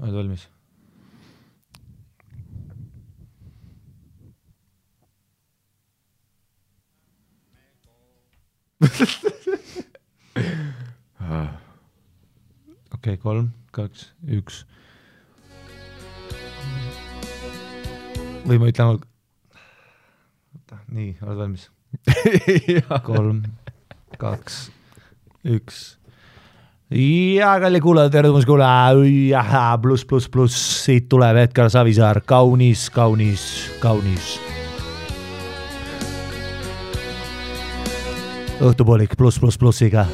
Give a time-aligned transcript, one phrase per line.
[0.00, 0.48] oled valmis?
[12.94, 14.66] okei kolm, kaks, üks.
[18.44, 19.00] või ma ütlen,
[20.52, 21.64] oota, nii, oled valmis?
[23.08, 23.40] kolm,
[24.20, 24.68] kaks,
[25.48, 25.96] üks.
[26.94, 33.70] Ja kalli kuulaja, tere tulemast kuulaja, pluss, pluss, pluss, siit tuleb Edgar Savisaar, kaunis, kaunis,
[33.80, 34.38] kaunis.
[38.64, 40.06] õhtupoolik pluss, pluss, plussiga.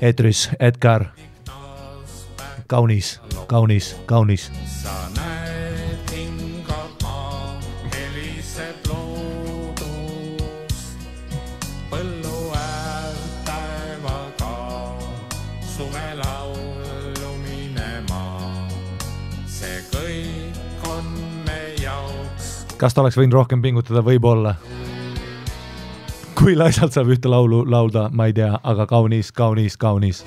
[0.00, 1.04] eetris Edgar,
[2.66, 4.50] kaunis, kaunis, kaunis.
[22.78, 24.54] Kas ta oleks võinud rohkem pingutada, võib-olla.
[26.38, 30.22] kui laisalt saab ühte laulu laulda, ma ei tea, aga kaunis, kaunis, kaunis.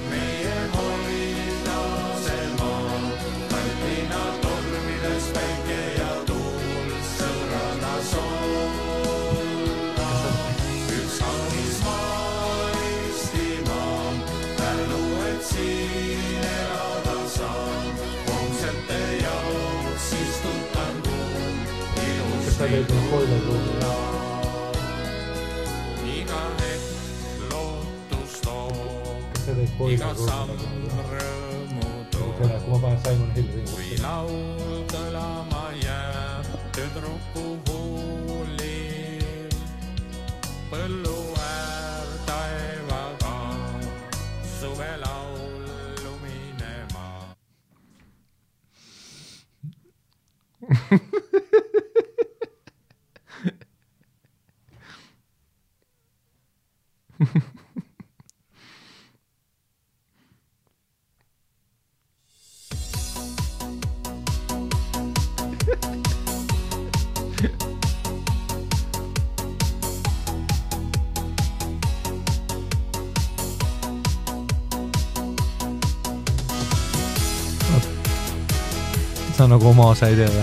[80.02, 80.42] Osa ei tee või?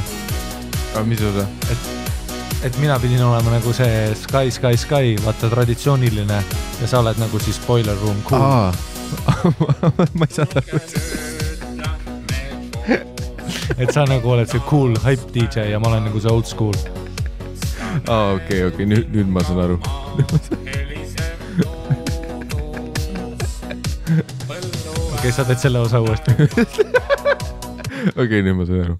[0.94, 1.42] aga mis osa?
[2.62, 6.38] et mina pidin olema nagu see Sky, Sky, Sky, vaata traditsiooniline
[6.80, 8.40] ja sa oled nagu siis Boiler Room cool.
[10.18, 10.78] ma ei saanud aru.
[13.78, 16.78] et sa nagu oled see cool hype DJ ja ma olen nagu see old school.
[18.06, 19.76] aa, okei, okei, nüüd, nüüd ma saan aru.
[19.82, 19.90] okei
[25.18, 26.30] okay,, sa teed selle osa uuesti.
[28.22, 28.94] okei, nüüd ma sain aru.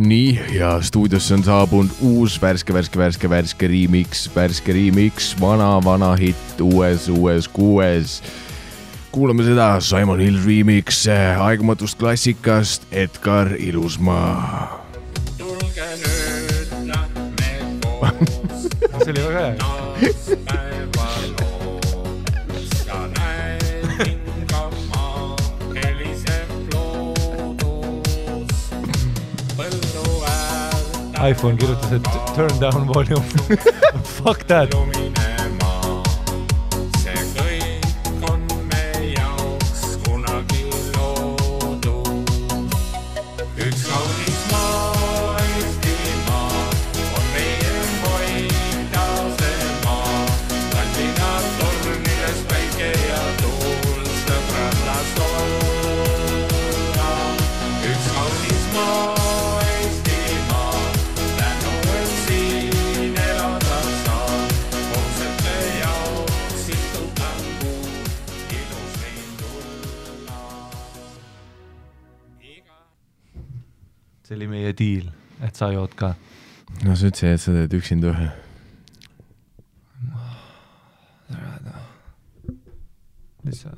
[0.00, 6.14] Nii ja stuudiosse on saabunud uus värske, värske, värske, värske remix, värske remix, vana, vana
[6.16, 8.22] hitt uues, uues, kuues.
[9.12, 11.04] kuulame seda Simon Hill remix
[11.38, 14.86] aegumatust klassikast Edgar Ilusmaa.
[15.38, 17.52] tulge nüüd, lähme
[17.84, 18.68] koos.
[19.04, 20.79] see oli väga hea.
[31.20, 32.02] Äär iPhone kirjutas, et
[32.34, 33.22] turn down volume.
[34.04, 35.39] Fuck that.
[74.30, 75.08] See oli meie diil,
[75.42, 76.12] et sa jood ka.
[76.86, 78.28] no sa ütlesid, et sa teed üksinda ühe.
[83.40, 83.74] nüüd sa,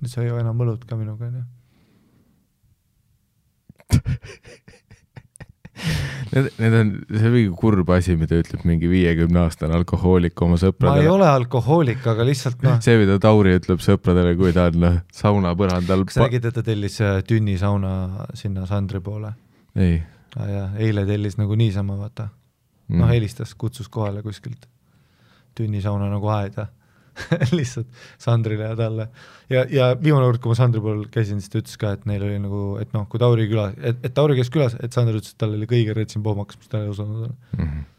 [0.00, 1.44] nüüd sa ei joo enam õlut ka minuga, onju.
[6.34, 10.54] Need, need on, see on mingi kurb asi, mida ütleb mingi viiekümne aastane alkohoolik oma
[10.54, 11.10] ma ei sõpradele.
[11.10, 16.06] ole alkohoolik, aga lihtsalt noh, see, mida Tauri ütleb sõpradele, kui ta on noh, saunapõrandal.
[16.08, 17.94] kas sa nägid, et ta tellis äh, tünni sauna
[18.38, 19.34] sinna Sandri poole?
[19.74, 20.00] ei
[20.34, 22.28] ja eile tellis nagu niisama, vaata.
[22.88, 24.66] noh, mm., helistas, kutsus kohale kuskilt
[25.54, 26.66] tünni sauna nagu aeda.
[27.58, 27.88] lihtsalt
[28.18, 29.08] Sandrile ja talle.
[29.52, 32.24] ja, ja viimane kord, kui ma Sandri pool käisin, siis ta ütles ka, et neil
[32.26, 35.34] oli nagu, et noh, kui Tauri küla, et, et Tauri käis külas, et Sander ütles,
[35.34, 37.36] et tal oli kõige retsim pohmakas, mis ta elus olnud on.
[37.58, 37.68] mm.
[37.68, 37.90] -hmm.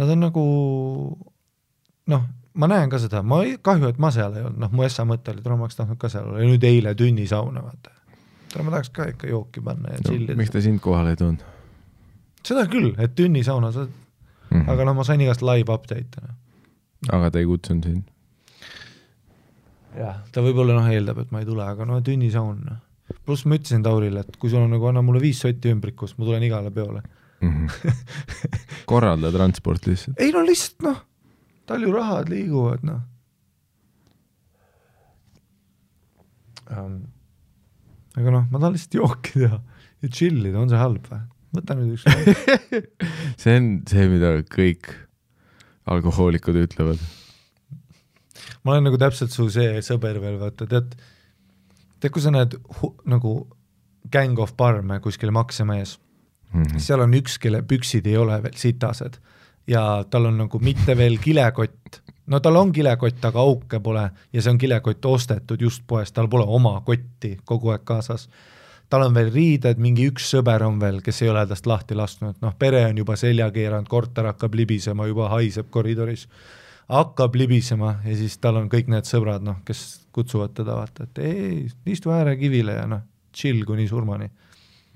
[0.00, 0.42] Nad on nagu
[2.08, 4.84] noh, ma näen ka seda, ma ei, kahju, et ma seal ei olnud, noh, mu
[4.86, 7.96] essa mõte oli, tule ma oleks tahtnud ka seal olla ja nüüd eile tunnisauna, vaata.
[8.52, 11.20] tule ma tahaks ka ikka jooki panna ja no, chillida miks ta sind kohale ei
[11.20, 11.44] toonud
[12.46, 13.92] seda küll, et tunnisauna sa mm?
[14.50, 14.70] -hmm.
[14.70, 16.36] aga noh, ma sain igast live update'e noh.
[17.08, 18.06] Aga ta ei kutsunud sind?
[19.96, 22.80] jah, ta võib-olla noh, eeldab, et ma ei tule, aga no tunnisaun noh.
[23.26, 26.28] pluss ma ütlesin Taurile, et kui sul on nagu, anna mulle viis sotti ümbrikust, ma
[26.28, 27.02] tulen igale peole.
[27.40, 27.54] mm.
[27.56, 28.50] -hmm.
[28.90, 30.20] korralda transport lihtsalt.
[30.20, 31.00] ei no lihtsalt noh,
[31.66, 33.00] palju rahad liiguvad noh
[36.70, 37.02] um,.
[38.16, 39.60] aga noh, ma tahan lihtsalt jooki teha
[40.00, 41.22] ja chill ida, on see halb või?
[41.56, 42.04] võta nüüd üks
[43.42, 44.92] see on see, mida kõik
[45.90, 47.00] alkohoolikud ütlevad.
[48.64, 50.94] ma olen nagu täpselt su see sõber veel, vaata tead,
[52.00, 53.34] tead, kui sa näed hu, nagu
[54.10, 55.98] Gang of Barme kuskil Maksemajas
[56.50, 56.78] Mm mm., -hmm.
[56.78, 59.20] seal on üks, kelle püksid ei ole veel sitased
[59.66, 64.42] ja tal on nagu mitte veel kilekott, no tal on kilekott, aga auke pole ja
[64.42, 68.28] see on kilekott ostetud just poest, tal pole oma kotti kogu aeg kaasas
[68.90, 72.40] tal on veel riided, mingi üks sõber on veel, kes ei ole tast lahti lasknud,
[72.42, 76.26] noh, pere on juba selja keeranud, korter hakkab libisema, juba haiseb koridoris,
[76.90, 79.84] hakkab libisema ja siis tal on kõik need sõbrad, noh, kes
[80.14, 83.04] kutsuvad teda vaata, et ei, istu äärekivile ja noh,
[83.34, 84.26] chill kuni surmani.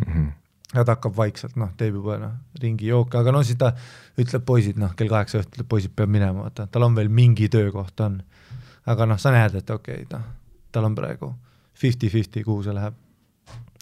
[0.02, 0.32] Mm -hmm.
[0.74, 2.32] ja ta hakkab vaikselt, noh, teeb juba noh,
[2.62, 3.72] ringi jooke, aga no siis ta
[4.18, 8.00] ütleb poisid, noh, kell kaheksa õhtul poisid peavad minema, vaata, tal on veel mingi töökoht
[8.00, 8.22] on.
[8.86, 10.26] aga noh, sa näed, et okei okay,, noh,
[10.72, 11.34] tal on praegu
[11.74, 13.03] fifty-fifty, kuhu see läheb.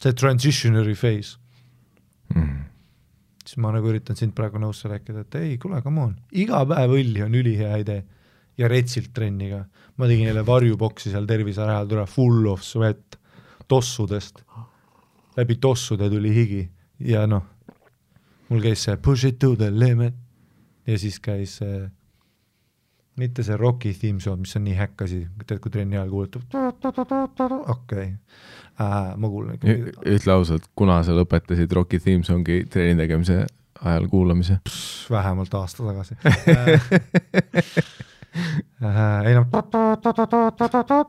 [0.03, 1.39] See transitionary phase,
[2.35, 2.65] Mm.
[3.43, 6.95] Siis ma nagu üritan sind praegu nõusse rääkida, et ei, kuule, come on, iga päev
[6.97, 8.05] õlli on ülihea idee.
[8.61, 9.65] Ja retsilt trenni ka.
[9.97, 13.17] ma tegin jälle varjuboksi seal Tervisaare ajal, tule full of sweat,
[13.69, 14.43] tossudest,
[15.37, 16.63] läbi tossude tuli higi.
[17.01, 17.43] Ja noh,
[18.49, 20.15] mul käis see push it to the limit.
[20.87, 21.89] Ja siis käis see
[23.17, 26.47] mitte see Rocki theme song, mis on nii häkk asi, tead, kui trenni ajal kuulutab,
[27.69, 27.69] okei.
[27.77, 28.09] okay.
[28.83, 29.77] äh,, ma kuulan ikka
[30.17, 33.43] ütle ausalt, kuna sa lõpetasid Rocki theme song'i trenni tegemise
[33.83, 34.61] ajal kuulamise?
[35.11, 36.15] Vähemalt aasta tagasi
[38.83, 39.47] äh, ei noh,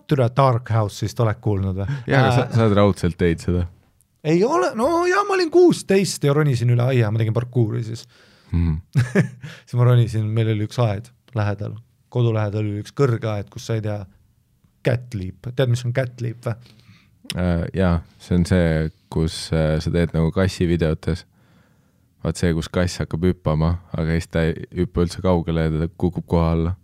[0.08, 2.02] türa Dark House'ist oled kuulnud või?
[2.08, 3.64] jaa, aga sa, sa oled raudselt teinud seda
[4.24, 8.06] ei ole, no jaa, ma olin kuusteist ja ronisin üle aia, ma tegin parkuuri siis.
[8.52, 8.78] mm..
[9.66, 11.76] siis ma ronisin, meil oli üks aed lähedal,
[12.14, 14.06] kodu lähedal oli üks kõrge aed, kus sai teha
[14.84, 16.80] cat leap, tead, mis on leap või?
[17.36, 21.26] Äh, jaa, see on see, kus äh, sa teed nagu kassi videotes.
[22.24, 25.88] vaat see, kus kass hakkab hüppama, aga siis ta ei hüppa üldse kaugele ja ta
[26.00, 26.76] kukub koha alla.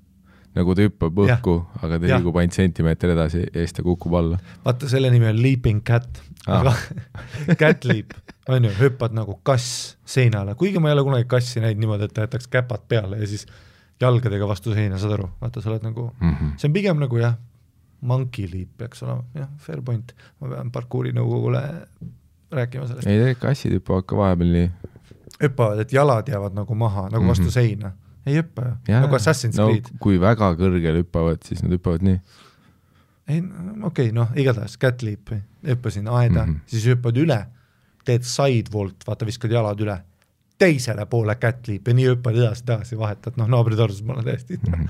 [0.57, 1.53] nagu ta hüppab õhku,
[1.83, 4.39] aga ta liigub ainult sentimeeter edasi ja siis ta kukub alla.
[4.65, 6.09] vaata, selle nimi on leaping cat,
[6.47, 6.59] Ah.
[6.63, 6.73] aga
[7.61, 8.13] cat leap
[8.49, 12.13] on ju, hüppad nagu kass seinale, kuigi ma ei ole kunagi kassi näinud niimoodi, et
[12.15, 13.45] ta jätaks käpad peale ja siis
[14.01, 16.51] jalgadega vastu seina, saad aru, vaata, sa oled nagu Mm -hmm.
[16.57, 17.35] see on pigem nagu jah,
[18.01, 21.61] monkey leap peaks olema, jah, fair point, ma pean parkuuri nõukogule
[22.51, 24.69] rääkima sellest, ei, tegelikult kassid hüppavad ka vahepeal nii.
[25.39, 27.55] hüppavad, et jalad jäävad nagu maha, nagu vastu Mhm.
[27.55, 27.91] seina,
[28.25, 32.19] ei hüppa ju, nagu Assassin's no Creed, kui väga kõrgele hüppavad, siis nad hüppavad nii.
[33.27, 35.33] ei okei okay,, noh, igatahes cat leap,
[35.67, 36.53] hüppasin aeda mm.
[36.53, 36.59] -hmm.
[36.65, 37.45] siis hüppad üle,
[38.05, 39.99] teed sidewalk, vaata, viskad jalad üle,
[40.59, 44.73] teisele poole cat leap ja nii hüppad edasi-tagasi, vahetad, noh, et ma olen täiesti mm.
[44.73, 44.87] -hmm.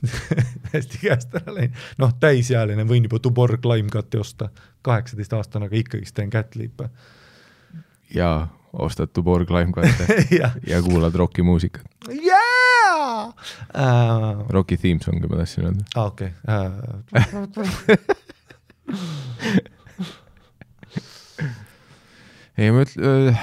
[0.70, 4.48] täiesti käest ära läinud, noh, täisealine võin juba Tuborg Limecut'i osta,
[4.86, 6.88] kaheksateistaastane, aga ikkagist teen cat leap'e
[8.14, 10.06] ja ostad Tuborg Limecut'e
[10.40, 10.82] jah, ja.
[10.82, 11.84] kuulad roki muusikat.
[12.22, 13.32] jaa,
[13.74, 15.84] aa Roki theme song'i ma tahtsin öelda.
[16.04, 16.72] okei, äh,
[22.58, 23.38] ei, ma ütlen,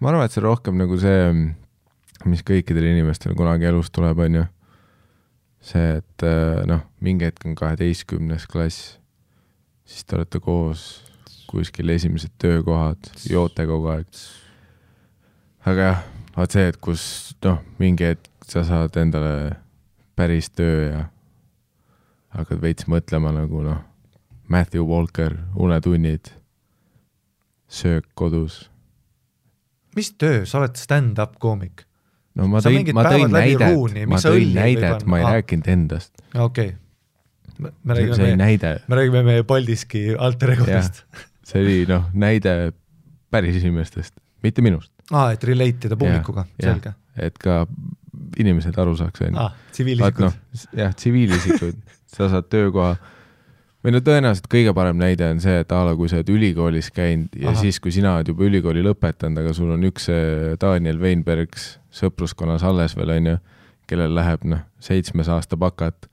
[0.00, 1.20] ma arvan, et see on rohkem nagu see,
[2.28, 4.44] mis kõikidel inimestel kunagi elus tuleb, on ju.
[5.60, 8.96] see, et äh, noh, mingi hetk on kaheteistkümnes klass,
[9.84, 11.04] siis te olete koos
[11.50, 14.22] kuskil esimesed töökohad, joote kogu aeg.
[15.66, 16.02] aga jah,
[16.36, 17.04] vaat see, et kus
[17.44, 19.56] noh, mingi hetk sa saad endale
[20.18, 21.04] päris töö ja
[22.36, 23.84] hakkad veits mõtlema nagu noh,
[24.50, 26.32] Matthew Walker, Unetunnid,
[27.70, 28.70] söök kodus
[29.96, 31.84] mis töö, sa oled stand-up koomik?
[32.38, 35.34] No ma tõin, ma tõin näidet ma tõin näidet, ma ei Aa.
[35.38, 36.12] rääkinud endast.
[36.34, 37.58] okei okay..
[37.58, 41.04] me, me see oli räägime, näide, me räägime meie Paldiski alter egodest.
[41.46, 42.72] see oli noh, näide
[43.30, 44.92] päris inimestest, mitte minust.
[45.10, 46.94] aa, et relate ida publikuga, selge.
[47.18, 47.62] et ka
[48.38, 50.36] inimesed aru saaks, aa, vaat tsiviilisikud noh,
[50.78, 52.94] jah, tsiviilisikud, sa saad töökoha
[53.84, 56.90] või no tõenäoliselt kõige parem näide on see, et a la kui sa oled ülikoolis
[56.94, 57.50] käinud ja.
[57.50, 57.60] Aha.
[57.60, 62.64] siis, kui sina oled juba ülikooli lõpetanud, aga sul on üks see Daniel Weinbergs sõpruskonnas
[62.66, 63.36] alles veel onju,
[63.90, 66.10] kellel läheb noh, seitsmes aasta bakat,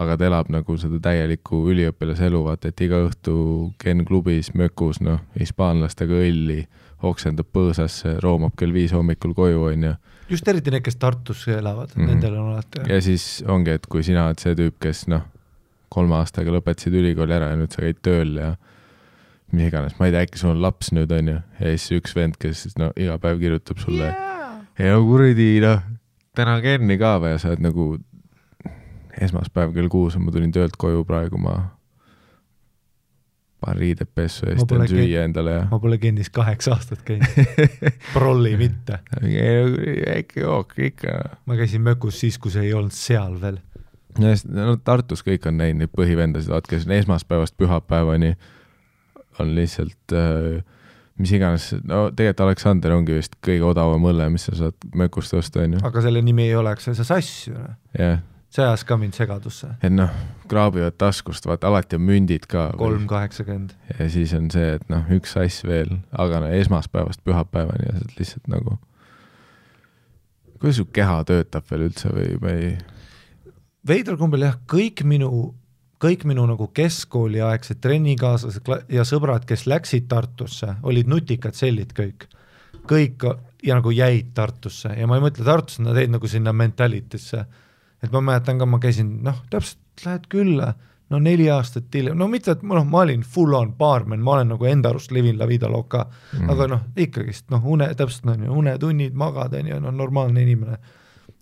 [0.00, 3.34] aga ta elab nagu seda täielikku üliõpilase elu, vaata et iga õhtu
[3.82, 6.62] Ken klubis mökus noh, hispaanlastega õlli,
[7.02, 9.92] oksendab põõsasse, roomab kell viis hommikul koju onju.
[10.30, 12.02] just eriti need, kes Tartus elavad mm.
[12.02, 12.08] -hmm.
[12.08, 15.26] nendel on alati ja siis ongi, et kui sina oled see tüüp, kes noh,
[15.92, 18.52] kolme aastaga lõpetasid ülikooli ära ja nüüd sa käid tööl ja
[19.52, 22.38] mis iganes, ma ei tea, äkki sul on laps nüüd onju ja siis üks vend,
[22.40, 25.84] kes siis no iga päev kirjutab sulle yeah., ja kuradi noh,
[26.36, 27.92] täna Kenni ka või ja sa oled nagu
[29.20, 31.56] esmaspäev kell kuus ma tulin töölt koju praegu, ma
[33.62, 37.68] panen riided pessu ja siis teen süüa endale ja ma pole Gennis kaheksa aastat käinud,
[38.16, 39.02] prolli mitte.
[39.22, 43.60] väike jook ikka ma käisin mökus siis, kui see ei olnud seal veel.
[44.20, 48.34] No Tartus kõik on näinud neid põhivendasid, vaat kes on esmaspäevast pühapäevani
[49.40, 50.60] on lihtsalt äh,
[51.20, 55.62] mis iganes, no tegelikult Aleksander ongi vist kõige odavam õlle, mis sa saad mökust osta,
[55.64, 55.80] onju.
[55.86, 57.56] aga selle nimi ei oleks see sass ju,
[58.52, 59.74] see ajas ka mind segadusse.
[59.84, 60.12] et noh,
[60.50, 62.70] kraabivad taskust, vaata alati on mündid ka.
[62.80, 63.06] kolm.
[63.10, 63.76] kaheksakümmend.
[63.98, 68.48] ja siis on see, et noh, üks sass veel, aga no esmaspäevast pühapäevani ja lihtsalt
[68.52, 68.78] nagu,
[70.58, 72.72] kuidas su keha töötab veel üldse või, või
[73.88, 75.30] veidral kombel jah, kõik minu,
[76.02, 82.28] kõik minu nagu keskkooliaegsed trennikaaslased ja sõbrad, kes läksid Tartusse, olid nutikad sellid kõik.
[82.88, 83.26] kõik
[83.62, 87.44] ja nagu jäid Tartusse ja ma ei mõtle Tartusse, nad jäid nagu sinna mentality'sse.
[88.02, 90.74] et ma mäletan ka, ma käisin noh, täpselt lähed külla,
[91.10, 94.48] no neli aastat hiljem, no mitte, et noh, ma olin full on baarmen, ma olen
[94.48, 98.42] nagu enda arust livin la vida loca mm., aga noh, ikkagist noh, une, täpselt on
[98.42, 100.78] ju, unetunnid, magad on ju, no normaalne inimene.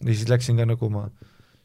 [0.00, 1.08] ja siis läksin ka nagu ma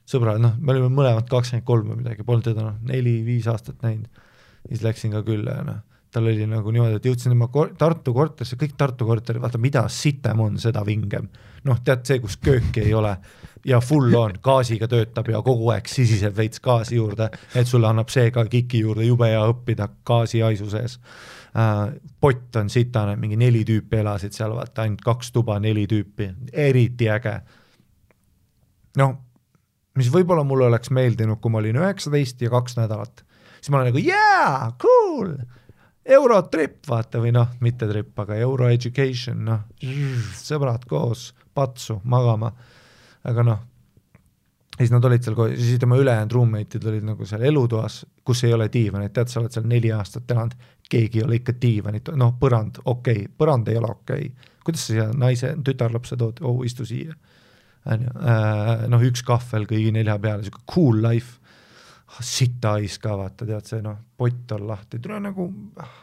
[0.09, 4.24] sõbrad, noh, me olime mõlemad kakskümmend kolm või midagi, polnud teda noh, neli-viis aastat näinud.
[4.67, 5.81] siis läksin ka külla ja noh,
[6.15, 9.83] tal oli nagu niimoodi, et jõudsin tema kor- Tartu korterisse, kõik Tartu korterid, vaata mida
[9.89, 11.27] sitem on, seda vingem.
[11.65, 13.15] noh, tead see, kus kööki ei ole
[13.65, 18.13] ja full on, gaasiga töötab ja kogu aeg sisiseb veits gaasi juurde, et sulle annab
[18.13, 21.00] see ka kiki juurde, jube hea õppida gaasi haisu sees
[21.57, 21.89] äh,.
[22.21, 27.09] pott on sitane, mingi neli tüüpi elasid seal, vaata ainult kaks tuba, neli tüüpi, eriti
[27.09, 27.39] äge
[29.01, 29.17] noh,
[30.00, 33.24] mis võib-olla mulle oleks meeldinud, kui ma olin üheksateist ja kaks nädalat,
[33.60, 35.36] siis ma olen nagu jaa, cool,
[36.06, 39.64] eurotrip vaata või noh, mitte trip, aga euro education, noh,
[40.38, 42.52] sõbrad koos, patsu, magama,
[43.25, 43.64] aga noh,
[44.75, 48.68] siis nad olid seal siis tema ülejäänud roommate'id olid nagu seal elutoas, kus ei ole
[48.74, 50.58] diivanit, tead, sa oled seal neli aastat elanud,
[50.92, 53.24] keegi ei ole ikka diivanit, noh, põrand, okei.
[53.24, 54.28] Okay., põrand ei ole okei.
[54.28, 57.16] Okay., kuidas sa siia naise, tütarlapse tood, oh istu siia
[57.94, 58.13] onju,
[58.92, 61.39] noh üks kahvel kõigi nelja peale, sihuke cool life,
[62.24, 65.48] sita hais ka vaata, tead see noh, pott on lahti, tule nagu
[65.82, 65.96] ah,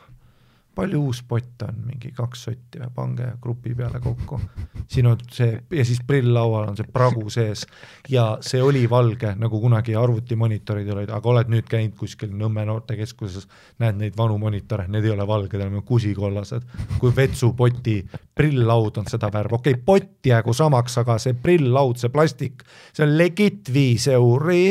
[0.74, 4.40] palju uus pott on, mingi kaks sotti või pange grupi peale kokku.
[4.88, 7.66] siin on see ja siis prilllaual on see pragu sees
[8.08, 13.46] ja see oli valge, nagu kunagi arvutimonitorid olid, aga oled nüüd käinud kuskil Nõmme noortekeskuses,
[13.78, 16.64] näed neid vanu monitore, need ei ole valged, need on kusikollased.
[16.98, 17.98] kui vetsupoti
[18.34, 23.04] prilllaud on seda värvi, okei okay,, pott jäägu samaks, aga see prilllaud, see plastik, see
[23.06, 24.64] on legit viis euri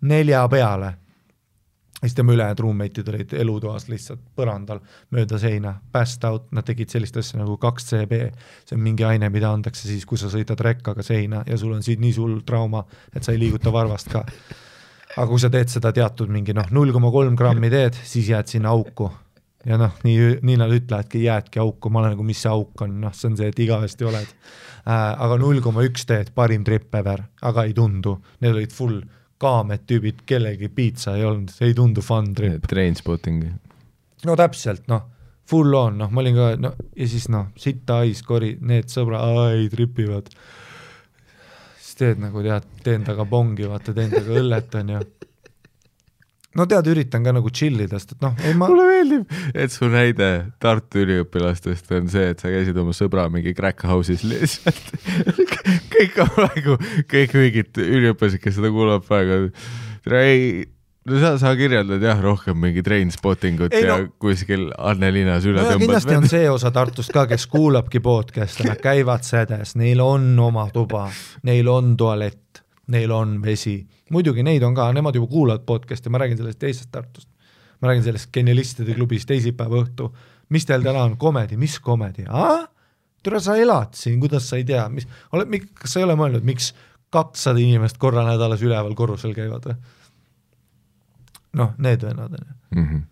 [0.00, 0.99] nelja peale
[2.00, 4.80] siis tema ülejäänud roommate'id olid elutoas lihtsalt põrandal
[5.14, 8.20] mööda seina, passed out, nad tegid sellist asja nagu kaks CB,
[8.68, 11.84] see on mingi aine, mida antakse siis, kui sa sõidad rekkaga seina ja sul on
[11.84, 14.24] siin nii suur trauma, et sa ei liiguta varvast ka.
[15.16, 18.48] aga kui sa teed seda teatud mingi noh, null koma kolm grammi teed, siis jääd
[18.48, 19.10] sinna auku.
[19.66, 23.00] ja noh, nii, nii nad ütlevadki, jäädki auku, ma olen nagu, mis see auk on,
[23.00, 24.92] noh, see on see, et igavesti oled äh,.
[25.20, 29.02] aga null koma üks teed, parim trip ever, aga ei tundu, need olid full
[29.40, 32.66] kaamed tüübid, kellegi piitsa ei olnud, ei tundu fun trip.
[32.68, 33.46] Trainspotting.
[34.28, 35.06] no täpselt, noh,
[35.48, 39.40] full on, noh, ma olin ka, no ja siis noh, sita hais, kori, need sõbrad,
[39.56, 40.28] ei tripivad.
[41.80, 45.00] siis teed nagu tead, teen taga pongi, vaata, teen taga õllet, onju.
[46.58, 49.74] No tead, üritan ka nagu chill ida, sest et noh, ei ma, mulle meeldib, et
[49.74, 50.30] su näide
[50.62, 54.90] Tartu üliõpilastest on see, et sa käisid oma sõbra mingi crack house'is lihtsalt.
[55.94, 56.76] kõik on praegu,
[57.10, 59.52] kõik mingid üliõpilased, kes seda kuulavad praegu,
[60.16, 60.66] ei,
[61.06, 65.46] no sa, sa kirjeldad jah rohkem mingi train spotting ut Ei, ja no- kuskil Annelinas
[65.48, 69.76] üle no tõmbad kindlasti on see osa Tartust ka, kes kuulabki podcast'e, nad käivad sedes,
[69.80, 71.06] neil on oma tuba,
[71.46, 72.49] neil on tualett,
[72.90, 73.78] neil on vesi,
[74.10, 77.28] muidugi neid on ka, nemad juba kuulavad podcast'e, ma räägin sellest teisest Tartust.
[77.80, 80.10] ma räägin sellest genialistide klubis teisipäeva õhtu,
[80.52, 82.26] mis teil täna on, komedi, mis komedi,
[83.22, 86.44] türa sa elad siin, kuidas sa ei tea, mis, oled, kas sa ei ole mõelnud,
[86.44, 86.74] miks
[87.10, 89.78] kakssada inimest korra nädalas üleval korrusel käivad või?
[91.58, 92.54] noh, need vennad on ju.
[92.76, 92.84] mm.
[92.88, 93.02] -hmm.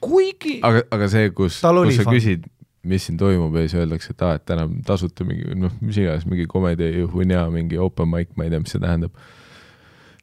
[0.00, 2.48] kuigi aga, aga see, kus, kus sa küsid,
[2.84, 6.26] mis siin toimub ja siis öeldakse, et aa, et täna tasuta mingi noh, mis iganes,
[6.28, 9.14] mingi komedi, hunnia, mingi open mic, ma ei tea, mis see tähendab.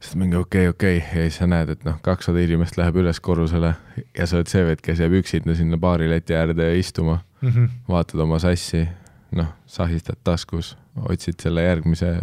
[0.02, 1.24] siis mingi okei okay,, okei okay.
[1.24, 3.74] ja siis sa näed, et noh, kakssada inimest läheb üles korrusele
[4.18, 7.50] ja sa oled see vend, kes jääb üksinda sinna baarileti äärde istuma, mm.
[7.50, 7.70] -hmm.
[7.90, 8.88] vaatad oma sassi,
[9.32, 10.76] noh, sahistad taskus,
[11.10, 12.20] otsid selle järgmise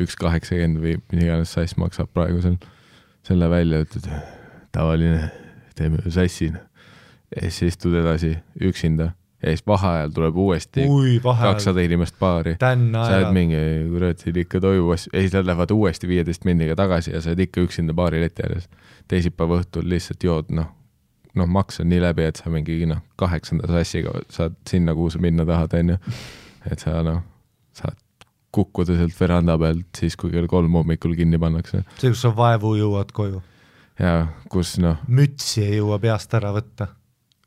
[0.00, 2.56] üks kaheksakümmend või mis iganes sass maksab praegu seal,
[3.24, 4.08] selle välja, ütled
[4.72, 5.30] tavaline,
[5.74, 6.52] teeme sassi.
[7.36, 9.12] ja siis istud edasi üksinda
[9.42, 10.86] ja siis vaheajal tuleb uuesti
[11.42, 12.56] kakssada inimest baari.
[12.60, 13.60] sa oled mingi,
[13.92, 17.30] kurat, siin ikka toimub asju ja siis nad lähevad uuesti viieteist minniga tagasi ja sa
[17.32, 18.68] oled ikka üksinda baarileti ääres.
[19.08, 20.72] teisipäeva õhtul lihtsalt jood, noh,
[21.36, 25.22] noh, maks on nii läbi, et sa mingi noh, kaheksanda sassiga saad sinna, kuhu sa
[25.22, 25.98] minna tahad, onju.
[26.70, 27.22] et sa noh,
[27.76, 27.98] saad
[28.56, 32.72] kukkuda sealt veranda pealt siis, kui kell kolm hommikul kinni pannakse see, kus sa vaevu
[32.80, 33.42] jõuad koju,
[34.00, 34.14] ja
[34.52, 36.88] kus noh, mütsi ei jõua peast ära võtta.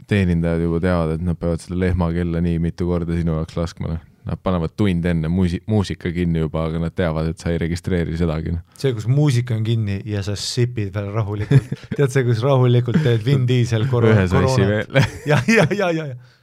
[0.09, 4.05] Teenindajad juba teavad, et nad peavad seda lehmakella nii mitu korda sinu jaoks laskma, noh.
[4.29, 8.17] Nad panevad tund enne muusi-, muusika kinni juba, aga nad teavad, et sa ei registreeri
[8.19, 8.65] sedagi, noh.
[8.77, 13.23] see, kus muusika on kinni ja sa sipid veel rahulikult, tead see, kus rahulikult teed
[13.25, 14.99] Vin Diesel korra ühe sassi veel.
[15.31, 16.37] ja, ja, ja, ja, ja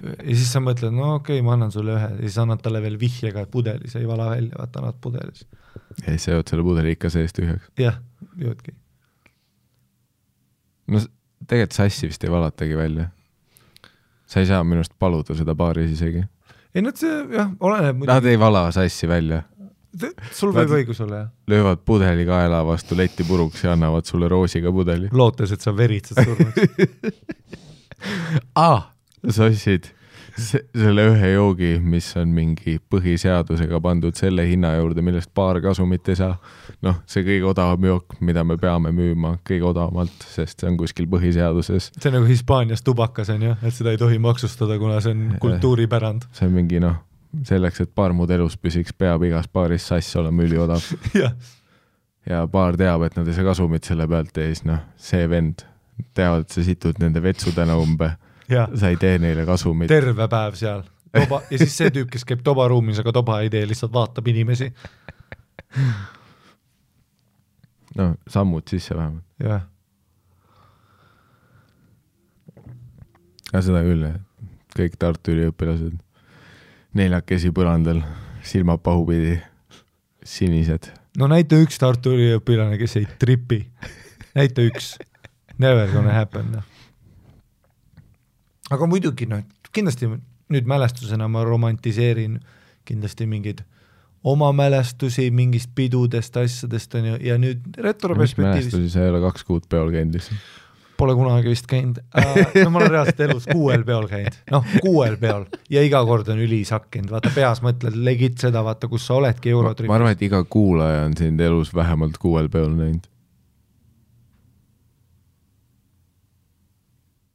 [0.00, 2.80] ja siis sa mõtled, no okei okay,, ma annan sulle ühe ja siis annad talle
[2.84, 5.44] veel vihje ka, pudelis ei vala välja, vaata annad pudelis.
[5.98, 7.68] ja siis sa jood selle pudeli ikka seest tühjaks.
[7.80, 7.98] jah,
[8.40, 8.72] joodki.
[10.94, 11.02] no
[11.50, 13.08] tegelikult sassi vist ei valatagi välja.
[14.30, 16.22] sa ei saa minu arust paluda seda baaris isegi.
[16.74, 19.42] ei no see jah, oleneb Nad ei vala sassi välja,
[20.30, 24.28] sul võib Nad- õigus olla jah, löövad pudeli kaela vastu letti puruks ja annavad sulle
[24.30, 25.08] roosiga pudeli.
[25.12, 26.60] lootes, et sa veritsed surnuks.
[29.50, 29.99] ostsid se-
[30.40, 36.18] selle ühe joogi, mis on mingi põhiseadusega pandud selle hinna juurde, millest baar kasumit ei
[36.18, 36.36] saa.
[36.84, 41.08] noh, see kõige odavam jook, mida me peame müüma kõige odavamalt, sest see on kuskil
[41.10, 41.90] põhiseaduses.
[41.96, 45.36] see on nagu Hispaanias tubakas on ju, et seda ei tohi maksustada, kuna see on
[45.42, 46.28] kultuuripärand.
[46.36, 46.98] see on mingi noh,
[47.46, 50.86] selleks, et baar muud elus püsiks, peab igas baaris sass olema üliodav
[51.22, 51.36] jah,
[52.28, 55.66] ja baar teab, et nad ei saa kasumit selle pealt ja siis noh, see vend
[56.16, 59.88] teavad, et sa situd nende vetsudena umbe, jah, sa ei tee neile kasumit.
[59.88, 60.84] terve päev seal.
[61.12, 64.70] toba ja siis see tüüp, kes käib tobaruumis, aga toba ei tee, lihtsalt vaatab inimesi.
[67.96, 69.24] no sammud sisse vähemalt.
[69.44, 69.66] jah,
[73.52, 74.06] aga seda küll,
[74.76, 75.98] kõik Tartu üliõpilased
[76.94, 78.02] neljakesi põrandal,
[78.46, 79.36] silmad pahupidi,
[80.26, 80.90] sinised.
[81.18, 83.64] no näita üks Tartu üliõpilane, kes ei tripi.
[84.34, 84.96] näita üks.
[85.60, 86.69] Never gonna happen, noh.
[88.70, 89.42] Aga muidugi noh,
[89.74, 90.08] kindlasti
[90.50, 92.40] nüüd mälestusena ma romantiseerin
[92.88, 93.62] kindlasti mingeid
[94.24, 99.46] oma mälestusi mingist pidudest, asjadest on ju, ja nüüd retroperspektiivis mälestusi, sa ei ole kaks
[99.48, 100.40] kuud peol käinud lihtsalt.
[101.00, 102.40] pole kunagi vist käinud uh,.
[102.64, 106.42] no ma olen reaalselt elus kuuel peol käinud, noh, kuuel peol ja iga kord on
[106.44, 109.94] ülisakkinud, vaata peas mõtled legit seda, vaata, kus sa oledki ma Eurotripis.
[109.96, 113.08] arvan, et iga kuulaja on sind elus vähemalt kuuel peol näinud.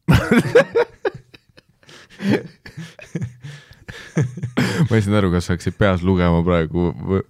[4.89, 7.21] ma ei saanud aru, kas sa hakkasid peas lugema praegu või,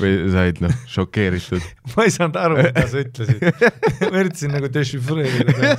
[0.00, 1.64] või said noh, šokeeritud.
[1.94, 3.40] ma ei saanud aru, mida sa ütlesid.
[4.12, 5.74] ma üritasin nagu dešifreerida.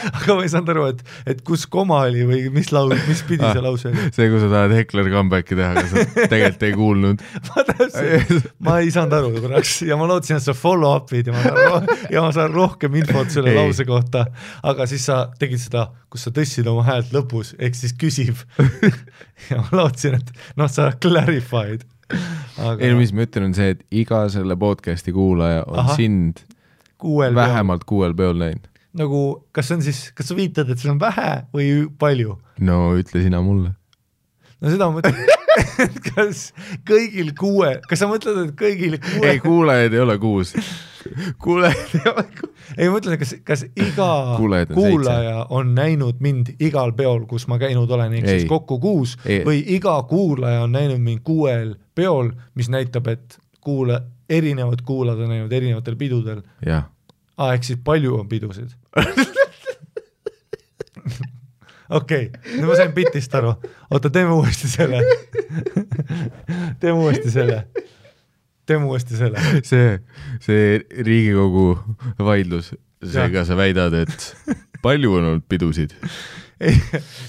[0.16, 3.44] aga ma ei saanud aru, et, et kus koma oli või mis laul, mis pidi
[3.44, 4.06] see lause oli.
[4.14, 7.24] see, kui sa tahad Hekler comeback'i teha, aga sa tegelikult ei kuulnud.
[7.50, 11.36] ma täpselt, ma ei saanud aru korraks ja ma lootsin, et sa follow up'id ja
[11.36, 13.60] ma saan, ja ma saan rohkem infot selle Ei.
[13.60, 14.26] lause kohta.
[14.66, 18.40] aga siis sa tegid seda, kus sa tõstsid oma häält lõpus, ehk siis küsib.
[19.50, 21.86] ja ma lootsin, et noh, sa clarified.
[22.10, 25.84] ei no mis ma ütlen, on see, et iga selle podcast'i kuulaja on.
[25.84, 25.98] Aha.
[25.98, 26.44] sind
[27.00, 28.69] kuuel vähemalt kuuel peol näinud.
[28.96, 29.20] nagu,
[29.54, 31.68] kas see on siis, kas sa viitad, et see on vähe või
[32.00, 32.38] palju?
[32.66, 33.74] no ütle sina mulle.
[34.60, 35.20] no seda ma mõtlen,
[35.84, 36.50] et kas
[36.88, 40.54] kõigil kuue, kas sa mõtled, et kõigil kuue ei, kuulajaid ei ole kuus.
[41.42, 42.64] kuulajaid ei ole kuus.
[42.76, 44.10] ei ma mõtlen, kas, kas iga
[44.74, 49.42] kuulaja on näinud mind igal peol, kus ma käinud olen, ehk siis kokku kuus Ei.
[49.46, 54.00] või iga kuulaja on näinud mind kuuel peol, mis näitab, et kuula,
[54.30, 56.88] erinevad kuulajad on näinud erinevatel pidudel jah,
[57.36, 58.76] ah,, ehk siis palju on pidusid.
[62.00, 63.52] okei okay,, nüüd ma sain bitist aru,
[63.90, 65.00] oota, teeme uuesti selle.
[66.82, 67.58] teeme uuesti selle,
[68.66, 69.38] teeme uuesti selle.
[69.66, 69.98] see,
[70.42, 71.66] see Riigikogu
[72.18, 72.74] vaidlus,
[73.04, 74.18] seega sa väidad, et
[74.82, 75.92] palju on olnud pidusid?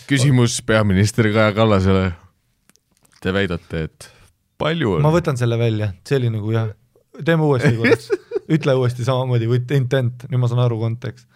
[0.10, 2.12] küsimus peaminister Kaja Kallasele.
[3.22, 4.10] Te väidate, et
[4.62, 5.12] palju on ma?
[5.14, 6.72] võtan selle välja, see oli nagu jah,
[7.26, 8.10] teeme uuesti korraks,
[8.56, 11.28] ütle uuesti samamoodi with intent, nüüd ma saan aru kontekst.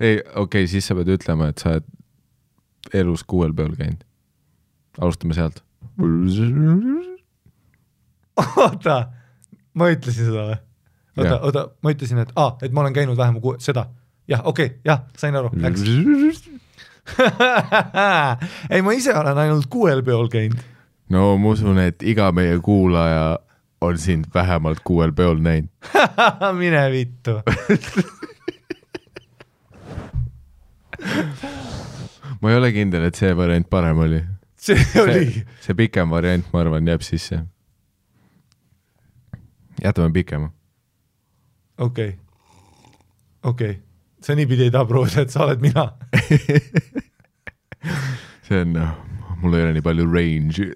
[0.00, 1.86] ei, okei okay,, siis sa pead ütlema, et sa oled
[2.94, 4.02] elus kuuel peol käinud.
[5.00, 5.62] alustame sealt.
[8.56, 8.96] oota,
[9.74, 10.58] ma ütlesin seda või?
[11.16, 13.86] oota oota, ma ütlesin, et aa, et ma olen käinud vähemalt kuue, seda.
[14.28, 15.80] jah, okei okay,, jah, sain aru, läks.
[18.72, 20.62] ei, ma ise olen ainult kuuel peol käinud.
[21.14, 23.38] no ma usun, et iga meie kuulaja
[23.86, 25.70] on sind vähemalt kuuel peol näinud.
[26.60, 27.40] mine vittu.
[32.40, 34.20] ma ei ole kindel, et see variant parem oli.
[34.66, 37.40] see oli, see pikem variant, ma arvan, jääb sisse.
[39.82, 40.50] jätame pikema.
[41.78, 42.18] okei,
[43.42, 43.82] okei,
[44.22, 45.92] sa niipidi ei taha proovida, et sa oled mina.
[48.48, 48.72] see on,
[49.42, 50.68] mul ei ole nii palju range'i.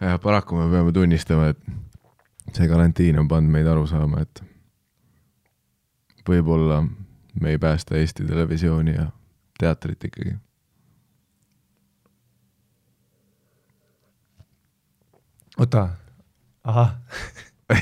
[0.00, 1.58] Ja paraku me peame tunnistama, et
[2.56, 4.42] see karantiin on pannud meid aru saama, et
[6.28, 6.82] võib-olla
[7.40, 9.06] me ei päästa Eesti Televisiooni ja
[9.58, 10.34] teatrit ikkagi.
[15.58, 15.88] oota,
[16.64, 16.94] ahah,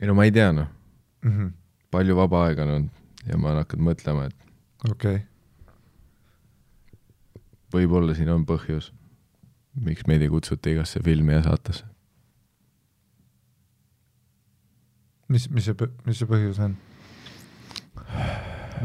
[0.00, 0.66] ei no ma ei tea noh,
[1.24, 1.46] Mhm.
[1.90, 2.90] palju vaba aega on olnud
[3.26, 4.36] ja ma olen hakanud mõtlema, et
[4.90, 5.18] okei,
[7.74, 8.92] võib-olla siin on põhjus,
[9.84, 11.86] miks meid ei kutsuta igasse filmi ja saatesse.
[15.28, 16.76] mis, mis see, mis see põhjus on?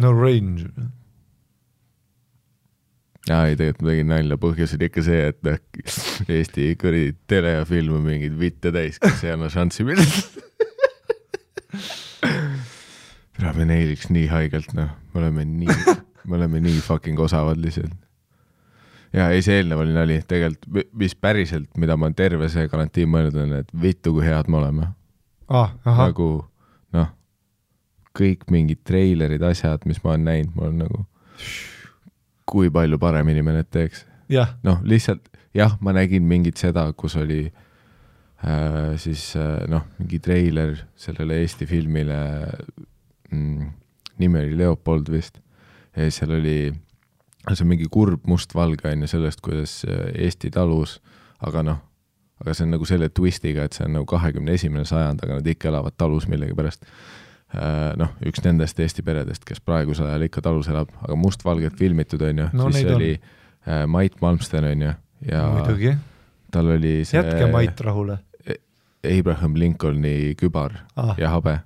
[0.04, 0.68] no range.
[3.30, 5.60] jaa, ei tegelikult ma tegin nalja, põhjus oli ikka see, et noh,
[6.38, 10.08] Eesti kuradi tele ja film on mingeid vitte täis, kes ei anna šanssi meile.
[13.40, 15.78] peame neiliks nii haigelt, noh, me oleme nii,
[16.28, 17.96] me oleme nii fucking osavad lihtsalt.
[19.14, 23.12] Ja ei, see eelnev oli nali, tegelikult, mis päriselt, mida ma olen terve see karantiin
[23.14, 24.90] mõelnud, on, et vittu, kui head me oleme.
[25.54, 26.30] Ah, nagu
[26.96, 27.12] noh,
[28.18, 31.06] kõik mingid treilerid, asjad, mis ma olen näinud, ma olen nagu,
[32.50, 34.06] kui palju paremini me need teeks.
[34.66, 40.76] noh, lihtsalt jah, ma nägin mingit seda, kus oli äh, siis äh, noh, mingi treiler
[41.00, 42.20] sellele Eesti filmile
[43.30, 43.70] mm,,
[44.22, 45.40] nimi oli Leopold vist,
[45.94, 46.58] ja siis seal oli,
[47.52, 51.00] see on mingi kurb mustvalge on ju sellest, kuidas äh, Eesti talus,
[51.44, 51.82] aga noh,
[52.42, 55.52] aga see on nagu selle twistiga, et see on nagu kahekümne esimene sajand, aga nad
[55.54, 56.88] ikka elavad talus millegipärast.
[58.02, 62.40] noh, üks nendest Eesti peredest, kes praegusel ajal ikka talus elab, aga mustvalgelt filmitud on
[62.42, 62.96] ju No siis neid on.
[62.96, 64.94] oli äh, Mait Malmsten on ju,
[65.30, 65.94] ja muidugi,
[66.52, 68.18] tal oli see jätke Mait rahule
[69.04, 71.14] Abraham Lincolni kübar ah,.
[71.20, 71.60] ja habe.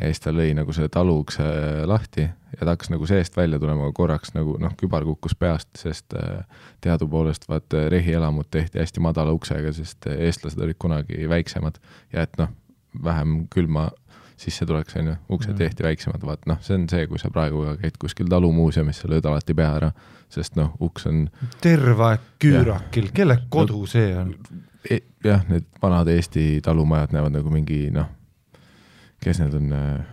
[0.00, 1.44] Ja siis ta lõi nagu selle taluukse
[1.88, 6.14] lahti ja ta hakkas nagu seest välja tulema, korraks nagu noh, kübar kukkus peast, sest
[6.16, 6.44] äh,
[6.84, 11.78] teadupoolest vaata rehielamud tehti hästi madala uksega, sest äh, eestlased olid kunagi väiksemad
[12.12, 12.52] ja et noh,
[13.04, 13.90] vähem külma
[14.36, 15.58] sisse tuleks, on ju, uksed Mm.
[15.58, 19.24] tehti väiksemad, vaat noh, see on see, kui sa praegu käid kuskil talumuuseumis, sa lööd
[19.24, 19.88] alati pea ära,
[20.28, 21.22] sest noh, uks on
[21.64, 24.34] terve küürakil, kelle kodu see on?
[24.90, 28.10] E- jah, need vanad Eesti talumajad näevad nagu mingi noh,
[29.26, 30.04] kes need on äh,,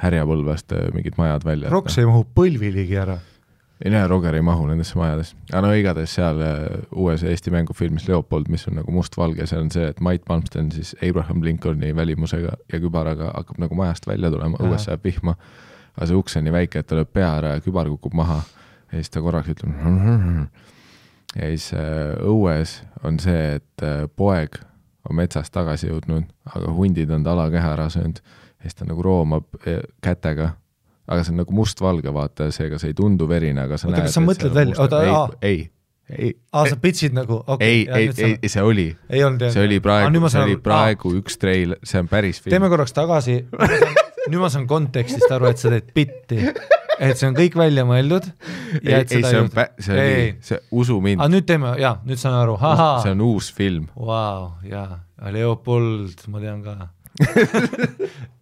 [0.00, 1.72] härjapõlvest äh, mingid majad välja.
[1.72, 3.18] Roks ei mahu põlvi ligi ära.
[3.80, 5.36] ei näe, Roger ei mahu nendesse majadesse.
[5.50, 6.60] aga no igatahes seal äh,
[6.92, 10.94] uues Eesti mängufilmis Leopold, mis on nagu mustvalge, seal on see, et Mait Malmsten siis
[11.02, 15.36] Abraham Lincolni välimusega ja kübaraga hakkab nagu majast välja tulema, õues sajab vihma.
[15.96, 18.40] aga see uks on nii väike, et ta lööb pea ära ja kübar kukub maha
[18.90, 19.74] ja siis ta korraks ütleb
[21.36, 21.72] ja siis
[22.26, 23.84] õues on see, et
[24.16, 24.60] poeg
[25.08, 28.20] on metsast tagasi jõudnud, aga hundid on ta alakeha ära söönud
[28.60, 30.50] ja siis ta nagu roomab äh, kätega,
[31.10, 34.08] aga see on nagu mustvalge, vaata, seega see ei tundu verine, aga sa Oota, näed.
[34.10, 35.28] kas sa mõtled välja- oota, aa.
[35.42, 35.62] ei,
[36.10, 39.52] ei, aa, sa pitch'id nagu, okei ei, ei, ei, see oli, ei olnud jah?
[39.54, 42.52] see oli Aa, praegu see oli praegu üks treil, see on päris film.
[42.54, 42.68] Teeme.
[42.72, 43.40] korraks tagasi,
[44.28, 46.40] nüüd ma saan kontekstist aru, et sa teed bitti,
[47.00, 48.26] et see on kõik välja mõeldud
[48.84, 51.22] ei, ei, see on ei, see oli, see, usu mind.
[51.24, 53.88] Aga, nüüd teeme, jaa, nüüd saan aru, ahaa see, on uus film.
[53.96, 55.00] vau, jaa,
[55.32, 56.76] Leopold, ma tean ka.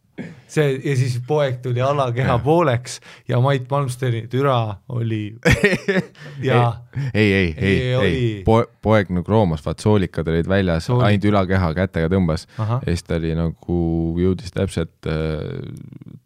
[0.48, 5.36] see ja siis poeg tuli alakeha pooleks ja Mait Malmsteni türa oli
[6.48, 6.74] ja
[7.14, 8.44] ei, ei, ei, Ei, ei, ei.,
[8.82, 12.46] poeg, nagu roomas, vaat soolikad olid väljas, ainult ülakeha kätega tõmbas.
[12.58, 13.78] Ahah, ja siis ta oli nagu,
[14.18, 15.44] jõudis täpselt äh,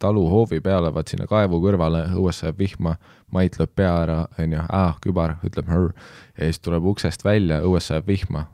[0.02, 2.96] taluhoovi peale, vaat sinna kaevu kõrvale, õues sajab vihma,
[3.33, 5.92] Mait lööb pea ära, onju, aa, kübar, ütleb hõr
[6.37, 8.44] ja siis tuleb uksest välja, õues sajab vihma,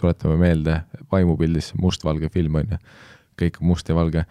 [0.00, 2.80] tuletame meelde, vaimupildis mustvalge film on ju,
[3.40, 4.26] kõik must ja valge.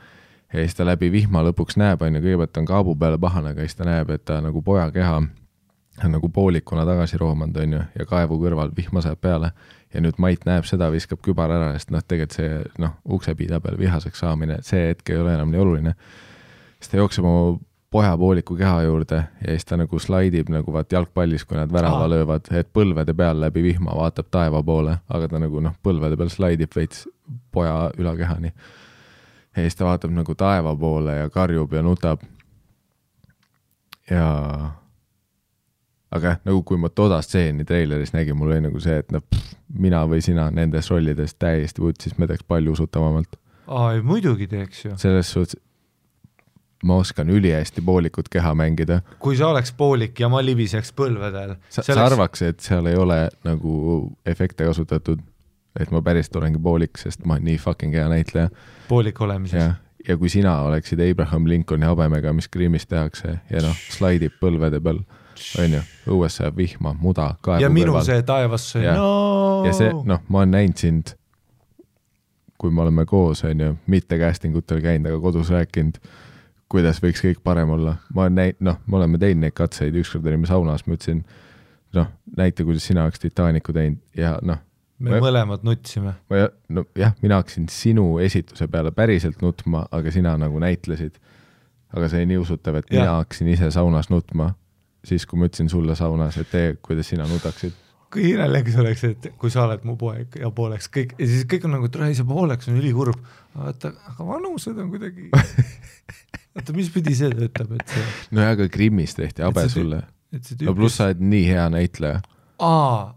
[0.54, 3.66] Ja siis ta läbi vihma lõpuks näeb, on ju, kõigepealt on kaabu peale pahane, aga
[3.66, 7.82] siis ta näeb, et ta nagu poja keha on nagu poolikuna tagasi roomanud, on ju,
[8.00, 9.52] ja kaevu kõrval vihma sajab peale.
[9.94, 13.78] ja nüüd Mait näeb seda, viskab kübara ära, sest noh, tegelikult see noh, uksepiida peal
[13.80, 15.96] vihaseks saamine, see hetk ei ole enam nii oluline.
[16.80, 17.58] siis ta jookseb oma
[17.90, 22.04] poja pooliku keha juurde ja siis ta nagu slaidib nagu vaat jalgpallis, kui nad värava
[22.06, 22.10] Aa.
[22.10, 26.30] löövad, et põlvede peal läbi vihma vaatab taeva poole, aga ta nagu noh, põlvede peal
[26.30, 27.08] slaidib veits
[27.52, 28.54] poja ülakehani.
[29.60, 32.24] Ja siis ta vaatab nagu taeva poole ja karjub ja nutab.
[34.10, 34.28] ja
[36.12, 39.24] aga jah, nagu kui ma toda stseeni treileris nägin, mul oli nagu see, et noh,
[39.78, 43.38] mina või sina nendes rollides täiesti vutsis, me teeks palju usutavamalt.
[43.68, 44.98] aa, ei muidugi teeks ju.
[44.98, 45.60] selles suhtes
[46.84, 49.02] ma oskan ülihästi poolikut keha mängida.
[49.20, 51.56] kui sa oleks poolik ja ma libiseks põlvedel.
[51.70, 55.22] sa, sa arvaks, et seal ei ole nagu efekte kasutatud,
[55.80, 58.50] et ma päriselt olengi poolik, sest ma olen nii fucking hea näitleja.
[58.90, 59.76] Poolik olemises.
[60.08, 65.02] Ja, kui sina oleksid Abraham Lincolni habemega, mis Krimmis tehakse ja noh, slaidib põlvede peal,
[65.60, 65.82] onju,
[66.16, 68.08] õues sajab vihma, muda, kaevu ja minu kõrval.
[68.08, 68.98] see taevas see Jah.
[68.98, 69.66] no!
[69.68, 71.14] Ja see, noh, ma olen näinud sind,
[72.60, 76.00] kui me oleme koos, on ju, mitte casting utel käinud, aga kodus rääkinud,
[76.72, 77.98] kuidas võiks kõik parem olla.
[78.16, 81.26] ma olen näinud, noh, me oleme teinud neid katseid, ükskord olime saunas, ma ütlesin,
[82.00, 84.00] noh, näita, kuidas sina oleks Titanicu teinud.
[84.18, 84.64] Ja noh,
[85.00, 86.14] me Ma- mõlemad nutsime.
[86.30, 91.20] ma ja- no jah, mina hakkasin sinu esituse peale päriselt nutma, aga sina nagu näitlesid.
[91.96, 93.16] aga see oli nii usutav, et mina Jah.
[93.24, 94.52] hakkasin ise saunas nutma,
[95.06, 97.74] siis kui ma ütlesin sulle saunas, et tee, kuidas sina nutaksid.
[98.14, 101.66] kui naljakas oleks, et kui sa oled mu poeg ja pooleks kõik ja siis kõik
[101.66, 103.18] on nagu, et sa pooleks on ülikurb.
[103.56, 105.30] vaata, aga vanused on kuidagi,
[106.56, 110.04] oota, mis pidi see töötab, et see, nojah, aga Krimmis tehti habe see sulle.
[110.42, 112.22] see no pluss sa oled nii hea näitleja.
[112.60, 113.16] aa,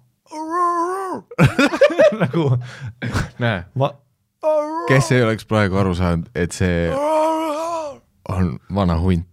[2.23, 2.49] nagu
[3.43, 3.93] näe, ma,
[4.89, 6.91] kes ei oleks praegu aru saanud, et see
[8.29, 9.29] on vana hunt.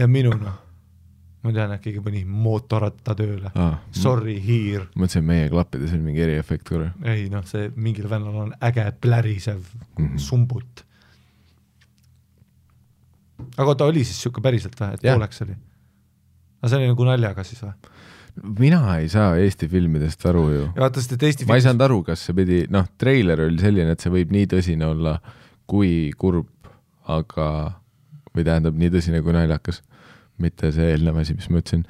[0.00, 0.58] ja minu noh,
[1.44, 6.68] ma tean, keegi pani mootorratta tööle, Ah, sorry hiir, mõtlesin, meie klappides oli mingi eriefekt
[6.68, 6.92] korra.
[7.04, 10.06] ei noh, see mingil vennal on äge plärisev mm.
[10.06, 10.18] -hmm.
[10.18, 10.84] sumbut.
[13.56, 15.16] aga oota, oli siis siuke päriselt või, et Jah.
[15.16, 15.56] pooleks oli?
[16.60, 17.74] Aga see oli nagu naljaga siis või?
[18.58, 20.66] mina ei saa Eesti filmidest aru ju.
[20.76, 23.94] vaata, sest et Eesti ma ei saanud aru, kas see pidi, noh, treiler oli selline,
[23.96, 25.16] et see võib nii tõsine olla
[25.70, 26.50] kui kurb,
[27.10, 27.48] aga,
[28.34, 29.82] või tähendab nii tõsine kui naljakas,
[30.42, 31.84] mitte see eelnev asi, mis ma ütlesin.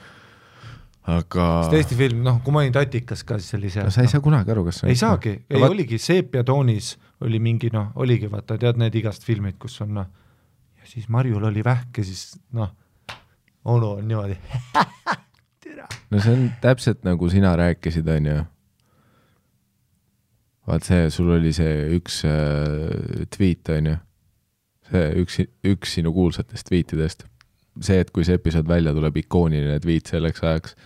[1.11, 4.05] aga sest Eesti film, noh, kui ma olin tatikas ka, siis oli see no, sa
[4.05, 6.95] ei saa kunagi aru, kas see ei saagi, ei vaat- oligi seepiatoonis
[7.27, 10.11] oli mingi noh, oligi vaata, tead need igast filmid, kus on noh,
[10.81, 12.73] ja siis Marjul oli vähk ja siis noh,
[13.65, 14.37] onu on niimoodi.
[16.11, 18.43] no see on täpselt nagu sina rääkisid, onju.
[20.71, 23.97] vaat see, sul oli see üks äh, tweet, onju.
[24.91, 27.27] see üks, üks sinu kuulsatest tweetidest.
[27.81, 30.77] see, et kui see episood välja tuleb, ikooniline tweet selleks ajaks.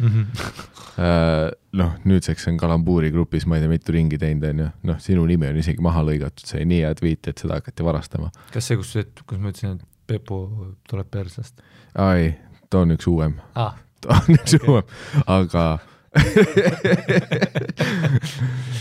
[0.94, 4.68] Äh, noh, nüüdseks on Kalambuuri grupis, ma ei tea, mitu ringi teinud, onju.
[4.86, 7.86] noh, sinu nimi on isegi maha lõigatud, see oli nii hea tweet, et seda hakati
[7.86, 8.30] varastama.
[8.54, 8.94] kas see, kus,
[9.26, 10.36] kus ma ütlesin, et Pepu
[10.84, 11.62] tuleb persest
[11.98, 12.34] aa ei,
[12.74, 13.76] too on üks uuem, ah,?
[14.02, 14.68] too on üks Okei.
[14.68, 14.94] uuem,
[15.30, 15.66] aga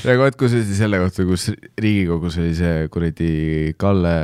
[0.03, 1.47] ja vot, kus oli selle kohta, kus
[1.81, 3.29] Riigikogus oli see kuradi
[3.81, 4.15] Kalle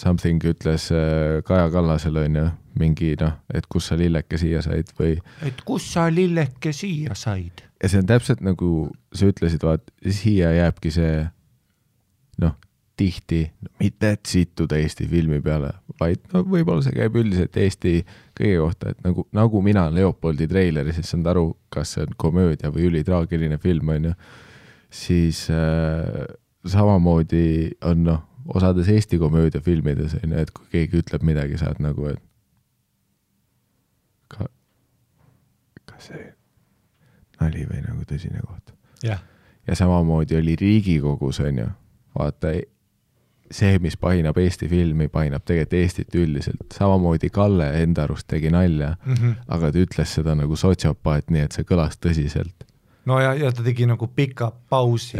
[0.00, 2.46] something ütles äh, Kaja Kallasele onju,
[2.80, 5.14] mingi noh, et kus sa lilleke siia said või
[5.46, 7.64] et kus sa lilleke siia said?
[7.80, 8.70] ja see on täpselt nagu
[9.14, 11.14] sa ütlesid, vaat siia jääbki see
[12.44, 12.56] noh,
[12.96, 13.40] tihti
[13.80, 17.94] mitte et sittuda Eesti filmi peale, vaid no võib-olla see käib üldiselt Eesti
[18.38, 22.70] kõige kohta, et nagu, nagu mina Leopoldi treileris ei saanud aru, kas see on komöödia
[22.74, 24.14] või ülitraagiline film, onju,
[24.94, 26.22] siis äh,
[26.70, 28.22] samamoodi on noh,
[28.54, 32.22] osades Eesti komöödiafilmides onju, et kui keegi ütleb midagi, sa oled nagu, et
[34.30, 34.46] ka,
[35.90, 36.28] kas see
[37.40, 38.70] nali või nagu tõsine koht.
[39.04, 39.18] Jah,
[39.66, 41.66] ja samamoodi oli Riigikogus onju,
[42.14, 42.54] vaata
[43.54, 48.94] see, mis painab Eesti filmi, painab tegelikult Eestit üldiselt, samamoodi Kalle enda arust tegi nalja,
[49.48, 52.66] aga ta ütles seda nagu sotsiopaat, nii et see kõlas tõsiselt.
[53.06, 55.18] no ja, ja ta tegi nagu pika pausi.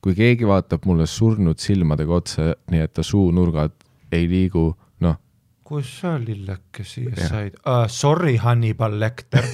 [0.00, 3.74] kui keegi vaatab mulle surnud silmadega otsa, nii et ta suunurgad
[4.12, 5.18] ei liigu, noh,
[5.64, 7.28] kus sa lilleke siia Jah.
[7.28, 7.86] said uh,?
[7.88, 9.44] Sorry, Hannibal Lecter.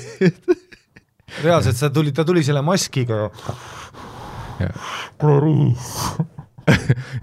[1.45, 3.31] reaalselt, sa tuli, ta tuli selle maskiga.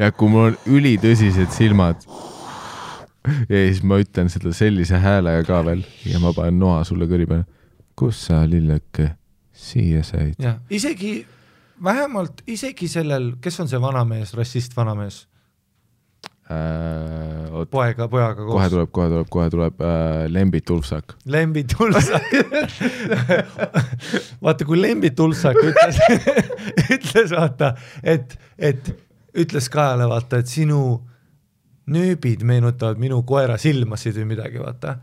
[0.02, 2.04] Ja kui mul on ülitõsised silmad
[3.50, 7.28] ja siis ma ütlen seda sellise häälega ka veel ja ma panen noa sulle kõri
[7.30, 7.46] peale.
[7.96, 9.12] kus sa lilleke
[9.54, 10.38] siia said?
[10.70, 11.26] isegi
[11.84, 15.26] vähemalt isegi sellel, kes on see vanamees, rassist vanamees,
[16.52, 18.72] Äh, poega, pojaga kohe koos.
[18.74, 21.14] tuleb, kohe tuleb, kohe tuleb äh, Lembit Ulfsak.
[21.26, 22.26] Lembi Tulsak
[24.44, 26.02] vaata, kui Lembi Tulsak ütles,
[26.98, 27.72] ütles vaata,
[28.04, 28.92] et, et
[29.38, 30.82] ütles Kajale vaata, et sinu
[31.92, 34.98] nööbid meenutavad minu koera silmasid või midagi, vaata.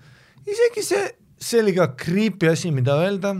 [0.46, 3.34] isegi see, see oli ka creepy asi, mida öelda,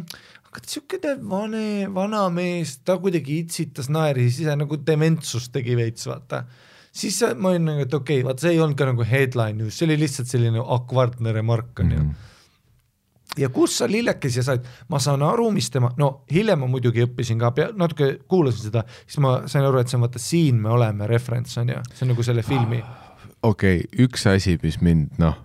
[0.49, 6.45] aga siukene vane, vana mees, ta kuidagi itsitas, naeris ise nagu dementsust tegi veits, vaata
[6.99, 9.77] siis ma olin nagu, et okei okay,, vaat see ei olnud ka nagu headline news,
[9.77, 12.09] see oli lihtsalt selline akvardne remark onju mm.
[12.09, 12.35] -hmm
[13.39, 17.41] ja kus sa lillekesi said, ma saan aru, mis tema, no hiljem ma muidugi õppisin
[17.41, 21.07] ka, natuke kuulasin seda, siis ma sain aru, et see on vaata Siin me oleme
[21.11, 22.83] referents on ju, see on nagu selle filmi,
[23.43, 25.37] okei okay,, üks asi, mis mind noh,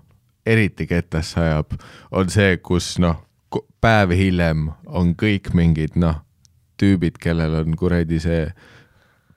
[0.46, 1.78] eriti kettasse ajab,
[2.12, 3.22] on see, kus noh,
[3.84, 6.22] päev hiljem on kõik mingid noh,
[6.82, 8.48] tüübid, kellel on kuradi see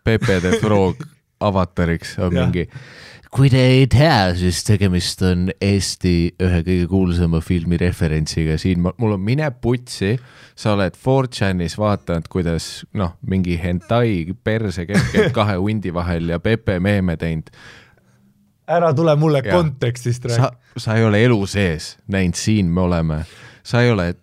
[0.07, 1.03] Pepe de Frog
[1.49, 2.47] avatariks on Jah.
[2.47, 2.69] mingi.
[3.37, 9.17] Kui te ei tea, siis tegemist on Eesti ühe kõige kuulsama filmi referentsiga siin, mul
[9.17, 10.15] on mine putsi,
[10.57, 16.79] sa oled 4chanis vaadanud, kuidas noh, mingi hentai perse keskel kahe hundi vahel ja Pepe
[16.81, 17.53] meeme teinud
[18.67, 19.55] ära tule mulle Jah.
[19.55, 23.21] kontekstist rääkima., sa ei ole elu sees näinud Siin me oleme,
[23.65, 24.15] sa ei ole,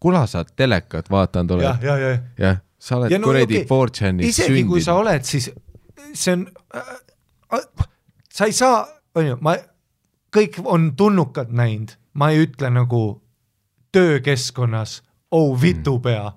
[0.00, 3.70] kuna sa telekat vaadanud oled jah, ja, ja, jah, sa oled Ja no kuradi okei,
[3.72, 5.06] 4chanis isegi kui sa sündinud.
[5.06, 5.50] oled, siis
[6.12, 6.46] see on
[6.76, 7.88] äh,,
[8.32, 9.56] sa ei saa, onju, ma,
[10.34, 13.04] kõik on tulnukad näinud, ma ei ütle nagu
[13.92, 15.00] töökeskkonnas,
[15.34, 16.30] oh vitupea,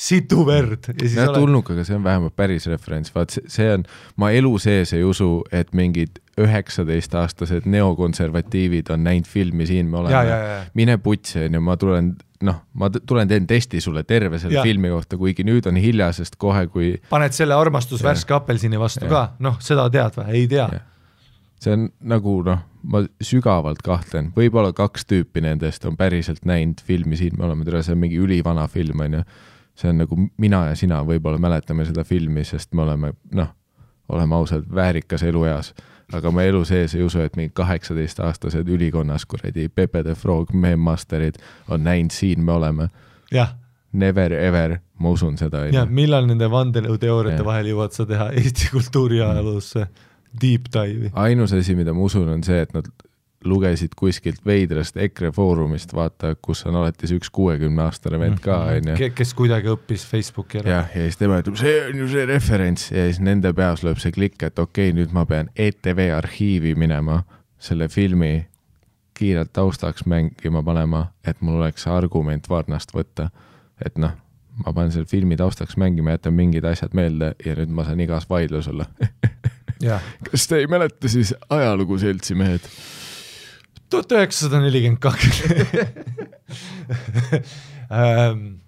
[0.00, 0.88] situ verd.
[0.94, 3.84] Ja jah, oled tulnukaga, see on vähemalt päris referents, vaat see, on,
[4.20, 10.00] ma elu sees ei usu, et mingid üheksateistaastased neokonservatiivid on näinud filmi Siin me ja,
[10.00, 12.14] oleme ja, ja, mine putsi, onju, ma tulen,
[12.46, 14.64] noh, ma tulen teen testi sulle terve selle Jah.
[14.64, 18.12] filmi kohta, kuigi nüüd on hilja, sest kohe, kui paned selle armastus Jah.
[18.12, 19.12] värske apelsini vastu Jah.
[19.12, 20.70] ka, noh, seda tead või, ei tea.
[20.78, 20.86] Jah.
[21.60, 27.18] See on nagu noh, ma sügavalt kahtlen, võib-olla kaks tüüpi nendest on päriselt näinud filmi
[27.20, 27.36] Siin.
[27.38, 29.22] Me oleme, tere, see on mingi ülivana film, onju.
[29.76, 33.52] see on nagu mina ja sina võib-olla mäletame seda filmi, sest me oleme noh,
[34.08, 35.74] oleme ausad, väärikas elueas,
[36.12, 41.38] aga ma elu sees ei usu, et mingid kaheksateistaastased ülikonnas kuradi Pepe de Frog, meemmasterid
[41.68, 42.88] on näinud Siin me oleme.
[43.32, 43.56] jah,
[43.92, 49.88] Never ever, ma usun seda, ja millal nende vandenõuteooriate vahel jõuad sa teha Eesti kultuuriajaloosse
[50.40, 51.12] deep dive'i?
[51.12, 52.90] ainus asi, mida ma usun, on see, et nad
[53.44, 58.58] lugesid kuskilt veidrast EKRE foorumist, vaata, kus on alati see üks kuuekümne aastane vend ka,
[58.76, 58.96] onju.
[59.16, 60.74] kes kuidagi õppis Facebooki ära.
[60.74, 64.00] jah, ja siis tema ütleb, see on ju see referents ja siis nende peas lööb
[64.02, 67.22] see klikk, et okei okay,, nüüd ma pean ETV arhiivi minema,
[67.60, 68.34] selle filmi
[69.20, 73.30] kiirelt taustaks mängima panema, et mul oleks argument varnast võtta.
[73.84, 74.12] et noh,
[74.64, 78.28] ma panen selle filmi taustaks mängima, jätan mingid asjad meelde ja nüüd ma saan igas
[78.30, 78.86] vaidlus olla.
[79.00, 79.59] jah,
[80.30, 82.66] kas te ei mäleta siis ajalugu, seltsimehed?
[83.90, 85.40] tuhat üheksasada nelikümmend kaks.
[87.90, 88.60] Ähm,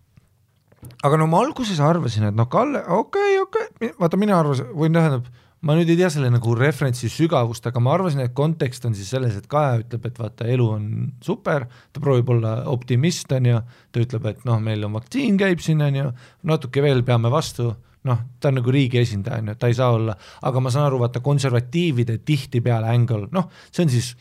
[1.06, 4.72] aga no ma alguses arvasin, et noh, Kalle, okei okay,, okei okay., vaata mina arvasin,
[4.74, 5.28] või tähendab,
[5.62, 9.12] ma nüüd ei tea selle nagu referentsi sügavust, aga ma arvasin, et kontekst on siis
[9.14, 10.88] selles, et Kaja ütleb, et vaata, elu on
[11.22, 13.62] super, ta proovib olla optimist, on ju,
[13.94, 16.10] ta ütleb, et noh, meil on vaktsiin käib siin, on ju,
[16.50, 17.70] natuke veel peame vastu,
[18.08, 20.16] noh, ta on nagu riigi esindaja, on ju, ta ei saa olla,
[20.48, 24.12] aga ma saan aru, vaata konservatiivide tihtipeale angle, noh, see on siis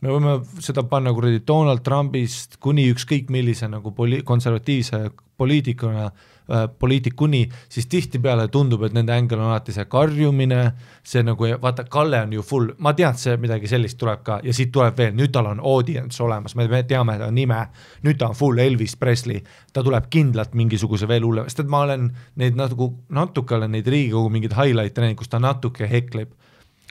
[0.00, 5.04] me võime seda panna kuradi Donald Trumpist kuni ükskõik millise nagu poli-, konservatiivse
[5.40, 6.28] poliitikuna äh,,
[6.78, 10.60] poliitikuni, siis tihtipeale tundub, et nende ängel on alati see karjumine,
[11.06, 14.40] see nagu, vaata, Kalle on ju full, ma tean, et see midagi sellist tuleb ka
[14.44, 17.60] ja siit tuleb veel, nüüd tal on audience olemas, me me teame ta nime,
[18.06, 21.84] nüüd ta on full Elvis Presley, ta tuleb kindlalt mingisuguse veel hullema, sest et ma
[21.86, 22.10] olen
[22.40, 26.34] neid nagu natuke olen neid Riigikogu mingeid highlight'e näinud, kus ta natuke hekleb.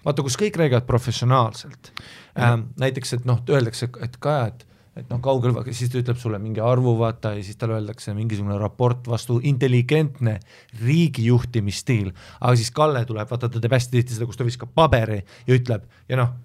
[0.06, 1.92] Vaata, kus kõik räägivad professionaalselt.
[2.40, 6.40] Ähm,, näiteks, et noh, öeldakse, et Kaja, et et noh, kaugel, siis ta ütleb sulle
[6.42, 10.40] mingi arvu, vaata, ja siis talle öeldakse mingisugune raport vastu, intelligentne
[10.82, 15.22] riigijuhtimisstiil, aga siis Kalle tuleb, vaata ta teeb hästi tihti seda, kus ta viskab paberi
[15.48, 16.36] ja ütleb ja noh,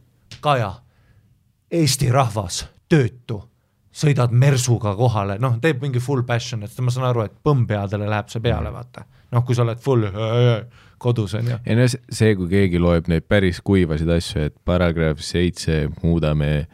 [0.44, 0.72] Kaja,
[1.74, 3.40] Eesti rahvas, töötu,
[3.94, 8.30] sõidad mersuga kohale, noh, teeb mingi full passion, et ma saan aru, et põmmpeadele läheb
[8.32, 9.06] see peale, vaata.
[9.34, 10.06] noh, kui sa oled full
[10.98, 11.58] kodus, on ju.
[11.66, 16.66] Ei no see- kui keegi loeb neid päris kuivasid asju, et paragrahv seitse muudame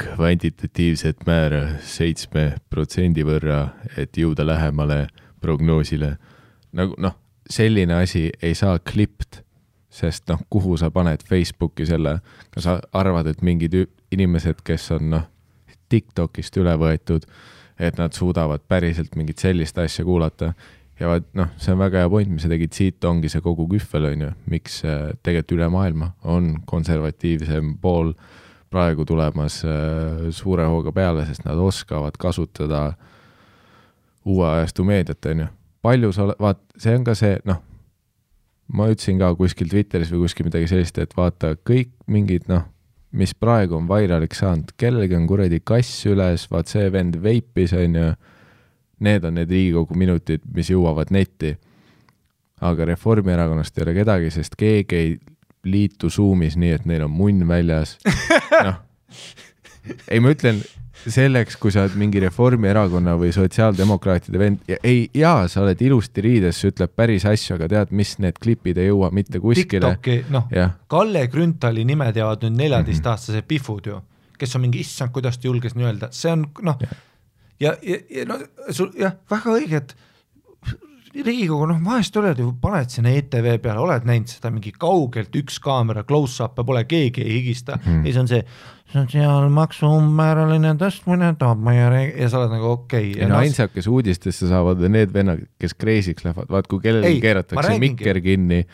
[0.00, 5.06] kvantitatiivset määra seitsme protsendi võrra, et jõuda lähemale
[5.40, 6.16] prognoosile.
[6.72, 7.14] nagu noh,
[7.50, 9.42] selline asi ei saa klipt,
[9.90, 12.18] sest noh, kuhu sa paned Facebooki selle,
[12.50, 13.76] kas sa arvad, et mingid
[14.10, 15.28] inimesed, kes on noh,
[15.88, 17.26] TikTokist üle võetud,
[17.78, 20.54] et nad suudavad päriselt mingit sellist asja kuulata
[21.00, 23.66] ja vaat noh, see on väga hea point, mis sa tegid, siit ongi see kogu
[23.70, 28.14] kühvel, on ju, miks äh, tegelikult üle maailma on konservatiivsem pool
[28.74, 32.88] praegu tulemas äh, suure hooga peale, sest nad oskavad kasutada
[34.26, 35.48] uue ajastu meediat, on ju.
[35.84, 37.62] palju sa oled, vaat see on ka see, noh,
[38.74, 42.66] ma ütlesin ka kuskil Twitteris või kuskil midagi sellist, et vaata kõik mingid noh,
[43.14, 48.00] mis praegu on vairaliks saanud, kellelgi on kuradi kass üles, vaat see vend veipis, on
[48.00, 48.08] ju
[49.04, 51.56] Need on need Riigikogu minutid, mis jõuavad netti.
[52.64, 55.08] aga Reformierakonnast ei ole kedagi, sest keegi ei
[55.68, 57.96] liitu Zoomis nii, et neil on munn väljas.
[58.66, 58.80] noh,
[60.08, 60.62] ei, ma ütlen
[61.04, 66.24] selleks, kui sa oled mingi Reformierakonna või sotsiaaldemokraatide vend ja ei, jaa, sa oled ilusti
[66.24, 69.94] riides, sa ütled päris asju, aga tead, mis need klipid ei jõua mitte kuskile.
[70.32, 70.48] Noh,
[70.90, 73.52] Kalle Grünthali nime teavad nüüd neljateistaastased mm -hmm.
[73.52, 74.00] pihvud ju,
[74.38, 76.80] kes on mingi, issand, kuidas ta julges nii öelda, see on noh
[77.60, 78.38] ja, ja, ja no
[78.70, 79.96] sul jah, väga õige, et
[81.14, 85.60] Riigikogu, noh, vahest oled ju, paned sinna ETV peale, oled näinud seda mingi kaugelt, üks
[85.62, 87.78] kaamera, close-up'e pole, keegi ei higista.
[87.84, 88.00] Mm.
[88.02, 88.40] ja siis on see,
[88.94, 93.20] sotsiaalmaksu umbmääraline tõstmine toob meie re-, ja sa oled nagu okei okay..
[93.22, 97.78] ja no ainsad, kes uudistesse saavad, need vennad, kes crazy'ks lähevad, vaat kui kellelgi keeratakse
[97.82, 98.64] mikker kinni,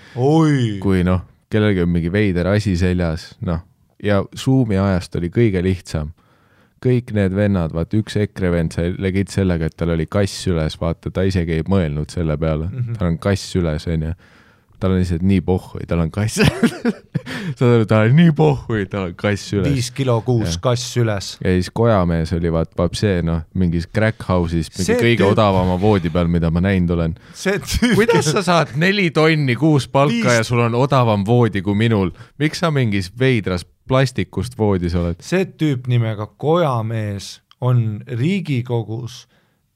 [0.83, 3.63] kui noh, kellelgi on mingi veider asi seljas, noh,
[4.05, 6.13] ja Zoomi ajast oli kõige lihtsam
[6.85, 10.79] kõik need vennad, vaata üks EKRE vend sai legit sellega, et tal oli kass üles,
[10.81, 12.99] vaata, ta isegi ei mõelnud selle peale mm, -hmm.
[12.99, 14.15] tal on kass üles, onju.
[14.81, 16.41] Tal on lihtsalt nii pohhui, tal on kass
[17.59, 19.69] saad aru, tal on nii pohhui, tal on kass üles.
[19.69, 21.33] viis kilo kuus kass üles.
[21.45, 25.35] ja siis kojamees oli vaat papsee, noh, mingis crack house'is, mingi see kõige tüüp...
[25.35, 27.17] odavama voodi peal, mida ma näinud olen.
[27.95, 30.41] kuidas sa saad neli tonni kuus palka viis...
[30.41, 35.21] ja sul on odavam voodi kui minul, miks sa mingis veidras plastikust voodis oled.
[35.25, 39.27] see tüüp nimega Kojamees on Riigikogus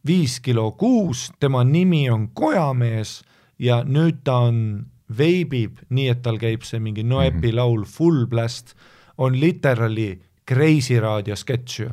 [0.07, 3.23] viis kilo kuus, tema nimi on Kojamees
[3.59, 4.87] ja nüüd ta on,
[5.19, 7.57] veibib nii, et tal käib see mingi Noepi mm -hmm.
[7.57, 8.75] laul Full Blast,
[9.19, 11.91] on literally Kreisi raadio sketš ju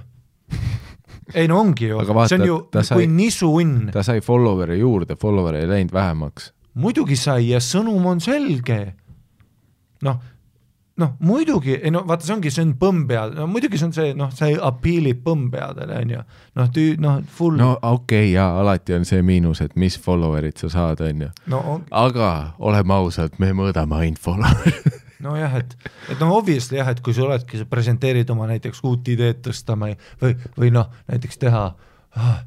[1.34, 3.92] ei no ongi ju, see on ju sai, kui nisunn.
[3.94, 6.52] ta sai follower'e juurde, follower'e ei läinud vähemaks.
[6.74, 8.94] muidugi sai ja sõnum on selge.
[10.02, 10.20] noh,
[11.00, 14.16] noh, muidugi, ei no vaata, see ongi, see on põmmpead, no muidugi see on see,
[14.18, 16.24] noh, see appeal ib põmmpeadele, on ju.
[16.60, 17.56] noh, tüü-, noh, full.
[17.60, 21.32] no okei okay,, jaa, alati on see miinus, et mis follower'id sa saad, on ju
[21.54, 21.62] no,.
[21.76, 21.86] On...
[22.04, 25.76] aga oleme ausad, me mõõdame ainult follower'id nojah, et,
[26.12, 29.80] et noh, obviously jah, et kui sa oledki, sa presenteerid oma näiteks uut ideed tõsta
[29.80, 31.68] või, või, või noh, näiteks teha
[32.20, 32.40] ah,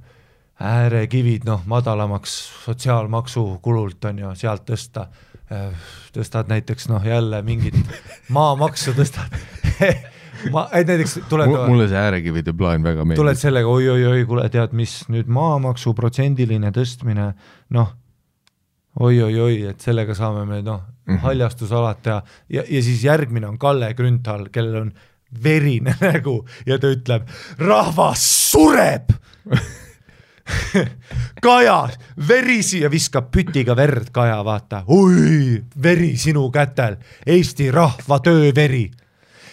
[0.61, 2.35] äärekivid noh, madalamaks
[2.67, 5.09] sotsiaalmaksu kulult on ju, sealt tõsta
[5.53, 5.73] Äh,
[6.15, 7.79] tõstad näiteks noh, jälle mingit
[8.35, 9.39] maamaksu tõstad
[10.53, 13.23] ma, et näiteks tuled mulle see äärekivide plaan väga meeldib.
[13.23, 17.31] tuled sellega oi-oi-oi, kuule, tead, mis nüüd maamaksu protsendiline tõstmine,
[17.77, 17.95] noh,
[19.01, 23.59] oi-oi-oi, et sellega saame me noh mm -hmm., haljastusalad teha ja, ja siis järgmine on
[23.59, 24.93] Kalle Grünthal, kellel on
[25.43, 29.11] verine nägu ja ta ütleb, rahvas sureb
[31.43, 31.89] Kaja,
[32.29, 34.83] verisi ja viskab pütiga verd, Kaja, vaata.
[34.87, 38.91] oi, veri sinu kätel, Eesti rahva tööveri.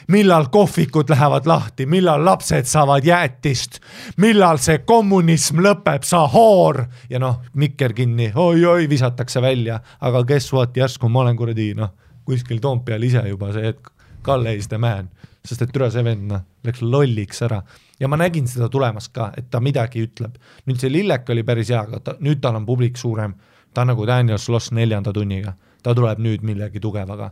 [0.07, 3.79] millal kohvikud lähevad lahti, millal lapsed saavad jäätist,
[4.17, 6.85] millal see kommunism lõpeb, sa hoor.
[7.09, 11.73] ja noh, mikker kinni oi,, oi-oi, visatakse välja, aga guess what, järsku ma olen kuradi
[11.73, 11.93] noh,
[12.25, 15.09] kuskil Toompeal ise juba see hetk, Kalle is the man,
[15.45, 17.61] sest et türa see vend noh, läks lolliks ära
[17.99, 20.37] ja ma nägin seda tulemas ka, et ta midagi ütleb.
[20.65, 23.35] nüüd see Lillek oli päris hea, aga ta, nüüd tal on publik suurem,
[23.73, 27.31] ta on nagu Daniel Sloss neljanda tunniga, ta tuleb nüüd millegi tugevaga.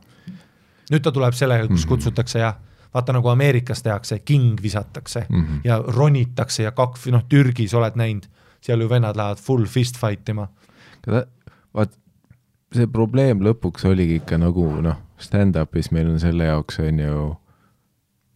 [0.89, 1.89] nüüd ta tuleb sellega, kus mm -hmm.
[1.89, 2.57] kutsutakse jah,
[2.93, 5.61] vaata nagu Ameerikas tehakse, king visatakse mm -hmm.
[5.63, 8.25] ja ronitakse ja kak-, noh Türgis oled näinud,
[8.61, 10.47] seal ju vennad lähevad full fist fight ima.
[11.73, 11.99] vaat
[12.73, 17.37] see probleem lõpuks oligi ikka nagu noh, stand-up'is meil on selle jaoks on ju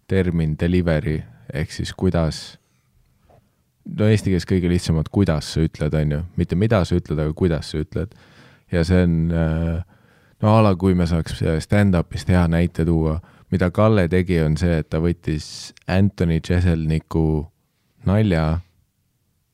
[0.07, 1.21] termin delivery
[1.53, 2.41] ehk siis kuidas,
[3.85, 7.33] no eesti keeles kõige lihtsamalt, kuidas sa ütled, on ju, mitte mida sa ütled, aga
[7.37, 8.13] kuidas sa ütled.
[8.71, 9.83] ja see on, äh,
[10.41, 13.19] no a la kui me saaks stand-up'ist hea näite tuua,
[13.51, 17.45] mida Kalle tegi, on see, et ta võttis Anthony Jeselniku
[18.07, 18.61] nalja,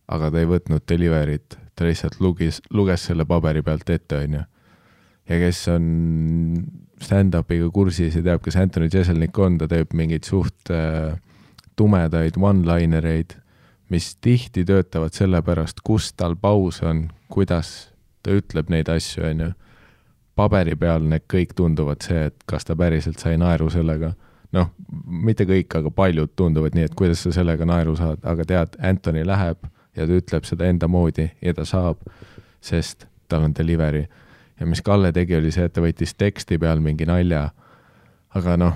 [0.09, 4.45] aga ta ei võtnud delivery't, ta lihtsalt lugis, luges selle paberi pealt ette, on ju.
[5.29, 5.89] ja kes on
[7.03, 11.15] stand-up'iga kursis ja teab, kes Anthony Jeselnik on, ta teeb mingeid suht äh,
[11.79, 13.37] tumedaid one-linereid,
[13.89, 17.89] mis tihti töötavad selle pärast, kus tal paus on, kuidas
[18.23, 19.51] ta ütleb neid asju, on ju.
[20.39, 24.13] paberi peal need kõik tunduvad see, et kas ta päriselt sai naeru sellega.
[24.51, 24.71] noh,
[25.05, 29.25] mitte kõik, aga paljud tunduvad nii, et kuidas sa sellega naeru saad, aga tead, Anthony
[29.25, 32.01] läheb, ja ta ütleb seda enda moodi ja ta saab,
[32.61, 34.07] sest tal on delivery.
[34.59, 37.49] Ja mis Kalle tegi, oli see, et ta võttis teksti peal mingi nalja.
[38.35, 38.75] aga noh,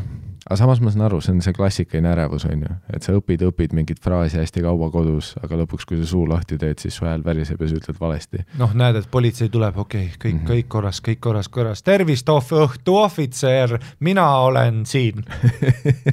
[0.54, 3.42] aga samas ma saan aru, see on see klassikaline ärevus, on ju, et sa õpid,
[3.48, 7.08] õpid mingit fraasi hästi kaua kodus, aga lõpuks, kui sa suu lahti teed, siis su
[7.08, 8.44] hääl väriseb ja sa ütled valesti.
[8.62, 10.44] noh, näed, et politsei tuleb, okei okay,, kõik mm.
[10.44, 10.52] -hmm.
[10.52, 15.26] kõik korras, kõik korras, korras, tervist, õhtu ohvitser, mina olen siin.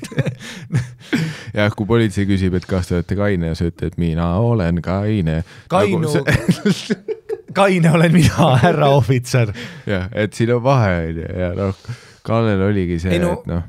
[1.59, 5.43] jah, kui politsei küsib, et kas te olete kaine ja sa ütled, mina olen kaine.
[5.68, 6.97] Kainu Nagu see...
[7.61, 9.53] kaine olen mina, härra ohvitser.
[9.86, 11.84] jah, et siin on vahe, on ju, ja noh,
[12.22, 13.62] Kallel oligi see, no, et noh,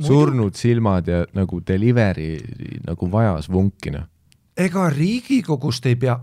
[0.00, 2.36] surnud silmad ja nagu delivery
[2.86, 4.06] nagu vajas vunki, noh.
[4.56, 6.18] ega Riigikogust ei pea,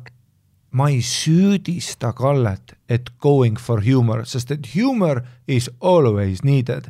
[0.72, 6.90] ma ei süüdista Kallet, et going for humor, sest et humor is always needed.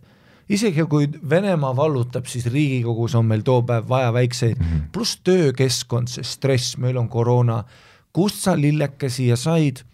[0.50, 5.20] isegi kui Venemaa vallutab, siis Riigikogus on meil too päev vaja väikseid mm -hmm., pluss
[5.24, 7.64] töökeskkond, see stress, meil on koroona.
[8.14, 9.86] kust sa lilleke siia said?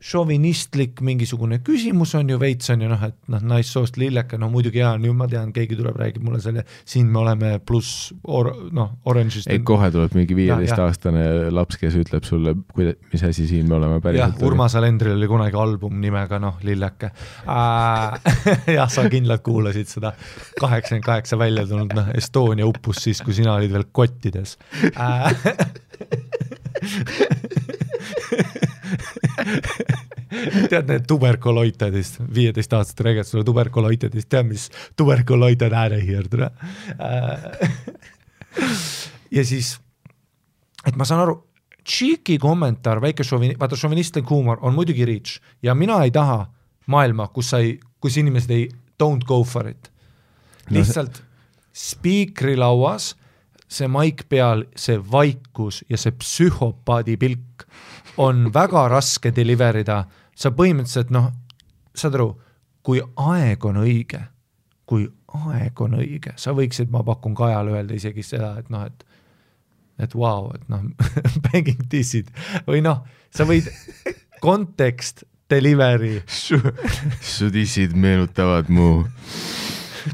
[0.00, 4.82] Šovinistlik mingisugune küsimus on ju veits on ju noh, et noh, naissoost lilleke, no muidugi
[4.86, 8.92] on ju, ma tean, keegi tuleb, räägib mulle selle, siin me oleme pluss or, noh,
[9.10, 9.50] orange'ist.
[9.50, 10.60] ei, kohe tuleb mingi Jah, jah.
[10.60, 11.24] viieteistaastane
[11.54, 14.42] laps, kes ütleb sulle, kuida-, mis asi siin me oleme jah päriselt,.
[14.46, 18.36] Urmas Alendril oli kunagi album nimega noh, Lilleke äh.
[18.78, 20.14] jah, sa kindlalt kuulasid seda
[20.60, 24.56] kaheksakümmend kaheksa välja tulnud, noh, Estonia uppus siis, kui sina olid veel kottides
[24.94, 25.32] äh.
[30.70, 36.50] tead need tuberkuloitedest, viieteist-aastased räägivad sulle tuberkuloitedest, tead mis tuberkuloited of here, tere
[36.98, 38.10] äh,.
[39.30, 39.76] ja siis,
[40.86, 41.38] et ma saan aru,
[41.88, 46.42] Cheeky kommentaar, väike šovini-, vaata šovinistlik huumor on muidugi reach ja mina ei taha
[46.86, 48.66] maailma, kus sa ei, kus inimesed ei
[49.02, 49.88] don't go for it.
[50.68, 51.22] No lihtsalt
[51.72, 53.14] spiikrilauas
[53.68, 57.66] see maik peal, see vaikus ja see psühhopaadi pilk
[58.18, 60.02] on väga raske deliver ida,
[60.34, 61.30] sa põhimõtteliselt noh,
[61.94, 62.32] saad aru,
[62.82, 64.20] kui aeg on õige,
[64.88, 65.06] kui
[65.48, 69.04] aeg on õige, sa võiksid, ma pakun Kajale öelda isegi seda, et noh, et
[69.98, 70.84] et vau wow,, et noh,
[71.48, 72.30] banging dissid
[72.68, 73.02] või noh,
[73.34, 73.66] sa võid
[74.44, 76.58] kontekst, delivery, su,
[77.50, 79.06] dissid meenutavad mu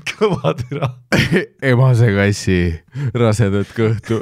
[0.10, 0.90] kõva türa.
[1.72, 2.58] emase kassi
[3.14, 4.20] rasedat kõhtu.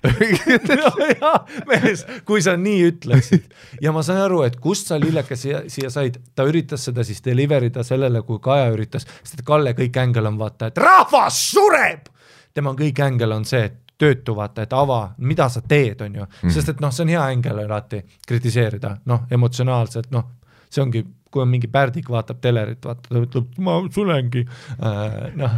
[1.20, 1.34] jaa,
[1.68, 3.50] mees, kui sa nii ütleksid
[3.84, 7.20] ja ma saan aru, et kust sa lilleke siia, siia said, ta üritas seda siis
[7.24, 11.42] deliver ida sellele, kui Kaja üritas, sest et Kalle kõik ängel on vaata, et rahvas
[11.50, 12.08] sureb.
[12.54, 16.26] tema kõik ängel on see, et töötu vaata, et ava, mida sa teed, on ju,
[16.48, 20.39] sest et noh, see on hea ängel alati kritiseerida, noh, emotsionaalselt, noh,
[20.70, 24.44] see ongi, kui on mingi pärdik vaatab telerit, vaata, ta ütleb, ma sulengi.
[24.78, 25.56] Äh,, noh.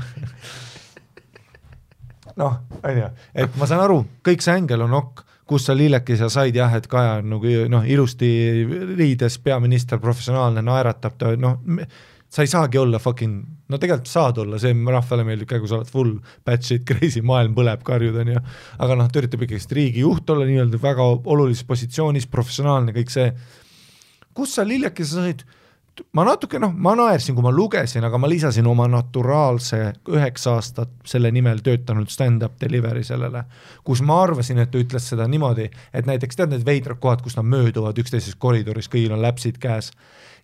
[2.38, 3.10] Noh, on ju,
[3.44, 6.86] et ma saan aru, kõik see ängel on okk, kus sa lillekese said jah, et
[6.88, 8.30] Kaja on nagu noh, ilusti
[8.96, 11.58] riides peaminister, professionaalne, naeratab ta noh,
[12.32, 15.80] sa ei saagi olla fucking, no tegelikult saad olla, see rahvale meeldib ka, kui sa
[15.80, 16.14] oled full
[16.46, 18.44] bad shit crazy, maailm põleb, karjud on ju,
[18.86, 23.28] aga noh, ta üritab ikkagist riigijuht olla nii-öelda väga olulises positsioonis, professionaalne, kõik see,
[24.34, 25.44] kus sa lillekese said?
[26.16, 30.94] Ma natuke noh, ma naersin, kui ma lugesin, aga ma lisasin oma naturaalse üheksa aastat
[31.04, 33.42] selle nimel töötanud stand-up delivery sellele,
[33.84, 37.36] kus ma arvasin, et ta ütles seda niimoodi, et näiteks tead need veidrad kohad, kus
[37.36, 39.92] nad mööduvad üksteisest koridoris, kõigil on läpsid käes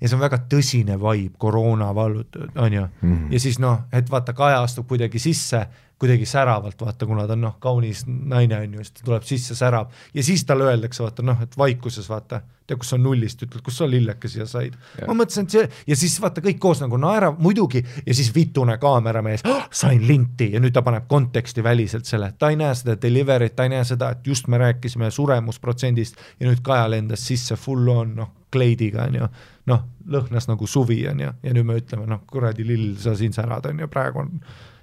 [0.00, 2.86] ja see on väga tõsine vibe, koroona vallut-, on ju.
[3.00, 3.32] Mm, -hmm.
[3.32, 5.66] ja siis noh, et vaata, Kaja astub kuidagi sisse,
[5.98, 9.54] kuidagi säravalt, vaata, kuna ta on noh, kaunis naine on ju, siis ta tuleb sisse,
[9.54, 9.90] särab.
[10.14, 13.80] Ja siis talle öeldakse, vaata noh, et vaikuses vaata, tead, kus sa nullist ütled, kus
[13.80, 14.76] sa lilleke siia said.
[15.06, 18.76] ma mõtlesin, et see ja siis vaata kõik koos nagu naerab muidugi ja siis vitune
[18.78, 20.52] kaameramees oh,, sain linti!
[20.52, 23.84] Ja nüüd ta paneb konteksti väliselt selle, ta ei näe seda delivery't, ta ei näe
[23.88, 29.08] seda, et just me rääkisime suremusprotsendist ja nüüd Kaja lendas sisse full on noh, kleidiga
[29.08, 29.30] on ju,
[29.68, 33.34] noh, lõhnas nagu suvi on ju, ja nüüd me ütleme noh, kuradi lill, sa siin
[33.36, 34.32] särad on ju, praegu on.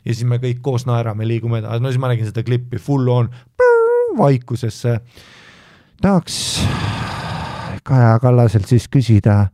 [0.06, 3.10] Ja siis me kõik koos naerame, liigume edasi, no siis ma nägin seda klippi full
[3.10, 3.32] on
[4.18, 5.00] vaikusesse.
[6.02, 6.38] tahaks
[7.86, 9.48] Kaja Kallaselt siis küsida,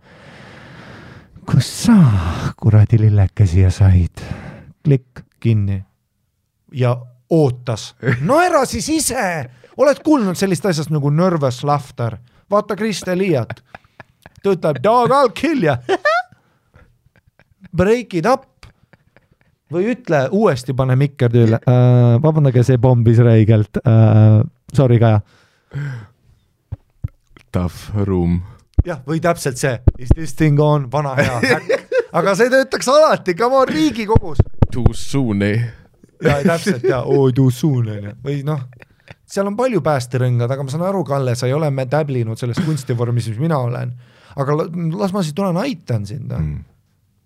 [1.47, 1.97] kus sa
[2.59, 4.23] kuradi lilleke siia said?
[4.83, 5.83] klikk kinni.
[6.71, 6.95] Ja
[7.29, 12.17] ootas, naera siis ise, oled kuulnud sellist asjast nagu nervous laughter,
[12.51, 13.61] vaata Kriste Liiat,
[14.43, 15.77] ta ütleb dog I'll kill ya,
[17.73, 18.47] break it up.
[19.71, 21.61] Või ütle uuesti, pane mikker tööle.
[21.63, 24.41] Uh,, vabandage, see pombis räigelt uh,,
[24.75, 25.21] sorry Kaja.
[27.55, 28.41] Tough room.
[28.85, 33.35] jah, või täpselt see is this thing on, vana hea häkk, aga see töötaks alati,
[33.37, 34.41] come on Riigikogus.
[34.73, 35.69] Too soon, eh?
[36.23, 38.65] ja täpselt ja oo too soon onju, või noh,
[39.31, 43.29] seal on palju päästerõngad, aga ma saan aru, Kalle, sa ei ole täblinud selles kunstivormis,
[43.31, 43.93] mis mina olen.
[44.35, 44.69] aga la-
[44.99, 46.63] las ma siis tulen aitan sind noh mm.,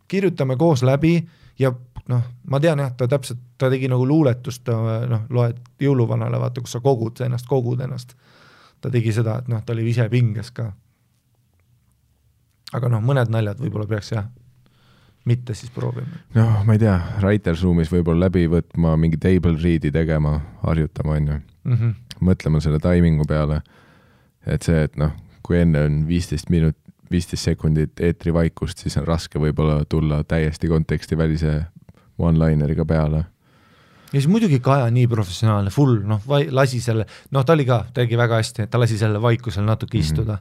[0.07, 1.27] kirjutame koos läbi
[1.59, 1.71] ja
[2.09, 4.69] noh, ma tean jah, ta täpselt, ta tegi nagu luuletust,
[5.09, 8.15] noh, loed jõuluvanale, vaata, kus sa kogud ennast, kogud ennast.
[8.81, 10.71] ta tegi seda, et noh, ta oli ise pinges ka.
[12.73, 14.27] aga noh, mõned naljad võib-olla peaks jah,
[15.25, 16.21] mitte siis proovima.
[16.35, 21.41] noh, ma ei tea, Writers Room'is võib-olla läbi võtma, mingi table read'i tegema, harjutama, onju.
[21.65, 21.93] Mm -hmm.
[22.21, 23.61] mõtlema selle taimingu peale.
[24.45, 25.11] et see, et noh,
[25.43, 26.75] kui enne on viisteist minut,
[27.11, 31.65] viisteist sekundit eetrivaikust, siis on raske võib-olla tulla täiesti kontekstivälise
[32.17, 33.17] one-lineriga peale.
[34.13, 38.17] ja siis muidugi Kaja nii professionaalne, full noh, lasi selle, noh, ta oli ka, tegi
[38.17, 40.01] väga hästi, ta lasi selle vaikusel natuke Mhm.
[40.03, 40.37] istuda.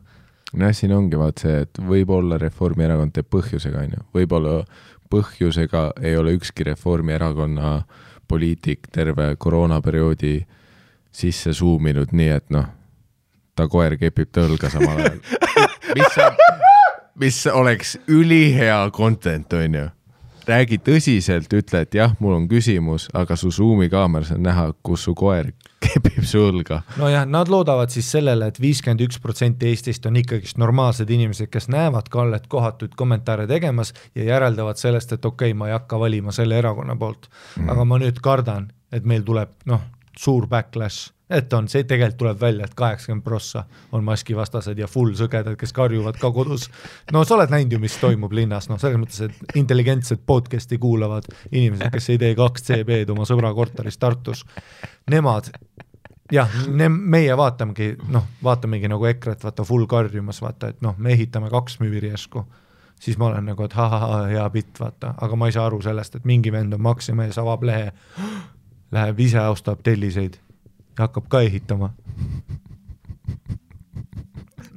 [0.52, 4.64] nojah, siin ongi vaat see, et võib-olla Reformierakond teeb põhjusega, onju, võib-olla
[5.10, 7.82] põhjusega ei ole ükski Reformierakonna
[8.28, 10.46] poliitik terve koroonaperioodi
[11.14, 12.66] sisse suuminud nii, et noh,
[13.54, 15.20] ta koer kepib ta õlga samal ajal.
[15.94, 16.40] mis on,
[17.22, 19.90] mis oleks ülihea content, onju.
[20.44, 25.06] räägi tõsiselt, ütle, et jah, mul on küsimus, aga su Zoomi kaameras on näha, kus
[25.06, 25.54] su koer
[25.84, 26.82] kepib su õlga.
[27.00, 31.48] nojah, nad loodavad siis sellele et, et viiskümmend üks protsenti Eestist on ikkagist normaalsed inimesed,
[31.52, 36.00] kes näevad Kallet kohatuid kommentaare tegemas ja järeldavad sellest, et okei okay,, ma ei hakka
[36.00, 37.70] valima selle erakonna poolt mm..
[37.70, 39.86] aga ma nüüd kardan, et meil tuleb noh,
[40.18, 43.64] suur backlash, et on, see tegelikult tuleb välja, et kaheksakümmend prossa
[43.96, 46.68] on maskivastased ja full sõgedad, kes karjuvad ka kodus.
[47.12, 51.28] no sa oled näinud ju, mis toimub linnas, noh, selles mõttes, et intelligentsed podcast'i kuulavad
[51.50, 54.44] inimesed, kes ei tee kaks CB-d oma sõbra korteris Tartus,
[55.10, 55.50] nemad
[56.32, 56.50] jah,
[56.88, 61.80] meie vaatamegi, noh, vaatamegi nagu EKRE-t, vaata full karjumas, vaata, et noh, me ehitame kaks
[61.82, 62.44] müüri järsku,
[63.00, 66.18] siis ma olen nagu, et ahah, hea bitt, vaata, aga ma ei saa aru sellest,
[66.18, 67.92] et mingi vend on Maximees, avab lehe,
[68.94, 70.38] läheb ise ostab telliseid
[70.98, 71.90] ja hakkab ka ehitama.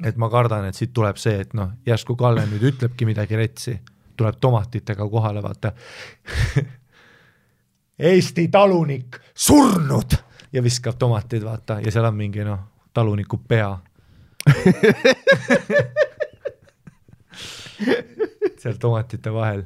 [0.03, 3.79] et ma kardan, et siit tuleb see, et noh, järsku Kalle nüüd ütlebki midagi retsi,
[4.17, 5.71] tuleb tomatitega kohale, vaata.
[8.09, 10.11] Eesti talunik surnud
[10.53, 12.59] ja viskab tomatid, vaata, ja seal on mingi noh,
[12.93, 13.77] taluniku pea.
[18.61, 19.63] seal tomatite vahel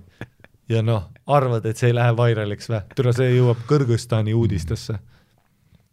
[0.72, 2.82] ja noh, arvad, et see ei lähe vairaliks või?
[2.98, 4.98] tule, see jõuab Kõrgõzstani uudistesse.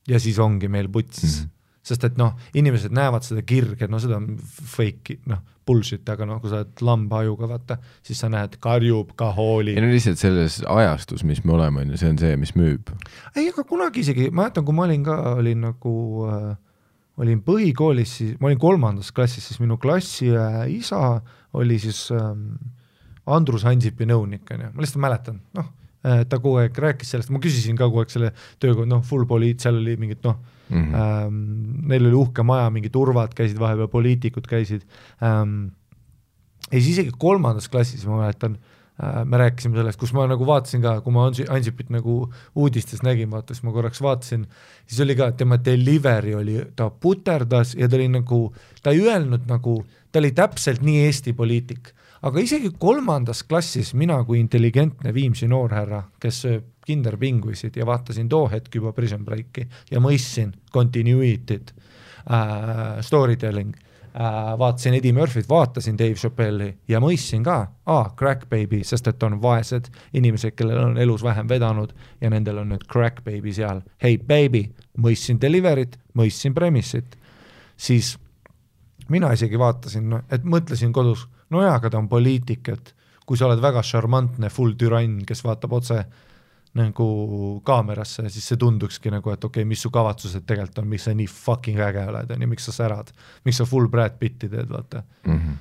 [0.09, 1.55] ja siis ongi meil puts mm, -hmm.
[1.91, 4.37] sest et noh, inimesed näevad seda kirge, no seda on
[4.77, 9.33] fake'i, noh, bullshit, aga noh, kui sa oled lambahajuga, vaata, siis sa näed, karjub ka
[9.37, 12.55] hooli ei no lihtsalt selles ajastus, mis me oleme, on ju, see on see, mis
[12.57, 12.95] müüb.
[13.35, 15.95] ei, aga kunagi isegi, ma mäletan, kui ma olin ka, olin nagu
[16.31, 16.57] äh,,
[17.19, 21.21] olin põhikoolis, siis ma olin kolmandas klassis, siis minu klassiõe isa
[21.59, 22.55] oli siis ähm,
[23.35, 25.73] Andrus Ansipi nõunik, onju, ma lihtsalt mäletan, noh,
[26.03, 28.31] ta kogu aeg rääkis sellest, ma küsisin ka kogu aeg selle
[28.63, 30.95] tööga, noh, full poliit, seal oli mingid noh mm, -hmm.
[30.95, 34.87] ähm, neil oli uhke maja, mingid turvad käisid vahepeal, poliitikud käisid
[35.23, 35.75] ähm,.
[36.71, 38.59] ja siis isegi kolmandas klassis ma mäletan
[39.03, 43.03] äh, me rääkisime sellest, kus ma nagu vaatasin ka, kui ma Ansi- Ansipit nagu uudistes
[43.03, 44.47] nägin, vaata siis ma korraks vaatasin,
[44.87, 48.43] siis oli ka tema delivery oli, ta puterdas ja ta oli nagu,
[48.83, 49.81] ta ei öelnud nagu,
[50.13, 56.03] ta oli täpselt nii Eesti poliitik, aga isegi kolmandas klassis mina kui intelligentne Viimsi noorhärra,
[56.21, 63.37] kes sööb kinderpinguisid ja vaatasin too hetk juba Prison Breaki ja mõistsin continuity't äh,, story
[63.37, 69.11] telling äh,, vaatasin Eddie Murphy't, vaatasin Dave Chappelle'i ja mõistsin ka, aa, crack baby, sest
[69.13, 73.53] et on vaesed inimesed, kellel on elus vähem vedanud ja nendel on nüüd crack baby
[73.53, 73.85] seal.
[74.03, 74.65] hei baby,
[74.99, 77.19] mõistsin delivery't, mõistsin premise'it,
[77.77, 78.17] siis
[79.09, 82.95] mina isegi vaatasin, et mõtlesin kodus, no jaa, aga ta on poliitik, et
[83.27, 86.01] kui sa oled väga šarmantne full türann, kes vaatab otse
[86.79, 87.07] nagu
[87.65, 91.15] kaamerasse, siis see tundukski nagu, et okei okay,, mis su kavatsused tegelikult on, miks sa
[91.17, 93.11] nii fucking äge oled, on ju, miks sa särad,
[93.49, 95.03] miks sa full Brad Pitti teed, vaata.
[95.27, 95.57] Mm -hmm.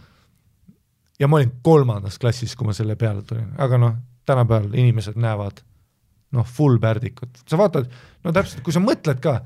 [1.20, 5.64] ja ma olin kolmandas klassis, kui ma selle peale tulin, aga noh, tänapäeval inimesed näevad
[6.32, 7.88] noh, full pärdikut, sa vaatad,
[8.24, 9.42] no täpselt, kui sa mõtled ka,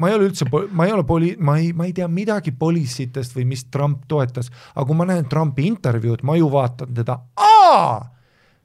[0.00, 3.36] ma ei ole üldse, ma ei ole poli-, ma ei, ma ei tea midagi poliisitest
[3.36, 8.02] või mis Trump toetas, aga kui ma näen Trumpi intervjuud, ma ju vaatan teda, aa,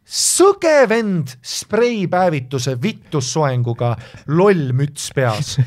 [0.09, 3.93] sõge vend spreipäevituse vitussoenguga,
[4.33, 5.57] loll müts peas.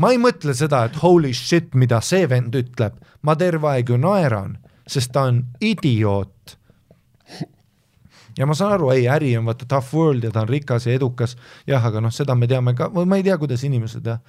[0.00, 2.94] ma ei mõtle seda, et holy shit, mida see vend ütleb,
[3.26, 4.54] ma terve aeg ju naeran,
[4.86, 6.56] sest ta on idioot.
[8.38, 10.94] Ja ma saan aru, ei äri on vaata tough world ja ta on rikas ja
[10.94, 11.34] edukas,
[11.68, 14.22] jah, aga noh, seda me teame ka, või ma ei tea, kuidas inimesed jah,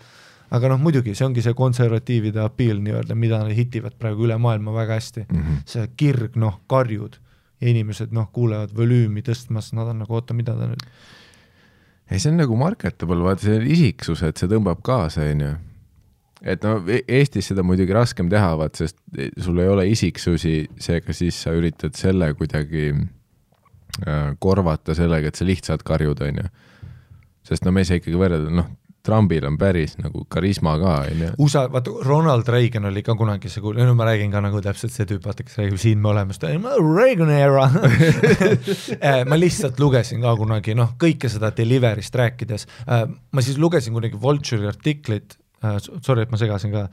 [0.52, 4.74] aga noh, muidugi see ongi see konservatiivide appeal nii-öelda, mida nad hitivad praegu üle maailma
[4.76, 5.64] väga hästi mm, -hmm.
[5.66, 7.18] see kirg, noh, karjud
[7.62, 10.86] ja inimesed noh, kuulevad volüümi tõstmas, nad on nagu oota, mida ta nüüd,
[12.12, 15.54] ei, see on nagu marketable, vaata see isiksus, et see tõmbab kaasa, onju.
[16.42, 18.98] et no E- Eestis seda muidugi raskem teha, vaat sest
[19.40, 25.48] sul ei ole isiksusi, seega siis sa üritad selle kuidagi äh, korvata sellega, et sa
[25.48, 26.50] lihtsalt karjud, on ju.
[27.48, 28.68] sest no me ei saa ikkagi võrrelda, noh,
[29.06, 31.30] Trumpil on päris nagu karisma ka, on ju.
[31.42, 34.94] USA, vaata Ronald Reagan oli ka kunagi see kuul-, no ma räägin ka nagu täpselt
[34.94, 37.66] see tüüp, vaata, kes räägib siin me oleme, siis ta on Reagan era.
[39.30, 44.70] Ma lihtsalt lugesin ka kunagi, noh, kõike seda delivery'st rääkides, ma siis lugesin kunagi Vulture'i
[44.70, 45.38] artiklit,
[46.02, 46.88] sorry, et ma segasin ka,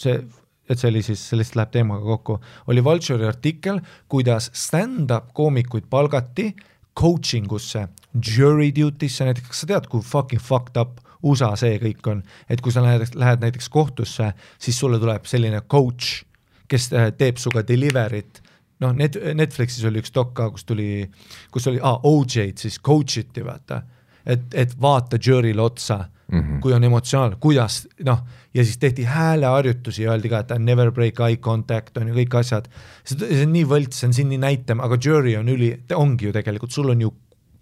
[0.00, 0.20] see
[0.68, 3.80] et see oli siis, see lihtsalt läheb teemaga kokku, oli Vulture'i artikkel,
[4.12, 6.50] kuidas stand-up koomikuid palgati
[6.98, 9.52] coaching usse, jury duty'sse, näiteks.
[9.52, 13.14] Kas sa tead, kui fucking fucked up USA see kõik on, et kui sa lähed,
[13.18, 16.22] lähed näiteks kohtusse, siis sulle tuleb selline coach,
[16.68, 18.42] kes äh, teeb sinuga delivery't,
[18.84, 21.06] noh, net-, Netflixis oli üks dok ka, kus tuli,
[21.54, 23.82] kus oli ah, OJ-d siis coach iti, vaata,
[24.26, 26.60] et, et vaata jury'le otsa mm, -hmm.
[26.60, 28.22] kui on emotsionaalne, kuidas noh,
[28.54, 32.38] ja siis tehti hääleharjutusi ja öeldi ka, et never break eye contact on ju kõik
[32.38, 32.68] asjad.
[33.04, 36.32] see on nii võlts, see on siin nii näitem, aga jury on üli, ongi ju
[36.32, 37.14] tegelikult, sul on ju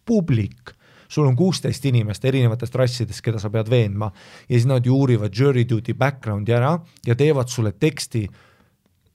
[0.06, 0.75] publik,
[1.08, 4.10] sul on kuusteist inimest erinevatest rassidest, keda sa pead veenma.
[4.48, 8.26] Ja siis nad ju uurivad jury duty background'i ära ja teevad sulle teksti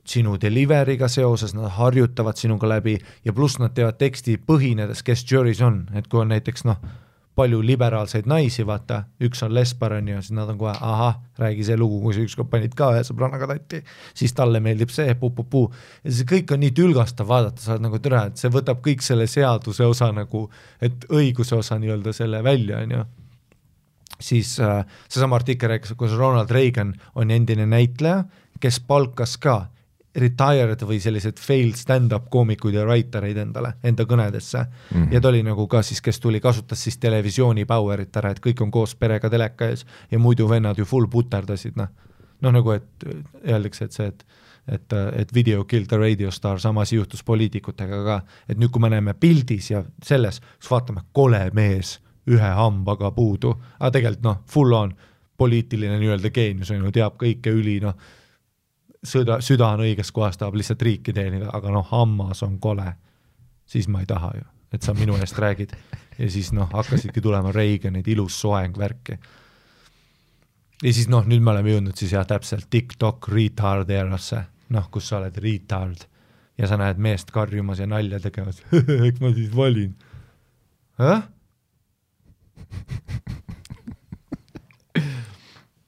[0.06, 5.62] sinu delivery'ga seoses, nad harjutavad sinuga läbi ja pluss nad teevad teksti põhinedes, kes jury's
[5.64, 6.82] on, et kui on näiteks noh,
[7.36, 11.64] palju liberaalseid naisi, vaata, üks on lesbar, on ju, siis nad on kohe, ahah, räägi
[11.70, 13.80] see lugu, kui sa ükskord panid ka ühe sõbrannaga tatti,
[14.18, 15.72] siis talle meeldib see pu-pu-puu.
[16.04, 19.06] ja see kõik on nii tülgastav vaadata, sa oled nagu tere, et see võtab kõik
[19.06, 20.46] selle seaduse osa nagu,
[20.84, 23.08] et õiguse osa nii-öelda selle välja, on ju.
[24.22, 28.26] Siis äh, seesama artikkel rääkis, kuidas Ronald Reagan on endine näitleja,
[28.62, 29.64] kes palkas ka
[30.16, 34.98] retired või sellised failed stand-up koomikuid ja writer eid endale, enda kõnedesse mm.
[34.98, 35.14] -hmm.
[35.14, 38.62] ja ta oli nagu ka siis, kes tuli, kasutas siis televisiooni power'it ära, et kõik
[38.62, 41.88] on koos perega teleka ees ja muidu vennad ju full puterdasid, noh.
[42.42, 43.06] noh, nagu et
[43.48, 44.26] öeldakse, et see, et
[44.68, 48.82] et, et video killed the radio star, sama asi juhtus poliitikutega ka, et nüüd, kui
[48.82, 52.00] me näeme pildis ja selles, siis vaatame, kole mees,
[52.30, 54.94] ühe hambaga puudu, aga tegelikult noh, full on
[55.38, 57.98] poliitiline nii-öelda geenius on ju, teab kõike üli noh,
[59.04, 62.88] sõda, süda on õiges kohas, tahab lihtsalt riiki teenida, aga noh, hammas on kole,
[63.66, 65.76] siis ma ei taha ju, et sa minu eest räägid.
[66.18, 69.18] ja siis noh, hakkasidki tulema Reaganid, ilus soeng, värki.
[70.84, 75.10] ja siis noh, nüüd me oleme jõudnud siis jah, täpselt TikTok retard erasse, noh, kus
[75.10, 76.08] sa oled retard
[76.58, 78.62] ja sa näed meest karjumas ja nalja tegemas
[79.08, 79.96] eks ma siis valin.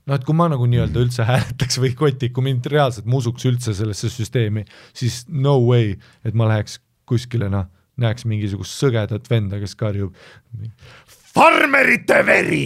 [0.07, 3.45] Noh, et kui ma nagu nii-öelda üldse hääletaks või koti, kui mind reaalselt ma usuks
[3.49, 5.95] üldse sellesse süsteemi, siis no way,
[6.25, 6.79] et ma läheks
[7.09, 7.69] kuskile noh,
[8.01, 10.15] näeks mingisugust sõgedat venda, kes karjub
[11.33, 12.65] farmerite veri.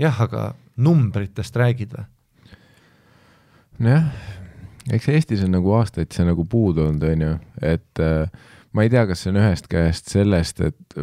[0.00, 2.06] jah, aga numbritest räägid või?
[3.80, 4.08] nojah,
[4.92, 7.34] eks Eestis on nagu aastaid see nagu puudu olnud, on ju,
[7.72, 10.98] et äh, ma ei tea, kas see on ühest käest sellest, et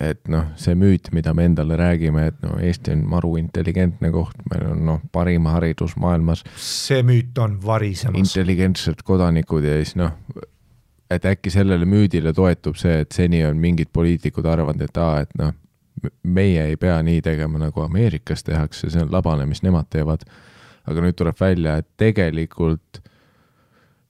[0.00, 4.38] et noh, see müüt, mida me endale räägime, et no Eesti on maru intelligentne koht,
[4.50, 6.44] meil on noh, parim haridus maailmas.
[6.56, 8.18] see müüt on varisemas.
[8.24, 10.16] intelligentsed kodanikud ja siis noh,
[11.12, 15.36] et äkki sellele müüdile toetub see, et seni on mingid poliitikud arvanud, et aa, et
[15.38, 15.52] noh,
[16.22, 20.24] meie ei pea nii tegema, nagu Ameerikas tehakse, see on labane, mis nemad teevad.
[20.82, 22.98] aga nüüd tuleb välja, et tegelikult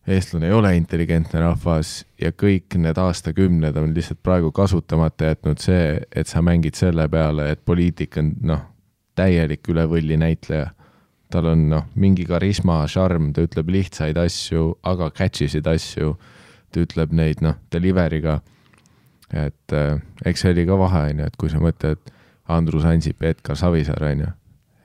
[0.07, 6.01] eestlane ei ole intelligentne rahvas ja kõik need aastakümned on lihtsalt praegu kasutamata jätnud see,
[6.11, 8.65] et sa mängid selle peale, et poliitik on noh,
[9.19, 10.73] täielik üle võlli näitleja.
[11.33, 16.17] tal on noh, mingi karisma, šarm, ta ütleb lihtsaid asju, aga catch isid asju.
[16.73, 18.41] ta ütleb neid noh, delivery'ga.
[19.33, 21.99] et äh, eks see oli ka vahe, on ju, et kui sa mõtled
[22.49, 24.31] Andrus Ansip ja Edgar Savisaar, on ju,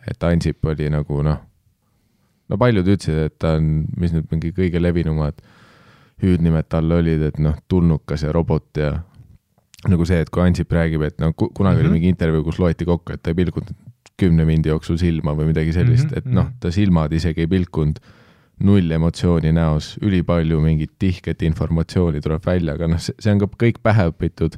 [0.07, 1.41] et Ansip oli nagu noh
[2.47, 5.39] no paljud ütlesid, et ta on, mis nüüd mingi kõige levinumad
[6.23, 8.93] hüüdnimed talle olid, et noh, tulnukas ja robot ja
[9.87, 11.79] nagu see, et kui Ansip räägib, et no kunagi mm -hmm.
[11.79, 11.93] oli mhm.
[11.93, 13.73] mingi intervjuu, kus loeti kokku, et ta ei pilkunud
[14.17, 16.17] kümne mindi jooksul silma või midagi sellist mm, -hmm.
[16.17, 16.53] et noh, mhm.
[16.59, 17.99] ta silmad isegi ei pilkunud,
[18.59, 23.81] null emotsiooni näos, ülipalju mingit tihket informatsiooni tuleb välja, aga noh, see on ka kõik
[23.83, 24.57] pähe õpitud,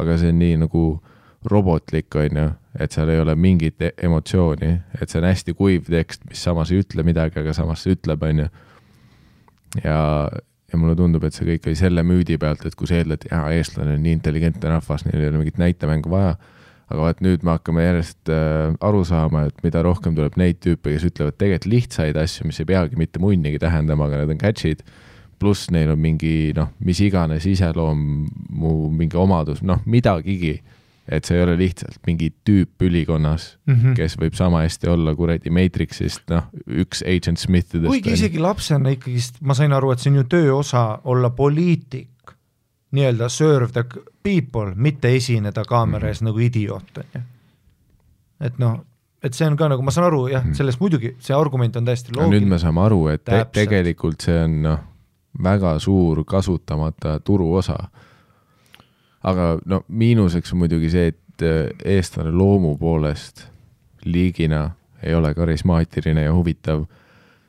[0.00, 0.84] aga see on nii nagu
[1.44, 2.46] robotlik, on ju,
[2.80, 4.70] et seal ei ole mingit e-, emotsiooni,
[5.00, 8.44] et see on hästi kuiv tekst, mis samas ei ütle midagi, aga samas ütleb, on
[8.44, 8.48] ju.
[9.84, 10.00] ja,
[10.72, 13.46] ja mulle tundub, et see kõik oli selle müüdi pealt, et kui sa eeldad, jaa,
[13.54, 16.34] eestlane on nii intelligentne rahvas, neil ei ole mingit näitemängu vaja,
[16.90, 20.92] aga vaat nüüd me hakkame järjest äh, aru saama, et mida rohkem tuleb neid tüüpe,
[20.92, 24.84] kes ütlevad tegelikult lihtsaid asju, mis ei peagi mitte munnigi tähendama, aga need on catch'id,
[25.40, 30.58] pluss neil on mingi noh, mis iganes iseloomu mingi omadus, noh, midagigi
[31.08, 33.74] et see ei ole lihtsalt mingi tüüp ülikonnas mm.
[33.74, 33.96] -hmm.
[33.98, 37.90] kes võib sama hästi olla kuradi Matrixist, noh, üks Agent Smithidest.
[37.90, 42.34] kuigi isegi lapsena ikkagist ma sain aru, et see on ju töö osa olla poliitik,
[42.94, 43.84] nii-öelda serve the
[44.22, 46.30] people, mitte esineda kaamera ees mm -hmm.
[46.30, 47.20] nagu idioot, on ju.
[48.40, 48.80] et noh,
[49.22, 52.12] et see on ka nagu, ma saan aru jah, sellest muidugi see argument on täiesti
[52.12, 53.52] no nüüd me loogiline, saame aru, et te Täpselt.
[53.52, 54.78] tegelikult see on noh,
[55.42, 57.78] väga suur kasutamata turuosa.
[59.24, 63.46] Aga no miinuseks on muidugi see, et äh, eestlane loomu poolest
[64.04, 64.70] liigina
[65.02, 66.84] ei ole karismaatiline ja huvitav.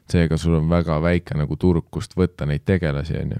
[0.09, 3.39] seega sul on väga väike nagu turg, kust võtta neid tegelasi, on ju.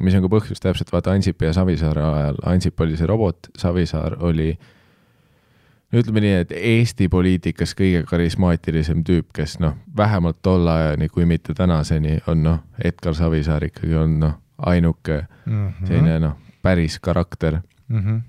[0.00, 4.16] mis on ka põhjus täpselt, vaata Ansipi ja Savisaare ajal, Ansip oli see robot, Savisaar
[4.20, 4.52] oli
[5.92, 11.24] no ütleme nii, et Eesti poliitikas kõige karismaatilisem tüüp, kes noh, vähemalt tolle ajani, kui
[11.26, 15.86] mitte tänaseni, on noh, Edgar Savisaar ikkagi on noh, ainuke Mhm.
[15.86, 17.60] selline noh, päris karakter.
[17.94, 18.00] mm.
[18.00, 18.20] -hmm.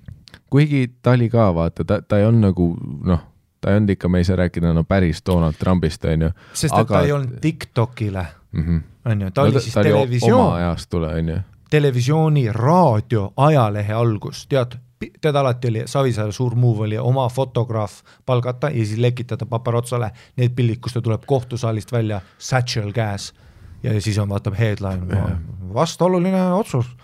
[0.50, 3.20] kuigi ta oli ka, vaata, ta, ta ei olnud nagu noh,
[3.60, 6.74] ta ei olnud ikka, me ei saa rääkida no päris Donald Trumpist, on ju sest
[6.74, 8.64] et Aga- ta ei olnud Tiktokile, mm.
[8.64, 9.10] -hmm.
[9.10, 11.38] on ju, ta oli siis oma televisioon, ajastule, on ju.
[11.70, 14.78] televisiooni, raadio, ajalehe algus, tead,
[15.20, 17.92] tead alati oli Savisaare suur move oli oma fotograaf
[18.26, 23.34] palgata ja siis lekitada paparotsale need pildid, kus ta tuleb kohtusaalist välja, satchel käes
[23.82, 25.36] ja siis on, vaatab headline,
[25.74, 26.96] vastuoluline otsus.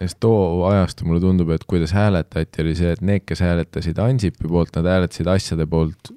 [0.00, 4.48] Sest too ajastu mulle tundub, et kuidas hääletati, oli see, et need, kes hääletasid Ansipi
[4.48, 6.12] poolt, nad hääletasid asjade poolt,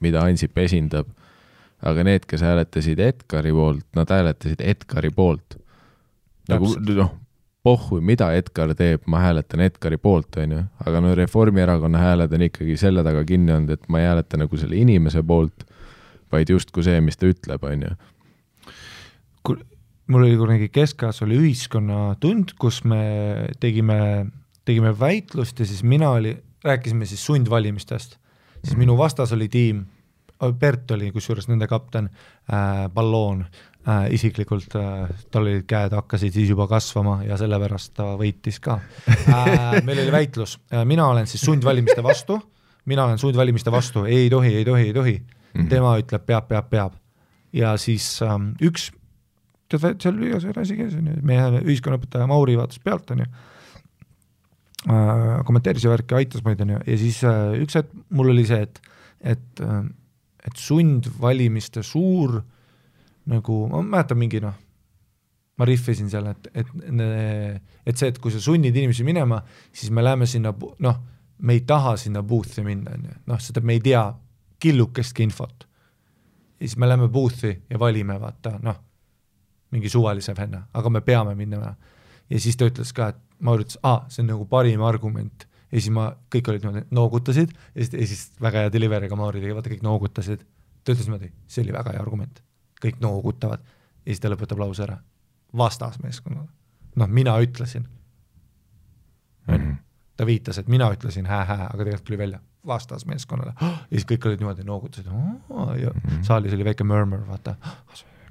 [0.00, 1.12] mida Ansip esindab.
[1.86, 5.58] aga need, kes hääletasid Edgari poolt, nad hääletasid Edgari poolt.
[6.48, 7.12] nagu noh,
[7.66, 12.44] pohhu, mida Edgar teeb, ma hääletan Edgari poolt, on ju, aga no Reformierakonna hääled on
[12.46, 15.66] ikkagi selle taga kinni olnud, et ma ei hääleta nagu selle inimese poolt,
[16.32, 17.96] vaid justkui see, mis ta ütleb, on ju.
[20.06, 23.02] Mul oli kunagi keskajas oli ühiskonnatund, kus me
[23.60, 23.98] tegime,
[24.64, 28.18] tegime väitlust ja siis mina oli, rääkisime siis sundvalimistest,
[28.62, 29.84] siis minu vastas oli tiim,
[30.36, 32.10] Bert oli kusjuures nende kapten
[32.52, 33.46] äh,, Balloon
[33.88, 38.76] äh, isiklikult äh,, tal olid käed hakkasid siis juba kasvama ja sellepärast ta võitis ka
[39.08, 39.80] äh,.
[39.86, 42.36] meil oli väitlus äh,, mina olen siis sundvalimiste vastu,
[42.84, 45.62] mina olen sundvalimiste vastu, ei tohi, ei tohi, ei tohi mm.
[45.62, 45.68] -hmm.
[45.72, 47.00] tema ütleb peab, peab, peab
[47.56, 48.90] ja siis ähm, üks
[49.72, 53.28] tead, seal oli igasugune asi käis, on ju, meie ühiskonnaõpetaja Mauri vaatas pealt, on ju.
[54.86, 58.44] Äh,, kommenteeris ja värki, aitas meid, on ju, ja siis äh, üks hetk mul oli
[58.46, 58.82] see, et,
[59.34, 59.80] et äh,,
[60.46, 62.38] et sundvalimiste suur
[63.26, 64.54] nagu, ma mäletan mingi noh,
[65.56, 66.72] ma rihvisin seal, et, et,
[67.86, 69.40] et see, et kui sa sunnid inimesi minema,
[69.74, 70.52] siis me läheme sinna,
[70.84, 71.00] noh,
[71.38, 74.04] me ei taha sinna booth'i minna, on ju, noh, seda me ei tea
[74.62, 75.66] killukestki infot.
[76.60, 78.78] ja siis me läheme booth'i ja valime, vaata, noh,
[79.76, 81.74] mingi suvalise venna, aga me peame minema.
[82.30, 85.76] ja siis ta ütles ka, et Maur ütles, aa, see on nagu parim argument ja
[85.76, 89.54] siis ma, kõik olid niimoodi, noogutasid ja siis, ja siis väga hea delivery'ga Mauri tegi,
[89.54, 90.46] vaata kõik noogutasid.
[90.84, 92.40] ta ütles niimoodi, see oli väga hea argument,
[92.82, 94.96] kõik noogutavad ja siis ta lõpetab lause ära
[95.56, 96.48] vastasmeeskonnale.
[96.96, 97.84] noh, mina ütlesin
[99.46, 99.54] mm.
[99.54, 99.76] -hmm.
[100.16, 104.42] ta viitas, et mina ütlesin hää-hää, aga tegelikult tuli välja vastasmeeskonnale ja siis kõik olid
[104.42, 106.22] niimoodi noogutasid ja mm -hmm.
[106.22, 107.56] saalis oli väike murmur, vaata,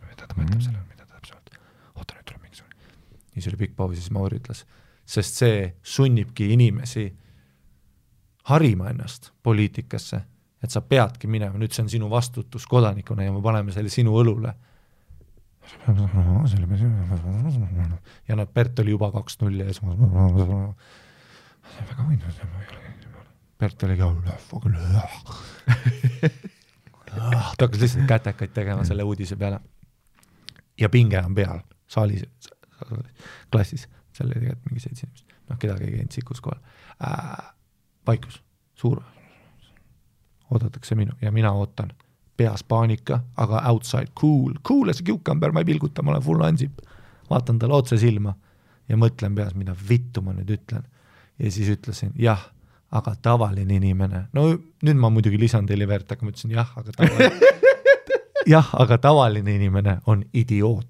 [0.10, 1.50] mida ta mõtleb sellele, mida ta täpselt,
[1.96, 2.76] oota nüüd tuleb mingisugune.
[3.36, 4.64] Siis oli pikk paus ja siis Mauri ütles,
[5.06, 7.06] sest see sunnibki inimesi
[8.50, 10.22] harima ennast poliitikasse,
[10.64, 14.16] et sa peadki minema, nüüd see on sinu vastutus kodanikuna ja me paneme selle sinu
[14.22, 14.54] õlule.
[18.28, 19.96] Ja noh, Bert oli juba kaks-null ma
[21.90, 22.38] väga võimas,
[23.60, 24.12] Bert oli ka
[27.16, 29.60] ta hakkas lihtsalt kätekaid tegema selle uudise peale.
[30.80, 31.60] ja pinge on peal.
[31.88, 32.26] Saalis,
[33.52, 36.60] klassis, seal oli tegelikult mingi seitse inimest, noh, kedagi ei käinud Sikus kohal
[37.04, 37.52] äh,.
[38.08, 38.42] vaikus,
[38.78, 39.02] suur,
[40.52, 41.94] oodatakse minu ja mina ootan
[42.38, 46.44] peas paanika, aga outside cool, cool as a cucumber, ma ei pilguta, ma olen full
[46.44, 46.82] Ansip.
[47.30, 48.36] vaatan talle otse silma
[48.90, 50.84] ja mõtlen peas, mida vittu ma nüüd ütlen.
[51.40, 52.52] ja siis ütlesin jah,
[52.92, 54.48] aga tavaline inimene, no
[54.84, 57.32] nüüd ma muidugi lisan Delivert, aga ma ütlesin jah, aga tavaline
[58.56, 60.88] jah, aga tavaline inimene on idioot.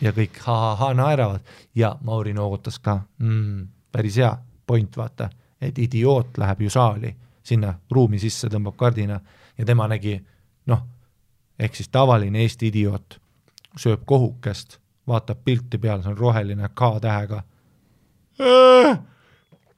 [0.00, 1.40] Ja kõik ha-ha-ha naeravad.
[1.74, 4.32] Ja Mauri noogutas ka mm,, päris hea
[4.66, 9.20] point, vaata, et idioot läheb ju saali, sinna ruumi sisse tõmbab kardina
[9.58, 10.18] ja tema nägi
[10.68, 10.82] noh,
[11.58, 13.18] ehk siis tavaline Eesti idioot
[13.78, 17.42] sööb kohukest, vaatab pilti peal, see on roheline K-tähega.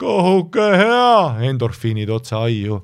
[0.00, 2.80] kohuke hea, endorfiinid otse aiu.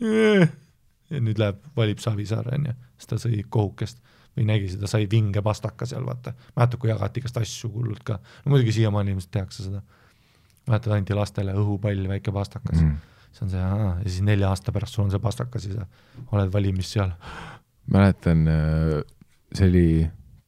[0.00, 4.02] ja nüüd läheb, valib Savisaare onju, sest ta sõi kohukest
[4.36, 6.34] või nägi seda, sai vinge pastaka seal, vaata.
[6.56, 9.82] mäletad, kui jagati igast asju hullult ka, no muidugi siiamaani ilmselt tehakse seda.
[10.68, 12.96] mäletad, anti lastele õhupall, väike pastakas mm.
[13.30, 15.86] siis on see ja siis nelja aasta pärast sul on see pastakas ja sa
[16.32, 17.14] oled valimis seal.
[17.92, 18.44] mäletan,
[19.52, 19.88] see oli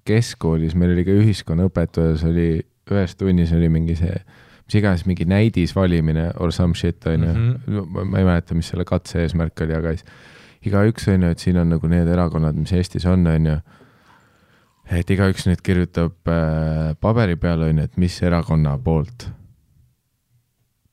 [0.08, 2.50] keskkoolis, meil oli ka ühiskonnaõpetuses oli
[2.90, 4.16] ühes tunnis oli mingi see,
[4.64, 7.78] mis iganes mingi näidisvalimine or some shit onju mm, Mhm.
[7.78, 8.04] -hmm.
[8.04, 10.04] ma ei mäleta, mis selle katse eesmärk oli, aga siis
[10.66, 13.58] igaüks onju, et siin on nagu need erakonnad, mis Eestis on onju.
[14.92, 19.28] Et igaüks nüüd kirjutab äh, paberi peale onju, et mis erakonna poolt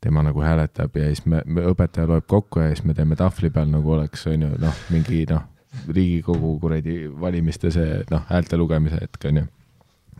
[0.05, 3.49] tema nagu hääletab ja siis me, me, õpetaja loeb kokku ja siis me teeme tahvli
[3.53, 5.51] peal nagu oleks onju noh, mingi noh,
[5.91, 9.45] Riigikogu kuradi valimiste see noh, häälte lugemise hetk onju.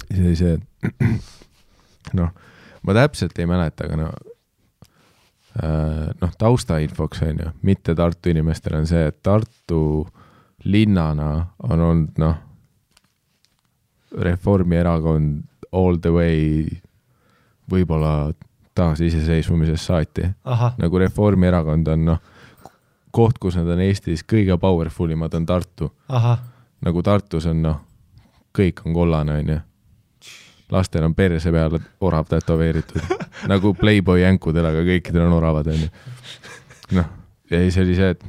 [0.10, 0.56] siis oli see,
[2.20, 2.32] noh,
[2.84, 4.10] ma täpselt ei mäleta, aga no
[5.62, 9.84] äh, noh, taustainfoks on ju, mitte Tartu inimestele on see, et Tartu
[10.66, 11.30] linnana
[11.70, 12.42] on olnud noh,
[14.16, 16.66] Reformierakond all the way
[17.72, 18.32] võib-olla
[18.76, 20.30] taasiseseisvumisest saati.
[20.78, 22.22] nagu Reformierakond on noh,
[23.16, 25.92] koht, kus nad on Eestis kõige powerful imad on Tartu.
[26.82, 27.82] nagu Tartus on noh,
[28.56, 29.60] kõik on kollane, onju.
[30.72, 33.02] lastel on perse peal orav tätoveeritud,
[33.52, 35.92] nagu Playboy jänkudel, aga kõikidel on oravad, onju.
[37.00, 37.14] noh,
[37.52, 38.26] ja siis oli see, et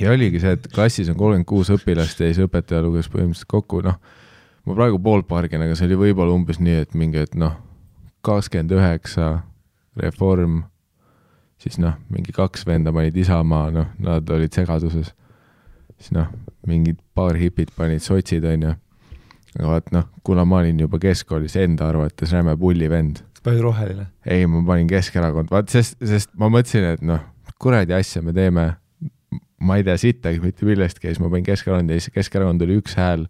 [0.00, 3.82] ja oligi see, et klassis on kolmkümmend kuus õpilast ja siis õpetaja luges põhimõtteliselt kokku,
[3.84, 3.98] noh,
[4.66, 7.56] ma praegu pooltpargin, aga see oli võib-olla umbes nii, et mingi, et noh,
[8.26, 9.30] kakskümmend üheksa
[10.00, 10.62] reform,
[11.60, 15.14] siis noh, mingi kaks venda panid Isamaa, noh, nad olid segaduses.
[16.00, 16.30] siis noh,
[16.68, 18.76] mingid paar hipid panid sotsid, onju.
[19.58, 24.06] aga vaat noh, kuna ma olin juba keskkoolis enda arvates räme pullivend, palju roheline.
[24.26, 27.22] ei, ma panin Keskerakond, vaat sest, sest ma mõtlesin, et noh,
[27.60, 28.66] kuradi asja me teeme,
[29.60, 32.78] ma ei tea sittagi mitte millestki ja siis ma panin Keskerakonda ja siis Keskerakond oli
[32.80, 33.26] üks hääl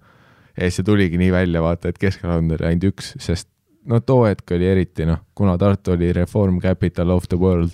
[0.56, 3.48] ja siis see tuligi nii välja, vaata, et Keskerakond oli ainult üks, sest
[3.90, 7.72] no too hetk oli eriti noh, kuna Tartu oli reform capital of the world,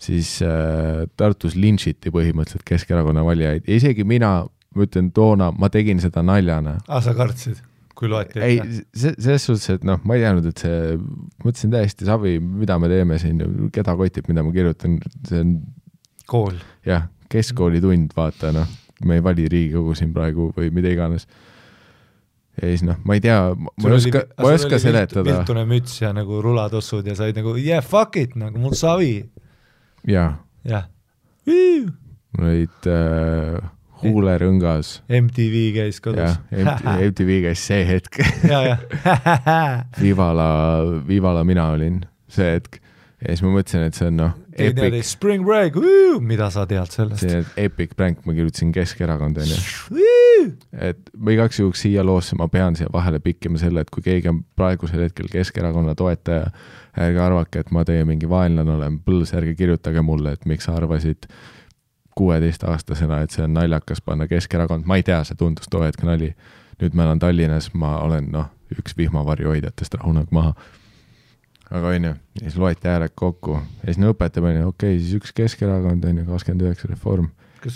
[0.00, 6.00] siis äh, Tartus lintšiti põhimõtteliselt Keskerakonna valijaid ja isegi mina, ma ütlen toona, ma tegin
[6.02, 7.60] seda naljana aa, Ah, sa kartsid,
[7.98, 8.60] kui loeti ei,
[8.94, 10.96] see, selles suhtes, et noh, ma ei teadnud, et see,
[11.44, 13.42] mõtlesin täiesti savi, mida me teeme siin,
[13.74, 15.56] keda kotib, mida ma kirjutan, see on
[16.30, 16.56] kool.
[16.86, 18.70] jah, keskkoolitund, vaata noh,
[19.04, 21.26] me ei vali Riigikogu siin praegu või mida iganes.
[22.58, 26.00] Ja siis noh, ma ei tea, ma ei oska, ma ei oska seletada, viltune müts
[26.02, 29.14] ja nagu rulatossud ja sa olid nagu yeah fuck it nagu mul savi,
[30.08, 30.32] jaa,
[30.66, 30.88] jah.
[31.46, 33.60] mul olid äh,
[34.04, 36.36] huulerõngas, MTV käis kodus.
[36.52, 38.20] Jah, MTV käis see hetk.
[38.48, 38.80] Jah.
[40.04, 40.50] Vivala,
[41.08, 42.80] Vivala mina olin see hetk.
[43.20, 45.76] Ja siis ma mõtlesin, et see on noh, niimoodi epic, spring break,
[46.24, 47.24] mida sa tead sellest?
[47.24, 49.58] see epic prank, ma kirjutasin Keskerakond onju
[50.88, 54.30] et ma igaks juhuks siia loosse ma pean siia vahele pikkima selle, et kui keegi
[54.30, 56.50] on praegusel hetkel Keskerakonna toetaja,
[57.00, 60.76] ärge arvake, et ma teie mingi vaenlane olen, põls, ärge kirjutage mulle, et miks sa
[60.78, 61.28] arvasid
[62.18, 66.34] kuueteistaastasena, et see on naljakas panna Keskerakond, ma ei tea, see tundus too hetk nali.
[66.80, 70.54] nüüd ma elan Tallinnas, ma olen noh, üks vihmavarju hoidjatest rahunegu maha.
[71.70, 75.20] Aga onju, ja siis loeti hääled kokku ja siis no õpetaja pani, okei okay,, siis
[75.20, 77.30] üks Keskerakond onju, kakskümmend üheksa Reform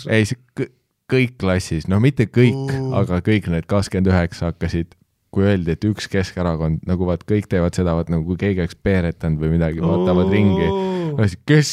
[0.09, 0.71] ei, see kõ-
[1.11, 4.95] kõik klassis, no mitte kõik Oo., aga kõik need kakskümmend üheksa hakkasid,
[5.35, 8.77] kui öeldi, et üks Keskerakond, nagu vaat kõik teevad seda, vaat nagu kui keegi oleks
[8.87, 10.69] peeretanud või midagi, vaatavad ringi.
[11.17, 11.71] no siis kes,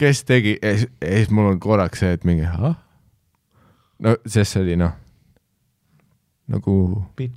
[0.00, 2.76] kes tegi ja siis, ja siis mul on korraks see, et mingi ahah.
[4.02, 4.96] no sest see oli noh,
[6.50, 6.74] nagu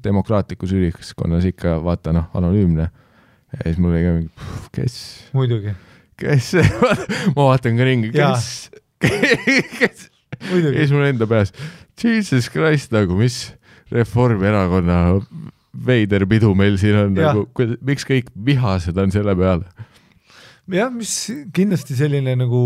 [0.04, 2.90] demokraatlikus ühiskonnas ikka vaata noh, anonüümne.
[3.54, 4.30] Ja siis mul oli ka mingi,
[4.76, 4.96] kes,
[5.34, 5.74] muidugi,
[6.22, 6.52] kes,
[7.36, 8.70] ma vaatan ka ringi, kes,
[9.80, 10.08] kes?
[10.40, 11.54] Ja siis mul enda peas,
[12.00, 13.50] jesus christ nagu, mis
[13.90, 14.98] Reformierakonna
[15.86, 17.46] veider pidu meil siin on nagu,
[17.86, 19.66] miks kõik vihased on selle peale?
[20.70, 21.10] jah, mis
[21.58, 22.60] kindlasti selline nagu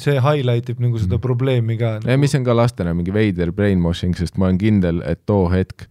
[0.00, 1.22] see highlight ib nagu seda Mhm.
[1.26, 5.20] probleemi ka ja mis on ka lastena mingi veider brainwashing, sest ma olen kindel, et
[5.28, 5.84] too hetk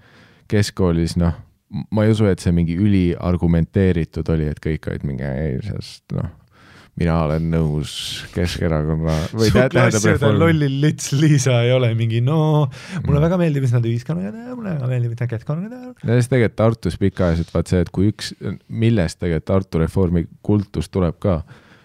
[0.49, 1.35] keskkoolis noh,
[1.69, 6.31] ma ei usu, et see mingi üliargumenteeritud oli, et kõik olid mingi ei, sest noh,
[6.99, 7.91] mina olen nõus
[8.33, 12.67] Keskerakonna või tähendab lollil lits Liisa ei ole mingi no
[13.05, 13.23] mulle Mm.
[13.23, 16.03] väga meeldib, mis nad ühiskonnaga teevad, mulle väga meeldib, mis nad keskkonnaga teevad.
[16.03, 18.33] ja siis tegelikult Tartus pikaajaliselt vaat see, et kui üks,
[18.67, 21.41] millest tegelikult Tartu Reformi kultus tuleb ka,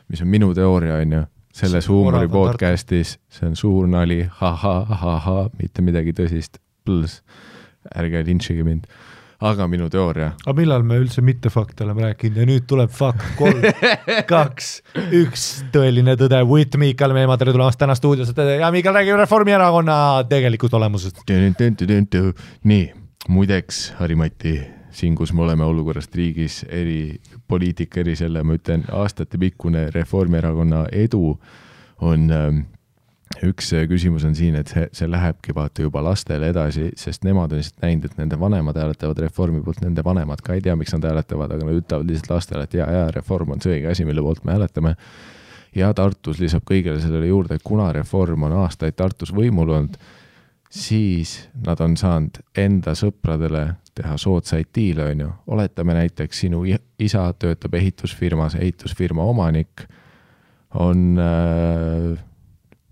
[0.08, 1.22] mis on minu teooria, on ju,
[1.54, 7.20] selles huumori podcast'is, see on suur nali ha,, ahah-ahah, mitte midagi tõsist, põls,
[7.94, 8.88] ärge lintšige mind.
[9.42, 12.38] Aga minu teooria, aga millal me üldse mitte fakte oleme rääkinud?
[12.42, 13.64] Ja nüüd tuleb fakt kolm,
[14.32, 14.70] kaks,
[15.20, 18.36] üks, tõeline tõde, with Miikal Meemaa, tere tulemast täna stuudiosse.
[18.60, 19.96] Ja Miikal räägib Reformierakonna
[20.30, 21.24] tegelikust olemusest.
[22.70, 22.86] nii,
[23.28, 24.58] muideks, Harri-Mati,
[24.94, 31.34] siin, kus me oleme olukorrast riigis, eri poliitika, eri selle, ma ütlen, aastatepikkune Reformierakonna edu
[32.04, 32.64] on ähm,
[33.44, 37.52] üks äh, küsimus on siin, et see, see lähebki vaata juba lastele edasi, sest nemad
[37.52, 40.94] on lihtsalt näinud, et nende vanemad hääletavad Reformi poolt, nende vanemad ka ei tea, miks
[40.96, 44.06] nad hääletavad, aga nad ütlevad lihtsalt lastele, et jaa, jaa, Reform on see õige asi,
[44.08, 44.94] mille poolt me hääletame.
[45.74, 49.96] ja Tartus lisab kõigele sellele juurde, et kuna Reform on aastaid Tartus võimul olnud,
[50.70, 55.32] siis nad on saanud enda sõpradele teha soodsaid diile, on ju.
[55.46, 56.64] oletame näiteks sinu
[56.98, 59.86] isa töötab ehitusfirmas, ehitusfirma omanik
[60.74, 62.18] on äh,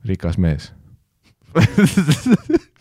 [0.08, 0.72] rikas mees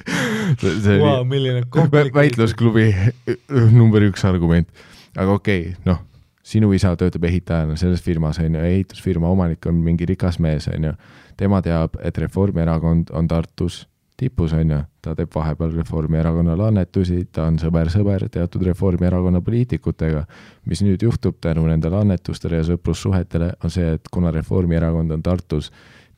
[0.61, 2.15] see oli wow, kompliment.
[2.15, 2.95] väitlusklubi
[3.79, 4.69] number üks argument.
[5.17, 5.99] aga okei okay,, noh,
[6.43, 10.89] sinu isa töötab ehitajana selles firmas, on ju, ehitusfirma omanik on mingi rikas mees, on
[10.89, 10.93] ju.
[11.37, 13.85] tema teab, et Reformierakond on Tartus
[14.21, 20.25] tipus, on ju, ta teeb vahepeal Reformierakonnale annetusi, ta on sõber-sõber teatud Reformierakonna poliitikutega.
[20.65, 25.71] mis nüüd juhtub tänu nendele annetustele ja sõprussuhetele, on see, et kuna Reformierakond on Tartus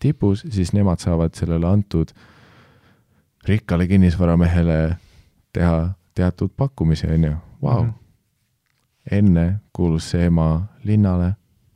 [0.03, 2.11] tipus, siis nemad saavad sellele antud
[3.47, 4.79] rikkale kinnisvaramehele
[5.53, 5.77] teha
[6.15, 7.85] teatud pakkumisi, on ju, vau.
[9.11, 11.33] enne kuulus see maa linnale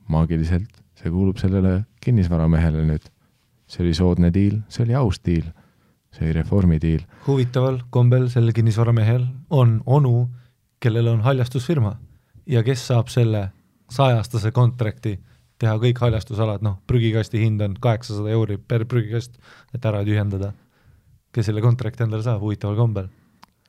[0.07, 3.11] maagiliselt, see kuulub sellele kinnisvaramehele nüüd.
[3.67, 5.47] see oli soodne diil, see oli aus diil,
[6.15, 7.03] see oli reformi diil.
[7.27, 10.29] huvitaval kombel sellel kinnisvaramehel on onu,
[10.79, 11.97] kellel on haljastusfirma
[12.47, 13.49] ja kes saab selle
[13.91, 15.17] saja-aastase kontrakti
[15.61, 19.37] teha kõik haljastusalad, noh, prügikasti hind on kaheksasada euri per prügikast,
[19.73, 20.53] et ära tühjendada.
[21.31, 23.07] kes selle kontrakti endale saab, huvitaval kombel.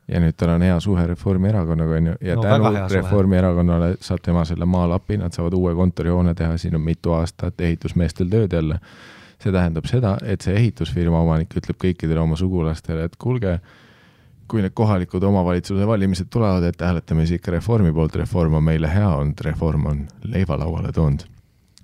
[0.08, 2.72] ja nüüd tal on hea suhe Reformierakonnaga, on ju, ja No tänu.
[2.92, 7.60] Reformierakonnale saab tema selle maa lapi, nad saavad uue kontorihoone teha, siin on mitu aastat
[7.60, 8.80] ehitusmeestel tööd jälle.
[9.38, 13.60] see tähendab seda, et see ehitusfirma omanik ütleb kõikidele oma sugulastele, et kuulge,
[14.48, 18.90] kui need kohalikud omavalitsuse valimised tulevad, et hääletame siis ikka Reformi poolt, Reform on meile
[18.90, 21.37] hea olnud, Reform on leiva lauale toonud.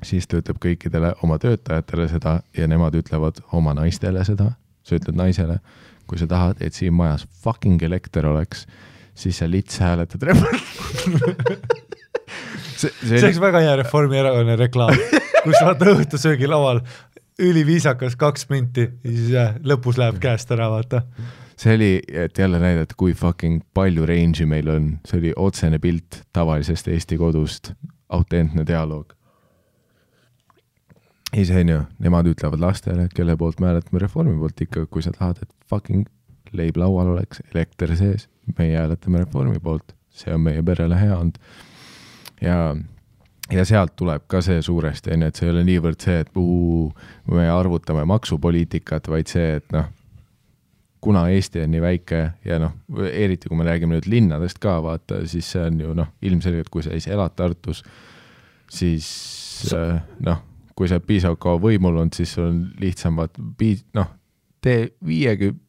[0.05, 4.53] Siis ta ütleb kõikidele oma töötajatele seda ja nemad ütlevad oma naistele seda,
[4.85, 5.59] sa ütled naisele,
[6.07, 8.67] kui sa tahad, et siin majas fucking elekter oleks,
[9.15, 10.61] siis sa lits hääletad Reformi.
[12.77, 14.97] see, see see oleks väga hea Reformierakonna reklaam,
[15.45, 16.83] kus vaata õhtusöögilaval
[17.39, 21.03] üliviisakas kaks minti ja siis jah, lõpus läheb käest ära, vaata.
[21.57, 26.23] see oli, et jälle näidata, kui fucking palju range'i meil on, see oli otsene pilt
[26.33, 27.73] tavalisest Eesti kodust,
[28.09, 29.15] autentne dialoog.
[31.43, 35.13] See on ju, nemad ütlevad lastele, kelle poolt me hääletame Reformi poolt ikka, kui sa
[35.15, 36.07] tahad, et fucking
[36.55, 38.29] leib laual oleks, elekter sees,
[38.59, 41.41] meie hääletame Reformi poolt, see on meie perele hea olnud.
[42.45, 42.59] ja,
[43.51, 46.39] ja sealt tuleb ka see suuresti, on ju, et see ei ole niivõrd see, et
[46.39, 46.89] uu,
[47.33, 49.91] me arvutame maksupoliitikat, vaid see, et noh,
[51.05, 52.79] kuna Eesti on nii väike ja noh,
[53.11, 56.85] eriti kui me räägime nüüd linnadest ka vaata, siis see on ju noh, ilmselgelt kui
[56.85, 57.83] sa siis elad Tartus,
[58.73, 59.09] siis
[59.77, 60.41] äh, noh,
[60.75, 64.09] kui sa oled piisavalt kaua võimul olnud, siis sul on lihtsam vaata, piis-, noh,
[64.65, 65.61] tee viiekümne,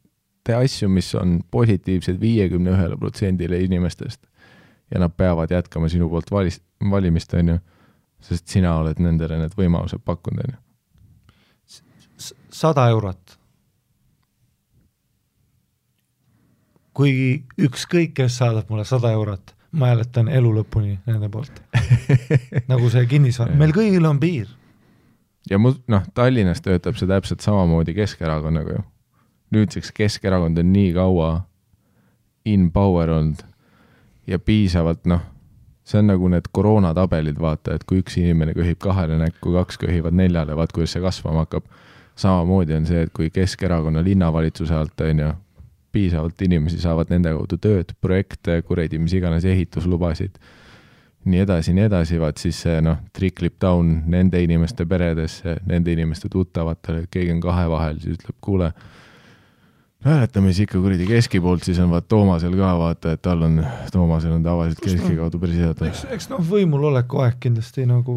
[0.45, 4.22] tee asju, mis on positiivsed viiekümne ühele protsendile inimestest
[4.93, 7.58] ja nad peavad jätkama sinu poolt valis-, valimist, on ju,
[8.22, 10.62] sest sina oled nendele need võimalused pakkunud, on ju.
[12.53, 13.39] sada eurot.
[16.95, 21.58] kui ükskõik kes saadab mulle sada eurot, ma hääletan elu lõpuni nende poolt.
[22.72, 24.47] nagu see kinnisvara, meil kõigil on piir.
[25.49, 28.83] Ja mu, noh, Tallinnas töötab see täpselt samamoodi Keskerakonnaga ju.
[29.55, 31.29] nüüdseks Keskerakond on nii kaua
[32.45, 33.45] in power olnud
[34.27, 35.22] ja piisavalt, noh,
[35.85, 40.17] see on nagu need koroonatabelid, vaata, et kui üks inimene köhib kahele näkku, kaks köhivad
[40.17, 41.65] neljale, vaat kuidas see kasvama hakkab.
[42.15, 45.31] samamoodi on see, et kui Keskerakonna linnavalitsuse alt, on ju,
[45.91, 50.39] piisavalt inimesi saavad nende kaudu tööd, projekte, kuradi mis iganes ehituslubasid
[51.26, 55.93] nii edasi, nii edasi, vaat siis see noh, trickle ib down nende inimeste peredesse, nende
[55.95, 58.72] inimeste tuttavatele, keegi on kahe vahel, siis ütleb, kuule,
[60.06, 63.57] hääletame siis ikka kuradi keski poolt, siis on vaat Toomasel ka vaata, et tal on,
[63.91, 65.81] Toomasel on tavaliselt keski kaudu päris head.
[65.89, 68.14] eks, eks noh, võimul oleku aeg kindlasti nagu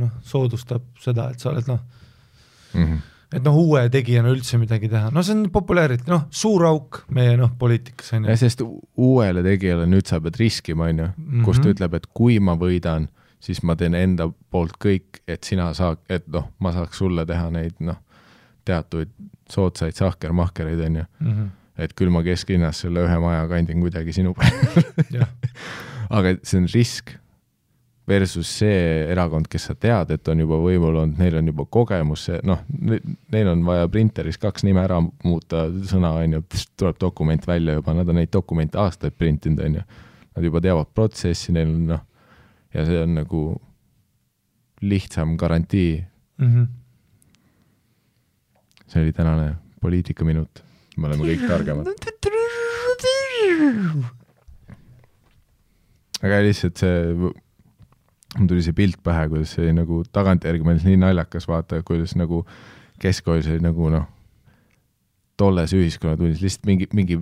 [0.00, 1.80] noh, soodustab seda, et sa oled noh,
[2.74, 2.98] Mhm.
[3.34, 7.36] Et noh, uue tegijana üldse midagi teha, no see on populaarne, noh, suur auk meie
[7.36, 8.36] noh, poliitikas on ju.
[8.40, 11.08] sest uuele tegijale nüüd sa pead riskima, on ju,
[11.44, 11.74] kus ta Mhm.
[11.76, 13.08] ütleb, et kui ma võidan,
[13.40, 17.50] siis ma teen enda poolt kõik, et sina saad, et noh, ma saaks sulle teha
[17.50, 17.96] neid noh,
[18.64, 19.08] teatuid
[19.48, 21.04] soodsaid sahkermahkereid, on ju.
[21.20, 21.46] Mhm.
[21.78, 24.82] et küll ma kesklinnas selle ühe maja kandin kuidagi sinu peale.
[26.10, 27.12] aga see on risk
[28.08, 32.28] versus see erakond, kes sa tead, et on juba võimul olnud, neil on juba kogemus,
[32.48, 32.62] noh,
[33.34, 36.42] neil on vaja printeris kaks nime ära muuta, sõna on ju,
[36.80, 39.86] tuleb dokument välja juba, nad on neid dokumente aastaid printinud, on ju.
[40.38, 42.04] Nad juba teavad protsessi, neil on noh,
[42.74, 43.42] ja see on nagu
[44.84, 46.04] lihtsam garantii.
[46.38, 46.68] Mhm.
[48.88, 49.50] see oli tänane
[49.82, 50.62] poliitikaminut,
[50.96, 51.90] me oleme kõik targemad.
[56.22, 57.12] aga lihtsalt see,
[58.38, 62.14] mul tuli see pilt pähe, kuidas see oli nagu tagantjärgi mõeldes nii naljakas vaata, kuidas
[62.18, 62.44] nagu
[63.02, 64.06] keskkoolis oli nagu noh,
[65.38, 67.18] tolles ühiskonnatunnis lihtsalt mingi, mingi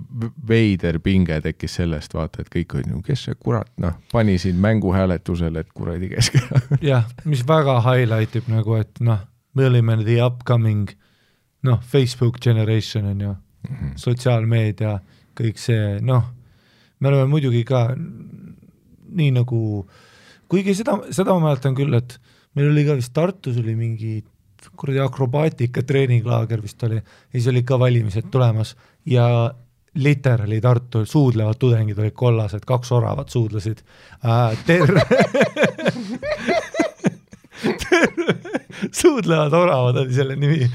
[0.49, 4.57] veider pinge tekkis sellest, vaata, et kõik olid nagu, kes see kurat, noh, pani siin
[4.63, 6.81] mänguhääletusele, et kuradi Keskerakond.
[6.91, 9.21] jah, mis väga highlight ib nagu, et noh,
[9.53, 10.89] me olime the upcoming
[11.67, 13.35] noh, Facebook generation on ju,
[14.01, 14.97] sotsiaalmeedia,
[15.37, 16.25] kõik see, noh,
[16.99, 19.61] me oleme muidugi ka nii nagu,
[20.49, 22.17] kuigi seda, seda ma mäletan küll, et
[22.57, 24.19] meil oli ka vist Tartus oli mingi
[24.77, 26.99] kuradi akrobaatika treeninglaager vist oli
[27.31, 28.75] siis olid ka valimised tulemas
[29.05, 29.53] ja
[29.97, 33.81] literaali Tartu suudlevad tudengid olid kollased, kaks oravat suudlesid
[34.25, 34.57] äh,.
[34.67, 35.01] terve
[38.91, 40.67] suudlevad oravad oli selle nimi.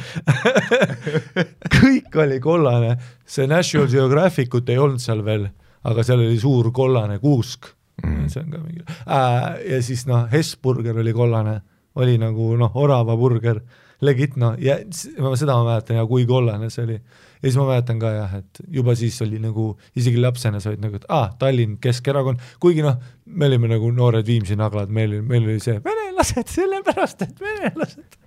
[1.77, 2.97] kõik oli kollane,
[3.27, 5.47] see National Geographic ut ei olnud seal veel,
[5.87, 7.71] aga seal oli suur kollane kuusk
[8.03, 8.29] mm..
[8.33, 11.61] see on ka mingi äh, ja siis noh, Hesburger oli kollane,
[12.01, 13.61] oli nagu noh, oravaburger,
[14.03, 14.79] legit noh, ja
[15.23, 16.99] ma seda ma mäletan ja kui kollane see oli.
[16.99, 20.85] ja siis ma mäletan ka jah, et juba siis oli nagu isegi lapsena sa olid
[20.87, 25.47] nagu, et aa, Tallinn Keskerakond, kuigi noh, me olime nagu noored Viimsi naglad, meil, meil
[25.47, 28.22] oli see venelased sellepärast, et venelased.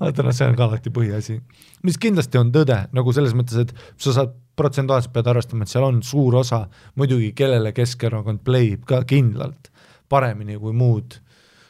[0.00, 1.38] Vaata noh, see on ka alati põhiasi,
[1.86, 5.86] mis kindlasti on tõde nagu selles mõttes, et sa saad protsentuaalselt pead arvestama, et seal
[5.86, 6.64] on suur osa
[6.98, 9.70] muidugi, kellele Keskerakond pleib ka kindlalt
[10.10, 11.18] paremini kui muud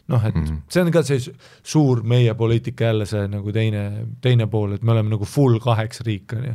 [0.09, 0.45] noh, et mm.
[0.45, 0.61] -hmm.
[0.69, 4.83] see on ka see su- suur meie poliitika jälle see nagu teine, teine pool, et
[4.83, 6.55] me oleme nagu full kaheks riik, on ju.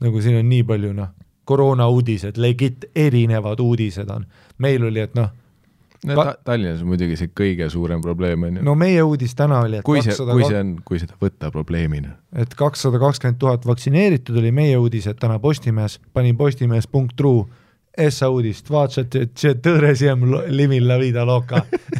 [0.00, 1.08] nagu siin on nii palju noh,
[1.44, 4.26] koroona uudised, legit erinevad uudised on,
[4.58, 5.30] meil oli, et noh,
[6.06, 9.36] no Ka- ta, Tallinnas on muidugi see kõige suurem probleem on ju no meie uudis
[9.38, 12.16] täna oli, et kui see, kakssada kui see on, kui seda võtta probleemina.
[12.44, 17.36] et kakssada kakskümmend tuhat vaktsineeritud oli meie uudis, et täna Postimees, panin postimees.ru
[17.92, 21.58] Essa uudist, vaatasid, et see tõre siem limil la vida loca.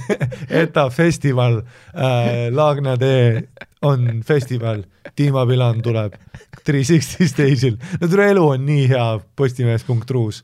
[0.62, 3.42] ETA festival äh,, Laagna tee
[3.84, 4.80] on festival,
[5.18, 6.16] Dima Bilan tuleb
[6.64, 9.06] Three Sixty stage'il, no tule elu on nii hea
[9.36, 10.40] Postimees.ru-s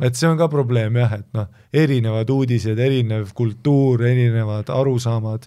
[0.00, 5.46] et see on ka probleem jah, et noh, erinevad uudised, erinev kultuur, erinevad arusaamad,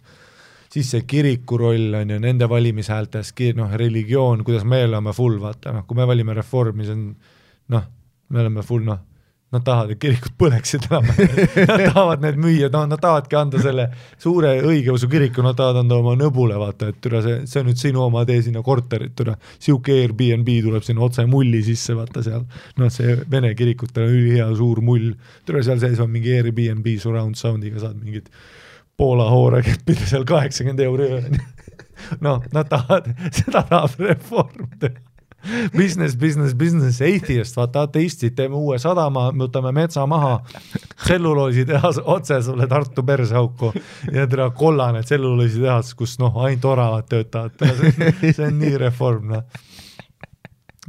[0.72, 5.74] siis see kiriku roll on ju nende valimishäältes, noh, religioon, kuidas me oleme full, vaata
[5.74, 7.10] noh, kui me valime Reformi, see on
[7.74, 7.90] noh,
[8.30, 9.02] me oleme full noh,
[9.54, 13.86] nad tahavad, et kirikud põleksid enam, nad tahavad need müüa, noh, nad tahavadki anda selle
[14.22, 17.80] suure õigeusu kiriku, nad tahavad anda oma nõbule, vaata, et türa see, see on nüüd
[17.80, 22.44] sinu oma, tee sinna korterit, türa, sihuke Airbnb tuleb sinna otse mulli sisse, vaata seal,
[22.82, 25.14] noh, see vene kirikutel on ülihea suur mull,
[25.48, 28.32] türa seal sees on mingi Airbnb surround sound'iga saad mingit
[28.96, 31.18] Poola hoore keppida seal kaheksakümmend euri ju.
[32.26, 35.05] noh, nad tahavad, seda tahab reform teha.
[35.78, 40.40] Business, business, business, atheist, vaata ateistid, teeme uue sadama, võtame metsa maha,
[41.04, 43.72] tselluloositehas otse sulle Tartu perseauku
[44.16, 47.62] ja tere kollane tselluloositehas, kus noh, ainult oravad töötavad,
[48.24, 49.44] see on nii reform noh.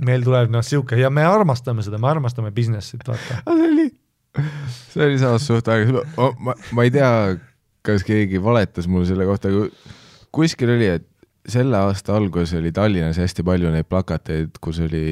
[0.07, 3.43] meil tuleb noh, sihuke ja me armastame seda, me armastame business'it, vaata.
[3.45, 3.91] see oli,
[4.93, 7.13] see oli samas suht aega, ma, ma ei tea,
[7.87, 9.69] kas keegi valetas mulle selle kohta, aga
[10.37, 11.07] kuskil oli, et
[11.49, 15.05] selle aasta alguses oli Tallinnas hästi palju neid plakateid, kus oli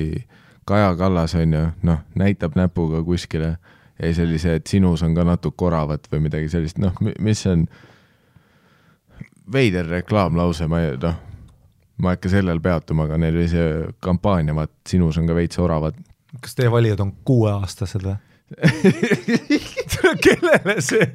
[0.64, 3.56] Kaja Kallas on ju, noh, näitab näpuga kuskile
[3.98, 7.46] ja siis oli see, et sinus on ka natuke oravat või midagi sellist, noh, mis
[7.50, 7.66] on?
[9.52, 11.18] Veider reklaamlause, ma ei noh,
[12.00, 13.66] ma ei hakka sellel peatuma, aga neil oli see
[14.02, 15.98] kampaania, vaat sinus on ka veits oravat.
[16.40, 18.16] Kas teie valijad on kuueaastased või?
[20.24, 21.06] kellele see,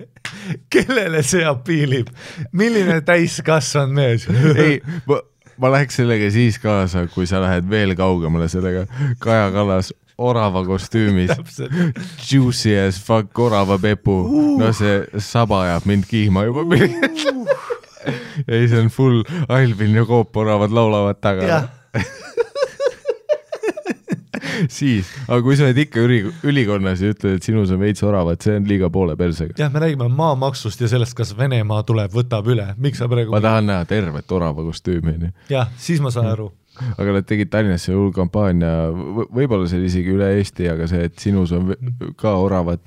[0.71, 2.11] kellele see apiilib,
[2.51, 4.27] milline täiskasvanud mees?
[4.65, 4.79] ei,
[5.09, 5.19] ma,
[5.61, 8.85] ma läheks sellega siis kaasa, kui sa lähed veel kaugemale sellega.
[9.23, 11.31] Kaja Kallas orava kostüümis,
[12.27, 14.17] juicy as fuck orava pepu,
[14.59, 16.65] no see saba ajab mind kihma juba.
[18.47, 21.63] ei, see on full Albin ja Coop oravad laulavad taga.
[24.79, 28.41] siis, aga kui sa oled ikka üli, ülikonnas ja ütled, et sinus on veits oravat,
[28.45, 29.55] see on liiga poole persega.
[29.59, 33.41] jah, me räägime maamaksust ja sellest, kas Venemaa tuleb, võtab üle, miks sa praegu ma
[33.43, 35.33] tahan näha tervet orava kostüümi, onju.
[35.51, 36.49] jah, siis ma saan aru.
[36.95, 41.09] aga nad tegid Tallinnas selle hull kampaania, võib-olla see oli isegi üle Eesti, aga see,
[41.09, 41.73] et sinus on
[42.19, 42.83] ka oravad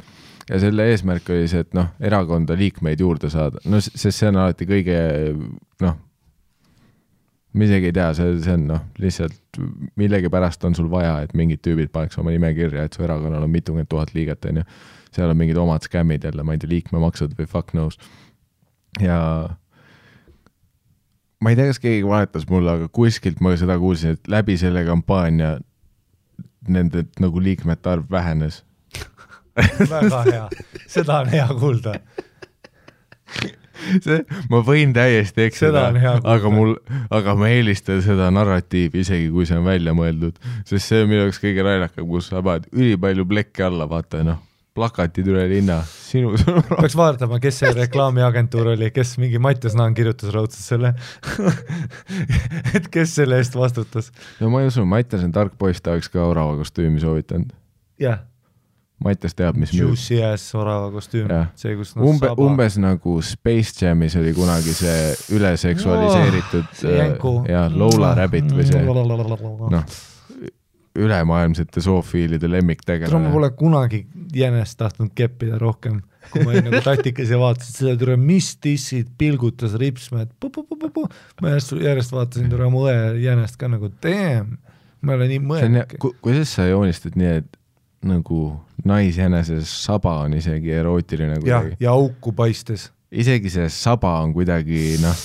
[0.49, 4.41] ja selle eesmärk oli see, et noh, erakonda liikmeid juurde saada, no sest see on
[4.43, 4.99] alati kõige
[5.85, 6.01] noh,
[7.53, 9.41] ma isegi ei tea, see, see on noh, lihtsalt
[9.97, 13.53] millegipärast on sul vaja, et mingid tüübid paneks oma nime kirja, et su erakonnal on
[13.53, 14.65] mitukümmend tuhat liiget, onju.
[15.12, 17.99] seal on mingid omad skämmid jälle, ma ei tea, liikmemaksud või fuck knows.
[19.01, 19.19] ja
[21.43, 24.85] ma ei tea, kas keegi valetas mulle, aga kuskilt ma seda kuulsin, et läbi selle
[24.89, 25.57] kampaania
[26.69, 28.62] nende nagu liikmete arv vähenes.
[29.91, 30.47] väga hea,
[30.89, 31.99] seda on hea kuulda.
[34.05, 34.23] see,
[34.53, 35.89] ma võin täiesti eksida
[36.23, 36.77] aga mul,
[37.11, 40.39] aga ma eelistan seda narratiivi, isegi kui see on välja mõeldud,
[40.69, 44.41] sest see on minu jaoks kõige naljakam, kus sa paned ülipalju plekke alla, vaata noh,
[44.77, 46.65] plakatid üle linna, sinu sõnum.
[46.71, 50.95] peaks vaatama, kes see reklaamiagentuur oli, kes mingi Mattias Naan kirjutas raudselt selle.
[52.77, 54.13] et kes selle eest vastutas.
[54.41, 57.53] no ma ei usu, Mattias on tark poiss, ta oleks ka orava kostüümi soovitanud.
[58.01, 58.23] jah,
[59.03, 59.73] Mattias teab, mis.
[59.74, 66.73] Juicy ass orava kostüüm see, kus umbe, umbes nagu Space Jamis oli kunagi see üleseksualiseeritud
[66.79, 67.35] see jänku.
[67.51, 70.01] ja Lola Rabbit või see noh,
[70.99, 73.31] ülemaailmsete zoofiilide tule, ma lemmiktegelane.
[73.33, 76.03] pole kunagi jänest tahtnud keppida rohkem,
[76.33, 80.35] kui ma olin nagu tatikas ja vaatasin seda, tule mis tissid pilgutas ripsmed,
[81.41, 84.59] ma järjest, järjest vaatasin tule mu õe jänest ka nagu damn,
[85.01, 86.15] ma ei ole nii mõelnudki.
[86.24, 87.59] kuidas sa joonistad nii, et
[88.05, 88.43] nagu
[88.89, 92.91] naisjänese saba on isegi erootiline kuidagi,, ja auku paistes.
[93.11, 95.17] isegi see saba on kuidagi noh,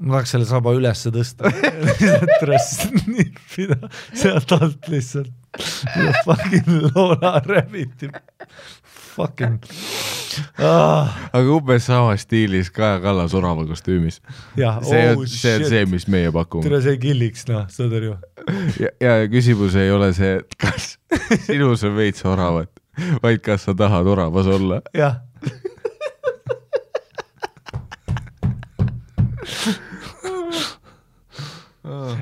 [0.00, 1.50] ma tahaks selle saba ülesse tõsta,
[1.86, 3.78] lihtsalt dress nippida
[4.12, 5.32] sealt alt lihtsalt.
[6.24, 8.06] Fucking Lola Rabbiti,
[9.16, 9.58] fucking
[10.62, 11.10] ah,.
[11.32, 14.20] aga umbes samas stiilis Kaja Kallas orava kostüümis.
[14.56, 16.64] see oh on, see on see, mis meie pakume.
[16.66, 18.14] tere, see killiks, noh, saad aru.
[18.80, 20.94] ja, ja küsimus ei ole see, et kas
[21.48, 22.72] sinus on veits oravat,
[23.22, 24.80] vaid kas sa tahad oravas olla.
[24.94, 25.16] jah.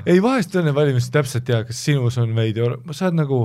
[0.05, 3.39] ei, vahest enne valimisi täpselt ei tea, kas sinus on veidi, sa oled nagu,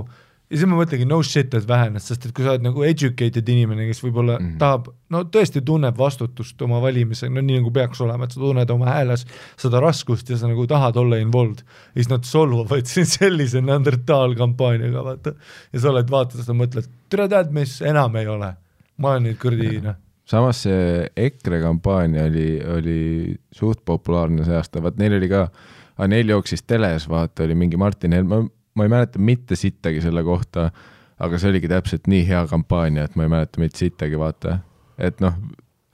[0.55, 3.48] ja siis ma mõtlengi no shit, et vähenes, sest et kui sa oled nagu educated
[3.51, 4.44] inimene, kes võib-olla mm.
[4.47, 4.59] -hmm.
[4.60, 8.70] tahab, no tõesti tunneb vastutust oma valimisel, no nii nagu peaks olema, et sa tunned
[8.70, 9.26] oma hääles
[9.60, 15.05] seda raskust ja sa nagu tahad olla involved, ja siis nad solvavad sind sellise Neandertaal-kampaaniaga,
[15.10, 15.35] vaata.
[15.72, 18.55] ja sa oled, vaatad seda, mõtled, tere tead, mis enam ei ole.
[18.97, 23.01] ma olen nüüd kuradi, noh, samas see EKRE kampaania oli, oli
[23.51, 25.48] suht populaarne see aasta, vaat neil oli ka,
[26.06, 28.44] neil jooksis teles, vaata, oli mingi Martin Helme,
[28.75, 30.71] ma ei mäleta mitte sittagi selle kohta,
[31.23, 34.59] aga see oligi täpselt nii hea kampaania, et ma ei mäleta mitte sittagi, vaata.
[34.99, 35.37] et noh,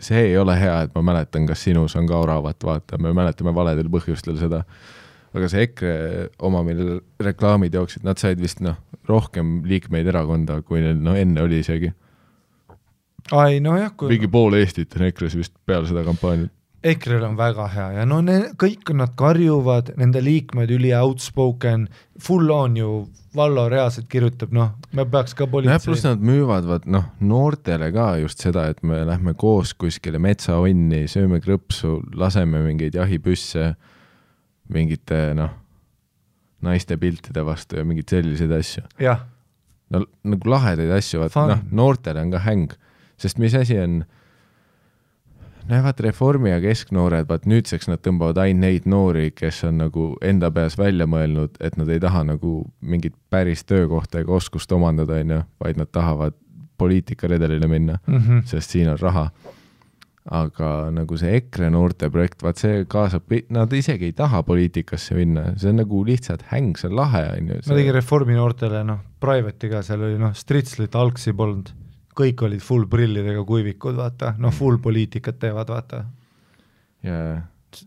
[0.01, 3.55] see ei ole hea, et ma mäletan, kas sinus on ka oravat, vaata, me mäletame
[3.55, 4.65] valedel põhjustel seda.
[5.31, 5.94] aga see EKRE
[6.43, 11.44] oma, millel reklaamid jooksid, nad said vist noh, rohkem liikmeid erakonda, kui neil no enne
[11.44, 11.93] oli isegi.
[13.36, 16.52] ai nojah, kui mingi pool Eestit on EKRE-s vist peale seda kampaaniat.
[16.81, 21.89] EKRE-l on väga hea ja no ne, kõik nad karjuvad, nende liikmed üli outspoken,
[22.20, 22.93] full on ju,
[23.31, 27.93] Vallo reaalselt kirjutab, noh, me peaks ka nojah, pluss politsei, nad müüvad vaat noh, noortele
[27.94, 33.69] ka just seda, et me lähme koos kuskile metsaonni, sööme krõpsu, laseme mingeid jahipüsse
[34.74, 35.52] mingite noh,
[36.66, 38.82] naiste piltide vastu ja mingeid selliseid asju.
[38.98, 39.23] jah,
[39.94, 41.52] no nagu lahedaid asju, vaata Fun.
[41.55, 42.74] noh, noortele on ka häng,
[43.20, 44.01] sest mis asi on
[45.70, 50.10] no vaat Reformi ja kesknoored, vaat nüüdseks nad tõmbavad ainult neid noori, kes on nagu
[50.26, 55.20] enda peas välja mõelnud, et nad ei taha nagu mingit päris töökohta ega oskust omandada,
[55.22, 56.36] on ju, vaid nad tahavad
[56.80, 58.44] poliitikaredelile minna, mm -hmm.
[58.44, 59.30] sest siin on raha.
[60.30, 65.44] aga nagu see EKRE noorte projekt, vaat see kaasab, nad isegi ei taha poliitikasse minna,
[65.56, 67.55] see on nagu lihtsalt häng, see on lahe, on ju.
[67.68, 71.72] ma tegin Reformi noortele, noh, private'i ka, seal oli noh, Stritslit algsi polnud,
[72.16, 76.04] kõik olid full prillidega kuivikud, vaata, noh, full poliitikat teevad, vaata.
[77.06, 77.20] Ja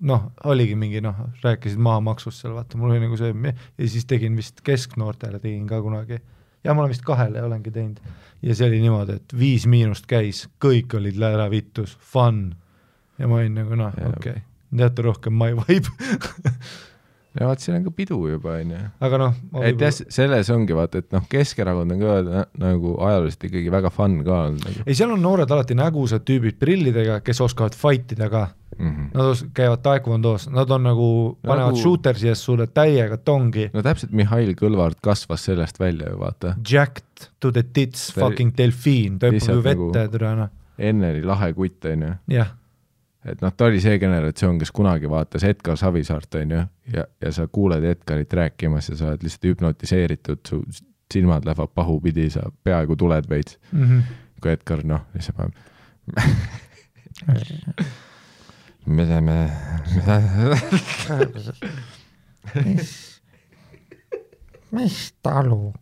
[0.07, 4.37] noh, oligi mingi noh, rääkisid maamaksust seal, vaata, mul oli nagu see ja siis tegin
[4.39, 6.21] vist kesknoortele tegin ka kunagi.
[6.63, 7.99] Ja ma olen vist kahele olengi teinud.
[8.43, 12.53] Ja see oli niimoodi, et Viis Miinust käis, kõik olid ära vittus, fun.
[13.19, 14.15] Ja ma olin nagu noh, Jaa.
[14.15, 14.39] okei.
[14.39, 15.91] Okay., teate rohkem my vibe
[17.39, 18.80] ja vaat siin on ka pidu juba, on ju.
[19.07, 23.47] aga noh, et jah, selles ongi vaata, et noh, Keskerakond on ka nä- nagu ajalooliselt
[23.49, 27.41] ikkagi väga fun ka olnud nagu ei, seal on noored alati nägusad tüübid prillidega, kes
[27.41, 28.45] oskavad fight ida ka,
[28.77, 28.91] mm.
[28.91, 29.10] -hmm.
[29.18, 31.10] nad käivad taekwondos, nad on nagu,
[31.41, 36.19] panevad Nagu- shootersi eest sulle täiega tongi, no täpselt Mihhail Kõlvart kasvas sellest välja ju
[36.22, 40.49] vaata, jacked to the tits, Ta fucking delfiin, ta hüppab ju nagu- vette, türa noh,
[40.77, 42.53] enne oli lahe kutt, on ju, jah
[43.25, 46.61] et noh, ta oli see generatsioon, kes kunagi vaatas Edgar Savisaart, on ju,
[46.93, 50.55] ja, ja sa kuuled Edgarit rääkimas ja sa oled lihtsalt hüpnotiseeritud, su
[51.13, 53.83] silmad lähevad pahupidi, sa peaaegu tuled veits, mm.
[53.83, 54.01] -hmm.
[54.41, 55.53] kui Edgar noh, lihtsalt paneb
[58.85, 59.51] me teeme,
[62.65, 63.21] mis,
[64.71, 65.73] mis talu?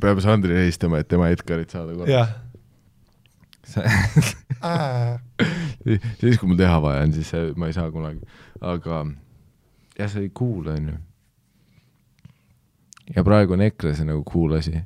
[0.00, 1.96] Peame Sandrile helistama, et tema Edgarit saada
[4.64, 5.20] Äh,
[6.20, 8.24] siis, kui mul teha vaja on, siis ma ei saa kunagi,
[8.60, 9.04] aga
[9.96, 10.96] jah, see oli cool, onju.
[13.14, 14.82] ja praegu on EKRE see nagu cool asi.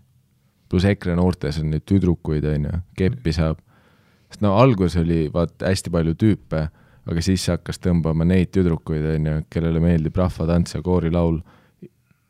[0.69, 3.63] pluss EKRE noortes on neid tüdrukuid, onju, keppi saab.
[4.29, 6.67] sest no alguses oli vaat hästi palju tüüpe,
[7.05, 11.41] aga siis hakkas tõmbama neid tüdrukuid, onju, kellele meeldib rahvatants ja koorilaul.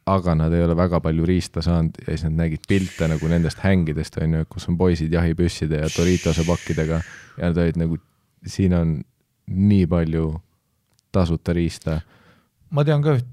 [0.06, 3.62] Aga nad ei ole väga palju riista saanud ja siis nad nägid pilte nagu nendest
[3.64, 7.00] hängidest, onju, kus on poisid jahipüsside ja Doritose pakkidega
[7.38, 7.96] ja nad olid nagu,
[8.46, 8.98] siin on
[9.48, 10.26] nii palju
[11.14, 12.00] tasuta riista.
[12.70, 13.30] ma tean ka üht,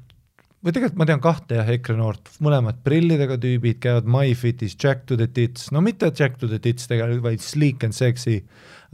[0.63, 5.17] või tegelikult ma tean kahte jah, EKRE noort, mõlemad prillidega tüübid, käivad MyFitis Jack to
[5.19, 8.39] the tits, no mitte Jack to the tits tegelikult, vaid sleek and sexy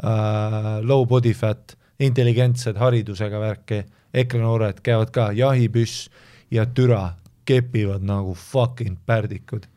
[0.02, 3.84] uh,, low body fat, intelligentsed haridusega värki,
[4.18, 6.08] EKRE noored käivad ka jahipüss
[6.50, 7.12] ja türa
[7.48, 9.68] kepivad nagu fucking pärdikud.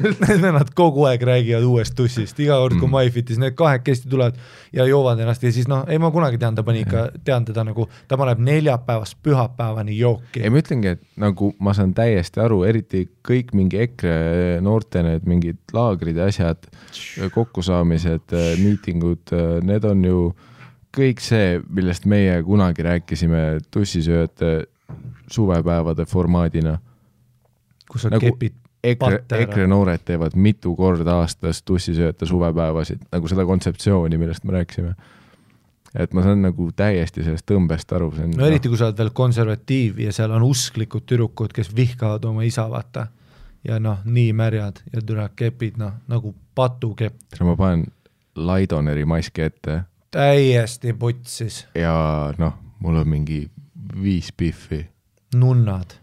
[0.00, 2.94] Need vennad kogu aeg räägivad uuest tussist, iga kord, kui Mm.
[2.94, 4.38] MyFitis need kahekesti tulevad
[4.72, 7.66] ja joovad ennast ja siis noh, ei ma kunagi tean, ta pani ikka, tean teda
[7.68, 12.62] nagu, ta paneb neljapäevast pühapäevani jooki ei, ma ütlengi, et nagu ma saan täiesti aru,
[12.64, 14.16] eriti kõik mingi EKRE
[14.64, 16.64] noorte need mingid laagrid ja asjad,
[17.34, 18.32] kokkusaamised,
[18.62, 19.36] miitingud,
[19.68, 20.22] need on ju
[20.96, 24.52] kõik see, millest meie kunagi rääkisime tussisööjate
[25.30, 26.78] suvepäevade formaadina.
[27.90, 29.24] Kus sa nagu kepid EKRE.
[29.42, 34.94] EKRE noored teevad mitu korda aastas tussisööjate suvepäevasid, nagu seda kontseptsiooni, millest me rääkisime.
[35.98, 38.98] et ma saan nagu täiesti sellest tõmbest aru, see on no eriti, kui sa oled
[39.00, 43.06] veel konservatiiv ja seal on usklikud tüdrukud, kes vihkavad oma isa, vaata.
[43.64, 47.86] ja noh, nii märjad ja tule kepid noh, nagu patukepp, ma panen
[48.38, 53.48] Laidoneri maski ette täiesti putsis, ja noh, mul on mingi
[54.02, 54.86] viis pihvi.
[55.34, 55.98] nunnad.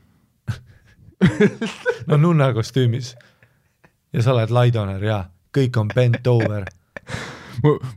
[2.10, 3.15] no nunna kostüümis.
[4.14, 5.23] ja sa oled Laidoner ja
[5.56, 6.65] kõik on bent over.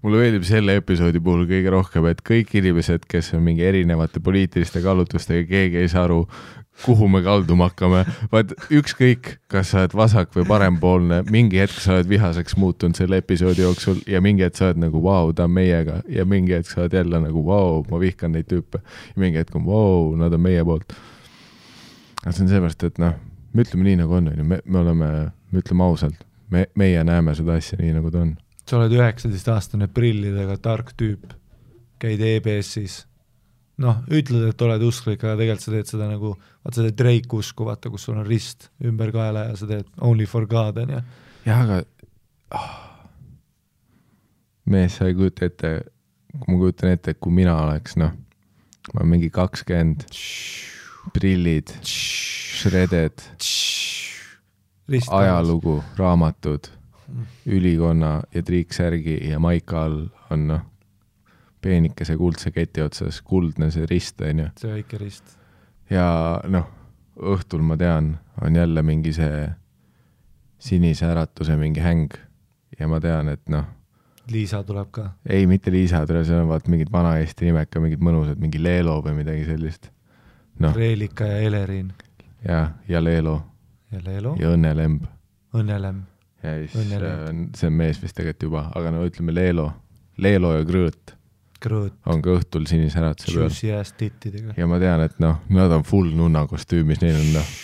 [0.02, 4.82] mulle meeldib selle episoodi puhul kõige rohkem, et kõik inimesed, kes on mingi erinevate poliitiliste
[4.84, 6.22] kaalutlustega, keegi ei saa aru,
[6.84, 11.96] kuhu me kalduma hakkame, vaid ükskõik, kas sa oled vasak või parempoolne, mingi hetk sa
[11.96, 15.56] oled vihaseks muutunud selle episoodi jooksul ja mingi hetk sa oled nagu vau, ta on
[15.58, 18.82] meiega ja mingi hetk sa oled jälle nagu vau, ma vihkan neid tüüpe.
[19.10, 20.94] ja mingi hetk on vau, nad on meie poolt.
[22.22, 23.16] Aga see on seepärast, et noh,
[23.54, 25.10] me ütleme nii, nagu on, on ju, me, me oleme,
[25.52, 28.34] me ütleme ausalt, me, meie näeme seda asja nii, nagu ta on.
[28.68, 31.32] sa oled üheksateistaastane prillidega tark tüüp,
[32.02, 33.00] käid EBS-is,
[33.82, 36.34] noh, ütled, et oled usklik, aga tegelikult sa teed seda nagu,
[36.66, 40.26] vaata seda Drake usku, vaata, kus sul on rist ümber kaela ja sa teed only
[40.28, 41.02] for God, on ju.
[41.46, 41.82] jah, aga
[42.58, 42.72] oh.
[44.68, 45.76] mees, sa ei kujuta ette,
[46.44, 48.12] ma kujutan ette, et kui mina oleks, noh,
[48.92, 50.04] ma olen mingi kakskümmend,
[51.14, 53.22] prillid, shredded,
[55.10, 56.70] ajalugu, raamatud,
[57.46, 60.64] ülikonna ja triiksärgi ja maika all on noh,
[61.60, 64.50] peenikese kuldse keti otsas kuldne see rist, onju.
[64.60, 65.38] see väike rist.
[65.90, 66.06] ja
[66.48, 66.68] noh,
[67.18, 69.48] õhtul ma tean, on jälle mingi see
[70.58, 72.14] sinise äratuse mingi häng
[72.78, 73.66] ja ma tean, et noh,
[74.28, 75.06] Liisa tuleb ka.
[75.24, 78.60] ei mitte Liisa, tere, seal on vaata mingid vana Eesti nimed ka, mingid mõnusad, mingi
[78.60, 79.88] Leelo või midagi sellist.
[80.62, 81.92] noh, Reelika ja Elerin.
[82.44, 83.40] Ja, ja Leelo.
[83.92, 85.04] Ja Leelo, ja Õnnelemb.
[85.56, 86.02] Õnnelem.
[86.42, 89.70] ja siis äh, see on mees vist tegelikult juba, aga no ütleme Leelo,
[90.18, 91.14] Leelo ja Krõõt
[91.58, 93.48] Krõõt, on ka õhtul sinise äratuse peal.
[93.48, 94.54] Juicy ass tittidega.
[94.56, 97.54] ja ma tean, et noh, nad on full nunna kostüümis, neil on noh,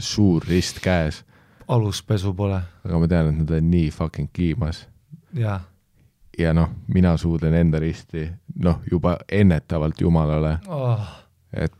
[0.00, 1.20] suur rist käes,
[1.68, 2.62] aluspesu pole.
[2.86, 4.86] Aga ma tean, et nad on nii fucking kiimas.
[5.36, 5.58] Ja
[6.38, 8.28] ja noh, mina suudlen enda risti
[8.62, 11.02] noh, juba ennetavalt jumalale, oh,
[11.52, 11.74] et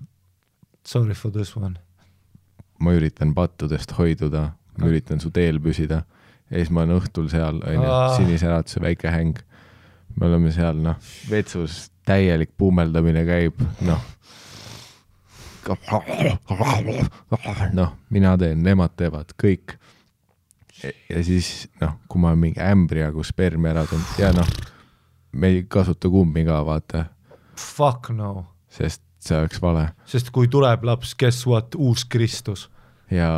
[0.88, 1.76] sorry for this one.
[2.80, 6.04] ma üritan pattudest hoiduda, ma üritan su teel püsida
[6.48, 9.40] ja siis ma olen õhtul seal, onju sinise äratuse väike häng.
[10.16, 10.96] me oleme seal, noh,
[11.30, 14.06] vetsus täielik pummeldamine käib, noh.
[17.76, 19.76] noh, mina teen, nemad teevad, kõik.
[21.10, 24.48] ja siis noh, kui ma olen mingi ämbrijagu spermi ära tulnud ja noh,
[25.36, 27.04] me ei kasuta kummi ka, vaata,
[27.58, 32.68] Fuck no, sest see oleks vale sest kui tuleb laps, guess what, uus Kristus.
[33.10, 33.30] ja,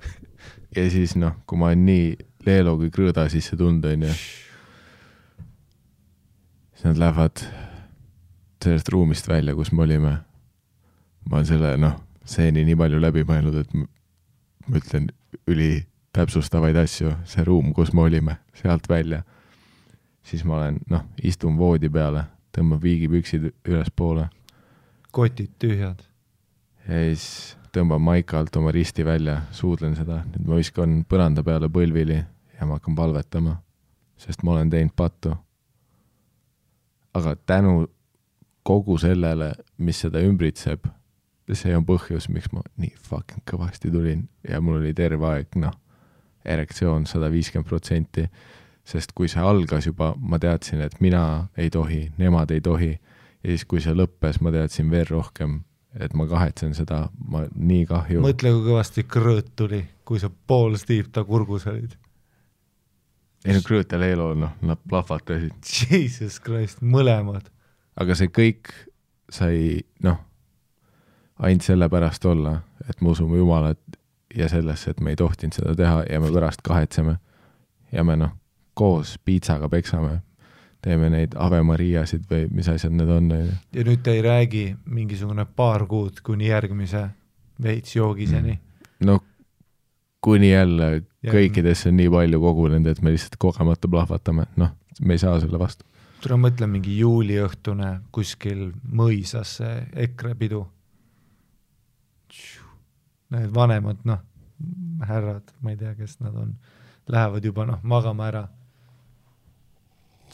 [0.76, 2.06] ja siis noh, kui ma olen nii
[2.44, 4.12] Leelo kui Krõõda sisse tulnud, onju,
[6.74, 7.40] siis nad lähevad
[8.64, 10.12] sellest ruumist välja, kus me olime.
[11.30, 13.86] ma olen selle noh, stseeni nii palju läbi mõelnud, et ma
[14.76, 15.08] ütlen
[15.48, 19.22] üli täpsustavaid asju, see ruum, kus me olime, sealt välja.
[20.22, 24.28] siis ma olen noh, istun voodi peale, tõmban viigipüksid ülespoole
[25.14, 26.02] kotid tühjad.
[26.88, 31.70] ja siis tõmban maika alt oma risti välja, suudlen seda, nüüd ma viskan põranda peale
[31.72, 33.56] põlvili ja ma hakkan palvetama,
[34.20, 35.36] sest ma olen teinud pattu.
[37.14, 37.86] aga tänu
[38.66, 40.86] kogu sellele, mis seda ümbritseb,
[41.52, 45.74] see on põhjus, miks ma nii fucking kõvasti tulin ja mul oli terve aeg, noh,
[46.44, 48.26] erektsioon sada viiskümmend protsenti,
[48.84, 52.94] sest kui see algas juba, ma teadsin, et mina ei tohi, nemad ei tohi
[53.44, 55.58] ja siis, kui see lõppes, ma teadsin veel rohkem,
[56.00, 58.22] et ma kahetsen seda, ma nii kahju.
[58.24, 61.96] mõtle, kui kõvasti krõõt tuli, kui sa pool Steve ta kurgus olid.
[63.44, 67.50] ei no Grötel Eelo, noh, nad plahvatasid, Jesus Christ, mõlemad.
[68.00, 68.72] aga see kõik
[69.30, 70.18] sai, noh,
[71.38, 72.58] ainult sellepärast olla,
[72.88, 74.00] et me usume Jumalat
[74.34, 77.18] ja sellesse, et me ei tohtinud seda teha ja me pärast kahetseme.
[77.92, 78.32] ja me noh,
[78.74, 80.22] koos piitsaga peksame,
[80.84, 83.52] teeme neid Ave Mariasid või mis asjad need on, on ju.
[83.78, 87.06] ja nüüd ta ei räägi mingisugune paar kuud kuni järgmise
[87.62, 88.58] veits joogiseni.
[89.08, 89.20] no
[90.24, 94.72] kuni jälle kõikidesse on nii palju kogunenud, et me lihtsalt kogemata plahvatame, noh,
[95.04, 95.84] me ei saa selle vastu.
[96.24, 100.62] tule mõtle mingi juuliõhtune kuskil mõisas see EKRE pidu.
[103.34, 104.22] Need vanemad, noh,
[105.04, 106.54] härrad, ma ei tea, kes nad on,
[107.12, 108.46] lähevad juba noh, magama ära.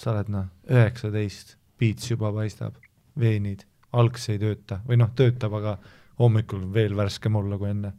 [0.00, 2.76] Sa oled noh, üheksateist, piits juba paistab,
[3.20, 3.64] veenid,
[3.96, 5.78] algs ei tööta või noh, töötab, aga
[6.20, 7.94] hommikul veel värskem olla kui enne.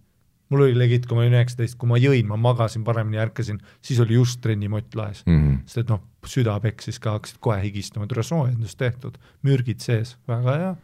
[0.52, 4.02] mul oli legit, kui ma olin üheksateist, kui ma jõin, ma magasin paremini, ärkasin, siis
[4.04, 5.60] oli just trennimott laes Mm -hmm.
[5.66, 10.58] sest et noh, süda peksis ka, hakkasid kohe higistama, tule soojendus tehtud, mürgid sees, väga
[10.58, 10.76] hea.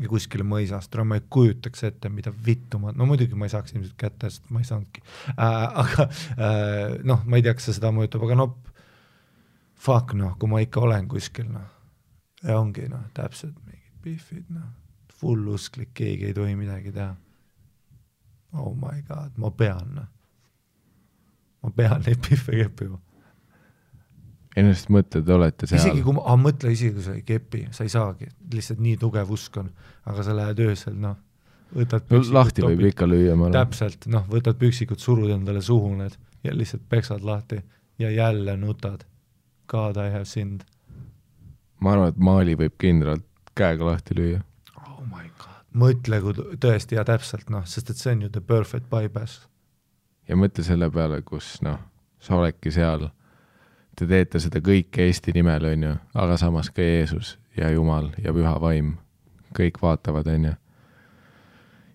[0.00, 3.50] ja kuskile mõisas, tule ma ei kujutaks ette, mida vittu ma, no muidugi ma ei
[3.50, 5.02] saaks ilmselt kätte, sest ma ei saanudki
[5.38, 8.56] äh,, aga äh, noh, ma ei tea, kas see seda mõjutab, aga no
[9.84, 11.68] fuck noh, kui ma ikka olen kuskil noh,
[12.42, 14.70] ja ongi noh, täpselt mingid pihvid noh,
[15.14, 17.14] full usklik, keegi ei tohi midagi teha.
[18.60, 20.08] oh my god, ma pean noh,
[21.64, 23.00] ma pean neid pihve keppima.
[24.56, 26.02] ennast mõtle, te olete seal isegi.
[26.06, 29.62] kui ma, mõtle isegi kui sa ei kepi, sa ei saagi, lihtsalt nii tugev usk
[29.62, 29.70] on,
[30.10, 31.16] aga sa lähed öösel noh,
[31.74, 33.58] võtad no lahti võib ikka lüüa, ma arvan.
[33.62, 37.60] täpselt, noh, võtad püksikud, surud endale suhu need ja lihtsalt peksad lahti
[37.98, 39.04] ja jälle nutad.
[39.66, 40.64] God I have sinned.
[41.80, 43.24] ma arvan, et Mali võib kindralt
[43.54, 44.40] käega lahti lüüa.
[44.76, 45.64] oh my god.
[45.72, 49.46] mõtle, kui tõesti ja täpselt noh, sest et see on ju the perfect bypass.
[50.28, 51.78] ja mõtle selle peale, kus noh,
[52.20, 53.08] sa oledki seal,
[53.96, 58.32] te teete seda kõike Eesti nimel, on ju, aga samas ka Jeesus ja Jumal ja
[58.32, 58.96] Püha Vaim,
[59.56, 60.54] kõik vaatavad, on ju.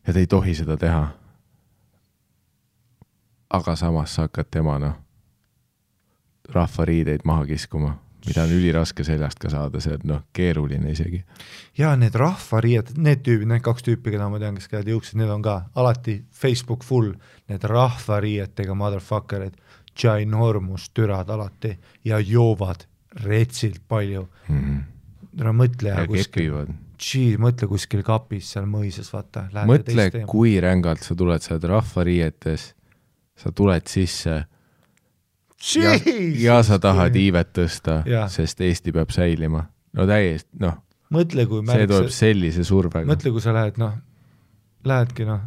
[0.08, 1.08] ja te ei tohi seda teha.
[3.50, 4.96] aga samas sa hakkad tema noh,
[6.54, 7.94] rahvariideid maha kiskuma,
[8.28, 11.24] mida on üliraske seljast ka saada, see on noh, keeruline isegi.
[11.78, 15.32] ja need rahvariieted, need tüübid, need kaks tüüpi, keda ma tean, kes käivad juukseid, need
[15.34, 17.14] on ka alati Facebook full,
[17.52, 19.58] need rahvariietega motherfucker'id,
[20.00, 21.74] ginormous türad alati
[22.06, 22.86] ja joovad
[23.24, 24.28] retsilt palju.
[25.40, 26.54] no mõtle ja kuskil,
[27.40, 29.48] mõtle kuskil kapis seal mõisas, vaata.
[29.68, 32.74] mõtle, kui rängalt sa tuled, sa oled rahvariietes,
[33.40, 34.44] sa tuled sisse
[35.76, 35.96] ja,
[36.40, 39.66] ja sa tahad iivet tõsta sest Eesti peab säilima.
[39.94, 40.78] no täiesti, noh,
[41.14, 43.08] mõtle, kui see tuleb sellise survega.
[43.10, 43.96] mõtle, kui sa lähed noh,
[44.88, 45.42] lähedki noh,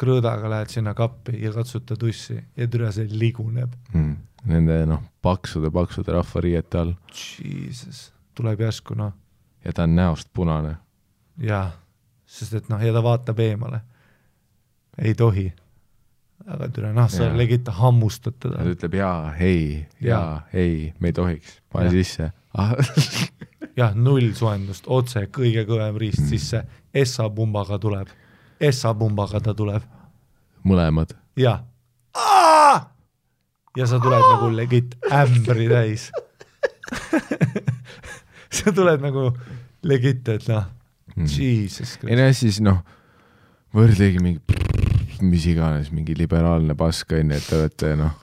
[0.00, 3.72] krõõdaga lähed sinna kappi ja katsud ta tussi ja türa see liguneb.
[3.92, 4.18] mm..
[4.50, 8.06] Nende noh, paksude-paksude rahvariiete all Jesus,
[8.36, 9.12] tuleb järsku noh,
[9.64, 10.76] ja ta on näost punane.
[11.44, 11.66] jaa,
[12.26, 13.80] sest et noh, ja ta vaatab eemale.
[14.98, 15.50] ei tohi.
[16.50, 18.64] Aga türa noh, sa legit hammustad ta teda.
[18.72, 21.94] ütleb jaa, ei, jaa ei, me ei tohiks, pane Jah.
[21.94, 22.72] sisse ah.
[23.80, 26.28] jah, null soojendust, otse kõige kõvem riist Mm.
[26.32, 26.64] sisse,
[26.94, 28.08] Essa pumbaga tuleb,
[28.60, 29.82] Essa pumbaga ta tuleb
[30.66, 31.14] mõlemad.
[31.38, 31.60] ja.
[33.78, 36.10] ja sa tuled nagu legit ämbri täis.
[38.50, 39.30] sa tuled nagu
[39.86, 40.66] legit, et noh,
[41.16, 42.08] jesus Mm.
[42.10, 42.82] ei no ja siis noh,
[43.74, 44.40] võrdlegi mingi
[45.22, 48.14] mis iganes, mingi liberaalne pask on ju, et te olete noh,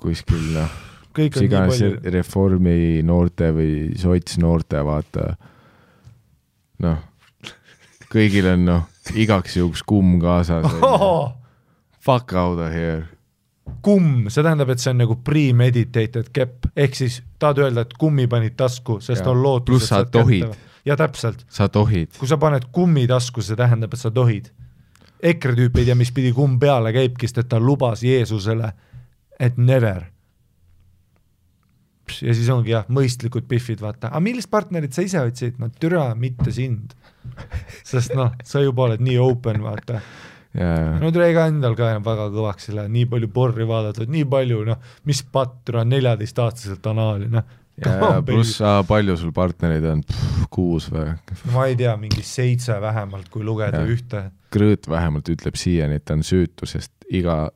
[0.00, 0.72] kuskil noh,
[1.16, 1.82] mis iganes
[2.12, 5.30] reformi noorte või sotsnoorte, vaata
[6.84, 7.02] noh,
[8.12, 8.86] kõigil on noh,
[9.16, 10.66] igaks juhuks kumm kaasas.
[12.06, 13.08] Fuck out of here.
[13.82, 18.28] kumm, see tähendab, et see on nagu premeditated kepp, ehk siis tahad öelda, et kummi
[18.30, 19.32] panid tasku, sest Jaa.
[19.32, 20.54] on lootus, Pluss sa tohid..
[20.86, 22.12] ja täpselt, sa tohid.
[22.18, 24.52] kui sa paned kummi tasku, see tähendab, et sa tohid.
[25.22, 28.72] EKRE tüüp ei tea, mis pidi kumm peale käibki, sest et ta lubas Jeesusele,
[29.40, 30.04] et never.
[32.22, 36.12] ja siis ongi jah, mõistlikud pihvid, vaata, aga millist partnerit sa ise otsid, no türa,
[36.14, 36.94] mitte sind.
[37.90, 40.00] sest noh, sa juba oled nii open, vaata.
[40.54, 40.70] ja,
[41.02, 44.62] no tule ega endal ka enam väga kõvaks lähe, nii palju porri vaadatud, nii palju
[44.68, 50.02] noh, mis patt, türa neljateistaastaselt anaali, noh, ja pluss, palju sul partnereid on,
[50.52, 51.12] kuus või?
[51.52, 53.92] ma ei tea, mingi seitse vähemalt, kui lugeda Jah.
[53.92, 54.24] ühte.
[54.54, 57.46] Grõõt vähemalt ütleb siiani, et ta on süütu, sest iga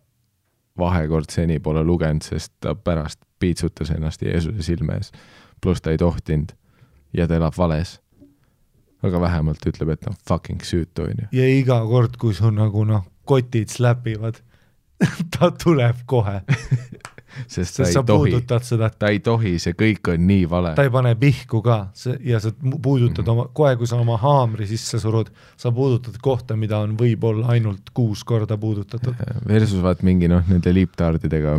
[0.81, 5.13] vahekord seni pole lugenud, sest ta pärast piitsutas ennast Jeesuse silme ees.
[5.61, 6.53] pluss ta ei tohtinud
[7.17, 8.01] ja ta elab vales.
[9.03, 11.31] aga vähemalt ütleb, et ta on fucking süütu, onju.
[11.33, 14.43] ja iga kord, kui sul nagu noh, kotid släpivad,
[15.37, 16.43] ta tuleb kohe,
[17.47, 18.33] sest ta sest ei sa tohi,
[18.99, 20.83] ta ei tohi, see kõik on nii vale ta.
[20.87, 22.51] ei pane pihku ka see ja sa
[22.83, 23.31] puudutad Mhm.
[23.31, 27.91] oma, kohe kui sa oma haamri sisse surud, sa puudutad kohta, mida on võib-olla ainult
[27.95, 29.15] kuus korda puudutatud.
[29.49, 31.57] Versus vaat mingi noh, nende liiptaardidega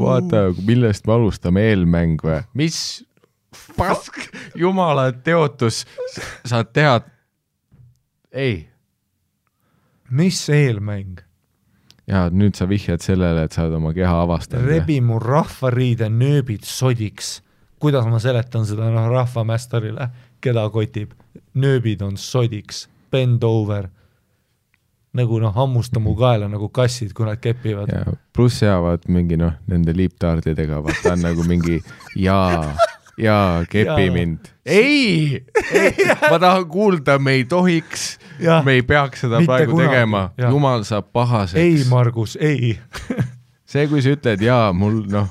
[0.00, 2.40] vaata, millest me alustame, eelmäng või?
[2.54, 3.04] mis
[3.76, 4.18] pask,
[4.54, 5.84] jumala teotus,
[6.44, 7.00] saad teha.
[8.32, 8.68] ei,
[10.10, 11.22] mis eelmäng?
[12.06, 14.66] Ja nüüd sa vihjad sellele, et sa oled oma keha avastanud.
[14.68, 17.40] rebi mu rahvariide nööbid sodiks.
[17.78, 20.08] kuidas ma seletan seda noh rahvamästarile,
[20.40, 21.12] keda kotib?
[21.54, 23.88] nööbid on sodiks, bend over.
[25.16, 27.90] nagu noh, hammusta mu kaela nagu kassid, kui nad kepivad.
[28.32, 31.80] pluss vaat mingi noh, nende liiptaardidega vaata on nagu mingi
[32.16, 32.76] jaa,
[33.18, 34.12] jaa, kepi Jaa.
[34.12, 34.38] mind.
[34.66, 35.92] ei, ei,
[36.30, 38.18] ma tahan kuulda, me ei tohiks,
[38.64, 39.88] me ei peaks seda Mitte praegu kunagi.
[39.94, 41.60] tegema, jumal saab pahaseks.
[41.60, 42.78] ei, Margus, ei.
[43.70, 45.28] see, kui sa ütled jaa, mul noh,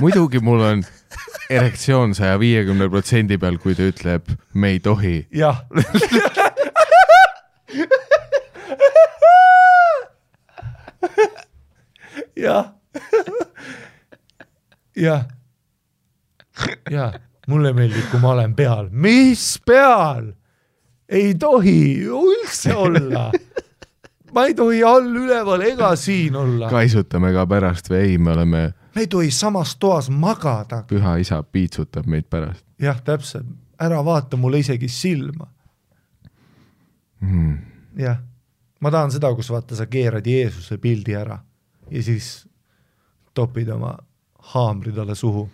[0.00, 0.84] muidugi mul on
[1.50, 4.22] erektsioon saja viiekümne protsendi peal, kui ta ütleb,
[4.54, 5.16] me ei tohi.
[5.32, 5.62] jah.
[12.36, 12.72] jah.
[14.96, 15.24] jah.
[16.90, 17.14] jah,
[17.48, 18.88] mulle meeldib, kui ma olen peal.
[18.90, 20.32] mis peal?
[21.08, 23.30] ei tohi üldse olla.
[24.34, 26.70] ma ei tohi all, üleval ega siin olla.
[26.70, 28.62] kaisutame ka pärast või ei, me oleme,
[28.94, 30.84] me ei tohi samas toas magada.
[30.88, 33.46] püha isa piitsutab meid pärast jah, täpselt,
[33.80, 35.46] ära vaata mulle isegi silma.
[37.20, 37.58] mm..
[38.00, 38.18] jah,
[38.80, 41.38] ma tahan seda, kus vaata, sa keerad Jeesuse pildi ära
[41.90, 42.46] ja siis
[43.34, 43.96] topid oma
[44.54, 45.48] haamri talle suhu.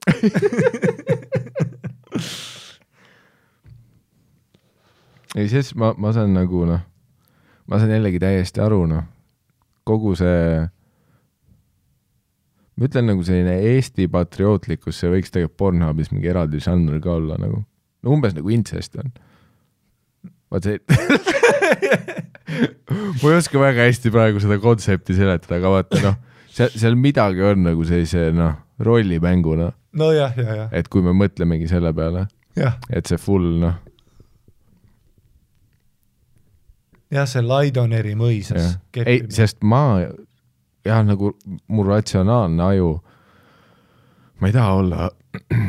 [5.36, 6.80] ei, siis ma, ma saan nagu noh,
[7.70, 9.04] ma saan jällegi täiesti aru, noh,
[9.88, 10.40] kogu see,
[12.76, 17.34] ma ütlen nagu selline Eesti patriootlikkus, see võiks tegelikult Pornhubis mingi eraldi žanr ka olla
[17.40, 17.58] nagu,
[18.02, 19.08] no umbes nagu intsest on.
[20.50, 20.76] vaat see
[22.90, 26.16] ma ei oska väga hästi praegu seda kontsepti seletada, aga vaata noh,
[26.50, 31.68] seal, seal midagi on nagu sellise noh, rollimänguna, nojah, ja, ja, et kui me mõtlemegi
[31.70, 32.26] selle peale,
[32.90, 33.76] et see full noh,
[37.12, 40.00] jah, see Laidoneri mõisas ei, sest ma
[40.86, 41.34] jah, nagu
[41.68, 42.94] mu ratsionaalne aju,
[44.40, 45.10] ma ei taha olla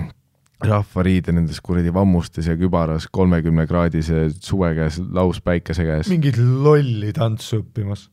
[0.71, 8.07] rahvariide nendes kuradi vammustes ja kübaras kolmekümnekraadise suve käes lauspäikese käes, mingit lolli tantsu õppimas.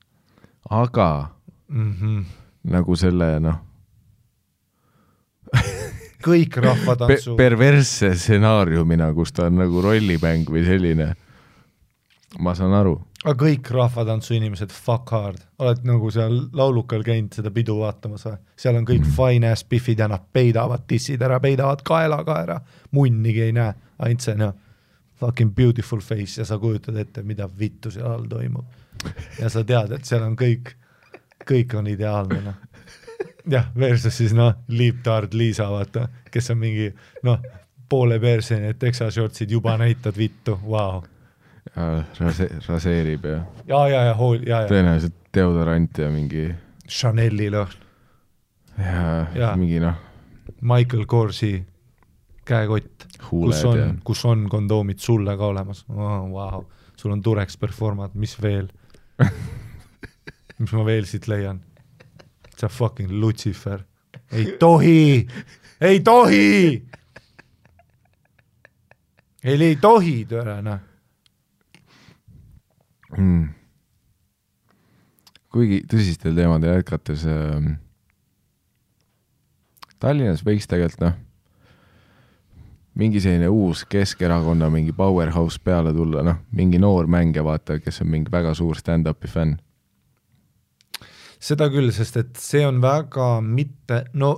[0.70, 1.30] Aga
[1.68, 1.92] mm.
[1.92, 2.24] -hmm.
[2.72, 3.67] nagu selle noh
[6.28, 11.12] kõik rahvatantsu, perversse stsenaariumina, kus ta on nagu rollimäng või selline,
[12.44, 17.50] ma saan aru, aga kõik rahvatantsu inimesed fuck hard, oled nagu seal laulukal käinud seda
[17.54, 18.36] pidu vaatamas või?
[18.58, 22.58] seal on kõik fine ass biffid ja nad peidavad tissid ära, peidavad kaela ka ära,
[22.94, 24.54] munnigi ei näe, ainult see noh,
[25.18, 28.66] fucking beautiful face ja sa kujutad ette, mida vittu seal all toimub.
[29.38, 30.76] ja sa tead, et seal on kõik,
[31.46, 32.62] kõik on ideaalne noh.
[33.50, 36.88] jah, versus siis noh, liiptaard Liisa vaata, kes on mingi
[37.26, 37.40] noh,
[37.88, 41.02] poole perseni, et Texas shortsid juba näitad vittu, vau.
[42.20, 46.48] rase-, raseerib ja ja, ja, ja hool-, ja, ja tõenäoliselt deodorant ja mingi
[46.88, 47.74] Chanel'i lõhn,
[48.78, 49.26] ja, Jaa.
[49.36, 49.50] ja.
[49.56, 49.98] mingi noh,
[50.60, 51.52] Michael Korsi
[52.48, 56.64] käekott, kus on kus on kondoomid sulle ka olemas oh,, vau,
[56.96, 58.70] sul on Turex Performat, mis veel
[60.58, 61.60] mis ma veel siit leian?
[62.58, 63.84] Sa fucking Lucifer,
[64.32, 65.26] ei tohi,
[65.80, 66.82] ei tohi,
[69.44, 70.80] ei, ei tohi, türa noh,
[73.16, 73.44] mm..
[75.54, 77.70] kuigi tõsistel teemadel jätkates äh,,
[79.98, 81.16] Tallinnas võiks tegelikult noh,
[82.98, 88.12] mingi selline uus Keskerakonna mingi powerhouse peale tulla, noh, mingi noor mängija, vaata, kes on
[88.14, 89.56] mingi väga suur stand-up'i fänn.
[91.40, 94.34] Seda küll, sest et see on väga mitte, no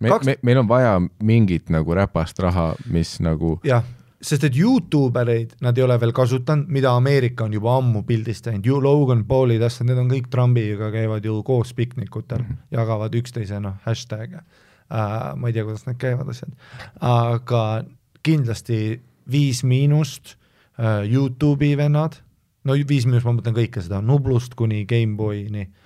[0.00, 3.84] me, Kaks- me, meil on vaja mingit nagu räpast raha, mis nagu jah,
[4.22, 8.66] sest et Youtube ereid nad ei ole veel kasutanud, mida Ameerika on juba ammu pildistanud,
[8.66, 12.66] ju Logan Paulid, asjad, need on kõik Trumpiga käivad ju koos piknikutel mm, -hmm.
[12.78, 14.44] jagavad üksteise noh, hashtag'e.
[14.92, 16.52] Uh,, ma ei tea, kuidas need käivad asjad,
[17.00, 17.84] aga
[18.22, 19.00] kindlasti
[19.30, 22.18] Viis Miinust uh,, Youtube'i vennad,
[22.64, 25.62] no Viis Miinust ma mõtlen kõike seda, Nublust kuni GameBoy'ni.
[25.62, 25.81] uh,,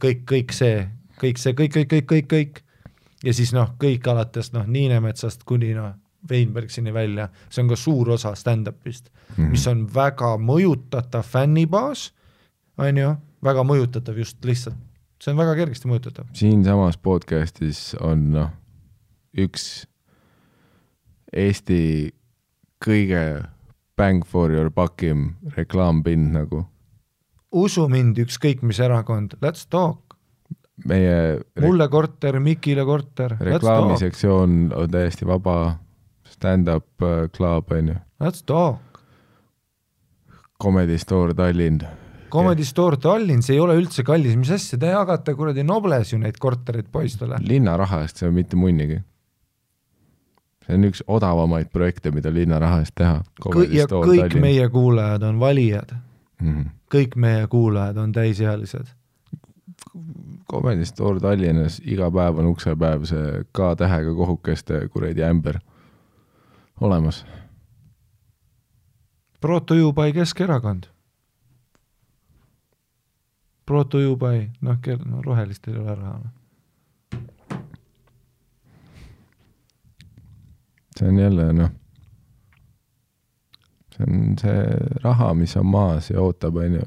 [0.00, 0.86] kõik, kõik see,
[1.20, 2.62] kõik see, kõik, kõik, kõik, kõik, kõik.
[3.24, 5.94] Ja siis noh, kõik alates noh, Niinemetsast kuni noh,
[6.28, 9.50] Veinbergsini välja, see on ka suur osa stand-up'ist mm, -hmm.
[9.52, 12.12] mis on väga mõjutatav fännibaas,
[12.78, 13.10] on ju,
[13.44, 14.76] väga mõjutatav just lihtsalt,
[15.20, 16.24] see on väga kergesti mõjutatav.
[16.32, 18.50] siinsamas podcast'is on noh,
[19.36, 19.86] üks
[21.34, 22.14] Eesti
[22.84, 23.44] kõige
[23.96, 26.64] bang for your buck'im reklaampind nagu
[27.54, 30.16] usu mind, ükskõik mis erakond, let's talk,
[30.90, 35.76] meie mulle korter, Mikile korter, reklaamisektsioon on täiesti vaba,
[36.28, 38.80] stand-up äh, club on ju, let's talk.
[40.62, 41.82] Comedy Store Tallinn,
[42.34, 46.18] Comedy Store Tallinn, see ei ole üldse kallis, mis asja, te jagate kuradi Nobles ju
[46.18, 47.38] neid kortereid poistele.
[47.46, 48.98] linna raha eest, see on mitte munnigi.
[50.66, 53.20] see on üks odavamaid projekte, mida linna raha eest teha.
[53.70, 55.94] ja kõik meie kuulajad on valijad,
[56.40, 56.48] mm.
[56.48, 56.70] -hmm.
[56.94, 58.92] Kõik meie kuulajad on täisealised.
[60.50, 65.58] Comedy Store Tallinnas iga päev on uksepäev see K-tähega kohukeste kuradi ämber
[66.80, 67.24] olemas.
[69.40, 70.86] Proto Jubai Keskerakond.
[73.66, 76.20] Proto Jubai, noh, no rohelistel ei ole raha.
[80.96, 81.70] see on jälle noh,
[83.94, 84.64] see on see
[85.04, 86.86] raha, mis on maas ja ootab, on ju,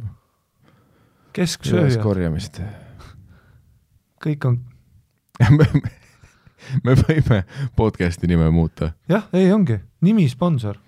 [1.38, 2.60] kesksööjad, üleskorjamist.
[4.26, 4.60] kõik on,
[6.84, 7.44] me võime
[7.78, 8.94] podcast'i nime muuta.
[9.12, 10.82] jah, ei ongi, nimi sponsor.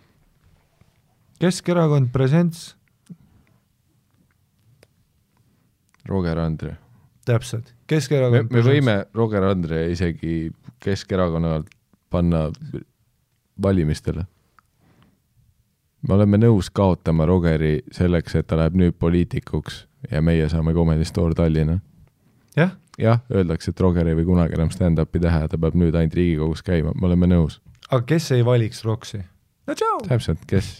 [1.40, 2.74] Keskerakond Presents,
[6.10, 6.74] Roger Andre.
[7.26, 8.52] täpselt, me, Keskerakond.
[8.52, 10.50] me võime Roger Andre isegi
[10.84, 11.70] Keskerakonnalt
[12.10, 12.50] panna
[13.62, 14.26] valimistele.
[16.08, 21.06] Me oleme nõus kaotama Rogeri selleks, et ta läheb nüüd poliitikuks ja meie saame Comedy
[21.06, 21.80] Store Tallinna.
[22.56, 25.96] jah, jah, öeldakse, et Roger ei või kunagi enam stand-up'i teha ja ta peab nüüd
[25.96, 27.60] ainult Riigikogus käima, me oleme nõus.
[27.90, 29.22] aga kes ei valiks Roksi?
[29.68, 30.04] no tšau.
[30.08, 30.80] täpselt, kes?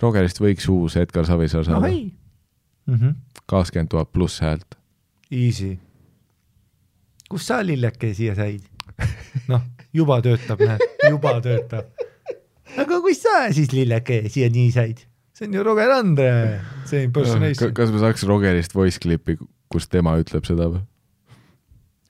[0.00, 2.94] Rogerist võiks uus Edgar Savisaar no saada, mm.
[2.94, 3.14] -hmm.
[3.46, 4.78] kakskümmend tuhat pluss häält.
[5.30, 5.78] Easy.
[7.28, 8.62] kus sa lilleke siia said?
[9.48, 12.07] noh, juba töötab, näed, juba töötab.
[12.84, 15.04] Aga kus sa siis lilleke siia nii said?
[15.38, 16.30] see on ju Roger Andre,
[16.88, 17.74] see impersonation.
[17.76, 19.38] kas me saaks Rogerist voice clip'i,
[19.72, 20.82] kus tema ütleb seda või?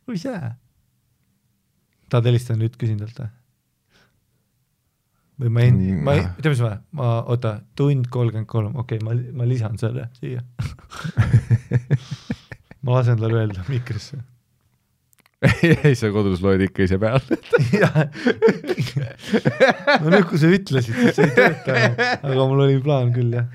[0.08, 0.54] kus sa?
[2.08, 3.34] tahad helistada nüüd, küsin talt või?
[5.38, 8.98] või ma ei Mm,, ma ei tead mis ma, ma, oota, tund kolmkümmend kolm, okei
[8.98, 10.42] okay,, ma, ma lisan selle siia.
[12.82, 14.18] ma lasen tal öelda mikrisse.
[15.86, 17.38] ei, sa kodus loed ikka ise peale.
[20.02, 21.76] no nüüd, kui sa ütlesid, siis see ei tööta,
[22.16, 23.46] aga mul oli plaan küll jah.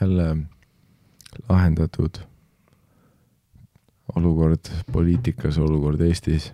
[0.00, 0.36] jälle
[1.48, 2.18] lahendatud
[4.16, 6.52] olukord poliitikas, olukord Eestis.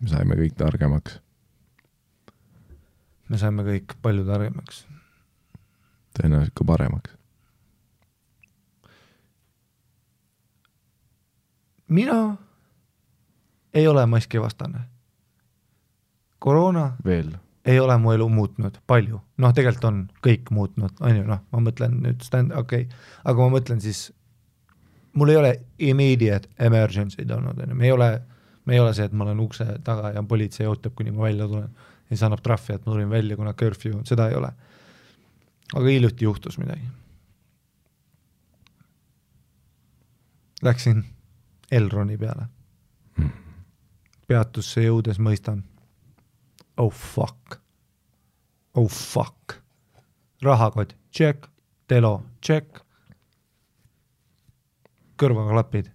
[0.00, 1.20] Me saime kõik targemaks,
[3.28, 4.86] me saime kõik palju targemaks.
[6.16, 7.16] tõenäoliselt ka paremaks.
[11.90, 12.36] mina
[13.74, 14.80] ei ole maskivastane.
[16.38, 17.32] koroona veel,
[17.64, 21.60] ei ole mu elu muutnud palju, noh, tegelikult on kõik muutnud, on ju, noh, ma
[21.60, 24.06] mõtlen nüüd stand, okei okay., aga ma mõtlen siis,
[25.12, 28.08] mul ei ole immediate emergency'd olnud, on ju, me ei ole,
[28.70, 31.48] me ei ole see, et ma olen ukse taga ja politsei ootab, kuni ma välja
[31.50, 31.70] tulen.
[32.06, 34.52] Ja siis annab trahvi, et ma tulin välja, kuna curfew seda ei ole.
[35.74, 36.86] aga hiljuti juhtus midagi.
[40.62, 41.02] Läksin
[41.72, 42.46] Elroni peale.
[44.30, 45.64] peatusse jõudes mõistan
[46.78, 47.58] oh fuck,
[48.74, 49.58] oh fuck,
[50.42, 51.48] rahakott, check,
[51.90, 52.78] telo, check,
[55.18, 55.90] kõrvaklapid,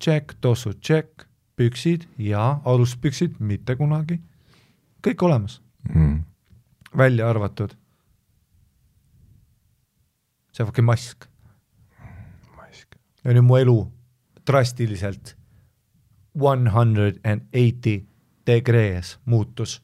[0.00, 4.20] check, tossud, check, püksid ja aluspüksid mitte kunagi,
[5.04, 6.20] kõik olemas, mm..
[6.96, 7.74] välja arvatud
[10.54, 11.26] see fucking mask.
[13.24, 13.78] ja nüüd mu elu
[14.46, 15.34] drastiliselt
[16.36, 18.04] one hundred and eighty
[18.46, 19.82] degrees muutus.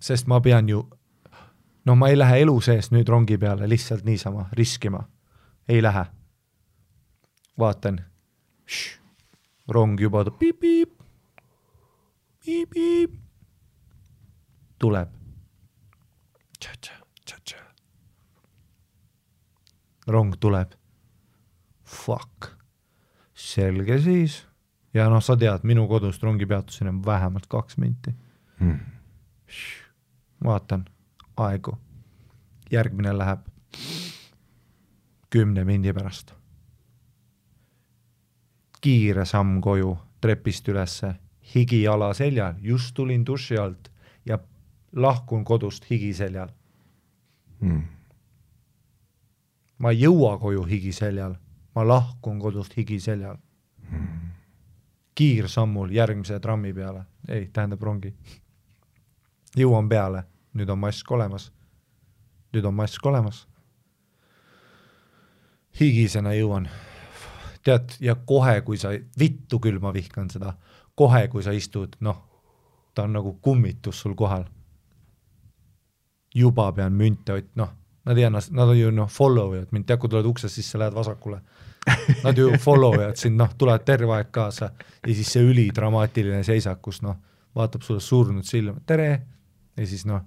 [0.00, 0.80] sest ma pean ju,
[1.84, 5.02] noh, ma ei lähe elu sees nüüd rongi peale lihtsalt niisama riskima,
[5.68, 6.04] ei lähe.
[7.58, 8.00] vaatan,
[9.70, 10.24] rong juba
[12.44, 13.14] piip-piip,
[14.78, 15.08] tuleb.
[20.10, 20.72] rong tuleb.
[21.84, 22.50] Fuck,
[23.34, 24.46] selge siis.
[24.94, 28.14] ja noh, sa tead, minu kodust rongipeatuseni on vähemalt kaks minti.
[30.44, 30.84] vaatan
[31.36, 31.78] aegu,
[32.70, 33.46] järgmine läheb
[35.30, 36.39] kümne mindi pärast.
[38.80, 41.14] Kiire samm koju, trepist ülesse,
[41.54, 43.90] higi jala seljal, just tulin duši alt
[44.26, 44.38] ja
[44.96, 46.48] lahkun kodust higi seljal.
[49.78, 51.34] ma ei jõua koju higi seljal,
[51.74, 53.36] ma lahkun kodust higi seljal.
[55.14, 58.14] kiirsammul järgmise trammi peale, ei, tähendab rongi.
[59.56, 60.24] jõuan peale,
[60.54, 61.52] nüüd on mask olemas.
[62.52, 63.46] nüüd on mask olemas.
[65.80, 66.68] higisena jõuan.
[67.64, 70.54] tead, ja kohe, kui sa, vittu küll ma vihkan seda,
[70.94, 72.22] kohe, kui sa istud, noh,
[72.94, 74.44] ta on nagu kummitus sul kohal.
[76.34, 77.70] juba pean münte ot-, noh,
[78.06, 80.78] nad ei anna, nad on ju noh, follow ivad mind, tead, kui tuled uksest sisse,
[80.78, 81.40] lähed vasakule.
[82.24, 86.78] Nad ju follow ivad sind, noh, tulevad terve aeg kaasa ja siis see ülidramaatiline seisak,
[86.84, 87.16] kus noh,
[87.56, 89.08] vaatab sulle surnud silma, tere,
[89.76, 90.22] ja siis noh,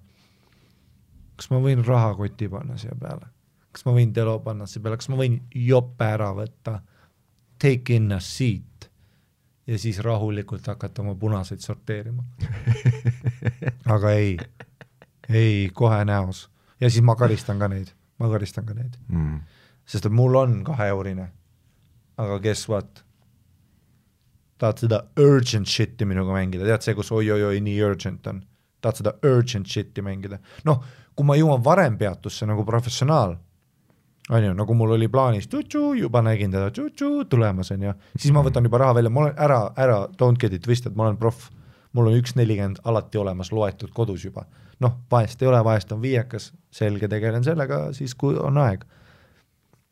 [1.38, 3.30] kas ma võin rahakoti panna siia peale,
[3.72, 6.82] kas ma võin telo panna siia peale, kas ma võin jope ära võtta,
[7.64, 8.90] take in a seat.
[9.68, 12.26] Ja siis rahulikult hakata oma punaseid sorteerima.
[13.96, 14.36] aga ei,
[15.30, 16.50] ei kohe näos.
[16.82, 18.98] Ja siis ma karistan ka neid, ma karistan ka neid,
[19.88, 21.30] sest et mul on kaheeurine,
[22.20, 23.06] aga guess what?
[24.64, 28.38] tahad seda urgent shit'i minuga mängida, tead see, kus oi-oi-oi, nii urgent on,
[28.84, 30.84] tahad seda urgent shit'i mängida, noh,
[31.16, 33.36] kui ma jõuan varem peatusse nagu professionaal,
[34.30, 38.32] on ju, nagu mul oli plaanis tšutšu, juba nägin teda tšutšu tulemas, on ju, siis
[38.36, 41.20] ma võtan juba raha välja, ma olen ära, ära, don't get it twisted, ma olen
[41.20, 41.50] proff,
[41.94, 44.46] mul on üks nelikümmend alati olemas loetud kodus juba.
[44.84, 48.84] noh, vahest ei ole, vahest on viiekas, selge, tegelen sellega siis, kui on aeg.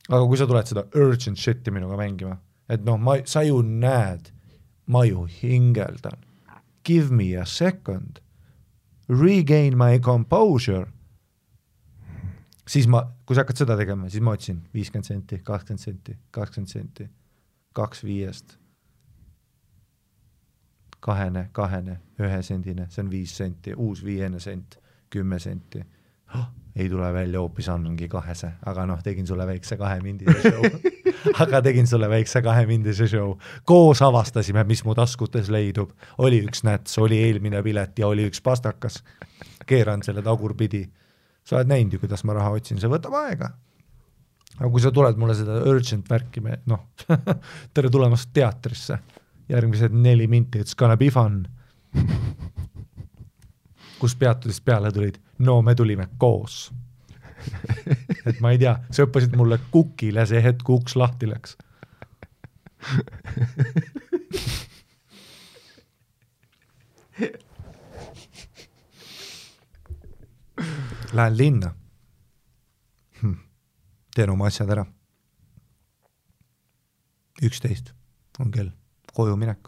[0.09, 2.37] aga kui sa tuled seda urgent shit'i minuga mängima,
[2.69, 4.31] et noh, ma, sa ju näed,
[4.87, 6.23] ma ju hingeldan,
[6.83, 8.19] give me a second,
[9.09, 10.87] regain my composure,
[12.67, 16.71] siis ma, kui sa hakkad seda tegema, siis ma otsin viiskümmend senti, kakskümmend senti, kakskümmend
[16.71, 17.07] senti,
[17.73, 18.57] kaks viiest,
[21.01, 24.77] kahene, kahene, ühesendine, see on viis senti, uus viiene sent,
[25.11, 25.81] kümme senti
[26.35, 26.47] oh,.
[26.75, 30.91] ei tule välja, hoopis annangi kahese, aga noh, tegin sulle väikse kahemindise show
[31.43, 33.35] aga tegin sulle väikse kahemindise show.
[33.65, 35.91] koos avastasime, mis mu taskutes leidub.
[36.17, 39.03] oli üks näts, oli eelmine pilet ja oli üks pastakas.
[39.65, 40.87] keeran selle tagurpidi.
[41.43, 43.51] Sa oled näinud ju, kuidas ma raha otsin, see võtab aega.
[44.57, 46.87] aga kui sa tuled mulle seda urgent värki, noh,
[47.73, 48.99] tere tulemast teatrisse
[49.51, 51.47] järgmised neli minti, it's gonna be fun.
[53.99, 55.15] kus peatudest peale tulid?
[55.39, 56.71] no me tulime koos.
[58.25, 61.57] et ma ei tea, sa hüppasid mulle kukile see hetk, kui uks lahti läks.
[71.13, 71.75] Lähen linna
[73.21, 73.33] hm..
[74.15, 74.85] teen oma asjad ära.
[77.41, 77.93] üksteist
[78.39, 78.69] on kell,
[79.13, 79.67] koju minek.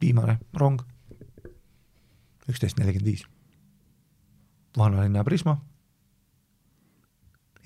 [0.00, 0.82] viimane rong.
[2.48, 3.24] üksteist nelikümmend viis.
[4.76, 5.56] vanalinna Prisma.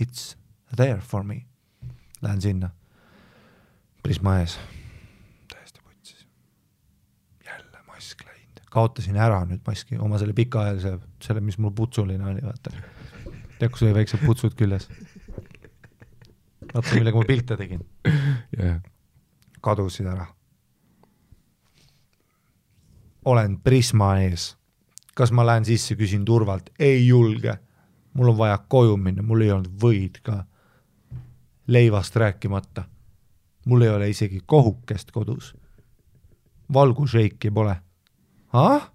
[0.01, 0.37] It's
[0.77, 1.47] there for me.
[2.23, 2.71] Lähen sinna.
[4.03, 4.59] Prisma ees.
[5.49, 6.27] täiesti putsis.
[7.45, 8.60] jälle mask läinud.
[8.71, 12.73] Kaotasin ära nüüd maski, oma selle pikaajalise, selle, mis mul putsuline oli, vaata.
[13.59, 14.89] tead, kus oli väiksed putsud küljes?
[16.75, 17.83] vaata, millega ma pilte tegin.
[18.57, 18.79] jah,
[19.61, 20.27] kadusid ära.
[23.25, 24.55] olen Prisma ees.
[25.15, 27.59] kas ma lähen sisse, küsin turvalt, ei julge.
[28.15, 30.45] mul on vaja koju minna, mul ei olnud võid ka.
[31.67, 32.85] leivast rääkimata.
[33.67, 35.57] mul ei ole isegi kohukest kodus.
[36.73, 37.77] valgusheiki pole.
[38.53, 38.91] ah?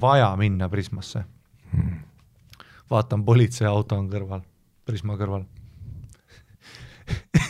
[0.00, 1.24] vaja minna Prismasse.
[2.90, 4.44] vaatan, politseiauto on kõrval,
[4.84, 5.46] Prisma kõrval.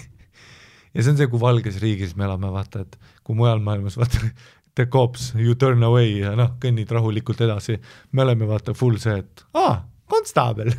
[0.90, 4.26] Ja see on see, kui valges riigis me elame, vaata, et kui mujal maailmas vaata
[4.74, 7.76] the cops you turn away ja noh, kõnnid rahulikult edasi,
[8.10, 9.76] me oleme vaata full see, et aa,
[10.10, 10.72] konstaabel.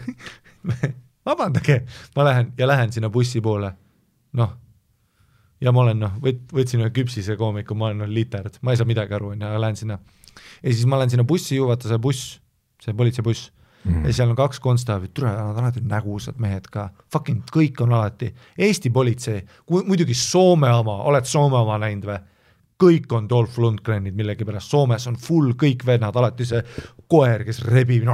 [1.28, 1.78] Vabandage,
[2.18, 3.72] ma lähen ja lähen sinna bussi poole,
[4.36, 4.52] noh,
[5.62, 8.82] ja ma olen noh, võt-, võtsin ühe küpsise koomiku, ma olen noh literd, ma ei
[8.82, 10.00] saa midagi aru, onju, aga lähen sinna.
[10.62, 12.38] Ja siis ma lähen sinna bussi ju, vaata see buss,
[12.82, 13.52] see politseibuss
[13.84, 14.06] mm.
[14.08, 17.96] ja seal on kaks konstaablit, tule, nad on alati nägusad mehed ka, fucking kõik on
[17.98, 22.20] alati, Eesti politsei, muidugi Soome oma, oled Soome oma näinud või?
[22.82, 26.62] kõik on Dolph Lundgrenid millegipärast, Soomes on full kõik vennad, alati see
[27.12, 28.08] koer, kes rebib,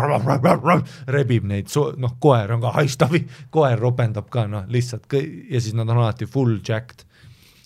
[1.15, 1.71] rebib neid,
[2.03, 3.15] noh, koer on ka haistav,
[3.55, 7.06] koer ropendab ka noh, lihtsalt kõi- ja siis nad on alati full jacked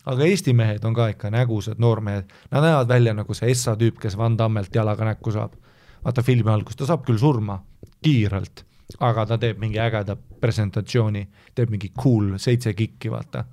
[0.06, 4.00] aga Eesti mehed on ka ikka nägusad noormehed, nad näevad välja nagu see Essa tüüp,
[4.02, 5.54] kes Van Dammelt jalaga näkku saab.
[6.04, 7.60] vaata filmi alguses, ta saab küll surma
[8.02, 8.64] kiirelt,
[9.00, 13.46] aga ta teeb mingi ägeda presentatsiooni, teeb mingi cool seitse kikki, vaata,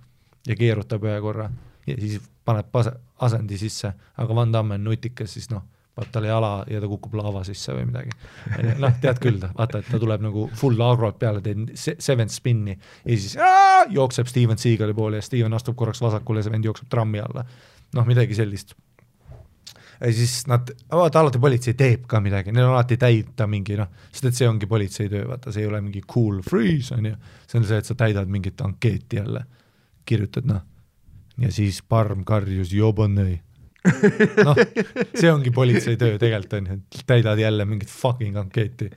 [0.46, 1.50] ja keerutab ühe korra.
[1.86, 5.62] Ja siis paneb pase- asendi sisse, aga Van Damme on nutikas, siis noh,
[5.98, 8.14] paneb talle jala ja ta kukub laava sisse või midagi.
[8.78, 12.74] noh, tead küll, vaata, et ta tuleb nagu full agrot peale, teeb se- seven spin'i
[12.78, 16.68] ja siis aa, jookseb Steven Seagali poole ja Steven astub korraks vasakule ja see vend
[16.70, 17.44] jookseb trammi alla.
[17.96, 18.74] noh, midagi sellist.
[20.00, 23.88] ja siis nad, vaata alati politsei teeb ka midagi, neil on alati täita mingi noh,
[24.12, 27.14] sest et see ongi politsei töö, vaata, see ei ole mingi cool freeze on ju,
[27.48, 29.42] see on see, et sa täidad mingit ankeeti jälle,
[30.06, 30.62] kirjutad noh,
[31.42, 33.40] ja siis parm karjus jobanõi.
[34.48, 34.58] noh,
[35.14, 38.90] see ongi politsei töö tegelikult on ju, täidad jälle mingit fucking ankeeti.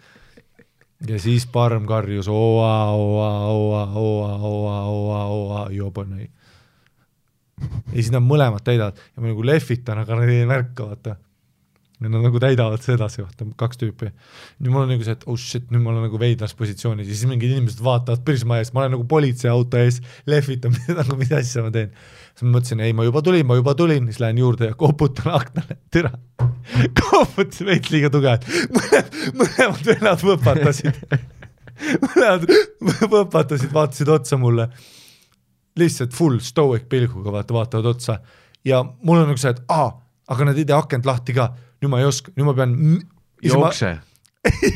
[1.08, 6.30] ja siis parm karjus oa, oa, oa, oa, oa, oa, oa, jobanõi.
[7.62, 11.18] ja siis nad mõlemad täidavad ja ma nagu lehvitan, aga nad ei märka, vaata.
[12.02, 14.10] Ja nad nagu täidavad seda edasi, vaata, kaks tüüpi.
[14.60, 17.14] nüüd mul on nagu see, et oh shit, nüüd ma olen nagu veidras positsioonis ja
[17.14, 21.66] siis mingid inimesed vaatavad Prisma ees, ma olen nagu politseiauto ees, lehvitan nagu mis asja
[21.66, 21.92] ma teen.
[22.34, 25.30] siis ma mõtlesin, ei, ma juba tulin, ma juba tulin, siis lähen juurde ja koputan
[25.38, 26.14] aknale, türa.
[26.98, 31.02] koputasin veits liiga tugevalt, mõlemad, mõlemad vennad võpatasid.
[32.08, 32.50] mõlemad
[33.14, 34.72] võpatasid, vaatasid otsa mulle
[35.78, 38.20] lihtsalt full stoic pilguga vaata, vaatavad otsa
[38.66, 39.92] ja mul on nagu see, et aa,
[40.32, 41.52] aga nad ei tee akent lahti ka,
[41.82, 42.76] nüüd ma ei oska, nüüd ma pean.
[43.44, 43.96] jookse.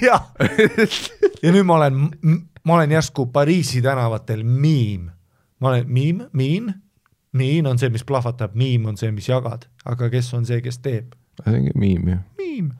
[0.05, 0.31] jah,
[1.43, 2.01] ja nüüd ma olen,
[2.63, 5.11] ma olen järsku Pariisi tänavatel miim.
[5.59, 6.73] ma olen miim, miin,
[7.31, 10.81] miin on see, mis plahvatab, miim on see, mis jagad, aga kes on see, kes
[10.81, 11.13] teeb?
[11.43, 12.17] see ongi miim ju.
[12.37, 12.73] miim.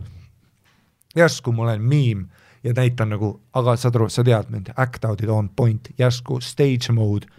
[1.15, 2.27] järsku ma olen miim
[2.64, 6.93] ja näitan nagu, aga saad aru, sa tead mind, act out'id on point, järsku stage
[6.93, 7.30] mode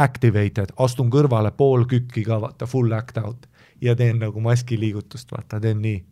[0.00, 3.49] activated, astun kõrvale pool kükki ka vaata full act out
[3.80, 6.02] ja teen nagu maski liigutust, vaata teen nii,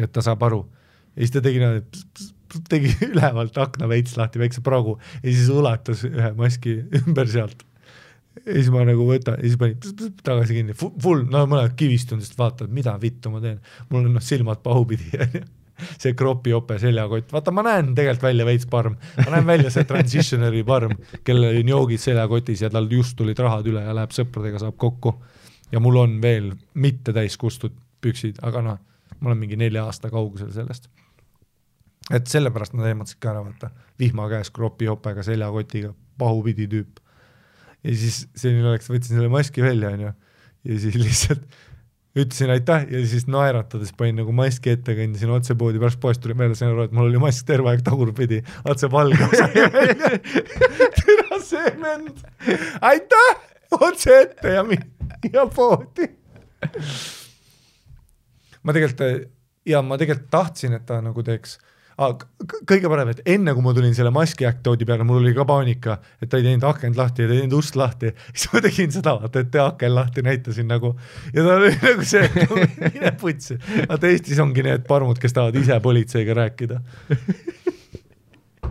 [0.00, 0.60] et ta saab aru.
[1.14, 2.28] ja siis ta tegi niimoodi,
[2.70, 7.64] tegi ülevalt akna veits lahti, väikse pragu ja siis ulatas ühe maski ümber sealt.
[8.44, 11.74] ja siis ma nagu võtan ja siis panin pss, pss, tagasi kinni, full, no mõlemad
[11.78, 13.58] kivistunud, sest vaatavad, mida vittu ma teen.
[13.88, 15.46] mul on noh silmad pahupidi onju
[16.00, 20.62] see kropijope seljakott, vaata ma näen tegelikult välja veits parm, ma näen välja see transitionary
[20.66, 20.96] parm,
[21.26, 25.14] kellel on joogid seljakotis ja tal just tulid rahad üle ja läheb sõpradega, saab kokku.
[25.72, 28.80] Ja mul on veel mitte täis kustud püksid, aga noh,
[29.20, 30.88] ma olen mingi nelja aasta kaugusel sellest.
[32.10, 33.70] et sellepärast nad ehmatasid ka ära, vaata,
[34.00, 37.00] vihma käes kropijopega seljakotiga, pahupidi tüüp.
[37.84, 40.14] ja siis selline oleks, võtsin selle maski välja, onju,
[40.64, 41.44] ja siis lihtsalt
[42.18, 46.34] ütlesin aitäh ja siis naeratades panin nagu maski ette, kõndisin otse poodi, pärast poest tuli
[46.34, 48.40] meelde, sain aru, et mul oli mask terve aeg tagurpidi,
[48.74, 50.10] see valge osa jäi välja.
[50.98, 52.24] tere see vend,
[52.90, 53.30] aitäh,
[53.78, 54.82] otse ette ja mi-,
[55.34, 56.08] ja poodi.
[58.62, 59.28] ma tegelikult
[59.68, 61.58] ja ma tegelikult tahtsin, et ta nagu teeks
[62.00, 65.44] k- kõige parem, et enne kui ma tulin selle maski actode'i peale, mul oli ka
[65.48, 68.62] paanika, et ta ei teinud akent lahti ja ta ei teinud ust lahti, siis ma
[68.64, 70.94] tegin seda, vaata, et tee aken lahti, näitasin nagu
[71.34, 73.58] ja ta oli nagu see, et mine putsi,
[73.90, 76.80] vaata Eestis ongi need parmud, kes tahavad ise politseiga rääkida.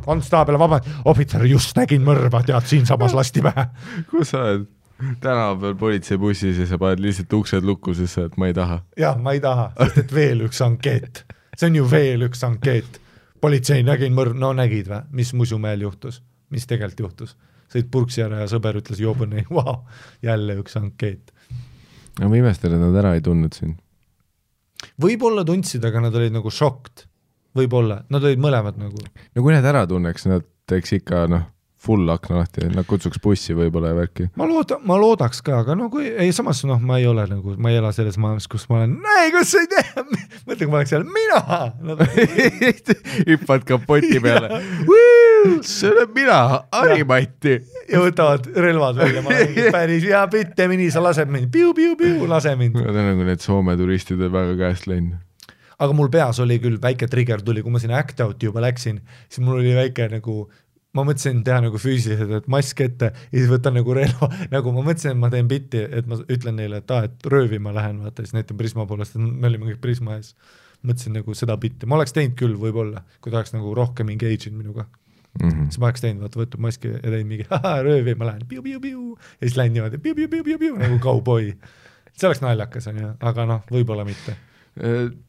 [0.06, 3.68] konstaabel, vabandust, ohvitser, just nägin mõrva, tead, siinsamas lasti pähe.
[4.10, 4.68] kus sa oled?
[5.00, 8.80] Tänava peal politseibussis ja sa paned lihtsalt uksed lukku, sest sa, et ma ei taha.
[9.00, 11.24] jah, ma ei taha, sest et veel üks ankeet,
[11.56, 13.00] see on ju veel üks ankeet.
[13.42, 16.22] politsei, nägin mõrv, no nägid või, mis Musumäel juhtus,
[16.52, 17.38] mis tegelikult juhtus?
[17.70, 19.84] sõid purksi ära ja sõber ütles jobune, vau,
[20.26, 21.32] jälle üks ankeet.
[22.18, 23.78] aga ma imestan, et nad ära ei tundnud sind.
[25.02, 27.06] võib-olla tundsid, aga nad olid nagu šokt.
[27.56, 31.48] võib-olla, nad olid mõlemad nagu, no kui nad ära tunneks, nad teeks ikka noh,
[31.80, 34.26] full akna lahti, nad kutsuks bussi võib-olla ja värki.
[34.40, 37.56] ma loodan, ma loodaks ka, aga no kui, ei samas noh, ma ei ole nagu,
[37.56, 40.04] ma ei ela selles maailmas, kus ma olen, ei, kas sa ei tea,
[40.48, 41.40] mõtle, kui ma oleks seal, mina
[41.88, 41.96] no.
[43.30, 44.52] hüppad kapoti peale.
[45.64, 46.42] see olen mina,
[46.76, 47.56] Harimati.
[47.88, 52.28] ja võtavad relvad välja, ma olen päris hea bitt, tee nii, sa lased mind, piu-piu-piu,
[52.28, 52.76] lase mind.
[52.76, 55.16] Nad on nagu need Soome turistid on väga käest läinud.
[55.80, 59.00] aga mul peas oli küll väike trigger tuli, kui ma sinna act out'i juba läksin,
[59.32, 60.42] siis mul oli väike nagu
[60.98, 64.86] ma mõtlesin teha nagu füüsiliselt, et mask ette ja siis võtan nagu relva, nagu ma
[64.88, 68.26] mõtlesin, et ma teen bitti, et ma ütlen neile, et aa, et röövima lähen, vaata
[68.26, 70.34] siis näitan Prisma poolest, et me olime kõik Prisma ees.
[70.80, 74.48] mõtlesin nagu seda bitti, ma oleks teinud küll võib-olla, kui ta oleks nagu rohkem engage
[74.48, 74.86] inud minuga,
[75.40, 75.66] Mhm.
[75.70, 77.46] siis ma oleks teinud, vaata võtnud maski ja teinud mingi
[77.88, 81.54] röövima lähen, piu-piu-piu ja siis lähen niimoodi piu-piu-piu-piu-piu nagu kauboi.
[82.16, 84.36] see oleks naljakas onju, aga noh, võib-olla mitte.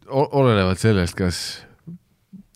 [0.08, 1.66] olenevalt sellest, kas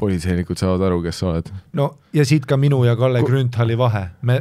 [0.00, 1.50] politseinikud saavad aru, kes sa oled.
[1.78, 4.40] no ja siit ka minu ja Kalle Ku- Grünthali vahe, me,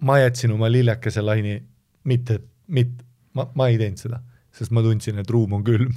[0.00, 1.60] ma jätsin oma lillekese laini,
[2.04, 3.04] mitte, mitte,
[3.34, 4.20] ma, ma ei teinud seda,
[4.54, 5.94] sest ma tundsin, et ruum on külm.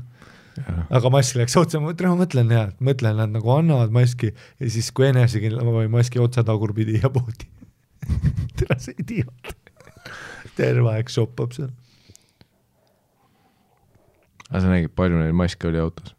[0.91, 4.69] aga mask läks otsa, ma mõtlen, ma mõtlen jah, mõtlen, nad nagu annavad maski ja
[4.69, 7.47] siis, kui enesekindel, ma panin maski otsa tagurpidi ja poodi.
[8.59, 9.53] tere, see idioot.
[10.57, 11.71] terve aeg shoppab seal.
[14.49, 16.13] aga sa nägid, palju neil maske oli autos?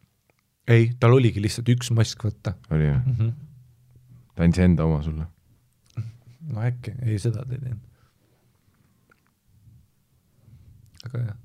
[0.72, 3.00] ei, tal oligi lihtsalt üks mask võtta oli jah?
[3.04, 3.14] mm.
[3.18, 3.32] -hmm.
[4.34, 5.26] ta andis enda oma sulle?
[6.52, 7.80] no äkki, ei seda ta ei teinud.
[11.06, 11.38] aga jah,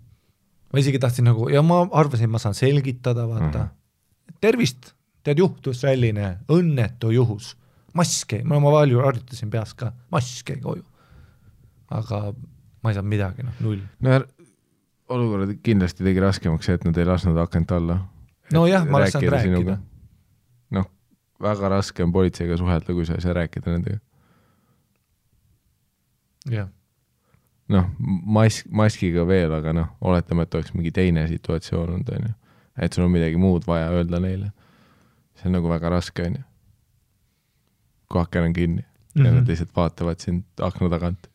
[0.73, 3.63] ma isegi tahtsin nagu ja ma arvasin, ma saan selgitada, vaata uh.
[3.65, 4.35] -huh.
[4.41, 4.93] tervist,
[5.23, 7.55] tead juhtus selline õnnetu juhus,
[7.93, 10.85] mask jäi, ma, ma palju harjutasin peas ka, mask jäi koju.
[11.89, 12.33] aga
[12.83, 13.81] ma ei saanud midagi, noh, null.
[13.99, 14.19] no
[15.09, 18.01] olukorra kindlasti tegi raskemaks see, et nad ei lasknud akent alla.
[18.53, 19.77] nojah, ma oleks saanud rääkida.
[20.77, 20.89] noh,
[21.41, 23.99] väga raske on politseiga suhelda, kui sa ei saa rääkida nendega.
[26.51, 26.69] jah,
[27.69, 27.85] noh,
[28.39, 32.33] mask, maskiga veel, aga noh, oletame, et oleks mingi teine situatsioon olnud, onju.
[32.77, 34.51] et sul on midagi muud vaja öelda neile.
[35.37, 36.43] see on nagu väga raske, onju.
[38.07, 39.25] kui aken on kinni mm -hmm.
[39.25, 39.39] ja Mhm.
[39.39, 41.27] nad lihtsalt vaatavad sind akna tagant.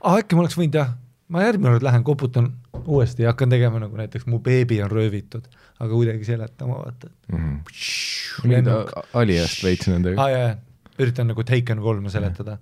[0.00, 0.94] ah, äkki ma oleks võinud jah,
[1.28, 2.52] ma järgmine kord lähen koputan
[2.84, 5.48] uuesti ja hakkan tegema nagu näiteks mu beebi on röövitud,
[5.78, 7.10] aga kuidagi seletama, vaata.
[7.32, 7.60] mm.
[7.60, 9.02] -hmm.
[9.14, 10.54] Aliast veits nendega aa ah, jaa,
[10.98, 12.58] üritan nagu Taken kolme seletada.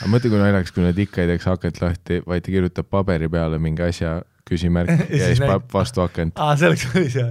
[0.00, 3.28] aga mõtle, kui naljakas, kui nad ikka ei teeks akent lahti, vaid ta kirjutab paberi
[3.28, 6.34] peale mingi asja, küsimärk Ja siis paneb vastu akent.
[6.36, 7.30] aa, see oleks päris hea.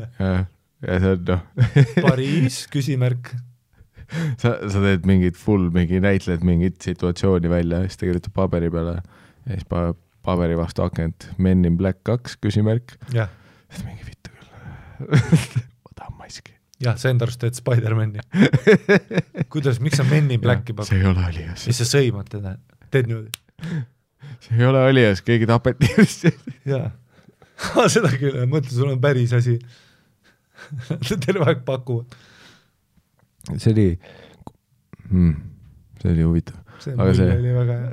[0.88, 1.44] ja see on noh,
[2.08, 3.36] Pariis, küsimärk.
[4.38, 8.72] sa, sa teed mingit full, mingi näitled mingit situatsiooni välja ja siis ta kirjutab paberi
[8.72, 9.02] peale
[9.48, 9.98] ja siis paneb
[10.28, 12.98] paberi vastu akent Men in Black kaks, küsimärk.
[13.16, 13.32] jah,
[13.86, 15.18] mingi vittu küll.
[15.84, 16.56] ma tahan maski.
[16.84, 18.24] jah, sa enda arust teed Spider-man'i.
[19.54, 21.00] kuidas, miks sa Men in Blacki see pakkud?
[21.00, 22.58] ei ole alias, siis sa sõimad teda,
[22.92, 23.84] teed niimoodi.
[24.46, 26.28] see ei ole alias, keegi tapeti just.
[26.68, 26.92] jaa,
[27.88, 29.58] seda küll, mõtle, sul on päris asi.
[31.26, 32.16] terve aeg pakuvad,
[33.56, 33.90] see oli
[35.08, 35.36] hmm,,
[36.02, 36.67] see oli huvitav.
[36.84, 37.88] See Aga see- oli väga hea.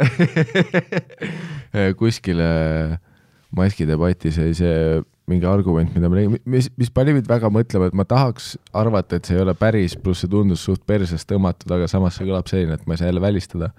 [2.01, 2.48] kuskile
[3.55, 4.78] maskidebatis jäi see
[5.31, 9.16] mingi argument, mida ma nägin, mis, mis pani mind väga mõtlema, et ma tahaks arvata,
[9.16, 12.51] et see ei ole päris, pluss see tundus suht persest tõmmatud, aga samas see kõlab
[12.51, 13.70] selline, et ma ei saa jälle välistada.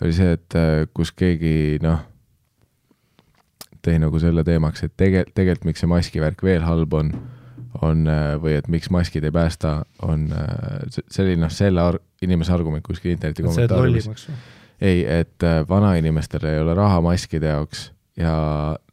[0.00, 2.00] oli see, et äh, kus keegi noh,
[3.84, 7.12] tõi nagu selle teemaks, et tege-, tegelikult miks see maskivärk veel halb on,
[7.82, 12.00] on äh, või et miks maskid ei päästa, on äh, see- oli noh, selle ar-
[12.22, 14.28] inimese argument kuskil interneti kommentaariumis
[14.80, 18.34] ei, et äh, vanainimestel ei ole raha maskide jaoks ja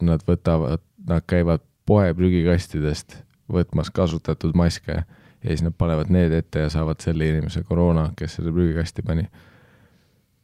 [0.02, 3.18] nad võtavad, nad käivad poe prügikastidest
[3.52, 8.38] võtmas kasutatud maske ja siis nad panevad need ette ja saavad selle inimese koroona, kes
[8.38, 9.26] selle prügikasti pani.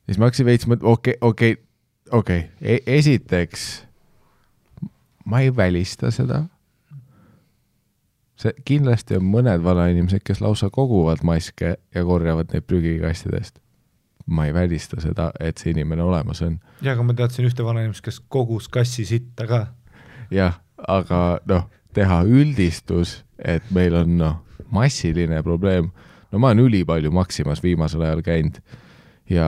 [0.06, 1.58] siis ma hakkasin veits mõtlema, okei, okei,
[2.12, 2.50] okei,
[2.86, 3.68] esiteks
[5.26, 6.46] ma ei välista seda.
[8.38, 13.58] See kindlasti on mõned vanainimesed, kes lausa koguvad maske ja korjavad neid prügikastidest
[14.28, 16.58] ma ei välista seda, et see inimene olemas on.
[16.82, 19.62] jaa, aga ma teadsin ühte vanainimest, kes kogus kassi sitta ka.
[20.32, 24.36] jah, aga noh, teha üldistus, et meil on noh,
[24.74, 25.92] massiline probleem.
[26.32, 28.60] no ma olen ülipalju Maximas viimasel ajal käinud
[29.32, 29.48] ja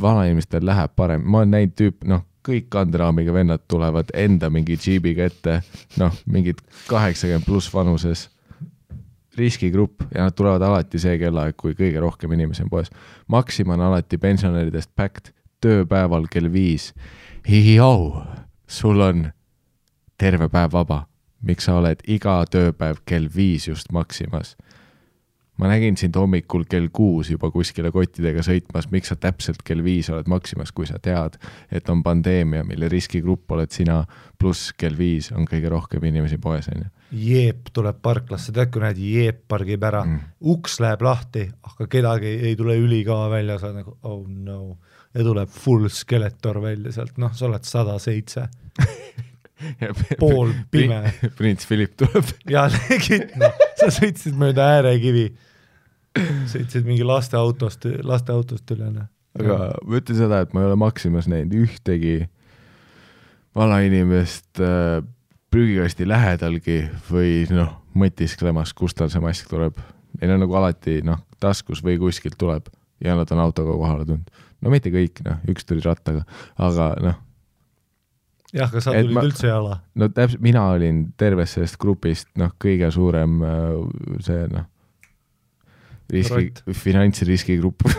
[0.00, 5.26] vanainimestel läheb parem, ma olen näinud tüüp, noh, kõik kanderaamiga vennad tulevad enda mingi džiibiga
[5.26, 5.60] ette,
[6.00, 8.28] noh, mingid kaheksakümmend pluss vanuses
[9.36, 12.90] riskigrupp ja nad tulevad alati see kellaaeg, kui kõige rohkem inimesi on poes.
[13.28, 16.92] Maxima on alati pensionäridest packed, tööpäeval kell viis.
[17.46, 18.22] Jau,
[18.66, 19.28] sul on
[20.18, 21.06] terve päev vaba.
[21.46, 24.56] miks sa oled iga tööpäev kell viis just Maximas?
[25.56, 30.10] Ma nägin sind hommikul kell kuus juba kuskile kottidega sõitmas, miks sa täpselt kell viis
[30.12, 31.38] oled Maximas, kui sa tead,
[31.72, 34.02] et on pandeemia, mille riskigrupp oled sina,
[34.38, 36.90] pluss kell viis on kõige rohkem inimesi poes, onju.
[37.16, 40.02] Jeep tuleb parklasse, tead, kui näed, Jeep pargib ära.
[40.04, 44.24] Mm., uks läheb lahti, aga kedagi ei, ei tule ülikava välja, sa oled nagu oh
[44.26, 44.76] no.
[45.16, 48.48] Ja tuleb full Skeletor välja sealt, noh, sa oled sada seitse,
[50.20, 51.00] pool pime
[51.38, 52.30] prints Philip tuleb.
[52.50, 55.30] ja legit, noh, sa sõitsid mööda äärekivi,
[56.52, 59.10] sõitsid mingi lasteautost, lasteautost üle, noh.
[59.40, 62.18] aga ma ütlen seda, et ma ei ole Maximas näinud ühtegi
[63.56, 65.00] vanainimest äh,
[65.52, 69.78] prügikasti lähedalgi või noh, mõtisklemas, kust tal see mask tuleb.
[70.20, 72.68] Neil on nagu alati noh, taskus või kuskilt tuleb
[73.04, 74.44] ja nad on autoga kohale tulnud.
[74.60, 76.24] no mitte kõik, noh, üks tuli rattaga,
[76.56, 77.16] aga noh,
[78.56, 79.80] jah, aga sa tulid ma- üldse jala.
[79.94, 83.76] no täpselt, mina olin tervest sellest grupist noh, kõige suurem äh,
[84.24, 84.66] see noh,
[86.12, 87.86] riski finantsriski grupp.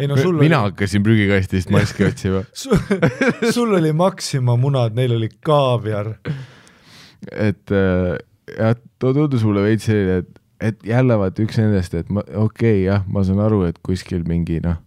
[0.00, 2.42] ei no sul mina oli, hakkasin prügikastist maski otsima,
[3.50, 6.14] sul oli Maxima munad, neil oli kaaviar.
[7.30, 8.18] et äh,
[8.58, 10.30] jah, too tundus mulle veits selline, et,
[10.70, 14.22] et jälle vaata üks nendest, et ma, okei okay,, jah, ma saan aru, et kuskil
[14.28, 14.78] mingi noh,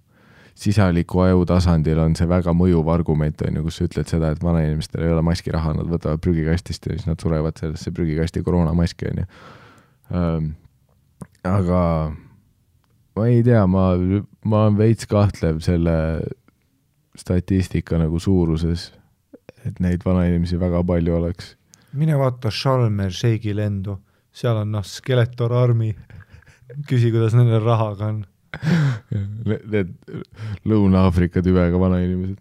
[0.55, 4.43] sisaliku aju tasandil on see väga mõjuv argument, on ju, kus sa ütled seda, et
[4.43, 9.23] vanainimestel ei ole maskiraha, nad võtavad prügikastist ja siis nad surevad sellesse prügikasti koroonamaski, on
[9.23, 9.25] ju.
[11.49, 11.81] aga
[13.17, 13.89] ma ei tea, ma,
[14.45, 15.97] ma olen veits kahtlev selle
[17.17, 18.91] statistika nagu suuruses,
[19.65, 21.53] et neid vanainimesi väga palju oleks
[21.93, 23.97] mine vaata Shalmer Sheikhi lendu,
[24.33, 25.93] seal on noh, Skeletor Army.
[26.89, 28.23] küsi, kuidas nendel rahaga on.
[29.73, 29.93] Need,
[30.69, 32.39] Lõuna-Aafrika tüvega vanainimesed.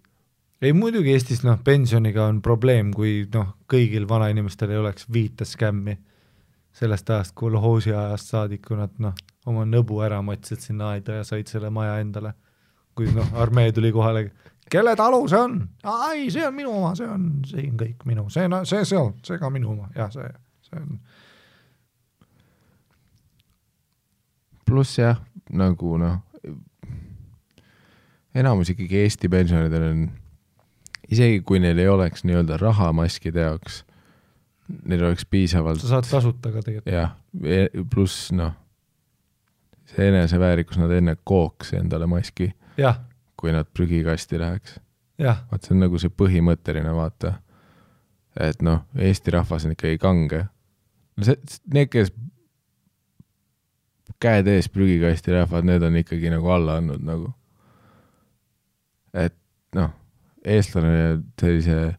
[0.63, 5.97] ei muidugi Eestis noh, pensioniga on probleem, kui noh, kõigil vanainimestel ei oleks viite skämmi
[6.73, 9.17] sellest ajast, kolhoosi ajast saadik, kui nad noh,
[9.47, 12.35] oma nõbu ära matsid sinna aeda ja said selle maja endale.
[12.93, 14.27] kui noh, armee tuli kohale,
[14.71, 15.55] kelle talu see on?
[16.11, 19.41] ei, see on minu oma, see on siin kõik minu, see on, see seal, see
[19.41, 20.29] ka minu oma, jah, see,
[20.69, 20.99] see on.
[24.69, 25.21] pluss jah,
[25.53, 26.19] nagu noh,
[28.35, 30.05] enamus ikkagi Eesti pensionäridel on,
[31.13, 33.83] isegi kui neil ei oleks nii-öelda raha maskide jaoks,
[34.89, 36.93] neil oleks piisavalt sa saad tasuta ka tegelikult.
[36.93, 37.13] jah,
[37.93, 38.55] pluss noh,
[39.93, 42.53] see eneseväärikus, nad enne kooks endale maski,
[43.37, 44.79] kui nad prügikasti läheks.
[45.21, 47.37] vaat see on nagu see põhimõtteline vaata,
[48.41, 50.47] et noh, Eesti rahvas on ikkagi kange.
[51.21, 51.37] see,
[51.75, 52.13] need, kes
[54.23, 57.33] käed ees prügikasti lähevad, need on ikkagi nagu alla andnud nagu.
[59.13, 59.35] et
[59.75, 59.91] noh,
[60.45, 61.95] eestlane sellise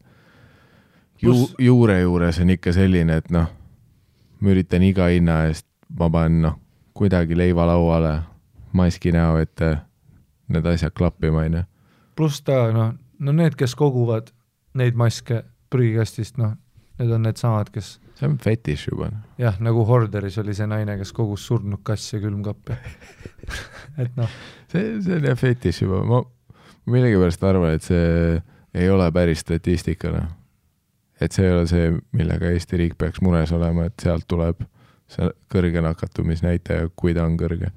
[1.22, 3.48] ju, juure juures on ikka selline, et noh,
[4.40, 5.66] ma üritan iga hinna eest,
[5.98, 6.58] ma panen noh,
[6.94, 8.14] kuidagi leiva lauale,
[8.72, 9.76] maski näo ette,
[10.48, 11.64] need asjad klappima, onju.
[12.16, 14.32] pluss ta noh, no need, kes koguvad
[14.74, 16.56] neid maske prügikastist, noh,
[16.98, 19.10] need on needsamad, kes see on fetiš juba.
[19.38, 22.76] jah, nagu Horderis oli see naine, kes kogus surnud kasse külmkappi.
[24.02, 24.30] et noh,
[24.70, 26.22] see, see on jah fetiš juba, ma
[26.90, 28.38] millegipärast arvan, et see
[28.74, 30.30] ei ole päris statistika, noh.
[31.22, 34.62] et see ei ole see, millega Eesti riik peaks mures olema, et sealt tuleb
[35.10, 37.72] see kõrge nakatumisnäitaja, kui ta on kõrge.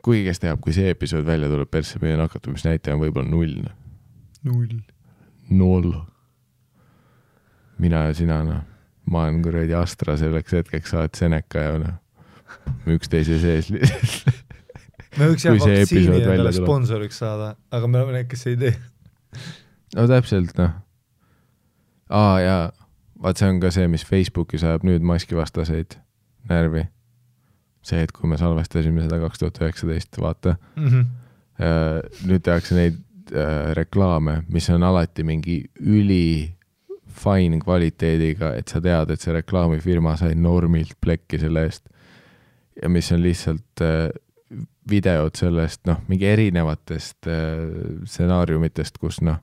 [0.00, 3.68] kuigi kes teab, kui see episood välja tuleb, persse meie nakatumisnäitaja on võib-olla null,
[4.48, 4.80] null.
[5.50, 5.92] null.
[7.80, 8.64] mina ja sina, noh,
[9.10, 11.98] ma olen kuradi Astra selleks hetkeks, sa oled Seneca ja noh,
[12.90, 13.70] üksteise sees
[15.18, 18.74] me võiks jah vaktsiini endale sponsoriks saada, aga me oleme need, kes ei tee.
[19.96, 20.76] no täpselt noh.
[22.14, 22.62] aa jaa,
[23.22, 25.98] vaat see on ka see, mis Facebookis ajab nüüd maskivastaseid
[26.50, 26.86] närvi.
[27.82, 30.56] see, et kui me salvestasime seda kaks tuhat üheksateist, vaata,
[31.60, 33.00] nüüd tehakse neid
[33.34, 36.52] äh, reklaame, mis on alati mingi üli
[37.20, 41.86] fine kvaliteediga, et sa tead, et see reklaamifirma sai normilt plekki selle eest.
[42.82, 44.08] ja mis on lihtsalt äh,
[44.90, 47.60] videod sellest, noh, mingi erinevatest äh,
[48.08, 49.40] stsenaariumitest, kus noh,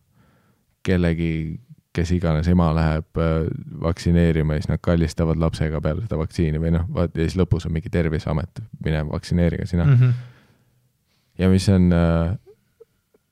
[0.85, 1.59] kellegi,
[1.95, 3.45] kes iganes ema läheb äh,
[3.83, 7.67] vaktsineerima ja siis nad kallistavad lapsega peale seda vaktsiini või noh, vaat ja siis lõpus
[7.69, 9.95] on mingi Terviseamet, mine vaktsineerige sina mm.
[9.95, 10.19] Mhm.
[11.43, 12.35] ja mis on äh,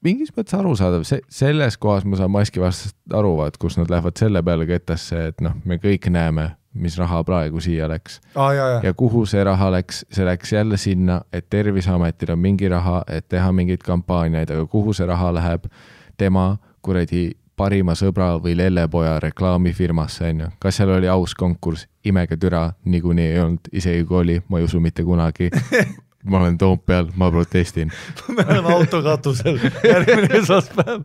[0.05, 4.19] mingis mõttes arusaadav, see, selles kohas ma saan maski vastast aru, vaat kus nad lähevad
[4.19, 8.91] selle peale kettasse, et noh, me kõik näeme, mis raha praegu siia läks jaa, ja
[8.97, 13.51] kuhu see raha läks, see läks jälle sinna, et Terviseametil on mingi raha, et teha
[13.55, 15.69] mingeid kampaaniaid, aga kuhu see raha läheb
[16.19, 16.55] tema
[16.85, 20.49] kuradi parima sõbra või lellepoja reklaamifirmasse, onju.
[20.59, 24.67] kas seal oli aus konkurss, imege türa, niikuinii ei olnud, isegi kui oli, ma ei
[24.67, 25.49] usu mitte kunagi.
[26.25, 27.91] ma olen Toompeal, ma protestin
[28.35, 31.03] me oleme autokatusel järgmine esmaspäev.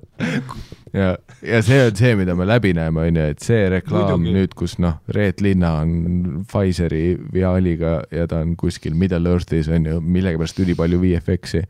[0.93, 4.35] ja, ja see on see, mida me läbi näeme, onju, et see reklaam Muidugi.
[4.39, 10.01] nüüd, kus noh, Reet Linna on Pfizeri viaaliga ja ta on kuskil Middle Earthis onju,
[10.01, 11.65] millegipärast ülipalju VFX-i.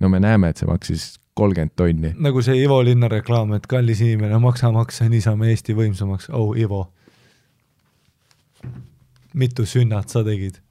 [0.00, 2.14] no me näeme, et see maksis kolmkümmend tonni.
[2.18, 6.30] nagu see Ivo Linna reklaam, et kallis inimene, maksa makse, nii saame Eesti võimsamaks.
[6.32, 6.86] oh Ivo.
[9.34, 10.62] mitu sünnat sa tegid?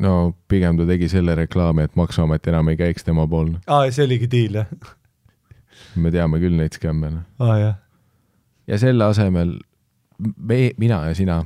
[0.00, 3.60] No pigem ta tegi selle reklaami, et Maksuamet enam ei käiks tema poolne.
[3.66, 4.70] aa, see oligi diil jah?
[5.96, 7.24] me teame küll neid skämme, noh.
[7.42, 7.74] aa jah.
[8.66, 9.58] ja selle asemel
[10.36, 11.42] me, mina ja sina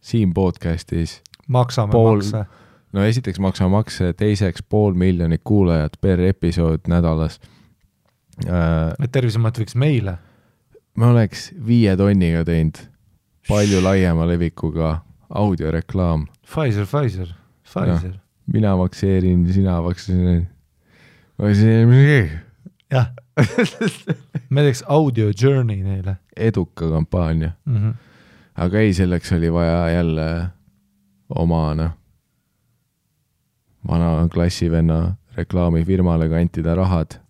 [0.00, 2.44] siin podcast'is, maksame Pool- makse.
[2.92, 7.40] no esiteks maksame makse, teiseks pool miljonit kuulajat per episood nädalas
[8.46, 8.94] äh,.
[9.02, 10.16] et Terviseamet võiks meile.
[10.96, 12.80] me oleks viie tonniga teinud
[13.48, 16.26] palju laiema levikuga audioreklaam.
[16.46, 17.28] Pfizer, Pfizer,
[17.70, 18.18] Pfizer.
[18.52, 20.46] mina vaktsineerin, sina vaktsineerid.
[21.38, 22.40] vaktsineerimine,
[22.90, 23.10] jah.
[24.50, 27.76] me teeks audio journey neile eduka kampaania, mm.
[27.76, 27.94] -hmm.
[28.54, 30.26] aga ei, selleks oli vaja jälle
[31.28, 31.90] oma noh,
[33.88, 37.20] vana klassivenna reklaamifirmale kantida rahad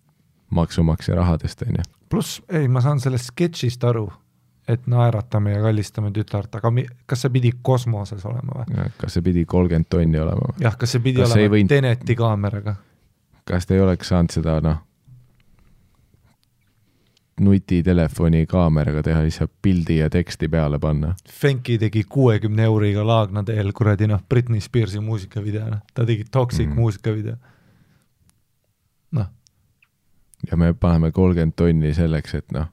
[0.49, 1.83] maksumaksja rahadest onju.
[2.09, 4.09] pluss, ei, ma saan sellest sketšist aru,
[4.71, 8.85] et naeratame ja kallistame tütart, aga mi, kas see pidi kosmoses olema või?
[9.01, 10.61] kas see pidi kolmkümmend tonni olema või?
[10.63, 12.75] jah, kas see pidi Kas olema võinud- Teneti kaameraga?
[13.45, 14.79] kas te ei oleks saanud seda noh,
[17.41, 21.13] nutitelefoni kaameraga teha lihtsalt pildi ja teksti peale panna?
[21.29, 26.67] Fenki tegi kuuekümne euriga Laagna teel kuradi noh, Britney Spearsi muusikavideo, noh, ta tegi Toxic
[26.67, 26.75] mm.
[26.75, 27.35] muusikavideo.
[29.17, 29.27] noh,
[30.51, 32.69] ja me paneme kolmkümmend tonni selleks, et noh,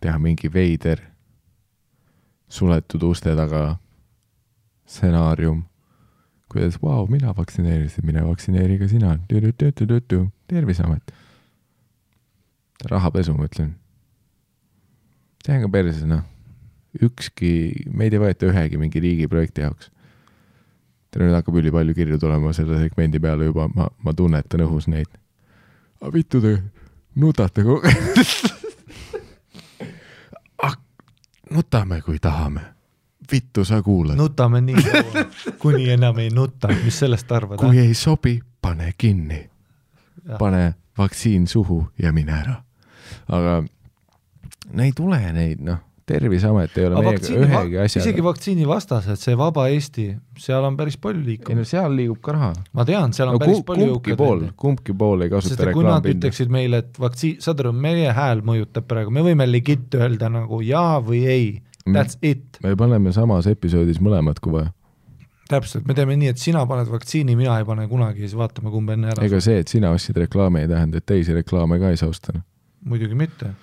[0.00, 1.02] teha mingi veider
[2.50, 3.78] suletud uste taga
[4.90, 5.62] stsenaarium,
[6.50, 9.14] kuidas, vau, mina vaktsineerisin, mine vaktsineeri ka sina,
[10.50, 11.12] Terviseamet.
[12.90, 13.74] rahapesu, ma ütlen.
[15.44, 16.24] see on ka perses, noh.
[17.00, 19.90] ükski, meid ei võeta ühegi mingi riigiprojekti jaoks.
[21.10, 25.12] teil nüüd hakkab ülipalju kirju tulema selle segmendi peale juba, ma, ma tunnetan õhus neid.
[26.00, 26.56] aga vittu te
[27.14, 28.56] nutate kogu aeg.
[31.50, 32.60] nutame, kui tahame.
[33.32, 35.24] vittu sa kuulad nutame nii kaua,
[35.58, 37.58] kuni enam ei nuta, mis sellest arvad?
[37.58, 39.50] kui ei sobi, pane kinni.
[40.38, 42.62] Pane vaktsiin suhu ja mine ära.
[43.28, 43.62] aga
[44.72, 45.78] no ei tule neid, noh,
[46.10, 48.24] Terviseamet ei ole aga meiega ühegi asjaga isegi.
[48.26, 50.06] vaktsiinivastased, see Vaba Eesti,
[50.40, 52.50] seal on päris palju ei no seal liigub ka raha.
[52.76, 55.84] ma tean, seal on no päris palju kumbki pool, kumbki pool ei kasuta et kui
[55.84, 56.18] nad reklaampinda.
[56.18, 60.60] ütleksid meile, et vaktsiin, saad aru, meie hääl mõjutab praegu, me võime legit öelda nagu
[60.64, 61.48] jaa või ei,
[61.86, 62.60] that's it.
[62.64, 64.74] me paneme samas episoodis mõlemad, kui vaja.
[65.50, 68.74] täpselt, me teeme nii, et sina paned vaktsiini, mina ei pane kunagi ja siis vaatame,
[68.74, 71.94] kumb enne ära ega see, et sina ostsid reklaami, ei tähenda, et teisi reklaame ka
[71.94, 72.38] ei saa osta.
[72.84, 73.54] muidugi mitte.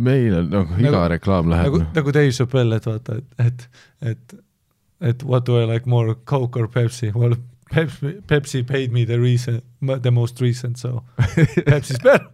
[0.00, 1.64] Meil on, noh, iga Nagu- reklaam läheb.
[1.70, 3.68] nagu, nagu Dave Chappelle, et vaata, et, et,
[4.12, 4.34] et,
[5.12, 7.12] et what do I like more, Coke or Pepsi?
[7.14, 7.36] Well,
[7.70, 9.60] Pepsi, Pepsi paid me the reason,
[10.02, 11.04] the most recent, so
[11.68, 12.26] Pepsi's better.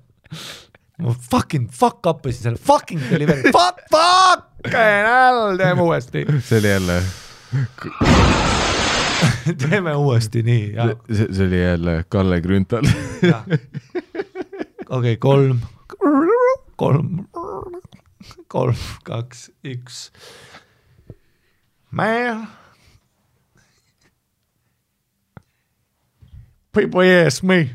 [0.99, 6.69] ma fucking fuck up isin selle fucking delivery, fuck, fucking hell, teeme uuesti, see oli
[6.73, 6.97] jälle,
[9.69, 10.73] teeme uuesti nii
[11.13, 12.89] see, oli jälle Kalle Grünthal.
[14.97, 15.61] okei, kolm,
[16.77, 17.29] kolm,
[18.49, 20.11] kolm, kaks, üks.
[21.91, 22.49] Man.
[26.73, 27.71] People ask me,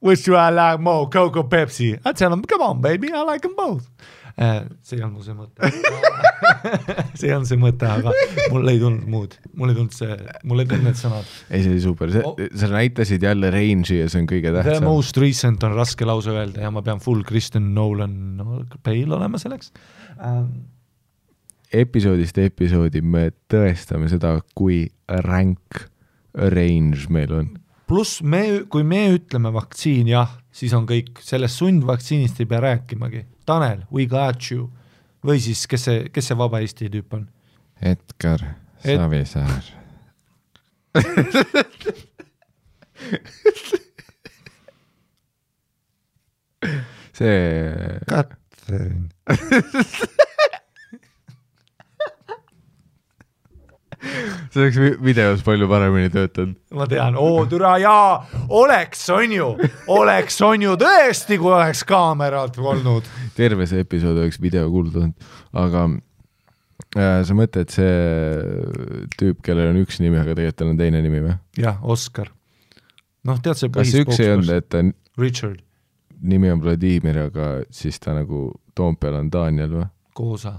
[0.00, 1.98] which do I like more, Coke or Pepsi?
[2.04, 3.88] I tell them, come on, baby, I like them both.
[4.38, 5.70] See ei olnud mu see mõte.
[7.18, 8.12] see ei olnud see mõte, aga
[8.52, 10.16] mul ei tulnud muud, mul ei tulnud see,
[10.46, 11.32] mul ei tulnud need sõnad.
[11.50, 12.34] ei, see oli super, Oh.
[12.38, 14.86] see, sa näitasid jälle range'i ja see on kõige The tähtsam.
[14.88, 19.40] most recent on raske lause öelda ja ma pean full Kristen Nolan no, Bale olema
[19.42, 19.72] selleks
[20.22, 20.48] um,.
[21.74, 24.84] episoodist episoodi me tõestame seda, kui
[25.26, 25.82] ränk
[26.54, 27.50] range meil on.
[27.88, 33.24] pluss me, kui me ütleme vaktsiin jah, siis on kõik, sellest sundvaktsiinist ei pea rääkimagi.
[33.48, 34.68] Tanel, we got you.
[35.24, 37.24] või siis, kes see, kes see Vaba Eesti tüüp on?
[37.82, 38.44] Edgar
[38.84, 39.64] Et- Savisaar.
[47.12, 49.10] see, Katrin,
[54.52, 56.56] see oleks vi- videos palju paremini töötanud.
[56.74, 59.48] ma tean, oo türa jaa, oleks, on ju,
[59.94, 63.08] oleks, on ju tõesti, kui oleks kaamerad olnud.
[63.36, 65.84] terve see episood oleks videokuld olnud, aga
[66.96, 67.94] äh, sa mõtled see
[69.18, 71.38] tüüp, kellel on üks nimi, aga tegelikult tal on teine nimi või?
[71.60, 72.30] jah, Oskar.
[73.28, 74.84] noh, tead see kas üks ei olnud, et ta
[75.18, 75.62] Richard
[76.18, 79.86] nimi on Vladimir, aga siis ta nagu Toompeal on Daniel või?
[80.18, 80.52] Koosa.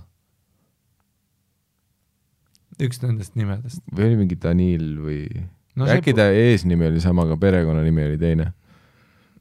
[2.84, 3.82] Üks nendest nimedest.
[3.92, 5.24] või oli mingi Danil või
[5.80, 8.52] no äkki ta eesnimi oli sama, aga perekonnanimi oli teine?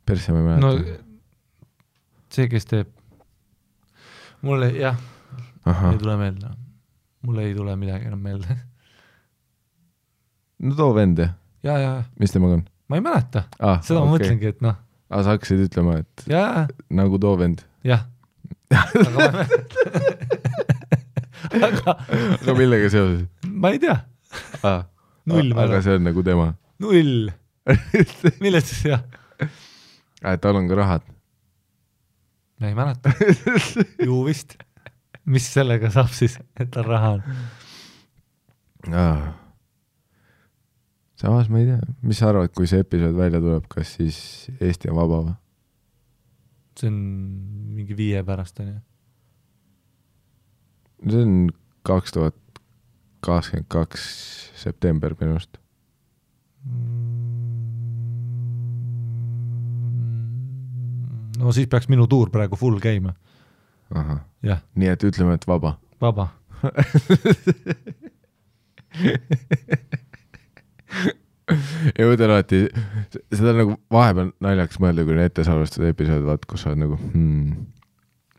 [0.08, 0.96] persse ma ei mäleta no,.
[2.32, 2.90] see, kes teeb,
[4.46, 4.98] mul ei, jah,
[5.66, 6.54] ei, tule meelde.
[7.26, 8.58] mul ei tule midagi enam meelde.
[10.64, 11.32] no too vend jah,
[11.62, 13.82] ja, ja, mis temaga on ma ei mäleta, ah,?
[13.84, 14.06] seda okay.
[14.06, 14.78] ma mõtlengi, et noh,
[15.10, 17.66] aa, sa hakkasid ütlema, et ja, nagu too vend.
[17.86, 18.08] jah,
[18.72, 20.66] aga ma ei mäleta.
[21.66, 21.94] aga
[22.40, 23.98] aga millega seoses ma ei tea,
[24.62, 24.86] ah,?
[25.28, 26.52] Null aga see on nagu tema
[26.82, 27.28] null,
[28.44, 29.02] millest siis jah,
[30.22, 31.04] ah,, tal on ka rahad.
[32.62, 33.12] ei mäleta
[34.06, 34.56] ju vist
[35.28, 37.22] mis sellega saab siis et tal raha on
[38.94, 39.28] ah..
[41.20, 44.18] samas ma ei tea, mis sa arvad, kui see episood välja tuleb, kas siis
[44.60, 45.38] Eesti on vaba või?
[46.78, 47.00] see on
[47.74, 48.78] mingi viie pärast onju
[51.06, 51.48] see on
[51.86, 52.36] kaks tuhat
[53.24, 54.02] kakskümmend kaks
[54.58, 55.58] september minu arust.
[61.38, 63.14] no siis peaks minu tuur praegu full käima
[64.42, 65.78] jah nii et ütleme, et vaba.
[66.00, 66.28] vaba
[71.98, 72.58] ja ma ütlen alati,
[73.32, 76.82] seda on nagu vahepeal naljakas mõelda, kui on ette salvestatud episood, vaat kus sa oled
[76.82, 77.46] nagu hmm.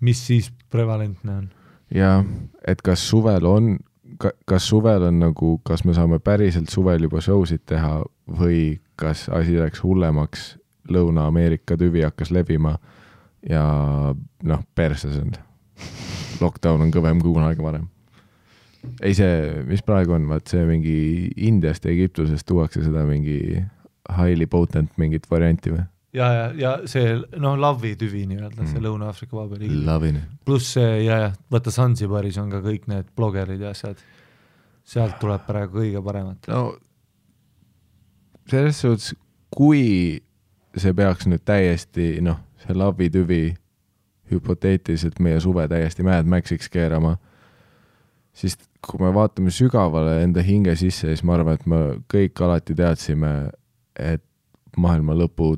[0.06, 1.48] mis siis prevalentne on
[1.96, 2.24] ja
[2.68, 3.78] et kas suvel on,
[4.20, 8.00] kas suvel on nagu, kas me saame päriselt suvel juba show sid teha
[8.40, 10.56] või kas asi läks hullemaks,
[10.90, 12.74] Lõuna-Ameerika tüvi hakkas levima
[13.46, 13.64] ja
[14.44, 15.36] noh, perses on.
[16.42, 17.88] Lockdown on kõvem kui kunagi varem.
[19.04, 20.96] ei see, mis praegu on, vaat see mingi
[21.36, 23.62] Indiast ja Egiptusest tuuakse seda mingi
[24.10, 25.84] highly potent mingit varianti või?
[26.14, 28.84] ja, ja, ja see noh, Lavi tüvi nii-öelda mm., see.
[28.84, 29.74] Lõuna-Aafrika Vabariik.
[29.86, 30.22] Lovin.
[30.46, 34.02] pluss see ja, ja vaata Zanzibaris on ka kõik need blogerid ja asjad.
[34.90, 36.50] sealt tuleb praegu kõige paremat.
[36.50, 36.78] no
[38.50, 39.14] selles suhtes,
[39.54, 40.22] kui
[40.78, 43.44] see peaks nüüd täiesti noh, see Lavi tüvi
[44.30, 47.16] hüpoteetiliselt meie suve täiesti Mad Maxiks keerama,
[48.34, 51.80] siis kui me vaatame sügavale enda hinge sisse, siis ma arvan, et me
[52.12, 53.34] kõik alati teadsime,
[54.00, 54.24] et
[54.78, 55.56] maailma lõpu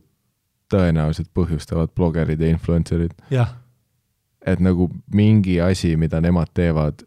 [0.71, 3.15] tõenäoliselt põhjustavad blogerid ja influencer'id,
[4.45, 7.03] et nagu mingi asi, mida nemad teevad,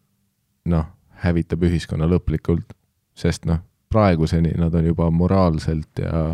[0.71, 0.87] noh,
[1.25, 2.77] hävitab ühiskonna lõplikult,
[3.17, 3.63] sest noh,
[3.95, 6.25] praeguseni nad on juba moraalselt ja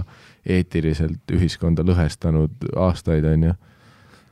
[0.46, 3.54] eetiliselt ühiskonda lõhestanud aastaid, on ju.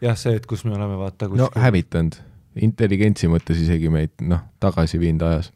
[0.01, 2.17] jah, see, et kus me oleme vaata no hävitanud,
[2.65, 5.53] intelligentsi mõttes isegi meid noh, tagasi viinud ajas.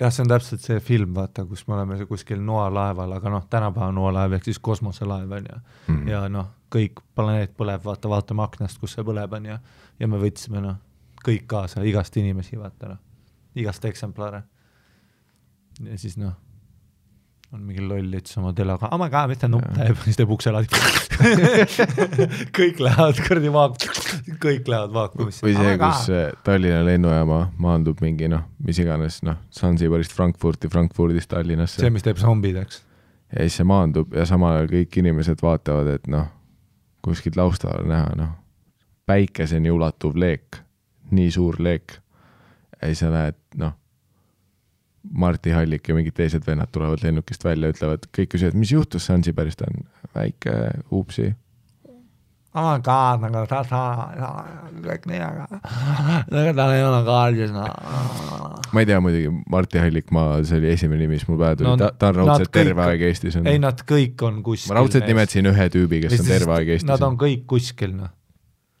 [0.00, 3.92] jah, see on täpselt see film, vaata, kus me oleme kuskil noalaeval, aga noh, tänapäeva
[3.94, 5.58] noalaev ehk siis kosmoselaev on ju.
[5.88, 6.08] Mhm.
[6.08, 9.58] ja noh, kõik planeet põleb, vaata, vaatame aknast, kus see põleb, on ju,
[10.00, 10.80] ja me võtsime noh,
[11.22, 13.02] kõik kaasa, igast inimesi, vaata noh,
[13.54, 14.42] igast eksemplare.
[15.82, 16.34] ja siis noh,
[17.52, 20.30] on mingi loll ütles oma telega, oh my god, mis ta nupp teeb, siis teeb
[20.32, 20.78] ukse lahti.
[22.58, 23.84] kõik lähevad kuradi vaak-,
[24.44, 25.44] kõik lähevad vaakumisse.
[25.44, 26.06] või see, kus
[26.46, 32.20] Tallinna lennujaama maandub mingi noh, mis iganes noh, Zanzibarist Frankfurti, Frankfurdist Tallinnasse see, mis teeb
[32.22, 32.80] zombideks.
[33.34, 36.30] ja siis see maandub ja samal ajal kõik inimesed vaatavad, et noh,
[37.04, 38.32] kuskilt taustal on näha noh,
[39.08, 40.62] päikeseni ulatuv leek,
[41.12, 41.98] nii suur leek.
[42.78, 43.76] ja siis sa näed noh,
[45.10, 49.58] Marti Hallik ja mingid teised vennad tulevad lennukist välja, ütlevad, kõik küsivad, mis juhtus Zanzibaris,
[49.58, 49.82] ta on
[50.14, 50.54] väike
[50.94, 51.32] upsi.
[52.54, 53.82] my god, nagu ta, ta,
[54.84, 55.46] kõik nii, aga,
[56.28, 57.66] aga tal ei ole kaardis, noh.
[58.72, 61.70] ma ei tea muidugi, Marti Hallik, ma, see oli esimene nimi, mis mul pähe tuli
[61.70, 63.58] No no,, ta, ta on raudselt terve aeg Eestis on ei,.
[63.62, 64.70] nad kõik on kuskil.
[64.70, 68.12] ma raudselt nimetasin ühe tüübi, kes on terve aeg Eestis Nad on kõik kuskil, noh.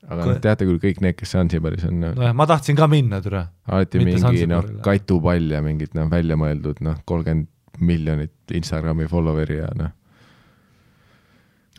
[0.08, 3.20] Aga noh, teate küll kõik need, kes Zanzibaris on no,, nojah, ma tahtsin ka minna,
[3.22, 3.44] türa.
[3.70, 7.50] alati Mitte mingi noh katupall ja mingid noh, välja mõeldud noh, kolmkümmend
[7.82, 9.92] miljonit Instagrami follower'i ja noh.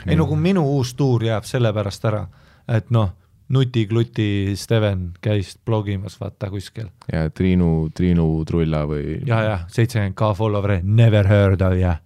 [0.08, 2.24] ei no kui minu uus tuur jääb sellepärast ära,
[2.72, 3.12] et noh,
[3.54, 10.34] nuti-kluti Steven käis blogimas, vaata kuskil ja Triinu, Triinu Trulla või ja, jah, seitsekümmend K
[10.40, 11.98] follower'i, never heard of ya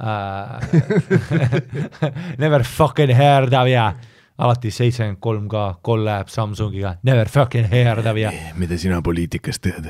[0.00, 0.60] uh.
[2.38, 3.92] Never fucking heard of ya.
[4.38, 8.32] Alati seitsekümmend kolm K collab Samsungiga, never fucking heard of ya.
[8.56, 9.88] mida sina poliitikast tead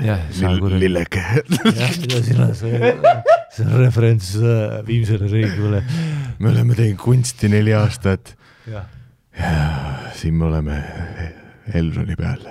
[0.78, 1.22] lilleke.
[1.80, 5.82] jah, mida sina, see on referents äh, viimsele reeglile.
[6.38, 8.36] me oleme teinud kunsti neli aastat
[8.70, 8.84] ja
[10.14, 10.82] siin me oleme
[11.74, 12.46] Elroni peal.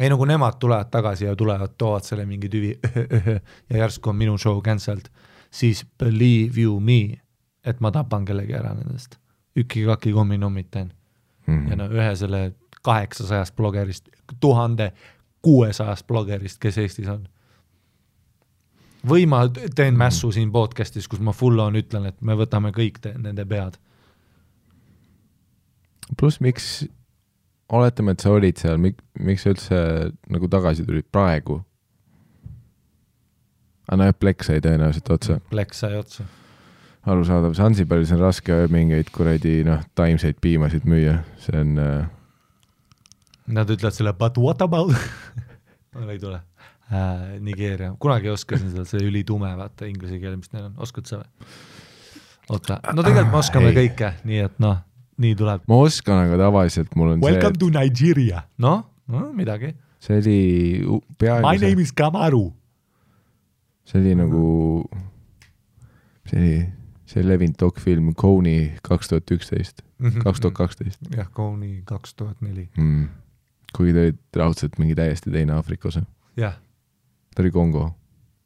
[0.00, 2.76] ei no kui nemad tulevad tagasi ja tulevad, toovad selle mingi tüvi
[3.70, 5.10] ja järsku on minu show cancelled,
[5.50, 7.18] siis believe you me,
[7.64, 9.21] et ma tapan kellegi ära nendest.
[9.56, 10.92] Üki-kaki kommi-nummid teen
[11.46, 11.68] Mhm.
[11.70, 12.52] ja no ühe selle
[12.82, 14.08] kaheksasajast blogerist,
[14.40, 14.92] tuhande
[15.42, 17.28] kuuesajast blogerist, kes Eestis on.
[19.06, 19.40] või ma
[19.74, 23.44] teen mässu siin podcast'is, kus ma full on ütlen, et me võtame kõik te, nende
[23.44, 23.76] pead.
[26.18, 26.84] pluss miks,
[27.68, 28.78] oletame, et sa olid seal,
[29.18, 31.62] miks sa üldse nagu tagasi tulid praegu?
[33.88, 36.24] aga nojah, pleks sai tõenäoliselt otsa, Pleks sai otsa.
[37.06, 42.04] arusaadav, Zanzibaris on raske mingeid kuradi noh, taimseid piimasid müüa, see on äh,
[43.52, 44.92] Nad ütlevad selle but what about
[45.96, 46.38] mul ei tule
[46.92, 47.40] äh,.
[47.42, 51.50] Nigeeria, kunagi oskasin seda, see ülitume, vaata inglise keel, mis neil on, oskad sa või?
[52.52, 53.76] oota, no tegelikult me oskame Ei.
[53.80, 54.78] kõike, nii et noh,
[55.22, 55.62] nii tuleb.
[55.70, 58.44] ma oskan, aga tavaliselt mul on Welcome see, to Nigeria.
[58.62, 59.72] noh no,, midagi.
[60.02, 60.38] see oli
[60.86, 62.44] u- My peaaegu see name, is Kamaru.
[63.90, 64.44] see oli nagu,
[66.30, 66.54] see oli,
[67.12, 69.84] see levinud dokfilm Coney kaks tuhat üksteist,
[70.24, 71.00] kaks tuhat kaksteist.
[71.16, 72.68] jah, Kony kaks tuhat neli.
[72.76, 73.08] mm..
[73.76, 76.04] kuigi ta oli raudselt mingi täiesti teine Aafrika osa.
[76.36, 76.58] jah,
[77.34, 77.90] ta oli Kongo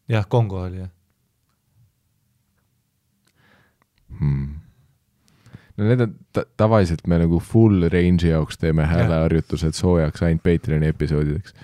[0.09, 0.90] jah, Kongo oli jah.
[4.20, 4.55] hmm..
[5.76, 10.93] no need on ta,, tavaliselt me nagu full range'i jaoks teeme hääleharjutused soojaks ainult Patreoni
[10.94, 11.55] episoodideks.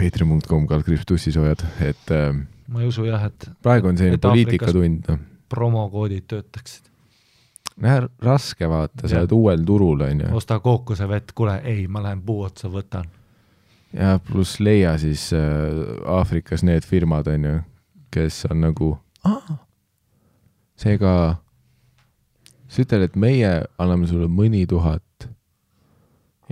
[0.00, 2.30] Patreon.com kaldkriips tussisoojad, et äh,
[2.72, 5.26] ma ei usu jah, et praegu on selline poliitikatund, noh.
[5.50, 6.88] Promokoodid töötaksid.
[7.82, 10.30] jah, raske vaata, sa oled uuel turul, onju.
[10.36, 13.10] osta kookosevett, kuule, ei, ma lähen puu otsa võtan.
[13.92, 15.42] ja pluss leia siis äh,
[16.06, 17.60] Aafrikas need firmad, onju,
[18.14, 18.90] kes on nagu,
[20.80, 21.14] seega
[22.70, 25.30] sa ütled, et meie anname sulle mõni tuhat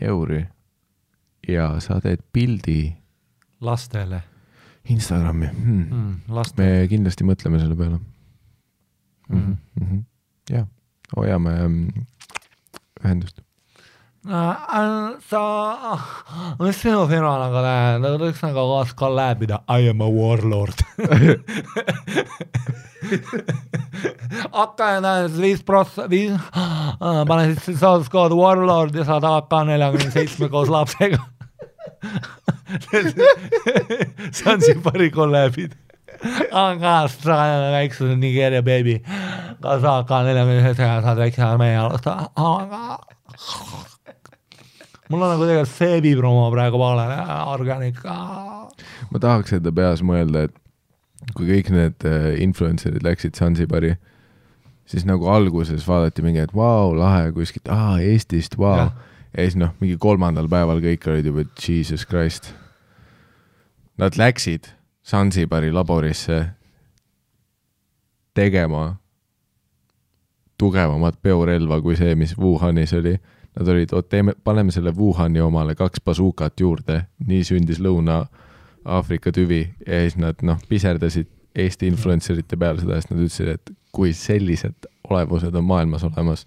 [0.02, 0.44] euri
[1.48, 2.80] ja sa teed pildi
[3.64, 4.22] lastele
[4.88, 5.82] Instagrami hmm..
[5.90, 6.66] mm,, lastele.
[6.82, 7.98] me kindlasti mõtleme selle peale
[9.28, 9.38] mm.
[9.38, 9.56] -hmm.
[9.80, 10.04] Mm -hmm.
[10.50, 10.66] ja,
[11.16, 11.88] hoiame mm,
[13.04, 13.40] ühendust.
[15.28, 15.42] sa,
[16.60, 20.78] mis sinu firma nagu läheb, nagu võiks nagu koos kolläbida I am a warlord.
[24.52, 26.40] hakka nüüd viis prossa, viis,
[27.00, 31.18] pane siis saaduskood warlord ja saad AK neljakümne seitsme koos lapsega.
[34.38, 35.72] Sansibari kolläbid.
[36.64, 37.38] Aga sa
[37.74, 38.98] väikse Nigeeria beebi,
[39.62, 42.28] ka sa AK neljakümne seitsmega saad väikse armee alustada,
[45.08, 47.18] mul on nagu tegelikult Seebi promo praegu pooleli,
[47.54, 48.16] organika.
[49.10, 53.94] ma tahaks enda peas mõelda, et kui kõik need äh, influencer'id läksid Sansibari,
[54.88, 58.88] siis nagu alguses vaadati mingi, et vau, lahe kuskilt, aa Eestist, vau.
[59.36, 62.48] Ja siis noh, mingi kolmandal päeval kõik olid juba jesus christ.
[64.00, 64.70] Nad läksid
[65.08, 66.42] Sansibari laborisse
[68.34, 68.96] tegema
[70.58, 73.14] tugevamat peorelva kui see, mis Wuhanis oli.
[73.58, 79.62] Nad olid, oot teeme, paneme selle Wuhani omale kaks basuukat juurde, nii sündis Lõuna-Aafrika tüvi
[79.86, 84.12] ja siis nad noh, piserdasid Eesti influencer ite peale seda, sest nad ütlesid, et kui
[84.14, 86.44] sellised olevused on maailmas olemas,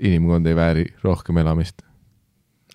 [0.00, 1.84] inimkond ei vääri rohkem elamist.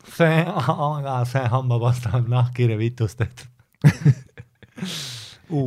[0.05, 0.45] see,
[0.93, 3.49] aga see hambapasta on nahkkirja vitust tehtud.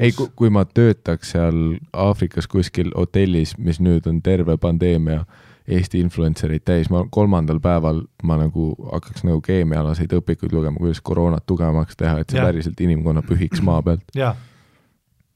[0.01, 5.25] ei, kui ma töötaks seal Aafrikas kuskil hotellis, mis nüüd on terve pandeemia
[5.65, 11.47] Eesti influencer'id täis, ma kolmandal päeval ma nagu hakkaks nagu keemiaalaseid õpikuid lugema, kuidas koroonat
[11.49, 12.51] tugevamaks teha, et see Jah.
[12.51, 14.05] päriselt inimkonna pühiks maa pealt.
[14.15, 14.35] jaa,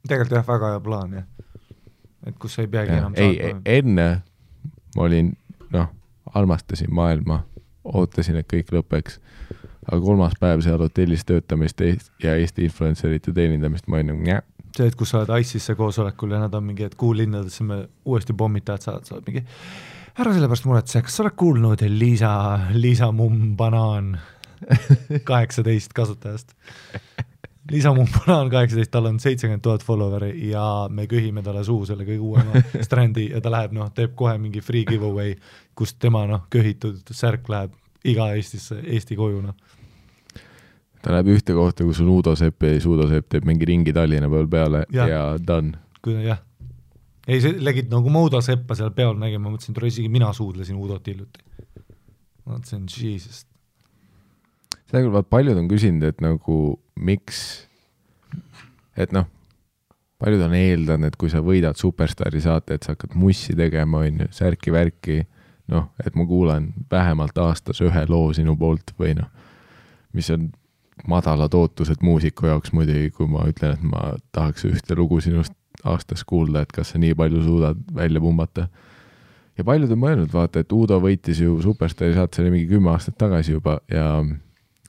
[0.05, 1.25] tegelikult jah, väga hea plaan jah.
[2.27, 4.09] et kus sa ei peagi enam ei, enne
[4.97, 5.33] ma olin,
[5.71, 5.89] noh,
[6.35, 7.43] armastasin maailma,
[7.85, 9.19] ootasin, et kõik lõpeks.
[9.89, 11.81] Aga kolmas päev seal hotellis töötamist
[12.23, 14.41] ja Eesti influencer'ite teenindamist, ma olin nagu
[14.79, 18.37] see, et kus sa oled ICE-sse koosolekul ja nad on mingi, et kuullinnadesse me uuesti
[18.37, 19.45] pommitajad saavad, sa oled mingi
[20.19, 22.33] ära selle pärast muretse, kas sa oled kuulnud Liisa,
[22.75, 24.17] Liisa Mumm Banaan
[25.31, 26.55] kaheksateist kasutajast?
[27.71, 32.07] Liisa Mumm Banaan kaheksateist, tal on seitsekümmend tuhat follower'i ja me köhime talle suhu selle
[32.09, 35.35] kõige uuema strändi ja ta läheb noh, teeb kohe mingi free giveaway,
[35.79, 37.77] kus tema noh, köhitud särk läheb
[38.09, 39.68] iga Eestisse, Eesti koju noh.
[41.03, 43.95] Ta läheb ühte kohta, kus on Uudo Sepp ja siis Uudo Sepp teeb mingi ringi
[43.97, 45.79] Tallinna peal peale ja, ja done.
[46.03, 46.41] kui jah,
[47.29, 50.33] ei see legit nagu ma Uudo Seppa seal peol nägin, ma mõtlesin, tule isegi mina
[50.37, 51.45] suudlesin Uudot hiljuti.
[52.47, 53.45] ma mõtlesin, jesus,
[54.89, 56.59] seda küll, vaat paljud on küsinud, et nagu
[56.97, 57.43] miks,
[58.97, 59.29] et noh,
[60.19, 64.25] paljud on eeldanud, et kui sa võidad Superstaari saate, et sa hakkad mussi tegema, on
[64.25, 65.21] ju, särki-värki,
[65.75, 69.29] noh, et ma kuulen vähemalt aastas ühe loo sinu poolt või noh,
[70.17, 70.49] mis on
[71.07, 75.55] madalad ootused muusiku jaoks muidugi, kui ma ütlen, et ma tahaks ühte lugu sinust
[75.85, 78.69] aastas kuulda, et kas sa nii palju suudad välja pumbata.
[79.59, 82.91] ja paljud on mõelnud, vaata, et Uudo võitis ju Superstaari saate, see oli mingi kümme
[82.91, 84.25] aastat tagasi juba ja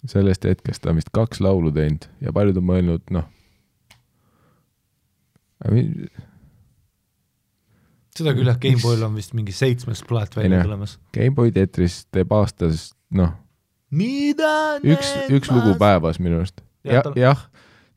[0.08, 3.28] sellest hetkest ta on vist kaks laulu teinud ja paljud on mõelnud, noh.
[8.16, 10.98] seda küll jah, GameBoy'l on vist mingi seitsmes plaat välja tulemas.
[11.16, 13.36] Gameboy Tetris teeb aastas, noh,
[13.90, 16.62] mida üks, üks lugu päevas minu arust.
[16.84, 17.46] Jah, ja tal-, jah,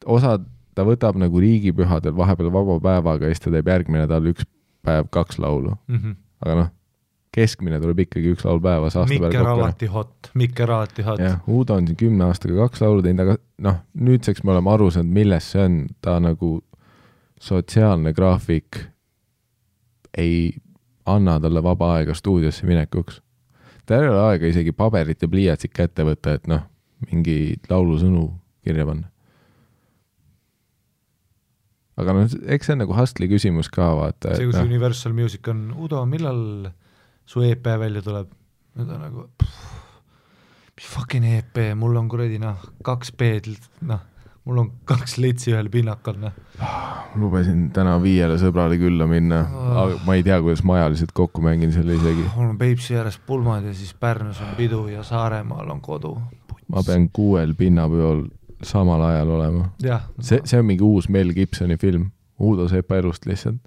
[0.05, 0.36] osa
[0.77, 4.48] ta võtab nagu riigipühadel vahepeal vaba päevaga ja siis ta teeb järgmine nädal üks
[4.82, 5.98] päev kaks laulu, mm.
[5.98, 6.16] -hmm.
[6.44, 6.70] aga noh,
[7.32, 9.60] keskmine tuleb ikkagi üks laul päevas aasta peale Mikker kokku.
[9.60, 11.20] alati hot, Mikker alati hot.
[11.20, 13.36] jah, Uudo on siin kümne aastaga kaks laulu teinud, aga
[13.69, 16.59] noh, nüüdseks me oleme aru saanud, milles see on, ta nagu
[17.40, 18.78] sotsiaalne graafik
[20.19, 20.52] ei
[21.06, 23.23] anna talle vaba aega stuudiosse minekuks.
[23.89, 26.65] Tal ei ole aega isegi paberit ja pliiatsit kätte võtta, et noh,
[27.09, 28.27] mingi laulusõnu
[28.63, 29.09] kirja panna.
[32.03, 35.49] aga noh, eks see on nagu hustle'i küsimus ka vaata, see, kus noh, Universal Music
[35.53, 36.71] on, Udo, millal
[37.29, 38.33] su EP välja tuleb?
[38.73, 39.27] nüüd on nagu,
[40.79, 44.01] mis fucking EP, mul on kuradi noh, kaks B-d, noh,
[44.44, 46.35] mul on kaks litsi ühel pinnakal, noh.
[47.19, 49.43] lubasin täna viiele sõbrale külla minna,
[49.85, 52.27] aga ma ei tea, kuidas ma ajaliselt kokku mängin selle isegi.
[52.35, 56.16] mul on Peipsi ääres pulmad ja siis Pärnus on pidu ja Saaremaal on kodu.
[56.69, 58.27] ma pean kuuel pinnapeol
[58.62, 59.69] samal ajal olema.
[60.20, 62.10] see, see on mingi uus Mel Gibsoni film,
[62.40, 63.62] Uudo Sepa elust lihtsalt.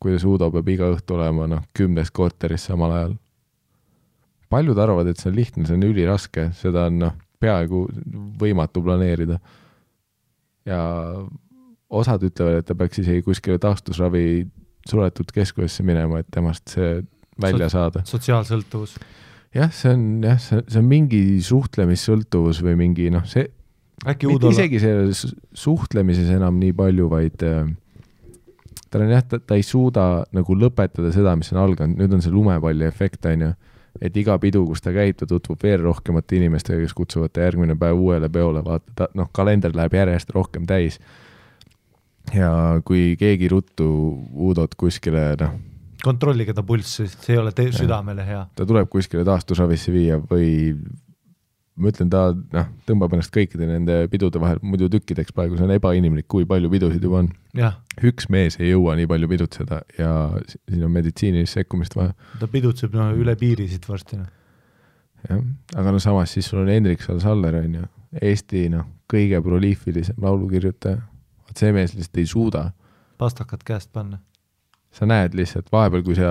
[0.00, 3.16] kuidas Uudo peab iga õhtu olema noh, kümnes korteris samal ajal.
[4.48, 7.86] paljud arvavad, et see on lihtne, see on üliraske, seda on noh, peaaegu
[8.40, 9.38] võimatu planeerida.
[10.68, 10.80] ja
[11.88, 14.46] osad ütlevad, et ta peaks isegi kuskile taastusravi
[14.88, 16.98] suletud keskusesse minema, et temast see
[17.40, 18.02] välja saada.
[18.08, 18.96] sotsiaalsõltuvus.
[19.54, 23.48] jah, see on jah, see, see on mingi suhtlemissõltuvus või mingi noh, see
[24.06, 25.24] äkki Udol, isegi selles
[25.56, 27.70] suhtlemises enam nii palju, vaid äh,
[28.92, 32.24] tal on jah, ta, ta ei suuda nagu lõpetada seda, mis on alganud, nüüd on
[32.24, 33.50] see lumepalli efekt, on ju,
[34.00, 37.76] et iga pidu, kus ta käib, ta tutvub veel rohkemate inimestega, kes kutsuvad ta järgmine
[37.78, 41.00] päev uuele peole, vaata ta noh, kalender läheb järjest rohkem täis.
[42.34, 43.88] ja kui keegi ruttu
[44.48, 45.56] Udot kuskile noh,
[46.04, 48.46] kontrollige ta pulss, sest see ei ole te- südamele hea.
[48.54, 50.76] ta tuleb kuskile taastusravisse viia või
[51.78, 55.74] ma ütlen, ta noh, tõmbab ennast kõikide nende pidude vahel muidu tükkideks praegu, see on
[55.76, 57.30] ebainimlik, kui palju pidusid juba on.
[58.10, 60.10] üks mees ei jõua nii palju pidutseda ja
[60.54, 64.28] siin on meditsiinilist sekkumist vaja, ta pidutseb no üle piiri siit varsti, noh.
[65.28, 65.44] jah.
[65.76, 67.86] aga no samas siis sul on Hendrik Sal-Saller on ju,
[68.24, 71.00] Eesti noh, kõige proliifilisem laulukirjutaja.
[71.48, 72.68] vot see mees lihtsalt ei suuda
[73.18, 74.18] pastakad käest panna.
[74.90, 76.30] sa näed lihtsalt vahepeal, kui sa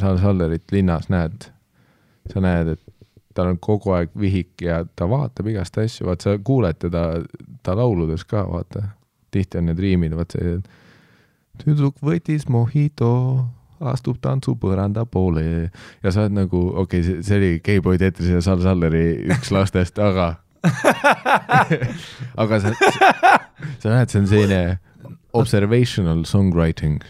[0.00, 1.50] Sal-Sallerit linnas näed,
[2.32, 2.93] sa näed, et
[3.34, 7.04] tal on kogu aeg vihik ja ta vaatab igast asju, vaat sa kuuled teda,
[7.62, 8.88] ta lauludes ka, vaata.
[9.34, 10.58] tihti on need riimid, vaat see
[11.58, 13.10] tüdruk võttis mojito,
[13.84, 19.26] astub tantsupõranda poole ja sa oled nagu, okei okay,, see oli G-boy Tetris ja Sal-Salleri
[19.34, 20.36] üks lastest, aga
[22.42, 22.72] aga sa,
[23.82, 24.62] sa näed, see on selline
[25.34, 27.02] observational songwriting.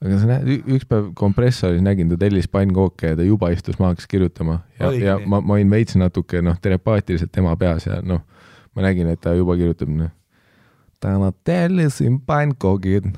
[0.00, 3.92] Aga sa näed, üks päev kompressoris nägin, ta tellis pannkooke ja ta juba istus maha,
[3.94, 5.28] hakkas kirjutama ja, ja nii?
[5.28, 8.22] ma, ma olin veits natuke noh, telepaatiliselt tema peas ja noh,
[8.74, 10.12] ma nägin, et ta juba kirjutab noh.
[11.00, 13.10] täna tellisin pannkoogid,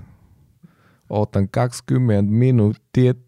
[1.11, 3.23] ootan kakskümmend minutit,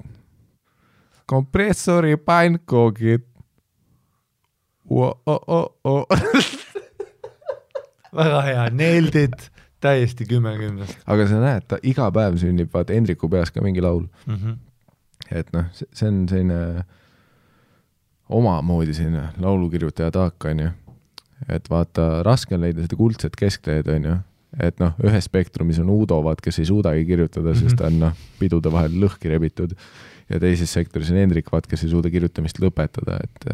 [1.26, 3.22] kompressori pannkoogid.
[8.14, 9.50] väga hea, nailed it,
[9.84, 13.84] täiesti kümme kümnest aga sa näed, ta iga päev sünnib vaata Hendriku peas ka mingi
[13.84, 14.36] laul, mm.
[14.36, 14.60] -hmm.
[15.30, 16.60] et noh, see on selline
[18.28, 20.70] omamoodi selline laulukirjutaja taak, onju.
[21.48, 24.16] et vaata, raske on leida seda kuldset keskteed, onju.
[24.62, 27.68] et noh, ühes spektrumis on Uudo, vaat kes ei suudagi kirjutada mm, -hmm.
[27.68, 29.74] sest ta on noh, pidude vahel lõhki rebitud.
[30.28, 33.50] ja teises sektoris on Hendrik, vaat kes ei suuda kirjutamist lõpetada, et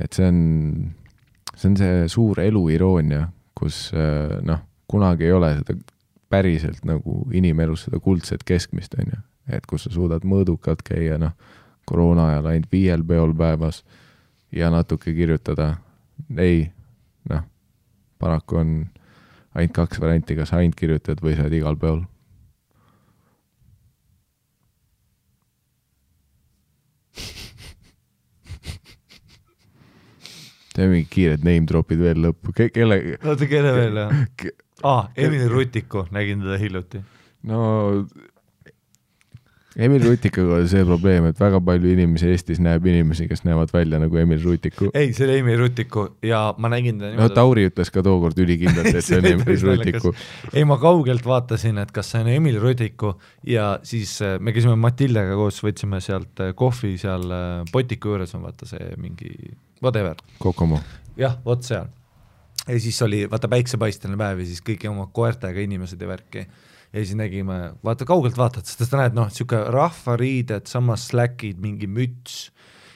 [0.00, 0.38] et see on,
[1.54, 3.92] see on see suur elu iroonia, kus
[4.42, 4.62] noh,
[4.92, 5.78] kunagi ei ole seda
[6.32, 9.18] päriselt nagu inimelus seda kuldset keskmist, on ju.
[9.52, 11.32] et kus sa suudad mõõdukalt käia, noh,
[11.88, 13.82] koroona ajal ainult viiel peol päevas
[14.52, 15.76] ja natuke kirjutada.
[16.38, 16.70] ei,
[17.30, 17.42] noh,
[18.18, 18.86] paraku on
[19.54, 22.00] ainult kaks varianti, kas ainult kirjutad või sa oled igal peol.
[30.72, 34.12] teeme mingid kiired name drop'id veel lõppu, kelle, oota, kelle veel jah?
[34.82, 37.02] aa, Emil Rutiku, nägin teda hiljuti.
[37.42, 37.62] no
[39.76, 43.96] Emil Rutikuga oli see probleem, et väga palju inimesi Eestis näeb inimesi, kes näevad välja
[44.02, 44.90] nagu Emil Rutiku.
[44.92, 48.90] ei, see oli Emil Rutiku ja ma nägin teda no Tauri ütles ka tookord ülikindlalt,
[48.92, 49.56] et see on Emil.
[49.64, 50.12] Rutiku.
[50.52, 53.14] ei, ma kaugelt vaatasin, et kas see on Emil Rutiku
[53.48, 58.36] ja siis äh, me käisime Matildega koos, võtsime sealt äh, kohvi seal äh, Potiku juures
[58.36, 59.32] on vaata see mingi
[59.80, 60.82] whatever, Kokomo.
[61.16, 61.88] jah, vot seal.
[62.68, 66.46] Ja siis oli vaata päiksepaisteline päev ja siis kõik oma koertega inimesed ja värki.
[66.92, 71.88] Ja siis nägime, vaata kaugelt vaatad, sest sa näed noh, niisugune rahvariided, samas släkid, mingi
[71.88, 72.50] müts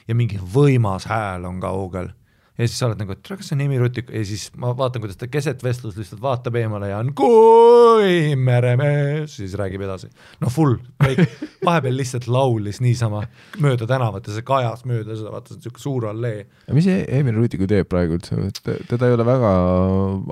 [0.07, 2.11] ja mingi võimas hääl on kaugel
[2.57, 5.03] ja siis sa oled nagu, et kas see on Emi Rutik ja siis ma vaatan,
[5.03, 10.09] kuidas ta keset vestlust lihtsalt vaatab eemale ja on kui meremees, siis räägib edasi.
[10.41, 10.77] no full,
[11.67, 13.23] vahepeal lihtsalt laulis niisama
[13.61, 16.45] mööda tänavat ja see kajas mööda seda, vaata see on niisugune suur allee.
[16.73, 19.51] mis e- Emil Rutiku teeb praegu üldse, et teda ei ole väga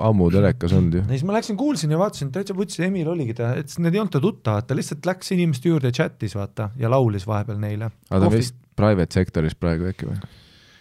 [0.08, 3.36] ammu telekas olnud ju ja siis ma läksin, kuulsin ja vaatasin, täitsa vutsi, Emil oligi
[3.38, 6.72] ta, et need ei olnud ta tuttavad, ta lihtsalt läks inimeste juurde ja chat'is vaata
[6.80, 7.92] ja laulis vahepeal neile.
[8.10, 10.18] aga ta on vist private sektoris praegu äkki või?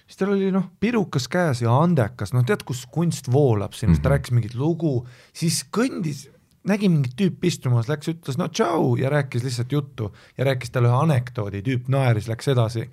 [0.05, 3.99] Siis tal oli noh, pirukas käes ja andekas, noh tead, kus kunst voolab sinust mm,
[3.99, 4.03] -hmm.
[4.03, 6.27] ta rääkis mingit lugu, siis kõndis,
[6.65, 10.15] nägi mingit tüüpi istumas, läks, ütles no tšau ja rääkis lihtsalt juttu.
[10.37, 12.89] Ja rääkis talle ühe anekdoodi, tüüp naeris, läks edasi.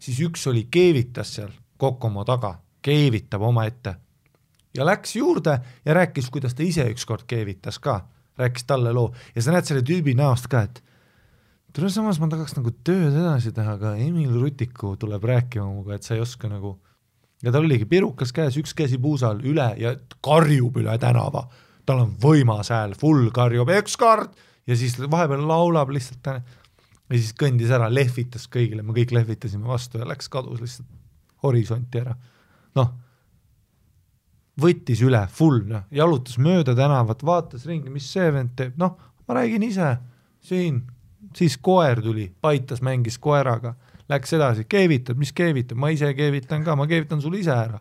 [0.00, 3.94] siis üks oli, keevitas seal Kokomo taga, keevitab omaette.
[4.74, 8.06] Ja läks juurde ja rääkis, kuidas ta ise ükskord keevitas ka,
[8.38, 9.14] rääkis talle loo.
[9.34, 10.82] Ja sa näed selle tüübi näost ka, et
[11.74, 16.06] tule samas ma tahaks nagu tööd edasi teha, aga Emil Rutiku tuleb rääkima minuga, et
[16.06, 16.76] sa ei oska nagu
[17.44, 21.46] ja tal oligi pirukas käes, üks käsi puusal üle ja karjub üle tänava.
[21.86, 24.34] tal on võimas hääl, full karjub, ekskord
[24.68, 26.26] ja siis vahepeal laulab lihtsalt
[27.10, 30.88] ja siis kõndis ära, lehvitas kõigile, me kõik lehvitasime vastu ja läks, kadus lihtsalt
[31.42, 32.14] horisonti ära.
[32.78, 32.92] noh,
[34.60, 39.40] võttis üle, full, noh, jalutas mööda tänavat, vaatas ringi, mis see vend teeb, noh, ma
[39.40, 39.96] räägin ise,
[40.44, 40.84] siin
[41.36, 43.74] siis koer tuli, paitas, mängis koeraga,
[44.10, 47.80] läks edasi, keevitab, mis keevitab, ma ise keevitan ka, ma keevitan sulle ise ära.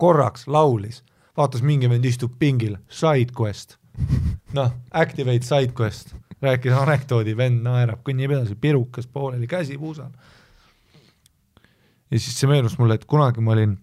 [0.00, 1.02] korraks laulis,
[1.36, 3.76] vaatas mingi vend istub pingil, side quest.
[4.56, 10.10] noh, activate side quest, rääkis anekdoodi, vend naerab, kõnnib edasi, pirukas pooleli, käsi puusal.
[12.10, 13.76] ja siis see meenus mulle, et kunagi ma olin,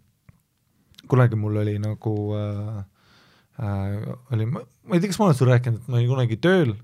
[1.07, 2.82] kunagi mul oli nagu äh,
[3.64, 4.61] äh, oli, ma
[4.93, 6.75] ei tea, kas ma olen sulle rääkinud, et ma olin kunagi tööl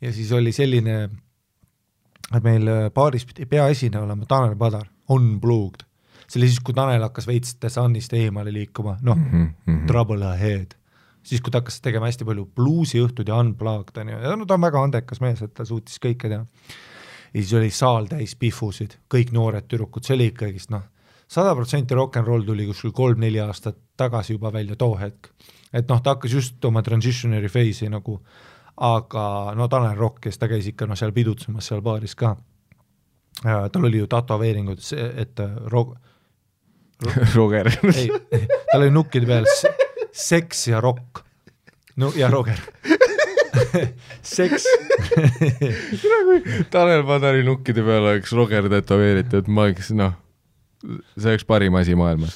[0.00, 1.08] ja siis oli selline,
[2.42, 5.84] meil baaris pidi peaesineja olema Tanel Padar, Unplugged.
[6.28, 9.86] see oli siis, kui Tanel hakkas veits The Sunist eemale liikuma, noh mm -hmm.
[9.86, 10.74] Trouble Ahead.
[11.22, 14.54] siis, kui ta hakkas tegema hästi palju bluusiõhtud ja unplugged on ju, ja no ta
[14.54, 16.46] on väga andekas mees, et ta suutis kõike teha.
[17.34, 20.82] ja siis oli saal täis pihvusid, kõik noored tüdrukud, see oli ikkagist noh,
[21.28, 25.30] sada protsenti rock n roll tuli kuskil kolm-neli aastat tagasi juba välja too hetk.
[25.72, 28.20] et noh, ta hakkas just oma transitionary phase'i nagu
[28.76, 32.34] aga no Tanel Rokk, kes ta käis ikka noh, seal pidutsemas seal baaris ka,
[33.42, 34.82] tal oli ju tätoveeringud,
[35.22, 35.94] et äh, ro-,
[37.36, 37.70] Roger.
[37.94, 38.08] Ei,
[38.72, 39.46] tal oli nukkide peal
[40.14, 41.22] seks ja rokk.
[41.96, 42.58] no ja Roger.
[44.22, 44.64] Seks.
[46.02, 50.16] Kui Tanel Padari nukkide peal oleks Roger tätoveeritud, ma oleks noh,
[50.82, 52.34] see oleks parim asi maailmas.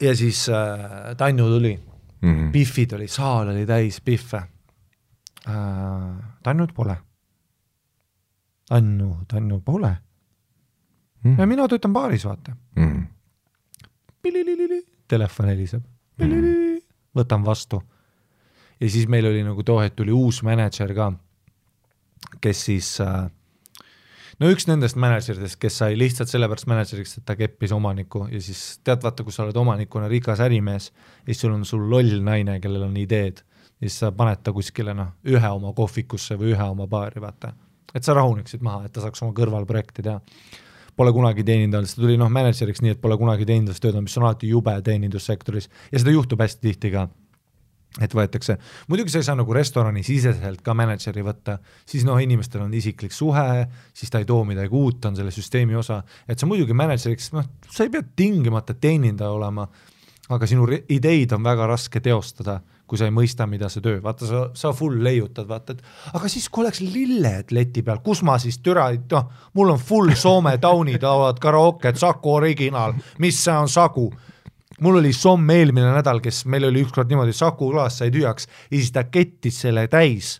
[0.00, 1.78] ja siis äh, Tanju tuli
[2.24, 2.52] mm -hmm.
[2.52, 5.54] Biffid oli, saal oli täis Biffe äh,.
[6.42, 6.96] Tannut pole.
[8.70, 9.96] Annu, Tannu pole
[11.24, 11.34] mm.
[11.34, 11.40] -hmm.
[11.40, 13.06] ja mina töötan baaris, vaata mm.
[14.22, 14.84] -hmm.
[15.08, 15.82] telefon heliseb
[16.18, 16.82] mm, -hmm.
[17.18, 17.82] võtan vastu.
[18.80, 21.12] ja siis meil oli nagu too hetk tuli uus mänedžer ka,
[22.40, 23.30] kes siis äh,
[24.40, 28.62] no üks nendest mänedžeridest, kes sai lihtsalt sellepärast mänedžeriks, et ta keppis omanikku ja siis
[28.84, 32.58] tead, vaata, kui sa oled omanikuna rikas ärimees ja siis sul on sul loll naine,
[32.62, 36.68] kellel on ideed ja siis sa paned ta kuskile noh, ühe oma kohvikusse või ühe
[36.76, 37.54] oma baari, vaata.
[37.94, 40.20] et sa rahuneksid maha, et ta saaks oma kõrvalprojekti teha.
[40.94, 44.18] Pole kunagi teenindanud, siis ta tuli noh, mänedžeriks nii, et pole kunagi teenindustööd olnud, mis
[44.18, 47.08] on alati jube teenindussektoris ja seda juhtub hästi tihti ka
[48.02, 48.56] et võetakse,
[48.90, 53.64] muidugi sa ei saa nagu restorani-siseselt ka mänedžeri võtta, siis noh, inimestel on isiklik suhe,
[53.94, 57.30] siis ta ei too midagi uut, ta on selle süsteemi osa, et sa muidugi mänedžeriks,
[57.36, 59.68] noh, sa ei pea tingimata teenindaja olema,
[60.34, 62.58] aga sinu ideid on väga raske teostada,
[62.88, 66.28] kui sa ei mõista, mida see töö, vaata sa, sa full leiutad, vaata, et aga
[66.32, 70.58] siis, kui oleks lilled leti peal, kus ma siis türa, noh, mul on full Soome
[70.60, 74.10] taunid laulavad karaoket, Saku originaal, mis see on Sagu
[74.80, 78.76] mul oli somm eelmine nädal, kes meil oli ükskord niimoodi, Saku klaas sai tühjaks ja
[78.76, 80.38] siis ta kettis selle täis,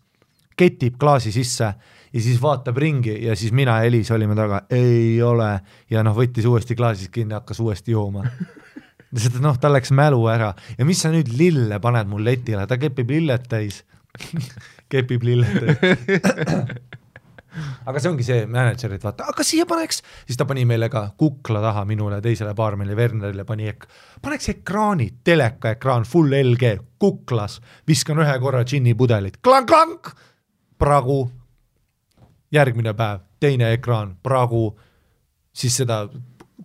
[0.57, 1.71] ketib klaasi sisse
[2.15, 5.51] ja siis vaatab ringi ja siis mina ja Elis olime taga, ei ole,
[5.91, 8.25] ja noh, võttis uuesti klaasist kinni, hakkas uuesti jooma.
[9.15, 10.53] lihtsalt noh, tal läks mälu ära.
[10.79, 13.83] Ja mis sa nüüd lille paned mul letile, ta kepib lilled täis.
[14.93, 16.21] Kepib lilled täis
[17.87, 21.07] aga see ongi see mänedžer, et vaata, aga siia paneks, siis ta pani meile ka
[21.21, 23.89] kukla taha minule, teisele baarmenile Wernerile pani ek-,
[24.25, 30.15] paneks ekraani, telekaekraan, full LG, kuklas, viskan ühe korra džinnipudelit, klank-klank,
[30.79, 31.25] pragu.
[32.55, 34.69] järgmine päev, teine ekraan, pragu,
[35.51, 36.05] siis seda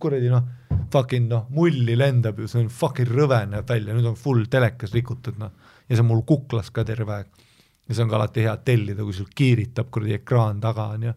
[0.00, 0.44] kuradi noh,
[0.92, 4.94] fucking noh, mulli lendab ju, see on fucking rõve näeb välja, nüüd on full telekas
[4.94, 5.50] rikutud noh,
[5.88, 7.48] ja see on mul kuklas ka terve aeg
[7.90, 11.14] ja see on ka alati hea tellida, kui sul kiiritab kuradi ekraan taga, on ju.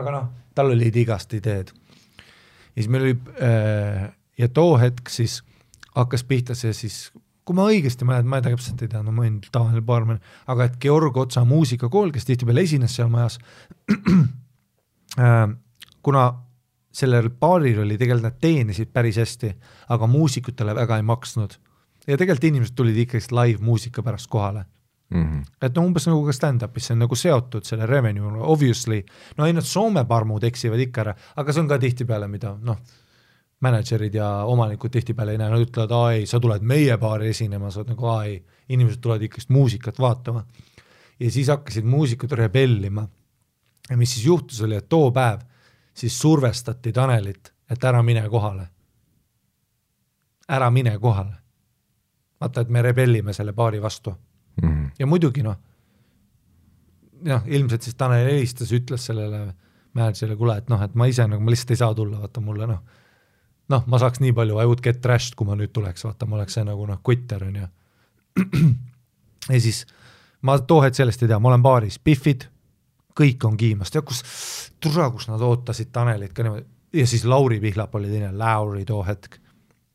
[0.00, 1.70] aga noh, tal olid igast ideed.
[1.70, 5.40] ja siis meil oli äh, ja too hetk siis
[5.94, 6.96] hakkas pihta see siis,
[7.46, 10.18] kui ma õigesti mäletan, ma täpselt ei tea, no ma olin tavaline baarmen,
[10.50, 13.38] aga et Georg Otsa muusikakool, kes tihtipeale esines seal majas
[15.22, 15.46] äh,,
[16.02, 16.26] kuna
[16.92, 19.54] sellel baaril oli tegelikult nad teenisid päris hästi,
[19.94, 21.60] aga muusikutele väga ei maksnud.
[22.06, 24.66] ja tegelikult inimesed tulid ikkagist live-muusika pärast kohale
[25.12, 25.22] mm.
[25.22, 25.44] -hmm.
[25.62, 29.02] et no umbes nagu ka stand-up'is, see on nagu seotud selle revenue, obviously,
[29.36, 32.78] no nad Soome parmud eksivad ikka ära, aga see on ka tihtipeale, mida noh,
[33.62, 37.70] mänedžerid ja omanikud tihtipeale ei näe, nad ütlevad, aa ei, sa tuled meie baari esinema,
[37.70, 40.44] sa oled nagu aa ei, inimesed tulevad ikkagist muusikat vaatama.
[41.20, 43.08] ja siis hakkasid muusikud rebellima.
[43.90, 45.40] ja mis siis juhtus, oli, et too päev
[45.94, 48.68] siis survestati Tanelit, et ära mine kohale.
[50.48, 51.34] ära mine kohale.
[52.40, 54.14] vaata, et me rebellime selle baari vastu
[54.60, 54.90] Mm -hmm.
[54.98, 55.56] ja muidugi noh,
[57.24, 59.54] noh, ilmselt siis Tanel helistas, ütles sellele
[59.94, 62.66] mänedžerile, kuule, et noh, et ma ise nagu, ma lihtsalt ei saa tulla, vaata mulle
[62.66, 62.82] noh,
[63.68, 66.36] noh, ma saaks nii palju I would get trashed, kui ma nüüd tuleks, vaata, ma
[66.36, 67.66] oleks see nagu noh, kutter on ju.
[69.54, 69.86] ja siis
[70.42, 72.48] ma too hetk sellest ei tea, ma olen baaris, Biffid,
[73.18, 74.22] kõik on kiimas, tead kus,
[74.80, 79.02] tule, kus nad ootasid Tanelit ka niimoodi ja siis Lauri Pihlap oli teine, Lauri too
[79.06, 79.38] hetk,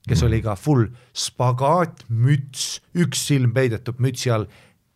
[0.08, 0.88] kes oli ka full
[1.18, 4.48] spagaatmüts, üks silm peidetud mütsi all,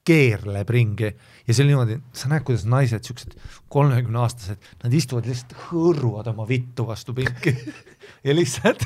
[0.07, 3.35] keerleb ringi ja see oli niimoodi, sa näed, kuidas naised, siuksed
[3.71, 7.53] kolmekümneaastased, nad istuvad lihtsalt, hõõruvad oma vittu vastu pinki
[8.27, 8.81] ja lihtsalt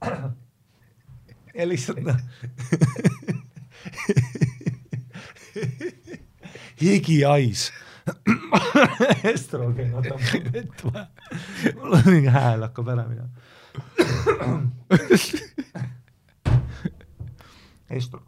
[1.58, 2.18] ja lihtsalt noh
[6.80, 7.70] higihais
[9.34, 10.20] estrogen võtab
[10.54, 11.06] vett vaja.
[11.78, 13.28] mul on mingi hääl hakkab ära minema.
[17.90, 18.22] Estro-,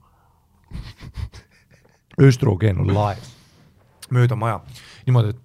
[2.20, 3.30] östrogen on laes.
[4.12, 4.60] Mööda maja,
[5.06, 5.40] niimoodi, et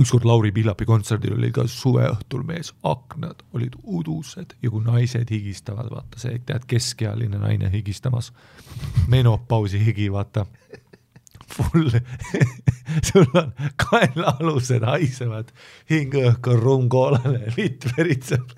[0.00, 5.88] ükskord Lauri Pihlapi kontserdil oli ka suveõhtul mees, aknad olid udused ja kui naised higistavad,
[5.92, 8.32] vaata see, tead, keskealine naine higistamas,
[9.08, 10.46] menopausi higi, vaata.
[11.46, 11.90] Full.
[13.06, 15.52] Sul on kaelaalused haisevad,
[15.90, 18.50] hingeõhk on rumkoolane, litt veritseb.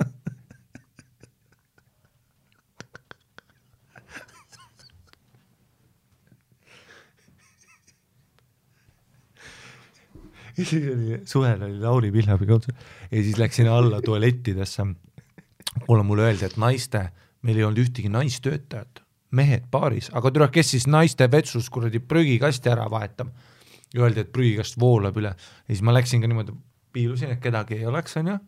[10.58, 12.76] Ja siis oli, suvel oli Lauri Pihlapi kontsert.
[13.10, 14.86] Ja siis läksin alla tualettidesse.
[15.86, 17.08] kuule, mulle öeldi, et naiste,
[17.42, 19.02] meil ei olnud ühtegi naistöötajat.
[19.30, 23.28] Mehed baaris, aga tule, kes siis naiste vetsus kuradi prügikasti ära vahetab.
[23.96, 25.34] öeldi, et prügikast voolab üle.
[25.68, 26.52] Ja siis ma läksin ka niimoodi,
[26.92, 28.38] piilusin, et kedagi ei oleks, onju.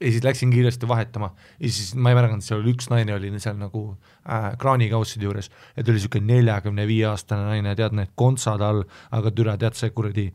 [0.00, 1.34] ja siis läksin kiiresti vahetama.
[1.60, 3.96] Ja siis ma ei märganud, seal oli üks naine oli seal nagu
[4.28, 5.50] äh, kraanikausside juures.
[5.76, 9.76] Ja ta oli siuke neljakümne viie aastane naine, tead need kontsad all, aga türa, tead
[9.76, 10.32] see kuradi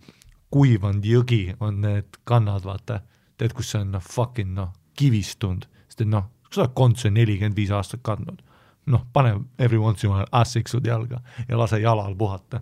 [0.51, 3.01] kuivanud jõgi on need kannad, vaata.
[3.37, 7.57] tead, kus see on noh, fucking noh, kivistunud, sest et noh, sa oled kontsi nelikümmend
[7.57, 8.41] viis aastat kandnud
[8.85, 12.61] noh, pane every once in a while assiksud jalga ja lase jalal puhata.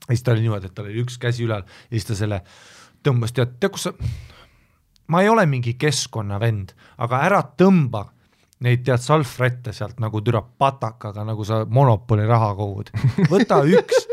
[0.00, 2.42] ja siis ta oli niimoodi, et tal oli üks käsi ülal ja siis ta selle
[3.04, 3.92] tõmbas, tead, tead kus sa,
[5.08, 8.06] ma ei ole mingi keskkonnavend, aga ära tõmba
[8.64, 12.90] neid tead salvrätte sealt nagu türa patakaga, nagu sa monopoli raha kogud,
[13.32, 14.06] võta üks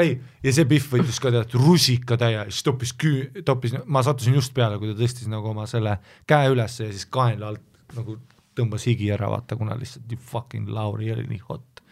[0.00, 4.54] ei, ja see Pihv võttis ka tead rusikatäie, siis toppis küü-, toppis, ma sattusin just
[4.56, 5.98] peale, kui ta tõstis nagu oma selle
[6.30, 8.18] käe üles ja siis kaenla alt nagu
[8.58, 11.82] tõmbas higi ära, vaata, kuna lihtsalt nii fucking Lauri oli nii hot.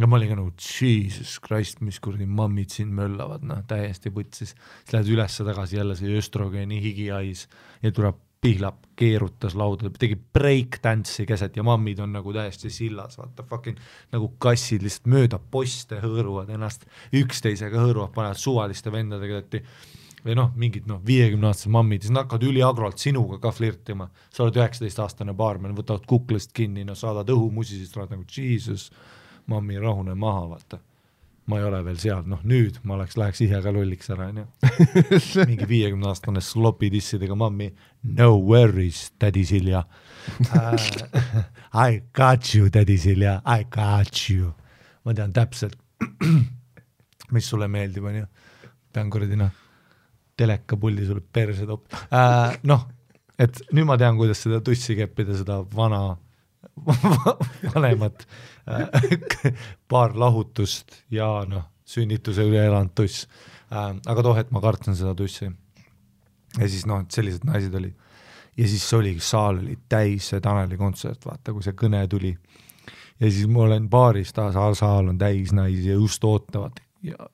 [0.00, 4.54] ja ma olin ka nagu jesus christ, mis kuradi mammid siin möllavad, noh, täiesti putsis.
[4.54, 7.48] siis lähed üles-tagasi jälle see östrogeeni higihais
[7.82, 13.44] ja tuleb Pihlap keerutas lauda, tegi breakdance'i keset ja mammid on nagu täiesti sillas, vaata
[13.46, 13.78] fucking
[14.12, 19.60] nagu kassid lihtsalt mööda poste hõõruvad ennast, üksteisega hõõruvad, panevad suvaliste vendadega, et
[20.24, 24.58] või noh, mingid noh, viiekümneaastased mammid, siis nad hakkavad üliagrolt sinuga ka flirtima, sa oled
[24.60, 28.88] üheksateistaastane baarmen, võtavad kuklast kinni, no saadad õhumusi, siis sa oled nagu jesus,
[29.50, 30.78] mammi, rahune maha, vaata.
[31.52, 34.46] Ma ei ole veel seal, noh nüüd ma oleks, läheks ise ka lolliks ära, onju.
[35.50, 37.68] mingi viiekümneaastane slopi dissidega mammi,
[38.18, 40.88] no worries, tädi Silja uh,.
[41.86, 44.52] I got you, tädi Silja, I got you.
[45.04, 45.76] ma tean täpselt,
[47.34, 48.26] mis sulle meeldib, onju.
[48.92, 49.60] pean kuradi noh
[50.36, 52.58] telekapuldi sulle perse top- äh,.
[52.62, 52.86] noh,
[53.38, 56.16] et nüüd ma tean, kuidas seda tussi keppida, seda vana
[57.74, 58.26] vanemat
[58.68, 59.52] äh,
[59.88, 63.26] paar lahutust ja noh, sünnituse üle elanud tuss
[63.70, 63.92] äh,.
[64.06, 65.50] aga too hetk ma kartsin seda tussi.
[66.58, 67.94] ja siis noh, et sellised naised olid.
[68.56, 72.32] ja siis oligi, saal oli täis, see Taneli kontsert, vaata, kui see kõne tuli.
[73.20, 77.28] ja siis ma olen baaris, saal, on täis naisi ja just ootavad ja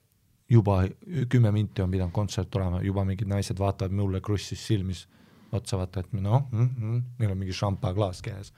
[0.48, 0.82] juba
[1.28, 5.06] kümme minti on pidanud kontsert olema, juba mingid naised vaatavad mulle krussis silmis.
[5.52, 8.52] otsa vaata, et noh mm,, mm, neil on mingi šampaklaas käes.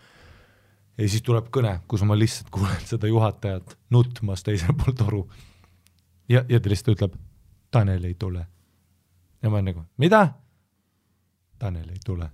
[0.98, 5.22] Ja siis tuleb kõne, kus ma lihtsalt kuulen seda juhatajat nutmas teisel pool toru.
[6.28, 7.16] ja, ja ta lihtsalt ütleb,
[7.70, 8.46] Tanel ei tule.
[9.42, 10.26] ja ma olen nagu, mida?
[11.58, 12.30] Tanel ei tule.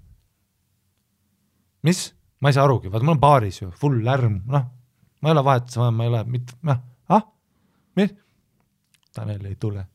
[1.82, 2.14] mis?
[2.40, 4.64] ma ei saa arugi, vaata ma olen baaris ju, full lärm, noh,
[5.22, 7.26] ma ei ole vahetuse vanem, ma ei ole mitte, noh, ah,
[7.96, 8.14] mis?
[9.16, 9.86] Tanel ei tule.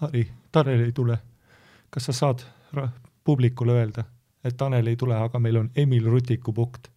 [0.00, 1.18] Harri, Tanel ei tule.
[1.90, 2.42] kas sa saad
[3.24, 4.04] publikule öelda,
[4.44, 6.90] et Tanel ei tule, aga meil on Emil Rutiku punkt?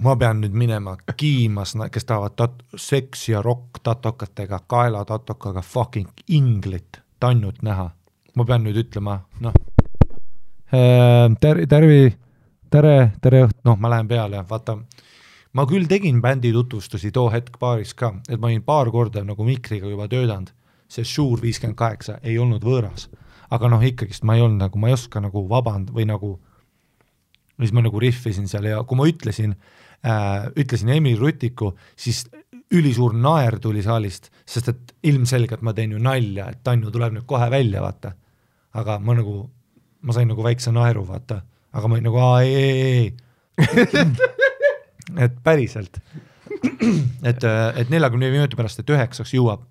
[0.00, 7.00] Ma pean nüüd minema kiimas, kes tahavad tat-, seks ja rokk tatokatega, kaelatatokaga fucking inglit,
[7.20, 7.90] tannut näha.
[8.34, 9.54] ma pean nüüd ütlema, noh,
[10.70, 12.12] tere, tervi,
[12.70, 14.76] tere, tere õht-, noh, ma lähen peale, vaata,
[15.58, 19.44] ma küll tegin bändi tutvustusi too hetk baaris ka, et ma olin paar korda nagu
[19.44, 20.54] mikriga juba töötanud,
[20.90, 23.10] see Shure viiskümmend kaheksa ei olnud võõras.
[23.50, 26.38] aga noh, ikkagist ma ei olnud nagu, ma ei oska nagu vaband- või nagu
[27.60, 29.56] siis ma nagu rihvisin seal ja kui ma ütlesin
[30.56, 32.24] ütlesin Emil Rutiku, siis
[32.72, 37.26] ülisuur naer tuli saalist, sest et ilmselgelt ma teen ju nalja, et Tanju tuleb nüüd
[37.28, 38.14] kohe välja, vaata.
[38.74, 39.50] aga ma nagu,
[40.06, 41.40] ma sain nagu väikse naeru, vaata,
[41.72, 43.14] aga ma olin nagu aa ei, ei, ei.
[45.24, 45.98] et päriselt,
[47.26, 49.66] et, et neljakümne minuti pärast, et üheksaks jõuab.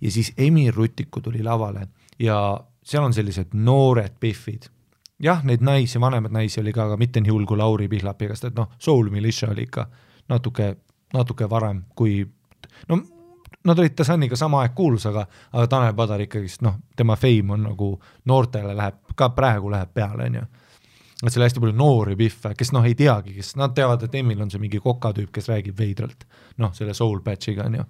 [0.00, 2.38] ja siis Emil Rutiku tuli lavale ja
[2.84, 4.70] seal on sellised noored pihvid
[5.22, 8.52] jah, neid naisi, vanemaid naisi oli ka, aga mitte nii hull kui Lauri Pihlapiga, sest
[8.52, 9.86] et noh, Soul Militia oli ikka
[10.28, 10.74] natuke,
[11.14, 12.20] natuke varem kui
[12.88, 13.00] no
[13.64, 17.66] nad olid Tasaniga sama aeg kuulus, aga, aga Tanel Padar ikkagist noh, tema fame on
[17.68, 17.90] nagu
[18.30, 20.44] noortele läheb, ka praegu läheb peale, on ju.
[21.26, 24.40] et seal hästi palju noori pihve, kes noh, ei teagi, kes nad teavad, et Emil
[24.42, 26.24] on see mingi kokatüüp, kes räägib veidralt,
[26.62, 27.88] noh, selle soul patch'iga on ju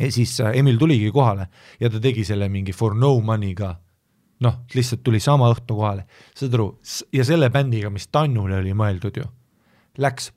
[0.00, 1.46] ja siis äh, Emil tuligi kohale
[1.80, 3.74] ja ta tegi selle mingi for no money'ga
[4.44, 6.70] noh, lihtsalt tuli sama õhtu kohale, saad aru,
[7.12, 9.26] ja selle bändiga, mis Tannule oli mõeldud ju,
[10.00, 10.30] läks,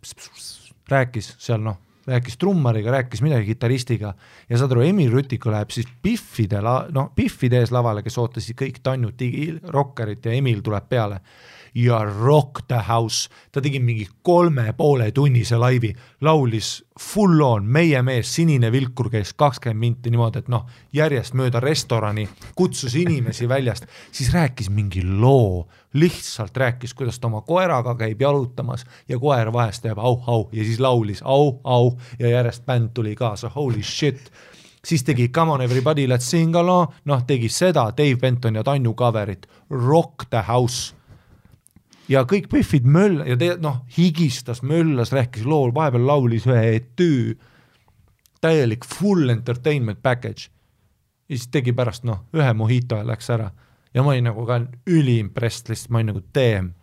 [0.92, 4.14] rääkis seal noh, rääkis trummariga, rääkis midagi kitarristiga
[4.50, 8.60] ja saad aru, Emil Rutiku läheb siis Biffide la-, noh, Biffide ees lavale, kes ootasid
[8.60, 9.24] kõik Tannut,
[9.72, 11.22] rokkarit ja Emil tuleb peale
[11.76, 18.02] ja Rock the House, ta tegi mingi kolme poole tunnise laivi, laulis full on, meie
[18.06, 23.90] mees, sinine vilkur käis kakskümmend minti niimoodi, et noh, järjest mööda restorani kutsus inimesi väljast,
[24.12, 29.84] siis rääkis mingi loo, lihtsalt rääkis, kuidas ta oma koeraga käib jalutamas ja koer vahest
[29.84, 34.32] teeb au-au ja siis laulis au-au ja järjest bänd tuli kaasa, holy shit.
[34.84, 38.94] Siis tegi Come on everybody let's sing along, noh tegi seda Dave Benton ja Tanju
[38.94, 40.94] cover'it, Rock the house
[42.14, 47.36] ja kõik Biffid möll- ja te- noh, higistas, möllas, rääkis loo, vahepeal laulis ühe etüü,
[48.42, 50.50] täielik full entertainment package.
[51.30, 53.52] ja siis tegi pärast noh, ühe mojito ja läks ära
[53.94, 54.60] ja ma olin nagu ka
[54.90, 56.74] üliimpressed, lihtsalt ma olin nagu damn,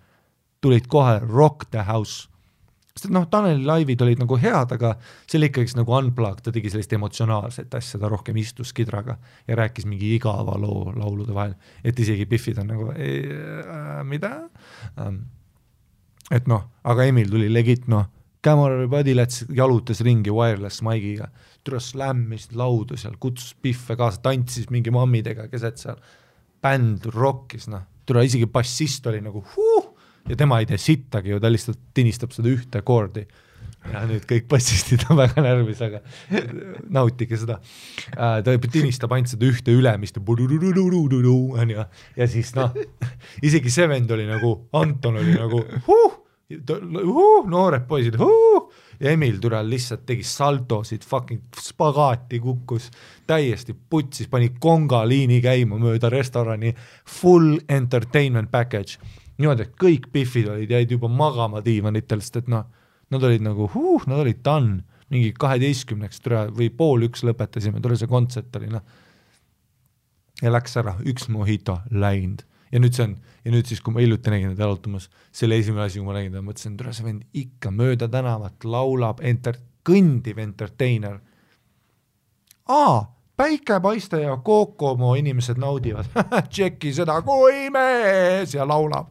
[0.63, 2.29] tulid kohe rock the house.
[2.95, 4.93] Sest noh, Taneli laivid olid nagu head, aga
[5.25, 9.17] see oli ikkagist nagu unplugged, ta tegi sellist emotsionaalset asja, ta rohkem istus kidraga
[9.49, 14.33] ja rääkis mingi igava loo laulude vahel, et isegi Biffid on nagu äh, mida
[14.99, 15.23] ähm,.
[16.31, 18.09] et noh, aga Emil tuli legit noh,
[18.41, 21.27] Come on everybody let's jalutas ringi wireless mic'iga,
[21.61, 25.99] tule slämmis laudu seal, kutsus Biffe kaasa, tantsis mingi mammidega keset seal,
[26.65, 29.90] bänd rokkis noh, tule isegi bassist oli nagu huh!
[30.29, 33.27] Ja tema ei tee sittagi ju, ta lihtsalt tinistab seda ühte koordi
[33.89, 36.03] ja nüüd kõik bassistid on väga närvis, aga
[36.93, 37.59] nautige seda
[38.13, 38.41] äh,.
[38.45, 42.77] ta tinistab ainult seda ühte ülemist onju ja siis noh,
[43.43, 46.19] isegi see vend oli nagu, Anton oli nagu huh!
[46.51, 47.49] huh!
[47.49, 48.69] noored poisid huh!
[49.01, 52.91] ja Emil Türel lihtsalt tegi saltosid, fucking spagaati kukkus,
[53.27, 56.75] täiesti putsis, pani kongaliini käima mööda restorani,
[57.09, 59.01] full entertainment package.
[59.41, 62.67] niimoodi, et kõik Biffid olid, jäid juba magama diivanitel, sest et noh,
[63.11, 67.97] nad olid nagu huh,, nad olid done, mingi kaheteistkümneks türa või pool üks lõpetasime, tule
[67.99, 68.85] see kontsert oli noh.
[70.43, 74.03] ja läks ära, üks mojito läinud ja nüüd see on, ja nüüd siis, kui ma
[74.03, 77.07] hiljuti nägin teda jalutamas, see oli esimene asi, kui ma nägin teda, mõtlesin, tule see
[77.07, 81.19] vend ikka mööda tänavat laulab, enter-, kõndiv entertainer.
[82.71, 83.01] aa,
[83.37, 86.11] päike paista ja Kokomo inimesed naudivad,
[86.53, 89.11] tšeki seda, kui mees ja laulab.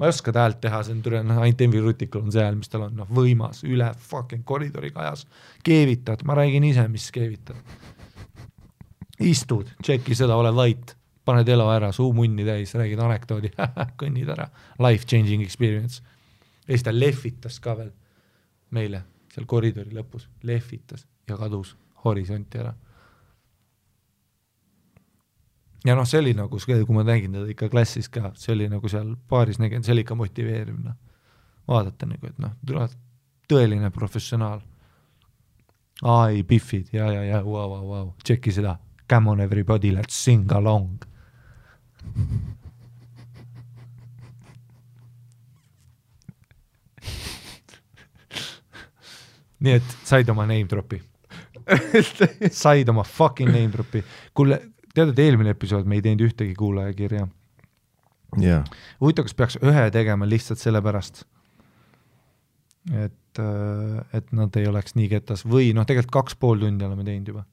[0.00, 2.40] Ma ei oska ta häält teha, see on tule, noh ainult Envi Rutikul on see
[2.40, 5.26] hääl, mis tal on, noh võimas, üle fucking koridori kajas,
[5.66, 7.60] keevitad, ma räägin ise, mis keevitad.
[9.20, 10.94] istud, tšeki seda, ole vait
[11.28, 13.52] paned elo ära, suu munni täis, räägid anekdoodi,
[14.00, 14.48] kõnnid ära,
[14.80, 16.00] life changing experience.
[16.66, 17.92] ja siis ta lehvitas ka veel
[18.70, 19.04] meile
[19.34, 22.72] seal koridori lõpus, lehvitas ja kadus horisonti ära.
[25.84, 28.88] Ja noh, see oli nagu, kui ma nägin teda ikka klassis ka, see oli nagu
[28.92, 30.98] seal baaris nägin, see oli ikka motiveeriv, noh.
[31.70, 32.90] vaadata nagu, et noh,
[33.50, 34.60] tõeline professionaal.
[36.02, 38.78] ai, Biffid ja, ja, ja, vau, vau, vau, tšeki seda.
[39.10, 41.04] Come on everybody, let's sing along.
[49.60, 51.00] nii et said oma name drop'i.
[52.62, 54.02] said oma fucking name drop'i.
[54.34, 54.60] kuule,
[54.94, 57.26] tead, et eelmine episood me ei teinud ühtegi kuulajakirja.
[58.42, 58.60] jaa,
[59.02, 61.24] huvitav, kas peaks ühe tegema lihtsalt sellepärast,
[63.04, 63.42] et,
[64.16, 67.44] et nad ei oleks nii ketas või noh, tegelikult kaks pool tundi oleme teinud juba.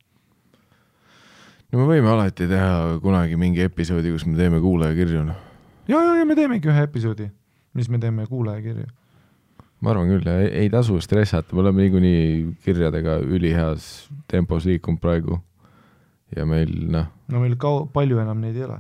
[1.72, 5.42] no me võime alati teha kunagi mingi episoodi, kus me teeme kuulajakirju, noh.
[5.90, 7.32] ja, ja, ja me teemegi ühe episoodi,
[7.78, 8.88] mis me teeme kuulajakirju.
[9.82, 12.24] ma arvan küll, ei, ei tasu stressata, me oleme niikuinii
[12.66, 15.42] kirjadega üliheas tempos liikunud praegu.
[16.36, 18.80] Ja meil noh, no meil kau-, palju enam neid ei ole.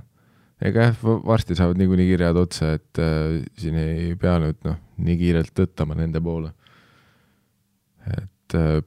[0.68, 5.18] ega jah, varsti saavad niikuinii kirjad otsa, et äh, siin ei pea nüüd noh, nii
[5.22, 6.52] kiirelt tõttama nende poole.
[8.08, 8.82] et äh,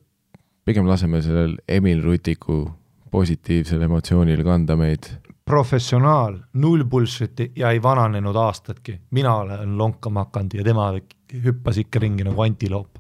[0.65, 2.63] pigem laseme sellel Emil Rutiku
[3.11, 5.11] positiivsel emotsioonil kanda meid.
[5.51, 9.01] professionaal, null bullshit'i ja ei vananenud aastatki.
[9.11, 10.93] mina olen lonkama hakanud ja tema
[11.45, 12.99] hüppas ikka ringi nagu antiloop.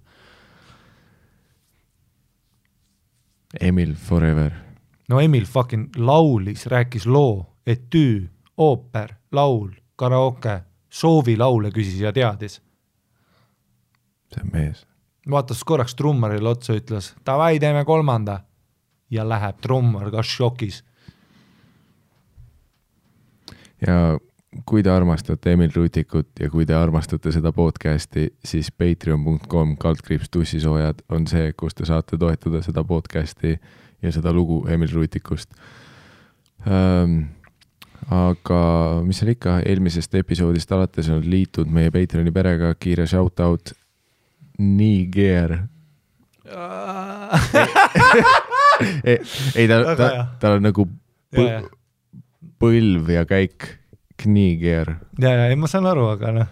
[3.60, 4.69] Emil Forever.
[5.10, 12.62] No Emil fucking laulis, rääkis loo, etüü, ooper, laul, karaoke, soovilaule küsis ja teadis.
[14.30, 14.86] see on mees.
[15.30, 18.40] vaatas korraks trummarile otsa, ütles davai, teeme kolmanda.
[19.10, 20.84] ja läheb trummar ka šokis.
[23.86, 24.18] ja
[24.66, 31.02] kui te armastate Emil Rutikut ja kui te armastate seda podcast'i, siis patreon.com kaldkriips tussisoojad
[31.08, 33.58] on see, kus te saate toetada seda podcast'i
[34.02, 35.52] ja seda lugu Emil Rutikust
[36.66, 37.22] ähm,.
[38.10, 38.60] aga
[39.06, 43.74] mis seal ikka, eelmisest episoodist alates on liitud meie Patreoni perega, kiire shout out,
[44.58, 45.58] Niger.
[49.04, 49.18] ei,
[49.54, 50.08] ei ta, ta
[50.40, 50.88] tal on nagu
[51.36, 51.60] ja, ja,
[52.60, 53.68] põlv ja käik,
[54.20, 54.96] Kniger.
[55.20, 56.48] ja, ja ei ma saan aru, aga noh,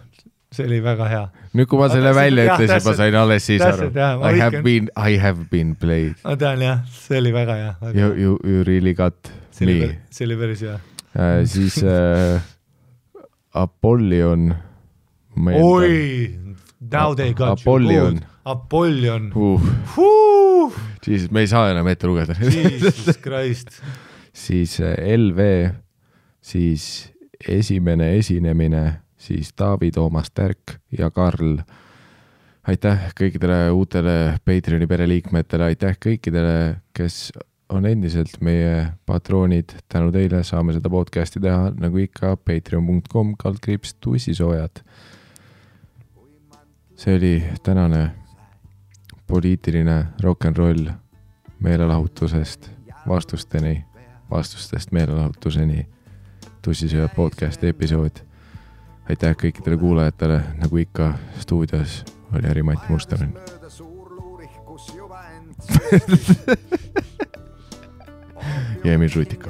[0.53, 1.25] see oli väga hea.
[1.53, 4.31] nüüd, kui ma Aga selle täpselt, välja ütlesin, ma sain alles siis aru täpselt, ma
[4.31, 6.15] I have been, I have been played.
[6.23, 7.73] ma tean jah, see oli väga hea.
[7.93, 10.79] You, you, you really got see me., see oli päris hea.
[11.13, 11.43] äh,.
[11.49, 12.41] siis äh,
[13.53, 14.55] Apollyon.
[15.37, 16.39] oi,
[16.79, 18.15] now they got Apollyon.
[18.21, 18.29] you.
[18.45, 19.31] Apollyon.
[19.35, 20.73] uh,.
[21.03, 22.33] siis me ei saa enam ette lugeda.
[22.41, 23.81] Jesus Christ.
[24.33, 25.69] siis äh, LV,
[26.41, 27.13] siis
[27.47, 31.59] esimene esinemine, siis Taavi Toomas Tärk ja Karl.
[32.67, 37.31] aitäh kõikidele uutele Patreoni pereliikmetele, aitäh kõikidele, kes
[37.69, 44.83] on endiselt meie patroonid, tänu teile saame seda podcast'i teha nagu ikka patreon.com kaldkriips tussisoojad.
[46.99, 48.11] see oli tänane
[49.27, 50.89] poliitiline rock n roll
[51.59, 52.69] meelelahutusest
[53.07, 53.85] vastusteni,
[54.31, 55.87] vastustest meelelahutuseni
[56.61, 58.28] tussisööja podcast'i episood.
[59.09, 62.03] Aitäh kõikidele kuulajatele, nagu ikka stuudios
[62.35, 63.33] oli Harri-Mati Mustonen.
[68.83, 69.49] ja Emil Rutika.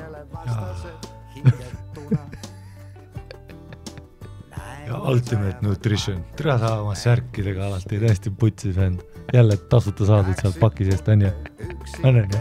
[4.88, 9.00] ja Ultimate Nutrition, tere sa oma särkidega alati täiesti putsis vend.
[9.34, 11.30] jälle tasuta saadud sealt paki seest onju,
[12.04, 12.40] on onju?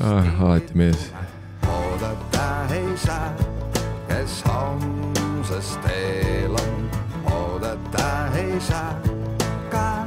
[0.00, 1.12] Ah, alati mees.
[1.68, 3.36] oodata ei saa,
[4.08, 4.42] kes
[5.46, 6.90] homsest teel on,
[7.32, 9.00] oodata ei saa
[9.70, 10.06] ka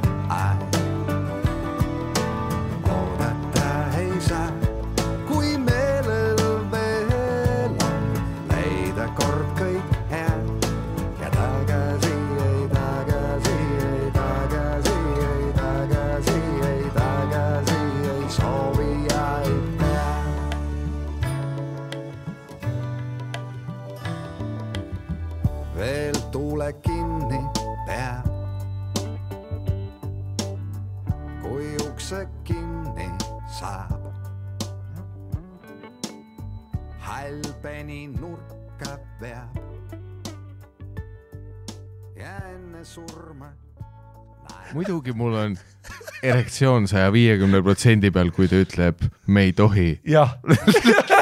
[37.62, 39.58] peni nurka veab.
[42.20, 43.52] ja enne surma
[44.74, 45.58] muidugi mul on
[46.24, 49.90] erektsioon saja viiekümne protsendi peal, kui ta ütleb, me ei tohi.
[50.08, 50.36] jah,